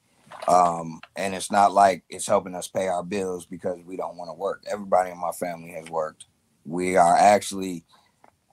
um 0.49 1.01
and 1.15 1.35
it's 1.35 1.51
not 1.53 1.73
like 1.73 2.03
it's 2.09 2.27
helping 2.27 2.55
us 2.55 2.67
pay 2.67 2.89
our 2.89 3.03
bills 3.05 3.47
because 3.47 3.79
we 3.87 3.97
don't 3.97 4.17
want 4.17 4.29
to 4.29 4.35
work 4.35 4.63
everybody 4.71 5.11
in 5.11 5.19
my 5.19 5.31
family 5.33 5.71
has 5.71 5.89
worked 5.89 6.25
we 6.67 6.97
are 6.97 7.17
actually 7.17 7.85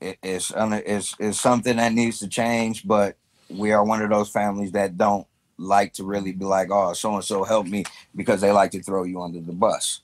it, 0.02 0.18
it's, 0.22 0.52
it's 0.56 1.16
it's 1.20 1.40
something 1.42 1.78
that 1.78 1.94
needs 1.94 2.20
to 2.20 2.28
change 2.28 2.88
but 2.88 3.18
we 3.50 3.72
are 3.72 3.84
one 3.84 4.02
of 4.02 4.10
those 4.10 4.30
families 4.30 4.72
that 4.74 4.98
don't 4.98 5.26
like 5.60 5.94
to 5.94 6.04
really 6.04 6.32
be 6.32 6.46
like 6.46 6.70
oh 6.72 6.94
so 6.94 7.16
and 7.16 7.24
so 7.24 7.44
help 7.44 7.68
me 7.68 7.84
because 8.16 8.42
they 8.42 8.52
like 8.52 8.72
to 8.72 8.82
throw 8.82 9.04
you 9.04 9.22
under 9.22 9.42
the 9.42 9.54
bus. 9.54 10.02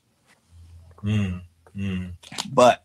Mm, 1.02 1.40
mm, 1.76 2.10
but 2.52 2.84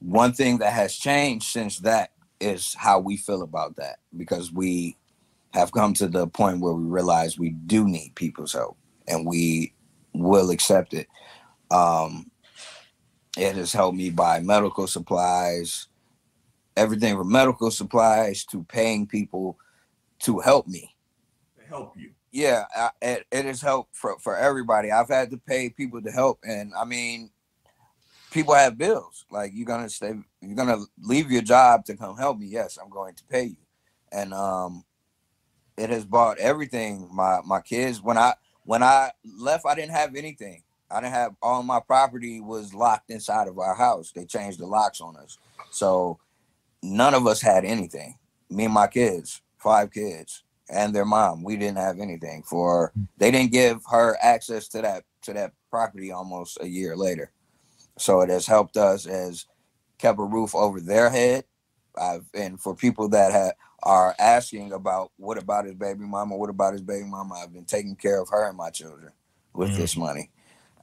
one 0.00 0.32
thing 0.32 0.58
that 0.58 0.72
has 0.72 0.96
changed 0.96 1.46
since 1.46 1.78
that 1.78 2.12
is 2.40 2.74
how 2.74 3.00
we 3.00 3.16
feel 3.16 3.42
about 3.42 3.76
that 3.76 3.98
because 4.16 4.52
we 4.52 4.96
have 5.54 5.72
come 5.72 5.92
to 5.94 6.06
the 6.06 6.26
point 6.26 6.60
where 6.60 6.74
we 6.74 6.84
realize 6.84 7.38
we 7.38 7.50
do 7.50 7.86
need 7.86 8.14
people's 8.14 8.52
help 8.52 8.76
and 9.08 9.26
we 9.26 9.72
will 10.12 10.50
accept 10.50 10.94
it. 10.94 11.08
Um, 11.70 12.30
it 13.36 13.56
has 13.56 13.72
helped 13.72 13.96
me 13.96 14.10
buy 14.10 14.40
medical 14.40 14.86
supplies, 14.86 15.88
everything 16.76 17.16
from 17.16 17.32
medical 17.32 17.70
supplies 17.70 18.44
to 18.46 18.62
paying 18.64 19.06
people 19.06 19.58
to 20.20 20.38
help 20.38 20.66
me 20.66 20.94
help 21.68 21.96
you. 21.96 22.10
yeah 22.32 22.64
I, 22.74 22.90
it, 23.02 23.26
it 23.30 23.44
has 23.44 23.60
helped 23.60 23.94
for, 23.94 24.18
for 24.18 24.36
everybody. 24.36 24.90
I've 24.90 25.08
had 25.08 25.30
to 25.30 25.36
pay 25.36 25.70
people 25.70 26.00
to 26.02 26.10
help 26.10 26.38
and 26.42 26.72
i 26.74 26.84
mean 26.84 27.30
people 28.30 28.54
have 28.54 28.76
bills. 28.78 29.24
Like 29.30 29.52
you're 29.54 29.66
gonna 29.66 29.88
stay 29.88 30.14
you're 30.40 30.56
gonna 30.56 30.84
leave 31.00 31.30
your 31.30 31.42
job 31.42 31.84
to 31.86 31.96
come 31.96 32.16
help 32.16 32.38
me? 32.38 32.46
Yes 32.46 32.78
i'm 32.82 32.90
going 32.90 33.14
to 33.14 33.24
pay 33.24 33.44
you. 33.44 33.56
And 34.12 34.32
um 34.34 34.84
it 35.76 35.90
has 35.90 36.04
bought 36.04 36.38
everything. 36.38 37.08
My 37.12 37.40
my 37.44 37.60
kids 37.60 38.02
when 38.02 38.18
i 38.18 38.34
when 38.64 38.82
i 38.82 39.12
left 39.38 39.66
i 39.66 39.74
didn't 39.74 39.92
have 39.92 40.14
anything. 40.14 40.62
I 40.90 41.00
didn't 41.00 41.12
have 41.12 41.36
all 41.42 41.62
my 41.62 41.80
property 41.80 42.40
was 42.40 42.72
locked 42.72 43.10
inside 43.10 43.46
of 43.46 43.58
our 43.58 43.74
house. 43.74 44.10
They 44.10 44.24
changed 44.24 44.58
the 44.58 44.66
locks 44.66 45.02
on 45.02 45.16
us. 45.16 45.36
So 45.70 46.18
none 46.82 47.12
of 47.12 47.26
us 47.26 47.42
had 47.42 47.66
anything. 47.66 48.18
Me 48.48 48.64
and 48.64 48.74
my 48.74 48.86
kids 48.86 49.42
five 49.58 49.90
kids 49.92 50.44
and 50.70 50.94
their 50.94 51.04
mom. 51.06 51.42
We 51.44 51.56
didn't 51.56 51.78
have 51.78 52.00
anything 52.00 52.42
for 52.44 52.94
they 53.18 53.30
didn't 53.30 53.52
give 53.52 53.80
her 53.90 54.16
access 54.22 54.68
to 54.68 54.82
that 54.82 55.04
to 55.22 55.32
that 55.34 55.52
property 55.70 56.12
almost 56.12 56.58
a 56.60 56.66
year 56.68 56.96
later. 56.96 57.32
So 57.98 58.20
it 58.22 58.30
has 58.30 58.46
helped 58.46 58.76
us 58.76 59.06
as 59.06 59.46
kept 59.98 60.20
a 60.20 60.24
roof 60.24 60.54
over 60.54 60.80
their 60.80 61.10
head. 61.10 61.44
I've, 62.00 62.26
and 62.34 62.60
for 62.60 62.76
people 62.76 63.08
that 63.10 63.32
ha- 63.32 63.52
are 63.82 64.14
asking 64.20 64.72
about 64.72 65.12
what 65.18 65.38
about 65.38 65.66
his 65.66 65.74
baby 65.74 66.04
mama? 66.04 66.36
What 66.36 66.50
about 66.50 66.74
his 66.74 66.82
baby 66.82 67.06
mama? 67.06 67.36
I've 67.36 67.54
been 67.54 67.64
taking 67.66 67.96
care 67.96 68.20
of 68.22 68.28
her 68.30 68.48
and 68.48 68.58
my 68.58 68.70
children 68.70 69.12
with 69.54 69.70
Mm. 69.72 69.76
this 69.76 69.96
money. 69.96 70.30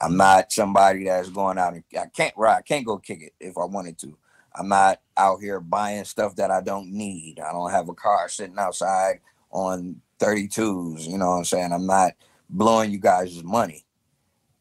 I'm 0.02 0.18
not 0.18 0.52
somebody 0.52 1.06
that's 1.06 1.30
going 1.30 1.58
out 1.60 1.74
and 1.76 1.84
i 1.98 2.08
can't 2.08 2.34
right 2.38 2.58
i 2.58 2.62
can't 2.64 2.86
go 2.86 2.98
kick 2.98 3.22
it 3.22 3.34
if 3.40 3.58
i 3.58 3.66
wanted 3.66 3.98
to. 4.00 4.18
I'm 4.56 4.70
not 4.70 5.02
out 5.18 5.42
here 5.42 5.60
buying 5.62 6.06
stuff 6.06 6.36
that 6.38 6.52
i 6.52 6.62
don't 6.62 6.92
need. 6.92 7.40
I 7.40 7.52
don't 7.54 7.72
have 7.72 7.90
a 7.90 7.94
car 7.96 8.30
sitting 8.30 8.60
outside 8.60 9.22
on 9.56 10.02
32s 10.20 11.08
you 11.08 11.18
know 11.18 11.30
what 11.32 11.38
i'm 11.38 11.46
saying 11.46 11.72
i'm 11.72 11.88
not 11.88 12.14
blowing 12.50 12.92
you 12.92 13.00
guys 13.00 13.44
money 13.44 13.86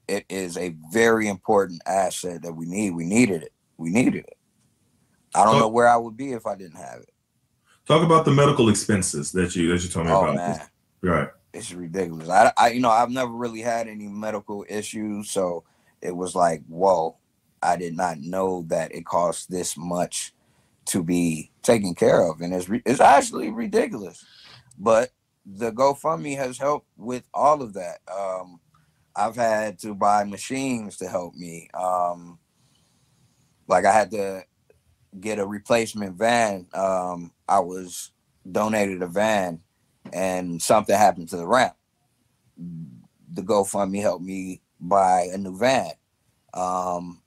it 0.08 0.24
is 0.28 0.56
a 0.56 0.74
very 0.92 1.28
important 1.28 1.80
asset 1.86 2.42
that 2.42 2.52
we 2.52 2.66
need 2.66 2.90
we 2.90 3.04
needed 3.04 3.42
it 3.42 3.52
we 3.76 3.90
needed 3.90 4.24
it 4.24 4.36
i 5.34 5.44
don't 5.44 5.58
know 5.58 5.68
where 5.68 5.88
i 5.88 5.96
would 5.96 6.16
be 6.16 6.32
if 6.32 6.46
i 6.46 6.54
didn't 6.54 6.76
have 6.76 7.00
it 7.00 7.10
Talk 7.86 8.02
about 8.02 8.24
the 8.24 8.30
medical 8.30 8.70
expenses 8.70 9.30
that 9.32 9.54
you 9.54 9.68
that 9.68 9.82
you 9.82 9.90
told 9.90 10.06
me 10.06 10.12
oh 10.12 10.22
about. 10.22 10.36
man 10.36 10.60
Right. 11.04 11.28
it's 11.52 11.72
ridiculous. 11.72 12.30
I, 12.30 12.50
I, 12.56 12.68
you 12.70 12.80
know, 12.80 12.90
I've 12.90 13.10
never 13.10 13.30
really 13.30 13.60
had 13.60 13.88
any 13.88 14.08
medical 14.08 14.64
issues, 14.68 15.30
so 15.30 15.64
it 16.00 16.16
was 16.16 16.34
like, 16.34 16.62
whoa, 16.66 17.18
I 17.62 17.76
did 17.76 17.94
not 17.94 18.20
know 18.20 18.64
that 18.68 18.94
it 18.94 19.04
costs 19.04 19.44
this 19.46 19.76
much 19.76 20.32
to 20.86 21.02
be 21.02 21.50
taken 21.62 21.94
care 21.94 22.26
of, 22.26 22.40
and 22.40 22.54
it's 22.54 22.68
it's 22.86 23.00
actually 23.00 23.50
ridiculous. 23.50 24.24
But 24.78 25.10
the 25.46 25.72
GoFundMe 25.72 26.36
has 26.36 26.59
helped 26.59 26.88
with 26.96 27.24
all 27.32 27.62
of 27.62 27.74
that. 27.74 27.98
Um, 28.10 28.60
I've 29.16 29.36
had 29.36 29.78
to 29.80 29.94
buy 29.94 30.24
machines 30.24 30.96
to 30.98 31.09
help 31.09 31.34
me. 31.34 31.68
Um, 31.74 32.38
like 33.68 33.84
I 33.84 33.92
had 33.92 34.10
to 34.12 34.44
get 35.20 35.38
a 35.38 35.46
replacement 35.46 36.16
van. 36.16 36.66
Um, 36.74 37.32
I 37.48 37.60
was 37.60 38.10
donated 38.51 39.02
a 39.02 39.06
van 39.06 39.60
and 40.12 40.60
something 40.60 40.96
happened 40.96 41.28
to 41.30 41.36
the 41.36 41.46
ramp. 41.46 41.74
The 42.56 43.42
GoFundMe 43.42 44.01
helped 44.01 44.24
me 44.24 44.60
buy 44.80 45.28
a 45.32 45.38
new 45.38 45.56
van. 45.56 45.92
Um, 46.52 47.22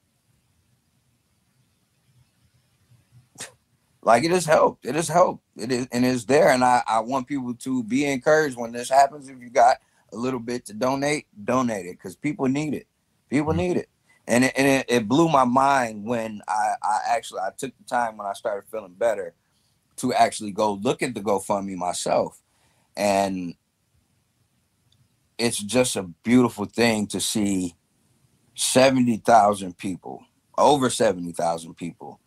like 4.02 4.24
it 4.24 4.32
has 4.32 4.46
helped. 4.46 4.86
It 4.86 4.96
has 4.96 5.08
helped. 5.08 5.44
It 5.58 5.72
is 5.72 5.88
and 5.92 6.06
it's 6.06 6.26
there. 6.26 6.50
And 6.50 6.64
I, 6.64 6.84
I 6.88 7.00
want 7.00 7.28
people 7.28 7.54
to 7.56 7.84
be 7.84 8.06
encouraged 8.06 8.58
when 8.58 8.72
this 8.72 8.90
happens. 8.90 9.30
If 9.30 9.40
you 9.40 9.50
got 9.50 9.78
a 10.14 10.18
little 10.18 10.40
bit 10.40 10.66
to 10.68 10.74
donate, 10.74 11.28
donate 11.46 11.86
it 11.86 11.98
because 11.98 12.16
people 12.16 12.48
need 12.48 12.74
it. 12.74 12.88
People 13.30 13.54
Mhm. 13.54 13.58
need 13.58 13.78
it. 13.78 13.90
And 14.28 14.46
it, 14.46 14.54
and 14.58 14.68
it, 14.68 14.86
it 14.90 15.08
blew 15.08 15.30
my 15.30 15.46
mind 15.46 16.06
when 16.06 16.42
I, 16.48 16.74
I 16.84 17.00
actually 17.10 17.42
I 17.42 17.52
took 17.58 17.78
the 17.78 17.84
time 17.86 18.18
when 18.18 18.28
I 18.28 18.34
started 18.34 18.70
feeling 18.70 18.94
better 18.94 19.34
to 19.98 20.14
actually 20.14 20.52
go 20.52 20.74
look 20.74 21.02
at 21.02 21.14
the 21.14 21.22
GoFundMe 21.22 21.76
myself. 21.76 22.42
And 22.96 23.56
it's 25.38 25.58
just 25.60 25.96
a 25.96 26.04
beautiful 26.04 26.66
thing 26.66 27.08
to 27.08 27.22
see 27.22 27.76
70,000 28.56 29.78
people, 29.78 30.24
over 30.58 30.90
70,000 30.90 31.76
people 31.76 32.20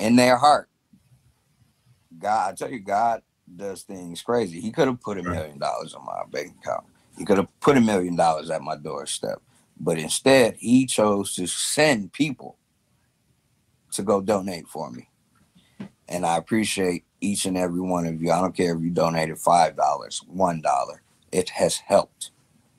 in 0.00 0.16
their 0.16 0.36
heart. 0.36 0.68
God, 2.18 2.50
I 2.50 2.54
tell 2.54 2.70
you, 2.70 2.80
God 2.80 3.22
does 3.54 3.82
things 3.82 4.22
crazy. 4.22 4.60
He 4.60 4.72
could 4.72 4.88
have 4.88 5.00
put 5.00 5.18
a 5.18 5.22
million 5.22 5.58
dollars 5.58 5.94
on 5.94 6.04
my 6.04 6.22
bank 6.30 6.54
account. 6.62 6.84
He 7.16 7.24
could 7.24 7.36
have 7.36 7.60
put 7.60 7.76
a 7.76 7.80
million 7.80 8.16
dollars 8.16 8.50
at 8.50 8.62
my 8.62 8.76
doorstep. 8.76 9.40
But 9.78 9.98
instead, 9.98 10.56
he 10.58 10.86
chose 10.86 11.34
to 11.36 11.46
send 11.46 12.12
people 12.12 12.56
to 13.92 14.02
go 14.02 14.20
donate 14.20 14.68
for 14.68 14.90
me. 14.90 15.08
And 16.08 16.26
I 16.26 16.36
appreciate 16.36 17.04
each 17.20 17.44
and 17.44 17.56
every 17.56 17.80
one 17.80 18.06
of 18.06 18.20
you. 18.20 18.30
I 18.30 18.40
don't 18.40 18.54
care 18.54 18.74
if 18.74 18.82
you 18.82 18.90
donated 18.90 19.38
five 19.38 19.76
dollars, 19.76 20.22
one 20.26 20.60
dollar. 20.60 21.02
It 21.32 21.50
has 21.50 21.76
helped. 21.76 22.32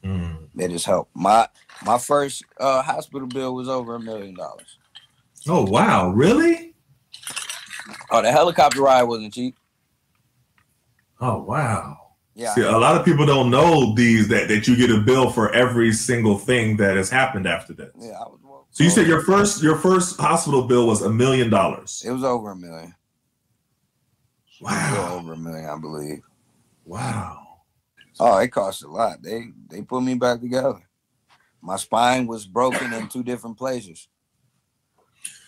Mm. 0.04 0.50
It 0.58 0.72
has 0.72 0.86
helped. 0.86 1.16
My 1.16 1.48
my 1.86 1.98
first 1.98 2.44
uh, 2.60 2.82
hospital 2.82 3.28
bill 3.28 3.56
was 3.56 3.70
over 3.70 3.96
a 3.96 4.00
million 4.00 4.36
dollars. 4.36 4.78
Oh 5.48 5.64
wow, 5.64 6.10
really? 6.10 6.71
Oh, 8.10 8.22
the 8.22 8.32
helicopter 8.32 8.82
ride 8.82 9.04
wasn't 9.04 9.34
cheap. 9.34 9.56
Oh 11.20 11.42
wow. 11.44 11.98
Yeah, 12.34 12.54
See, 12.56 12.62
a 12.62 12.72
lot 12.78 12.96
of 12.98 13.04
people 13.06 13.26
don't 13.26 13.50
know 13.52 13.94
these 13.94 14.28
that 14.30 14.48
that 14.48 14.68
you 14.68 14.76
get 14.76 14.90
a 14.90 15.00
bill 15.02 15.30
for 15.32 15.52
every 15.54 15.92
single 15.92 16.38
thing 16.38 16.78
that 16.78 16.96
has 16.96 17.10
happened 17.10 17.46
after 17.48 17.74
that. 17.74 17.92
yeah. 18.00 18.12
I 18.12 18.24
was, 18.30 18.40
So 18.72 18.84
you 18.84 18.90
said 18.90 19.06
your 19.08 19.22
first 19.22 19.62
your 19.62 19.78
first 19.78 20.20
hospital 20.20 20.64
bill 20.64 20.88
was 20.88 21.02
a 21.02 21.10
million 21.10 21.50
dollars. 21.50 22.04
it 22.06 22.12
was 22.12 22.24
over 22.24 22.52
a 22.52 22.56
million. 22.56 22.96
Wow. 24.62 25.18
over 25.20 25.34
a 25.34 25.38
million, 25.38 25.66
I 25.66 25.78
believe. 25.80 26.22
Wow. 26.86 27.40
Oh, 28.20 28.38
it 28.38 28.50
cost 28.50 28.84
a 28.84 28.88
lot. 28.88 29.22
They 29.22 29.48
they 29.68 29.82
put 29.82 30.02
me 30.04 30.14
back 30.16 30.40
together. 30.40 30.80
My 31.62 31.76
spine 31.76 32.28
was 32.28 32.46
broken 32.48 32.94
in 32.94 33.08
two 33.08 33.24
different 33.24 33.58
places. 33.58 34.08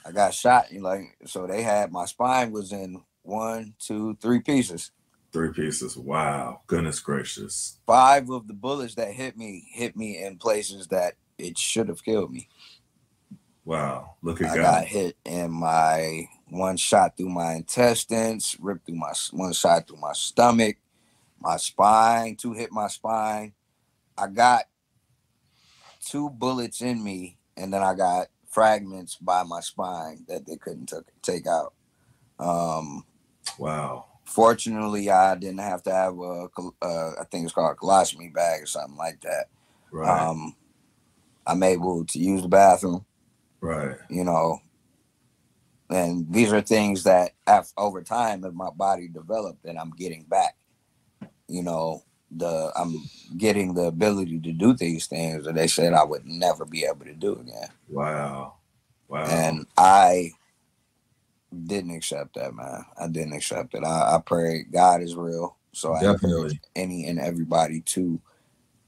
I 0.06 0.12
got 0.12 0.34
shot. 0.34 0.72
you 0.72 0.82
Like 0.82 1.18
so, 1.26 1.48
they 1.48 1.64
had 1.64 1.92
my 1.92 2.06
spine 2.06 2.52
was 2.52 2.72
in 2.72 3.02
one, 3.24 3.76
two, 3.80 4.18
three 4.22 4.40
pieces. 4.40 4.92
Three 5.32 5.52
pieces. 5.52 5.98
Wow. 5.98 6.62
Goodness 6.68 7.00
gracious. 7.00 7.80
Five 7.88 8.30
of 8.30 8.48
the 8.48 8.54
bullets 8.54 8.96
that 8.96 9.12
hit 9.12 9.38
me 9.38 9.68
hit 9.72 9.96
me 9.96 10.24
in 10.24 10.38
places 10.38 10.88
that 10.88 11.16
it 11.38 11.58
should 11.58 11.90
have 11.90 12.04
killed 12.04 12.32
me. 12.32 12.48
Wow. 13.66 14.16
Look 14.22 14.42
at 14.42 14.48
that. 14.48 14.54
I 14.54 14.56
God. 14.56 14.64
got 14.64 14.86
hit 14.86 15.18
in 15.26 15.52
my 15.52 16.28
one 16.50 16.78
shot 16.78 17.18
through 17.18 17.30
my 17.30 17.54
intestines, 17.54 18.56
ripped 18.60 18.86
through 18.86 18.96
my 18.96 19.14
one 19.32 19.54
shot 19.54 19.88
through 19.88 20.00
my 20.00 20.14
stomach, 20.14 20.78
my 21.40 21.58
spine, 21.58 22.36
two 22.36 22.54
hit 22.54 22.72
my 22.72 22.88
spine. 22.88 23.54
I 24.18 24.28
got 24.28 24.66
two 26.06 26.30
bullets 26.30 26.82
in 26.82 27.04
me, 27.04 27.38
and 27.58 27.74
then 27.74 27.82
I 27.82 27.96
got 27.96 28.28
fragments 28.54 29.16
by 29.16 29.44
my 29.44 29.60
spine 29.60 30.26
that 30.28 30.46
they 30.46 30.58
couldn't 30.58 30.90
took, 30.90 31.08
take 31.22 31.48
out. 31.48 31.74
Um, 32.40 33.06
Wow. 33.58 34.06
fortunately, 34.26 35.10
I 35.10 35.36
didn't 35.36 35.60
have 35.60 35.84
to 35.84 35.92
have 35.92 36.18
a, 36.18 36.48
uh, 36.82 37.12
I 37.20 37.24
think 37.30 37.46
it's 37.46 37.54
called 37.54 37.72
a 37.72 37.76
colostomy 37.76 38.34
bag 38.34 38.64
or 38.64 38.66
something 38.66 38.98
like 38.98 39.22
that. 39.22 39.46
Right. 39.92 40.30
Um, 40.30 40.56
I'm 41.46 41.64
able 41.64 42.06
to 42.06 42.20
use 42.20 42.42
the 42.42 42.48
bathroom 42.48 43.06
right. 43.64 43.98
you 44.10 44.24
know 44.24 44.60
and 45.90 46.32
these 46.32 46.54
are 46.54 46.62
things 46.62 47.04
that 47.04 47.32
af 47.48 47.72
over 47.78 48.02
time 48.04 48.44
if 48.44 48.54
my 48.54 48.70
body 48.70 49.08
developed 49.08 49.66
and 49.66 49.80
i'm 49.80 49.92
getting 49.92 50.24
back 50.24 50.56
you 51.48 51.64
know 51.64 52.04
the 52.38 52.72
i'm 52.76 52.96
getting 53.38 53.74
the 53.74 53.84
ability 53.84 54.40
to 54.40 54.52
do 54.52 54.74
these 54.74 55.08
things 55.08 55.46
that 55.46 55.56
they 55.56 55.68
said 55.68 55.94
i 55.94 56.04
would 56.04 56.26
never 56.26 56.66
be 56.66 56.84
able 56.86 57.06
to 57.06 57.14
do 57.14 57.34
again 57.36 57.70
Wow. 57.90 58.56
Wow. 59.08 59.26
and 59.26 59.66
i 59.78 60.32
didn't 61.66 61.92
accept 61.92 62.36
that 62.36 62.56
man 62.56 62.84
i 63.00 63.08
didn't 63.08 63.34
accept 63.34 63.76
it 63.76 63.84
i, 63.84 64.16
I 64.16 64.20
pray 64.26 64.64
god 64.64 65.02
is 65.02 65.16
real 65.16 65.58
so 65.72 65.94
i 65.94 66.00
encourage 66.00 66.22
Definitely. 66.22 66.60
any 66.76 67.06
and 67.06 67.20
everybody 67.20 67.82
to 67.82 68.20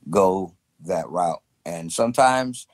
go 0.09 0.53
that 0.85 1.09
route 1.09 1.41
and 1.65 1.91
sometimes 1.91 2.67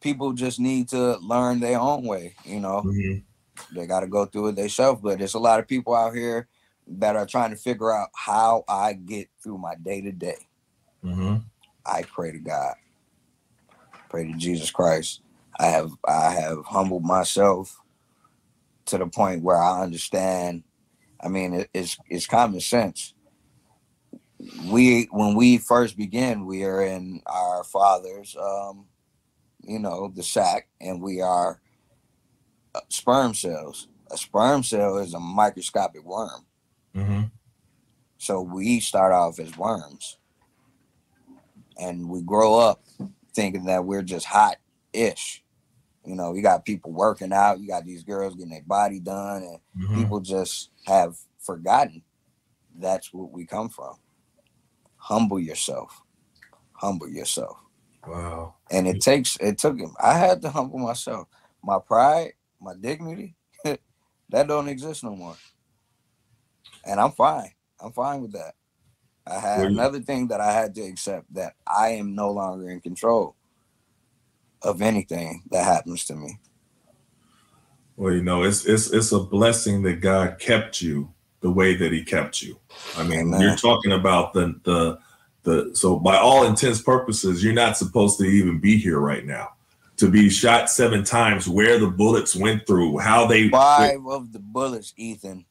people 0.00 0.32
just 0.32 0.60
need 0.60 0.88
to 0.90 1.16
learn 1.18 1.60
their 1.60 1.78
own 1.80 2.04
way 2.04 2.34
you 2.44 2.60
know 2.60 2.82
Mhm. 2.82 3.22
they 3.72 3.86
got 3.86 4.00
to 4.00 4.06
go 4.06 4.26
through 4.26 4.48
it 4.48 4.56
themselves 4.56 5.00
but 5.02 5.18
there's 5.18 5.34
a 5.34 5.38
lot 5.38 5.58
of 5.58 5.66
people 5.66 5.94
out 5.94 6.14
here 6.14 6.46
that 6.86 7.16
are 7.16 7.26
trying 7.26 7.50
to 7.50 7.56
figure 7.56 7.92
out 7.92 8.08
how 8.14 8.64
i 8.68 8.92
get 8.92 9.28
through 9.42 9.58
my 9.58 9.74
day 9.76 10.00
to 10.00 10.12
day 10.12 10.46
i 11.84 12.02
pray 12.02 12.32
to 12.32 12.38
god. 12.38 12.74
Pray 14.08 14.26
to 14.30 14.38
jesus 14.38 14.70
christ. 14.70 15.22
I 15.58 15.66
have 15.66 15.92
i 16.06 16.30
have 16.30 16.64
humbled 16.64 17.04
myself 17.04 17.80
to 18.86 18.98
the 18.98 19.06
point 19.06 19.42
where 19.42 19.56
i 19.60 19.82
understand 19.82 20.62
i 21.20 21.28
mean 21.28 21.54
it, 21.54 21.70
it's 21.74 21.98
it's 22.08 22.26
common 22.26 22.60
sense. 22.60 23.14
We 24.70 25.04
when 25.10 25.34
we 25.34 25.58
first 25.58 25.96
begin 25.96 26.46
we 26.46 26.64
are 26.64 26.82
in 26.82 27.22
our 27.26 27.64
father's 27.64 28.36
um 28.36 28.86
you 29.62 29.78
know 29.80 30.12
the 30.14 30.22
sac 30.22 30.68
and 30.80 31.02
we 31.02 31.20
are 31.20 31.60
uh, 32.74 32.80
sperm 32.88 33.34
cells. 33.34 33.88
A 34.10 34.16
sperm 34.16 34.62
cell 34.62 34.98
is 34.98 35.14
a 35.14 35.20
microscopic 35.20 36.04
worm 36.04 36.45
Mhm. 36.96 37.30
so 38.18 38.40
we 38.40 38.80
start 38.80 39.12
off 39.12 39.38
as 39.38 39.56
worms 39.58 40.18
and 41.78 42.08
we 42.08 42.22
grow 42.22 42.58
up 42.58 42.82
thinking 43.34 43.64
that 43.66 43.84
we're 43.84 44.02
just 44.02 44.24
hot 44.26 44.56
ish. 44.92 45.42
You 46.04 46.14
know, 46.14 46.32
you 46.34 46.42
got 46.42 46.64
people 46.64 46.92
working 46.92 47.32
out, 47.32 47.60
you 47.60 47.68
got 47.68 47.84
these 47.84 48.04
girls 48.04 48.34
getting 48.34 48.50
their 48.50 48.62
body 48.62 49.00
done, 49.00 49.42
and 49.42 49.58
Mhm. 49.76 49.94
people 49.94 50.20
just 50.20 50.70
have 50.86 51.16
forgotten 51.40 52.02
that's 52.78 53.12
what 53.12 53.30
we 53.32 53.44
come 53.46 53.68
from. 53.68 53.96
Humble 54.96 55.40
yourself. 55.40 56.02
Humble 56.72 57.08
yourself. 57.08 57.58
Wow. 58.06 58.54
And 58.70 58.86
it 58.86 59.00
takes 59.00 59.36
it 59.40 59.58
took 59.58 59.78
him. 59.78 59.94
I 60.00 60.14
had 60.18 60.42
to 60.42 60.50
humble 60.50 60.78
myself. 60.78 61.28
My 61.62 61.78
pride, 61.78 62.34
my 62.60 62.74
dignity, 62.74 63.34
that 63.64 64.46
don't 64.46 64.68
exist 64.68 65.04
no 65.04 65.14
more. 65.16 65.36
And 66.86 67.00
I'm 67.00 67.12
fine. 67.12 67.50
I'm 67.80 67.92
fine 67.92 68.22
with 68.22 68.32
that. 68.32 68.54
I 69.26 69.40
had 69.40 69.58
Well, 69.58 69.66
another 69.66 70.00
thing 70.00 70.28
that 70.28 70.40
I 70.40 70.52
had 70.52 70.74
to 70.76 70.82
accept 70.82 71.34
that 71.34 71.54
I 71.66 71.90
am 71.90 72.14
no 72.14 72.30
longer 72.30 72.70
in 72.70 72.80
control 72.80 73.34
of 74.62 74.80
anything 74.80 75.42
that 75.50 75.64
happens 75.64 76.04
to 76.06 76.14
me. 76.14 76.38
Well, 77.96 78.12
you 78.12 78.22
know, 78.22 78.44
it's 78.44 78.66
it's 78.66 78.90
it's 78.92 79.12
a 79.12 79.18
blessing 79.18 79.82
that 79.82 80.00
God 80.00 80.38
kept 80.38 80.80
you 80.80 81.12
the 81.40 81.50
way 81.50 81.74
that 81.74 81.92
He 81.92 82.04
kept 82.04 82.42
you. 82.42 82.58
I 82.96 83.02
mean, 83.02 83.20
Amen. 83.20 83.40
you're 83.40 83.56
talking 83.56 83.92
about 83.92 84.32
the 84.32 84.60
the 84.64 84.98
the 85.42 85.70
so 85.74 85.98
by 85.98 86.16
all 86.16 86.44
intents 86.44 86.82
purposes, 86.82 87.42
you're 87.42 87.52
not 87.52 87.76
supposed 87.76 88.18
to 88.18 88.24
even 88.24 88.60
be 88.60 88.76
here 88.76 89.00
right 89.00 89.24
now. 89.24 89.54
To 89.98 90.10
be 90.10 90.28
shot 90.28 90.68
seven 90.68 91.04
times, 91.04 91.48
where 91.48 91.78
the 91.78 91.88
bullets 91.88 92.36
went 92.36 92.66
through, 92.66 92.98
how 92.98 93.26
they 93.26 93.48
Five 93.48 94.06
of 94.06 94.30
the 94.30 94.40
bullets, 94.40 94.92
Etan, 94.98 95.46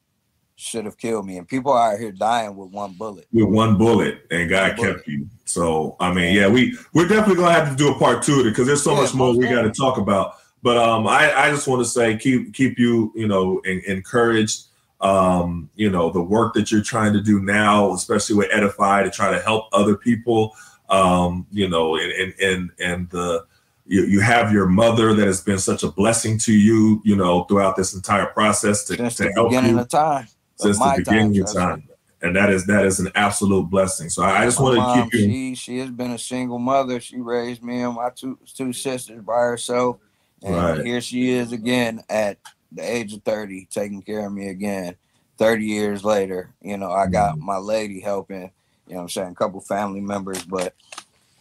should 0.56 0.86
have 0.86 0.96
killed 0.96 1.26
me. 1.26 1.36
And 1.36 1.46
people 1.46 1.70
are 1.72 1.92
out 1.92 2.00
here 2.00 2.12
dying 2.12 2.56
with 2.56 2.70
one 2.70 2.94
bullet. 2.94 3.26
with 3.32 3.44
one 3.48 3.76
bullet, 3.76 4.26
and 4.30 4.48
God 4.50 4.76
bullet. 4.76 4.96
kept 4.96 5.08
you. 5.08 5.28
So 5.44 5.96
I 6.00 6.12
mean, 6.12 6.34
yeah, 6.34 6.48
we 6.48 6.76
we're 6.92 7.06
definitely 7.06 7.36
gonna 7.36 7.52
have 7.52 7.70
to 7.70 7.76
do 7.76 7.92
a 7.92 7.98
part 7.98 8.22
two 8.22 8.40
of 8.40 8.46
it 8.46 8.50
because 8.50 8.66
there's 8.66 8.82
so 8.82 8.94
Yeah, 8.94 9.02
much 9.02 9.14
more 9.14 9.36
we 9.36 9.46
got 9.46 9.62
to 9.62 9.70
talk 9.70 9.98
about. 9.98 10.34
But 10.62 10.78
um, 10.78 11.06
I 11.06 11.32
I 11.32 11.50
just 11.50 11.68
want 11.68 11.82
to 11.82 11.88
say 11.88 12.16
keep 12.16 12.54
keep 12.54 12.78
you 12.78 13.12
you 13.14 13.28
know 13.28 13.60
en- 13.66 13.82
encouraged. 13.86 14.64
Um, 15.02 15.68
you 15.76 15.90
know 15.90 16.10
the 16.10 16.22
work 16.22 16.54
that 16.54 16.72
you're 16.72 16.82
trying 16.82 17.12
to 17.12 17.20
do 17.20 17.40
now, 17.40 17.92
especially 17.92 18.34
with 18.34 18.48
Edify, 18.50 19.02
to 19.02 19.10
try 19.10 19.30
to 19.30 19.40
help 19.40 19.68
other 19.72 19.96
people. 19.96 20.56
Um, 20.88 21.46
you 21.52 21.68
know, 21.68 21.96
and 21.96 22.12
and 22.12 22.34
and 22.40 22.70
and 22.80 23.10
the 23.10 23.44
you, 23.86 24.04
you 24.04 24.20
have 24.20 24.52
your 24.52 24.66
mother 24.66 25.12
that 25.14 25.26
has 25.26 25.40
been 25.40 25.58
such 25.58 25.82
a 25.82 25.88
blessing 25.90 26.38
to 26.38 26.52
you, 26.52 27.00
you 27.04 27.14
know, 27.14 27.44
throughout 27.44 27.76
this 27.76 27.94
entire 27.94 28.26
process 28.26 28.84
to, 28.84 28.96
Since 28.96 29.16
to 29.16 29.30
help 29.32 29.52
you 29.52 29.78
of 29.78 29.88
time. 29.88 30.26
Since 30.56 30.78
the 30.78 30.94
beginning 30.96 31.38
of 31.38 31.46
time, 31.46 31.54
time. 31.54 31.88
And 32.22 32.34
that 32.34 32.50
is 32.50 32.66
that 32.66 32.84
is 32.84 32.98
an 32.98 33.10
absolute 33.14 33.68
blessing. 33.70 34.08
So 34.08 34.22
I, 34.22 34.42
I 34.42 34.44
just 34.46 34.58
want 34.60 34.76
to 34.78 35.10
keep 35.10 35.12
you. 35.20 35.26
She 35.28 35.54
she 35.54 35.78
has 35.78 35.90
been 35.90 36.12
a 36.12 36.18
single 36.18 36.58
mother. 36.58 36.98
She 37.00 37.18
raised 37.20 37.62
me 37.62 37.82
and 37.82 37.94
my 37.94 38.10
two 38.10 38.38
two 38.54 38.72
sisters 38.72 39.22
by 39.22 39.34
herself, 39.40 39.98
and 40.42 40.56
Right. 40.56 40.80
here 40.84 41.00
she 41.00 41.30
is 41.30 41.52
again 41.52 42.02
at 42.08 42.38
the 42.72 42.82
age 42.82 43.12
of 43.12 43.22
thirty, 43.22 43.68
taking 43.70 44.02
care 44.02 44.26
of 44.26 44.32
me 44.32 44.48
again. 44.48 44.96
Thirty 45.38 45.66
years 45.66 46.04
later, 46.04 46.54
you 46.62 46.78
know, 46.78 46.90
I 46.90 47.06
got 47.06 47.36
Mm-hmm. 47.36 47.44
my 47.46 47.58
lady 47.58 48.00
helping. 48.00 48.50
You 48.88 48.94
know, 48.94 48.96
what 48.96 49.02
I'm 49.02 49.08
saying 49.10 49.28
a 49.32 49.34
couple 49.34 49.60
family 49.60 50.00
members, 50.00 50.42
but 50.44 50.74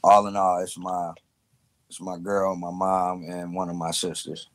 all 0.04 0.28
in 0.28 0.36
all, 0.36 0.60
it's 0.62 0.78
my 0.78 1.14
it's 1.88 2.02
my 2.02 2.18
girl, 2.18 2.56
my 2.56 2.72
mom, 2.72 3.24
and 3.30 3.54
one 3.56 3.70
of 3.70 3.76
my 3.78 3.92
sisters. 3.92 4.50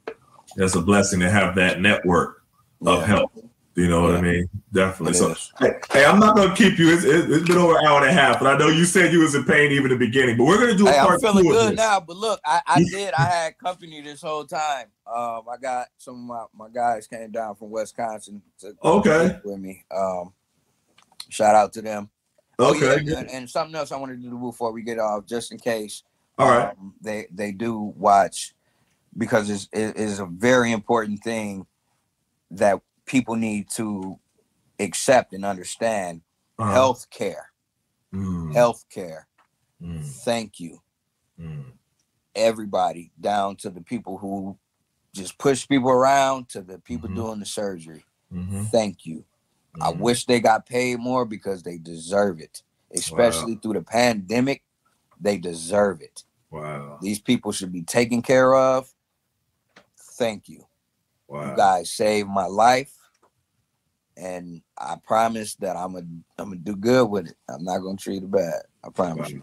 It's 0.57 0.75
a 0.75 0.83
blessing 0.83 1.21
to 1.21 1.31
have 1.31 1.55
that 1.55 1.81
network 1.81 2.43
of 2.85 3.01
Yeah, 3.01 3.07
help. 3.07 3.33
You 3.77 3.89
know 3.89 4.03
what 4.03 4.17
I 4.17 4.21
mean? 4.21 4.49
Definitely. 4.73 5.13
it 5.13 5.37
So 5.39 5.65
hey, 5.65 5.75
hey, 5.93 6.05
I'm 6.05 6.19
not 6.19 6.35
gonna 6.37 6.55
keep 6.55 6.77
you. 6.79 6.93
It's, 6.93 7.05
it- 7.05 7.31
it's 7.31 7.47
been 7.47 7.57
over 7.57 7.79
an 7.79 7.87
hour 7.87 8.01
and 8.01 8.11
a 8.11 8.13
half, 8.13 8.41
and 8.41 8.49
I 8.49 8.57
know 8.59 8.67
you 8.69 8.85
said 8.85 9.13
you 9.13 9.21
was 9.21 9.35
in 9.35 9.45
pain 9.45 9.71
even 9.73 9.91
the 9.91 9.97
beginning, 9.97 10.37
but 10.37 10.45
we're 10.45 10.59
gonna 10.59 10.75
do 10.75 10.89
a 10.89 10.91
Hey, 10.93 10.99
I'm 10.99 11.07
part 11.07 11.21
feeling 11.21 11.45
two 11.45 11.51
of 11.53 11.57
good 11.57 11.77
now, 11.77 12.01
but 12.01 12.17
look, 12.17 12.41
I, 12.45 12.61
I 12.67 12.83
did. 12.83 13.15
I 13.15 13.27
had 13.27 13.59
company 13.59 14.01
this 14.01 14.21
whole 14.23 14.45
time. 14.45 14.87
Um, 15.07 15.43
I 15.51 15.57
got 15.61 15.87
some 15.99 16.15
of 16.15 16.21
my, 16.21 16.67
my 16.67 16.69
guys 16.73 17.07
came 17.07 17.31
down 17.31 17.55
from 17.55 17.71
Wisconsin 17.71 18.43
to 18.59 18.75
Okay. 18.83 19.39
with 19.45 19.59
me. 19.61 19.85
Um, 19.97 20.33
shout 21.29 21.55
out 21.55 21.73
to 21.75 21.83
them. 21.83 22.11
Oh, 22.59 22.75
Okay. 22.77 23.03
yeah, 23.05 23.21
and, 23.21 23.31
and 23.31 23.51
something 23.51 23.75
else 23.77 23.93
I 23.93 23.97
wanted 23.97 24.21
to 24.23 24.29
do 24.29 24.37
before 24.37 24.73
we 24.73 24.83
get 24.83 24.99
off, 24.99 25.27
just 25.27 25.53
in 25.53 25.59
case. 25.59 26.03
All 26.39 26.49
right. 26.49 26.71
um, 26.79 26.95
they 27.01 27.27
they 27.33 27.53
do 27.53 27.79
watch 27.97 28.53
because 29.17 29.49
it's 29.49 29.69
it 29.73 29.97
is 29.97 30.19
a 30.19 30.27
very 30.27 30.73
important 30.73 31.23
thing 31.23 31.67
that 32.51 32.81
people 33.11 33.35
need 33.35 33.69
to 33.69 34.19
accept 34.79 35.33
and 35.33 35.45
understand. 35.45 36.23
Uh-huh. 36.59 36.73
Health 36.73 37.09
care, 37.11 37.51
Mm, 38.15 38.53
health 38.55 38.85
care. 38.89 39.27
mm, 39.83 40.05
Thank 40.25 40.61
you. 40.61 40.81
mm. 41.39 41.73
everybody 42.37 43.11
down 43.21 43.57
to 43.57 43.69
the 43.71 43.81
people 43.81 44.17
who 44.19 44.57
just 45.13 45.37
push 45.37 45.67
people 45.67 45.91
around 45.91 46.49
to 46.49 46.63
the 46.63 46.79
people 46.79 47.09
Mhm. 47.09 47.15
doing 47.17 47.41
the 47.41 47.45
surgery. 47.47 48.05
Mhm. 48.33 48.71
Thank 48.71 49.05
you. 49.05 49.25
I 49.81 49.91
Mhm. 49.93 49.99
wish 49.99 50.27
they 50.27 50.39
got 50.39 50.65
paid 50.65 51.01
more 51.01 51.25
because 51.25 51.65
they 51.65 51.77
deserve 51.77 52.39
it, 52.41 52.63
especially 52.95 53.57
through 53.57 53.75
the 53.75 53.83
pandemic. 53.83 54.63
They 55.21 55.39
deserve 55.39 56.01
it. 56.03 56.23
Wow. 56.51 56.99
These 57.03 57.19
people 57.21 57.51
should 57.51 57.73
be 57.73 57.83
taken 57.83 58.23
care 58.23 58.55
of. 58.55 58.95
Thank 60.17 60.49
you. 60.49 60.67
Wow. 61.27 61.51
You 61.51 61.57
guys 61.57 61.91
saved 61.91 62.29
my 62.29 62.47
life. 62.47 62.97
And 64.21 64.61
I 64.77 64.97
promise 65.03 65.55
that 65.57 65.77
I'm 65.77 65.97
a 65.97 66.01
I'm 66.39 66.51
gonna 66.51 66.57
do 66.57 66.77
good 66.77 67.09
with 67.09 67.29
it. 67.29 67.37
I'm 67.49 67.65
not 67.65 67.79
gonna 67.79 67.97
treat 67.97 68.23
it 68.23 68.31
bad. 68.31 68.63
I 68.85 68.91
promise 68.91 69.31
you. 69.31 69.43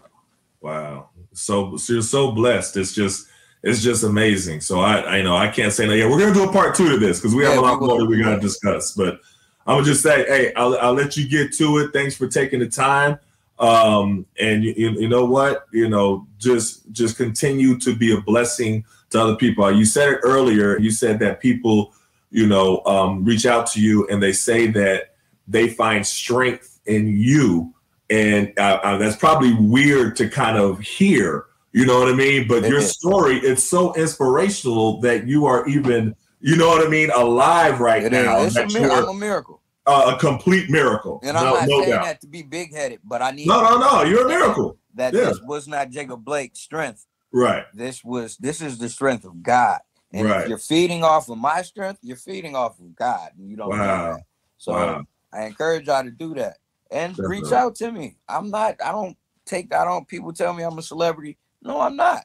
Wow. 0.60 1.10
So, 1.32 1.76
so 1.76 1.92
you're 1.94 2.02
so 2.02 2.30
blessed. 2.32 2.76
It's 2.76 2.94
just 2.94 3.26
it's 3.62 3.82
just 3.82 4.04
amazing. 4.04 4.60
So 4.60 4.80
I 4.80 5.18
I 5.18 5.22
know 5.22 5.36
I 5.36 5.48
can't 5.48 5.72
say 5.72 5.86
no. 5.86 5.94
Yeah, 5.94 6.08
we're 6.08 6.20
gonna 6.20 6.34
do 6.34 6.48
a 6.48 6.52
part 6.52 6.76
two 6.76 6.88
to 6.90 6.96
this 6.96 7.18
because 7.18 7.34
we 7.34 7.44
have 7.44 7.54
Yeah, 7.54 7.60
a 7.60 7.62
lot 7.62 7.80
more 7.80 7.98
that 7.98 8.06
we 8.06 8.22
gotta 8.22 8.40
discuss. 8.40 8.92
But 8.92 9.20
I'm 9.66 9.76
gonna 9.76 9.84
just 9.84 10.02
say, 10.02 10.24
hey, 10.26 10.54
I'll, 10.54 10.78
I'll 10.78 10.94
let 10.94 11.16
you 11.16 11.28
get 11.28 11.52
to 11.54 11.78
it. 11.78 11.92
Thanks 11.92 12.16
for 12.16 12.26
taking 12.26 12.60
the 12.60 12.68
time. 12.68 13.18
Um, 13.58 14.24
and 14.38 14.62
you, 14.62 14.72
you, 14.76 14.90
you 14.92 15.08
know 15.08 15.24
what? 15.24 15.66
You 15.72 15.88
know, 15.88 16.26
just 16.38 16.90
just 16.92 17.16
continue 17.16 17.78
to 17.80 17.94
be 17.94 18.14
a 18.14 18.20
blessing 18.20 18.84
to 19.10 19.20
other 19.20 19.36
people. 19.36 19.70
You 19.70 19.84
said 19.84 20.08
it 20.08 20.20
earlier. 20.22 20.78
You 20.78 20.90
said 20.90 21.18
that 21.20 21.40
people, 21.40 21.92
you 22.30 22.46
know, 22.46 22.82
um, 22.84 23.24
reach 23.24 23.46
out 23.46 23.66
to 23.72 23.80
you 23.80 24.06
and 24.08 24.22
they 24.22 24.32
say 24.32 24.66
that 24.68 25.14
they 25.46 25.68
find 25.68 26.06
strength 26.06 26.80
in 26.86 27.08
you, 27.08 27.74
and 28.10 28.52
uh, 28.58 28.80
uh, 28.82 28.98
that's 28.98 29.16
probably 29.16 29.54
weird 29.54 30.16
to 30.16 30.28
kind 30.28 30.56
of 30.58 30.78
hear. 30.80 31.46
You 31.72 31.84
know 31.86 31.98
what 32.00 32.08
I 32.08 32.14
mean? 32.14 32.48
But 32.48 32.66
your 32.68 32.80
story, 32.80 33.36
it's 33.38 33.62
so 33.64 33.94
inspirational 33.94 35.00
that 35.02 35.26
you 35.26 35.44
are 35.46 35.66
even, 35.68 36.14
you 36.40 36.56
know 36.56 36.68
what 36.68 36.84
I 36.86 36.88
mean, 36.90 37.10
alive 37.10 37.78
right 37.80 38.02
It 38.04 38.12
now. 38.12 38.40
is. 38.40 38.56
It's 38.56 38.74
a 38.74 38.78
that 38.78 38.80
mir- 38.88 38.90
I'm 38.90 39.08
a 39.08 39.14
miracle. 39.14 39.60
uh, 39.86 40.14
a 40.16 40.18
complete 40.18 40.70
miracle. 40.70 41.20
And 41.22 41.36
I'm 41.36 41.44
no, 41.44 41.54
not 41.54 41.68
no 41.68 41.78
saying 41.80 41.90
doubt. 41.90 42.04
that 42.04 42.20
to 42.22 42.26
be 42.26 42.42
big 42.42 42.74
headed, 42.74 43.00
but 43.04 43.20
I 43.22 43.30
need 43.32 43.46
No, 43.46 43.62
no, 43.62 43.78
no. 43.78 44.02
You're 44.02 44.26
a 44.26 44.28
miracle. 44.28 44.78
that 44.94 45.12
Yeah. 45.14 45.26
this 45.26 45.40
was 45.42 45.68
not 45.68 45.90
Jacob 45.90 46.24
Blake's 46.24 46.60
strength. 46.60 47.06
Right. 47.32 47.64
This 47.74 48.02
was 48.02 48.36
this 48.38 48.60
is 48.62 48.78
the 48.78 48.88
strength 48.88 49.24
of 49.26 49.42
God. 49.42 49.80
And 50.12 50.26
Right. 50.26 50.42
if 50.42 50.48
you're 50.48 50.58
feeding 50.58 51.04
off 51.04 51.28
of 51.28 51.38
my 51.38 51.62
strength, 51.62 52.00
you're 52.02 52.16
feeding 52.16 52.56
off 52.56 52.78
of 52.80 52.94
God. 52.96 53.30
And 53.36 53.48
you 53.48 53.56
don't 53.56 53.70
know 53.70 53.84
that. 53.84 54.22
So 54.56 54.72
Wow. 54.72 55.06
I 55.32 55.44
encourage 55.44 55.86
y'all 55.86 56.04
to 56.04 56.10
do 56.10 56.34
that. 56.34 56.58
And 56.90 57.18
reach 57.18 57.52
out 57.52 57.74
to 57.76 57.92
me. 57.92 58.16
I'm 58.28 58.50
not, 58.50 58.76
I 58.82 58.92
don't 58.92 59.16
take 59.44 59.68
that 59.70 59.86
on. 59.86 60.06
People 60.06 60.32
tell 60.32 60.54
me 60.54 60.62
I'm 60.62 60.78
a 60.78 60.82
celebrity. 60.82 61.36
No, 61.60 61.80
I'm 61.80 61.96
not. 61.96 62.24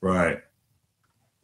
Right. 0.00 0.40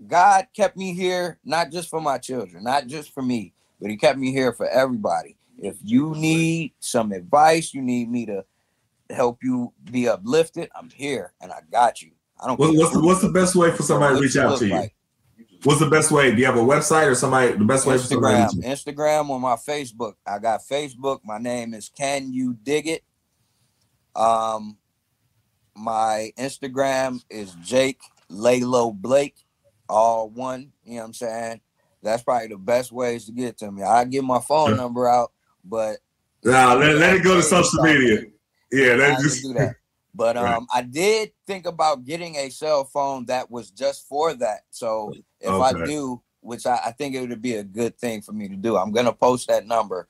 God 0.06 0.48
kept 0.54 0.76
me 0.76 0.92
here, 0.92 1.38
not 1.44 1.70
just 1.70 1.88
for 1.88 2.00
my 2.00 2.18
children, 2.18 2.64
not 2.64 2.86
just 2.86 3.14
for 3.14 3.22
me, 3.22 3.52
but 3.80 3.90
He 3.90 3.96
kept 3.96 4.18
me 4.18 4.32
here 4.32 4.52
for 4.52 4.68
everybody. 4.68 5.36
If 5.58 5.76
you 5.82 6.14
need 6.14 6.74
some 6.80 7.12
advice, 7.12 7.72
you 7.72 7.80
need 7.80 8.10
me 8.10 8.26
to 8.26 8.44
help 9.10 9.42
you 9.42 9.72
be 9.90 10.08
uplifted, 10.08 10.70
I'm 10.74 10.90
here 10.90 11.32
and 11.40 11.52
I 11.52 11.60
got 11.70 12.02
you. 12.02 12.10
I 12.42 12.46
don't 12.46 12.58
What, 12.58 12.74
what's 12.74 12.92
the, 12.92 13.00
what's 13.00 13.20
the 13.22 13.30
best 13.30 13.54
way 13.54 13.70
for 13.70 13.82
somebody 13.82 14.16
to 14.16 14.20
reach 14.20 14.36
out 14.36 14.58
to 14.58 14.66
you? 14.66 14.74
like. 14.74 14.95
What's 15.66 15.80
the 15.80 15.90
best 15.90 16.12
way? 16.12 16.30
Do 16.30 16.38
you 16.38 16.46
have 16.46 16.56
a 16.56 16.60
website 16.60 17.08
or 17.08 17.16
somebody? 17.16 17.50
The 17.50 17.64
best 17.64 17.86
way 17.86 17.98
for 17.98 18.04
somebody 18.04 18.36
Instagram, 18.36 18.50
to 18.50 18.56
reach 18.56 18.64
you? 18.66 18.92
Instagram 18.92 19.30
on 19.30 19.40
my 19.40 19.56
Facebook. 19.56 20.14
I 20.24 20.38
got 20.38 20.60
Facebook. 20.62 21.18
My 21.24 21.38
name 21.38 21.74
is 21.74 21.88
Can 21.88 22.32
You 22.32 22.56
Dig 22.62 22.86
It? 22.86 23.02
Um, 24.14 24.78
my 25.74 26.30
Instagram 26.38 27.20
is 27.28 27.52
Jake 27.64 27.98
Lalo 28.28 28.92
Blake, 28.92 29.34
all 29.88 30.30
one. 30.30 30.70
You 30.84 30.92
know 30.92 30.98
what 30.98 31.04
I'm 31.06 31.14
saying? 31.14 31.60
That's 32.00 32.22
probably 32.22 32.46
the 32.46 32.58
best 32.58 32.92
ways 32.92 33.26
to 33.26 33.32
get 33.32 33.58
to 33.58 33.72
me. 33.72 33.82
I 33.82 34.04
give 34.04 34.24
my 34.24 34.38
phone 34.38 34.76
number 34.76 35.08
out, 35.08 35.32
but 35.64 35.98
Nah, 36.44 36.74
let, 36.74 36.94
let 36.94 37.16
it 37.16 37.24
go 37.24 37.34
to 37.34 37.42
social 37.42 37.82
media. 37.82 38.20
Yeah, 38.70 39.04
ain't 39.04 39.18
just 39.18 39.42
do 39.42 39.52
that. 39.54 39.74
But 40.14 40.36
Right. 40.36 40.54
um, 40.54 40.68
I 40.72 40.82
did 40.82 41.32
think 41.44 41.66
about 41.66 42.04
getting 42.04 42.36
a 42.36 42.50
cell 42.50 42.84
phone 42.84 43.26
that 43.26 43.50
was 43.50 43.72
just 43.72 44.06
for 44.06 44.32
that. 44.34 44.60
So 44.70 45.12
if 45.40 45.50
I 45.50 45.72
do, 45.84 46.20
which 46.40 46.66
I, 46.66 46.78
I 46.86 46.90
think 46.92 47.14
it 47.14 47.28
would 47.28 47.42
be 47.42 47.56
a 47.56 47.64
good 47.64 47.98
thing 47.98 48.22
for 48.22 48.32
me 48.32 48.48
to 48.48 48.56
do, 48.56 48.76
I'm 48.76 48.92
gonna 48.92 49.12
post 49.12 49.48
that 49.48 49.66
number, 49.66 50.08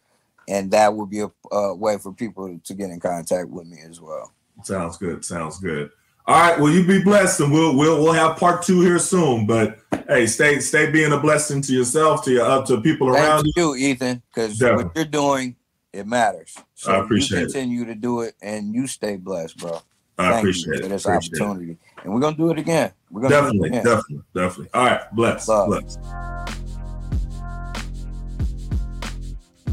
and 0.49 0.71
that 0.71 0.95
would 0.95 1.11
be 1.11 1.21
a 1.21 1.31
uh, 1.53 1.75
way 1.75 1.99
for 1.99 2.13
people 2.13 2.59
to 2.63 2.75
get 2.75 2.91
in 2.91 3.01
contact 3.01 3.49
with 3.49 3.67
me 3.67 3.79
as 3.89 4.01
well. 4.01 4.33
sounds 4.63 4.97
good. 4.97 5.25
Sounds 5.25 5.59
good. 5.59 5.91
All 6.29 6.41
right. 6.41 6.59
Well, 6.59 6.73
you 6.73 6.85
be 6.85 7.03
blessed, 7.03 7.41
and 7.41 7.53
we'll 7.53 7.77
we'll 7.77 8.03
we'll 8.03 8.13
have 8.13 8.37
part 8.37 8.63
two 8.63 8.81
here 8.81 8.99
soon. 8.99 9.47
But 9.47 9.79
hey, 10.09 10.27
stay 10.27 10.59
stay 10.59 10.91
being 10.91 11.13
a 11.13 11.21
blessing 11.21 11.63
to 11.63 11.73
yourself, 11.73 12.25
to 12.25 12.33
your 12.33 12.45
uh, 12.45 12.67
to 12.67 12.81
people 12.81 13.09
around 13.09 13.45
Thank 13.45 13.57
you. 13.57 13.75
you, 13.75 13.95
Etan, 13.95 14.23
because 14.35 14.61
what 14.61 14.91
you're 14.97 15.05
doing, 15.05 15.55
it 15.93 16.07
matters. 16.07 16.57
So 16.75 16.93
I 16.93 17.05
appreciate 17.05 17.39
you 17.39 17.45
it. 17.45 17.53
continue 17.53 17.85
to 17.85 17.95
do 17.95 18.23
it, 18.23 18.35
and 18.43 18.75
you 18.75 18.89
stay 18.89 19.17
blessed, 19.17 19.59
bro. 19.59 19.81
I 20.19 20.31
Thank 20.31 20.39
appreciate 20.39 20.77
you 20.77 20.83
for 20.83 20.89
this 20.89 21.07
it. 21.07 21.11
opportunity, 21.11 21.79
and 22.03 22.13
we're 22.13 22.21
gonna 22.21 22.37
do 22.37 22.51
it 22.51 22.59
again. 22.59 22.93
We're 23.17 23.23
gonna 23.23 23.35
Definitely, 23.35 23.71
do 23.71 23.77
definitely, 23.77 24.23
definitely. 24.35 24.69
All 24.75 24.85
right. 24.85 25.01
Bless. 25.15 25.49
Love. 25.49 25.69
Bless. 25.69 25.97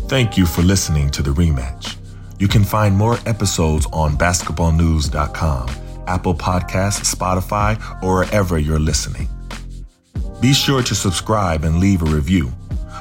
Thank 0.08 0.38
you 0.38 0.46
for 0.46 0.62
listening 0.62 1.10
to 1.10 1.22
the 1.22 1.32
rematch. 1.32 1.98
You 2.40 2.48
can 2.48 2.64
find 2.64 2.96
more 2.96 3.18
episodes 3.26 3.86
on 3.92 4.14
basketballnews.com, 4.14 5.70
Apple 6.08 6.36
Podcasts, 6.36 7.14
Spotify, 7.14 7.78
or 8.02 8.20
wherever 8.20 8.58
you're 8.58 8.80
listening. 8.80 9.28
Be 10.40 10.54
sure 10.54 10.82
to 10.82 10.96
subscribe 10.96 11.66
and 11.66 11.80
leave 11.82 12.02
a 12.02 12.06
review. 12.06 12.50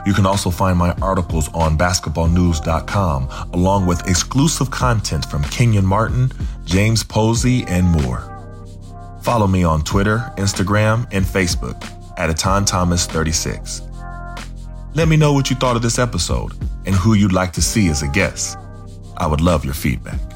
You 0.05 0.13
can 0.13 0.27
also 0.27 0.51
find 0.51 0.77
my 0.77 0.91
articles 1.01 1.49
on 1.55 1.79
basketballnews.com, 1.79 3.29
along 3.53 3.87
with 3.87 4.09
exclusive 4.09 4.73
content 4.73 5.25
from 5.25 5.45
Kenyon 5.45 5.87
Martin, 5.87 6.33
James 6.65 7.05
Posey, 7.05 7.63
and 7.69 7.87
more. 7.87 8.33
Follow 9.23 9.47
me 9.47 9.63
on 9.63 9.83
Twitter, 9.83 10.19
Instagram, 10.37 11.07
and 11.13 11.25
Facebook 11.25 11.81
at 12.19 12.29
Etan 12.29 12.67
Thomas 12.67 13.07
36. 13.07 13.83
Let 14.95 15.07
me 15.07 15.17
know 15.17 15.33
what 15.33 15.49
you 15.49 15.55
thought 15.55 15.77
of 15.77 15.83
this 15.83 16.01
episode 16.01 16.53
and 16.87 16.95
who 16.95 17.15
you'd 17.15 17.33
like 17.33 17.53
to 17.53 17.63
see 17.63 17.89
as 17.89 18.03
a 18.03 18.09
guest. 18.09 18.59
I 19.17 19.29
would 19.29 19.41
love 19.41 19.65
your 19.65 19.75
feedback. 19.75 20.32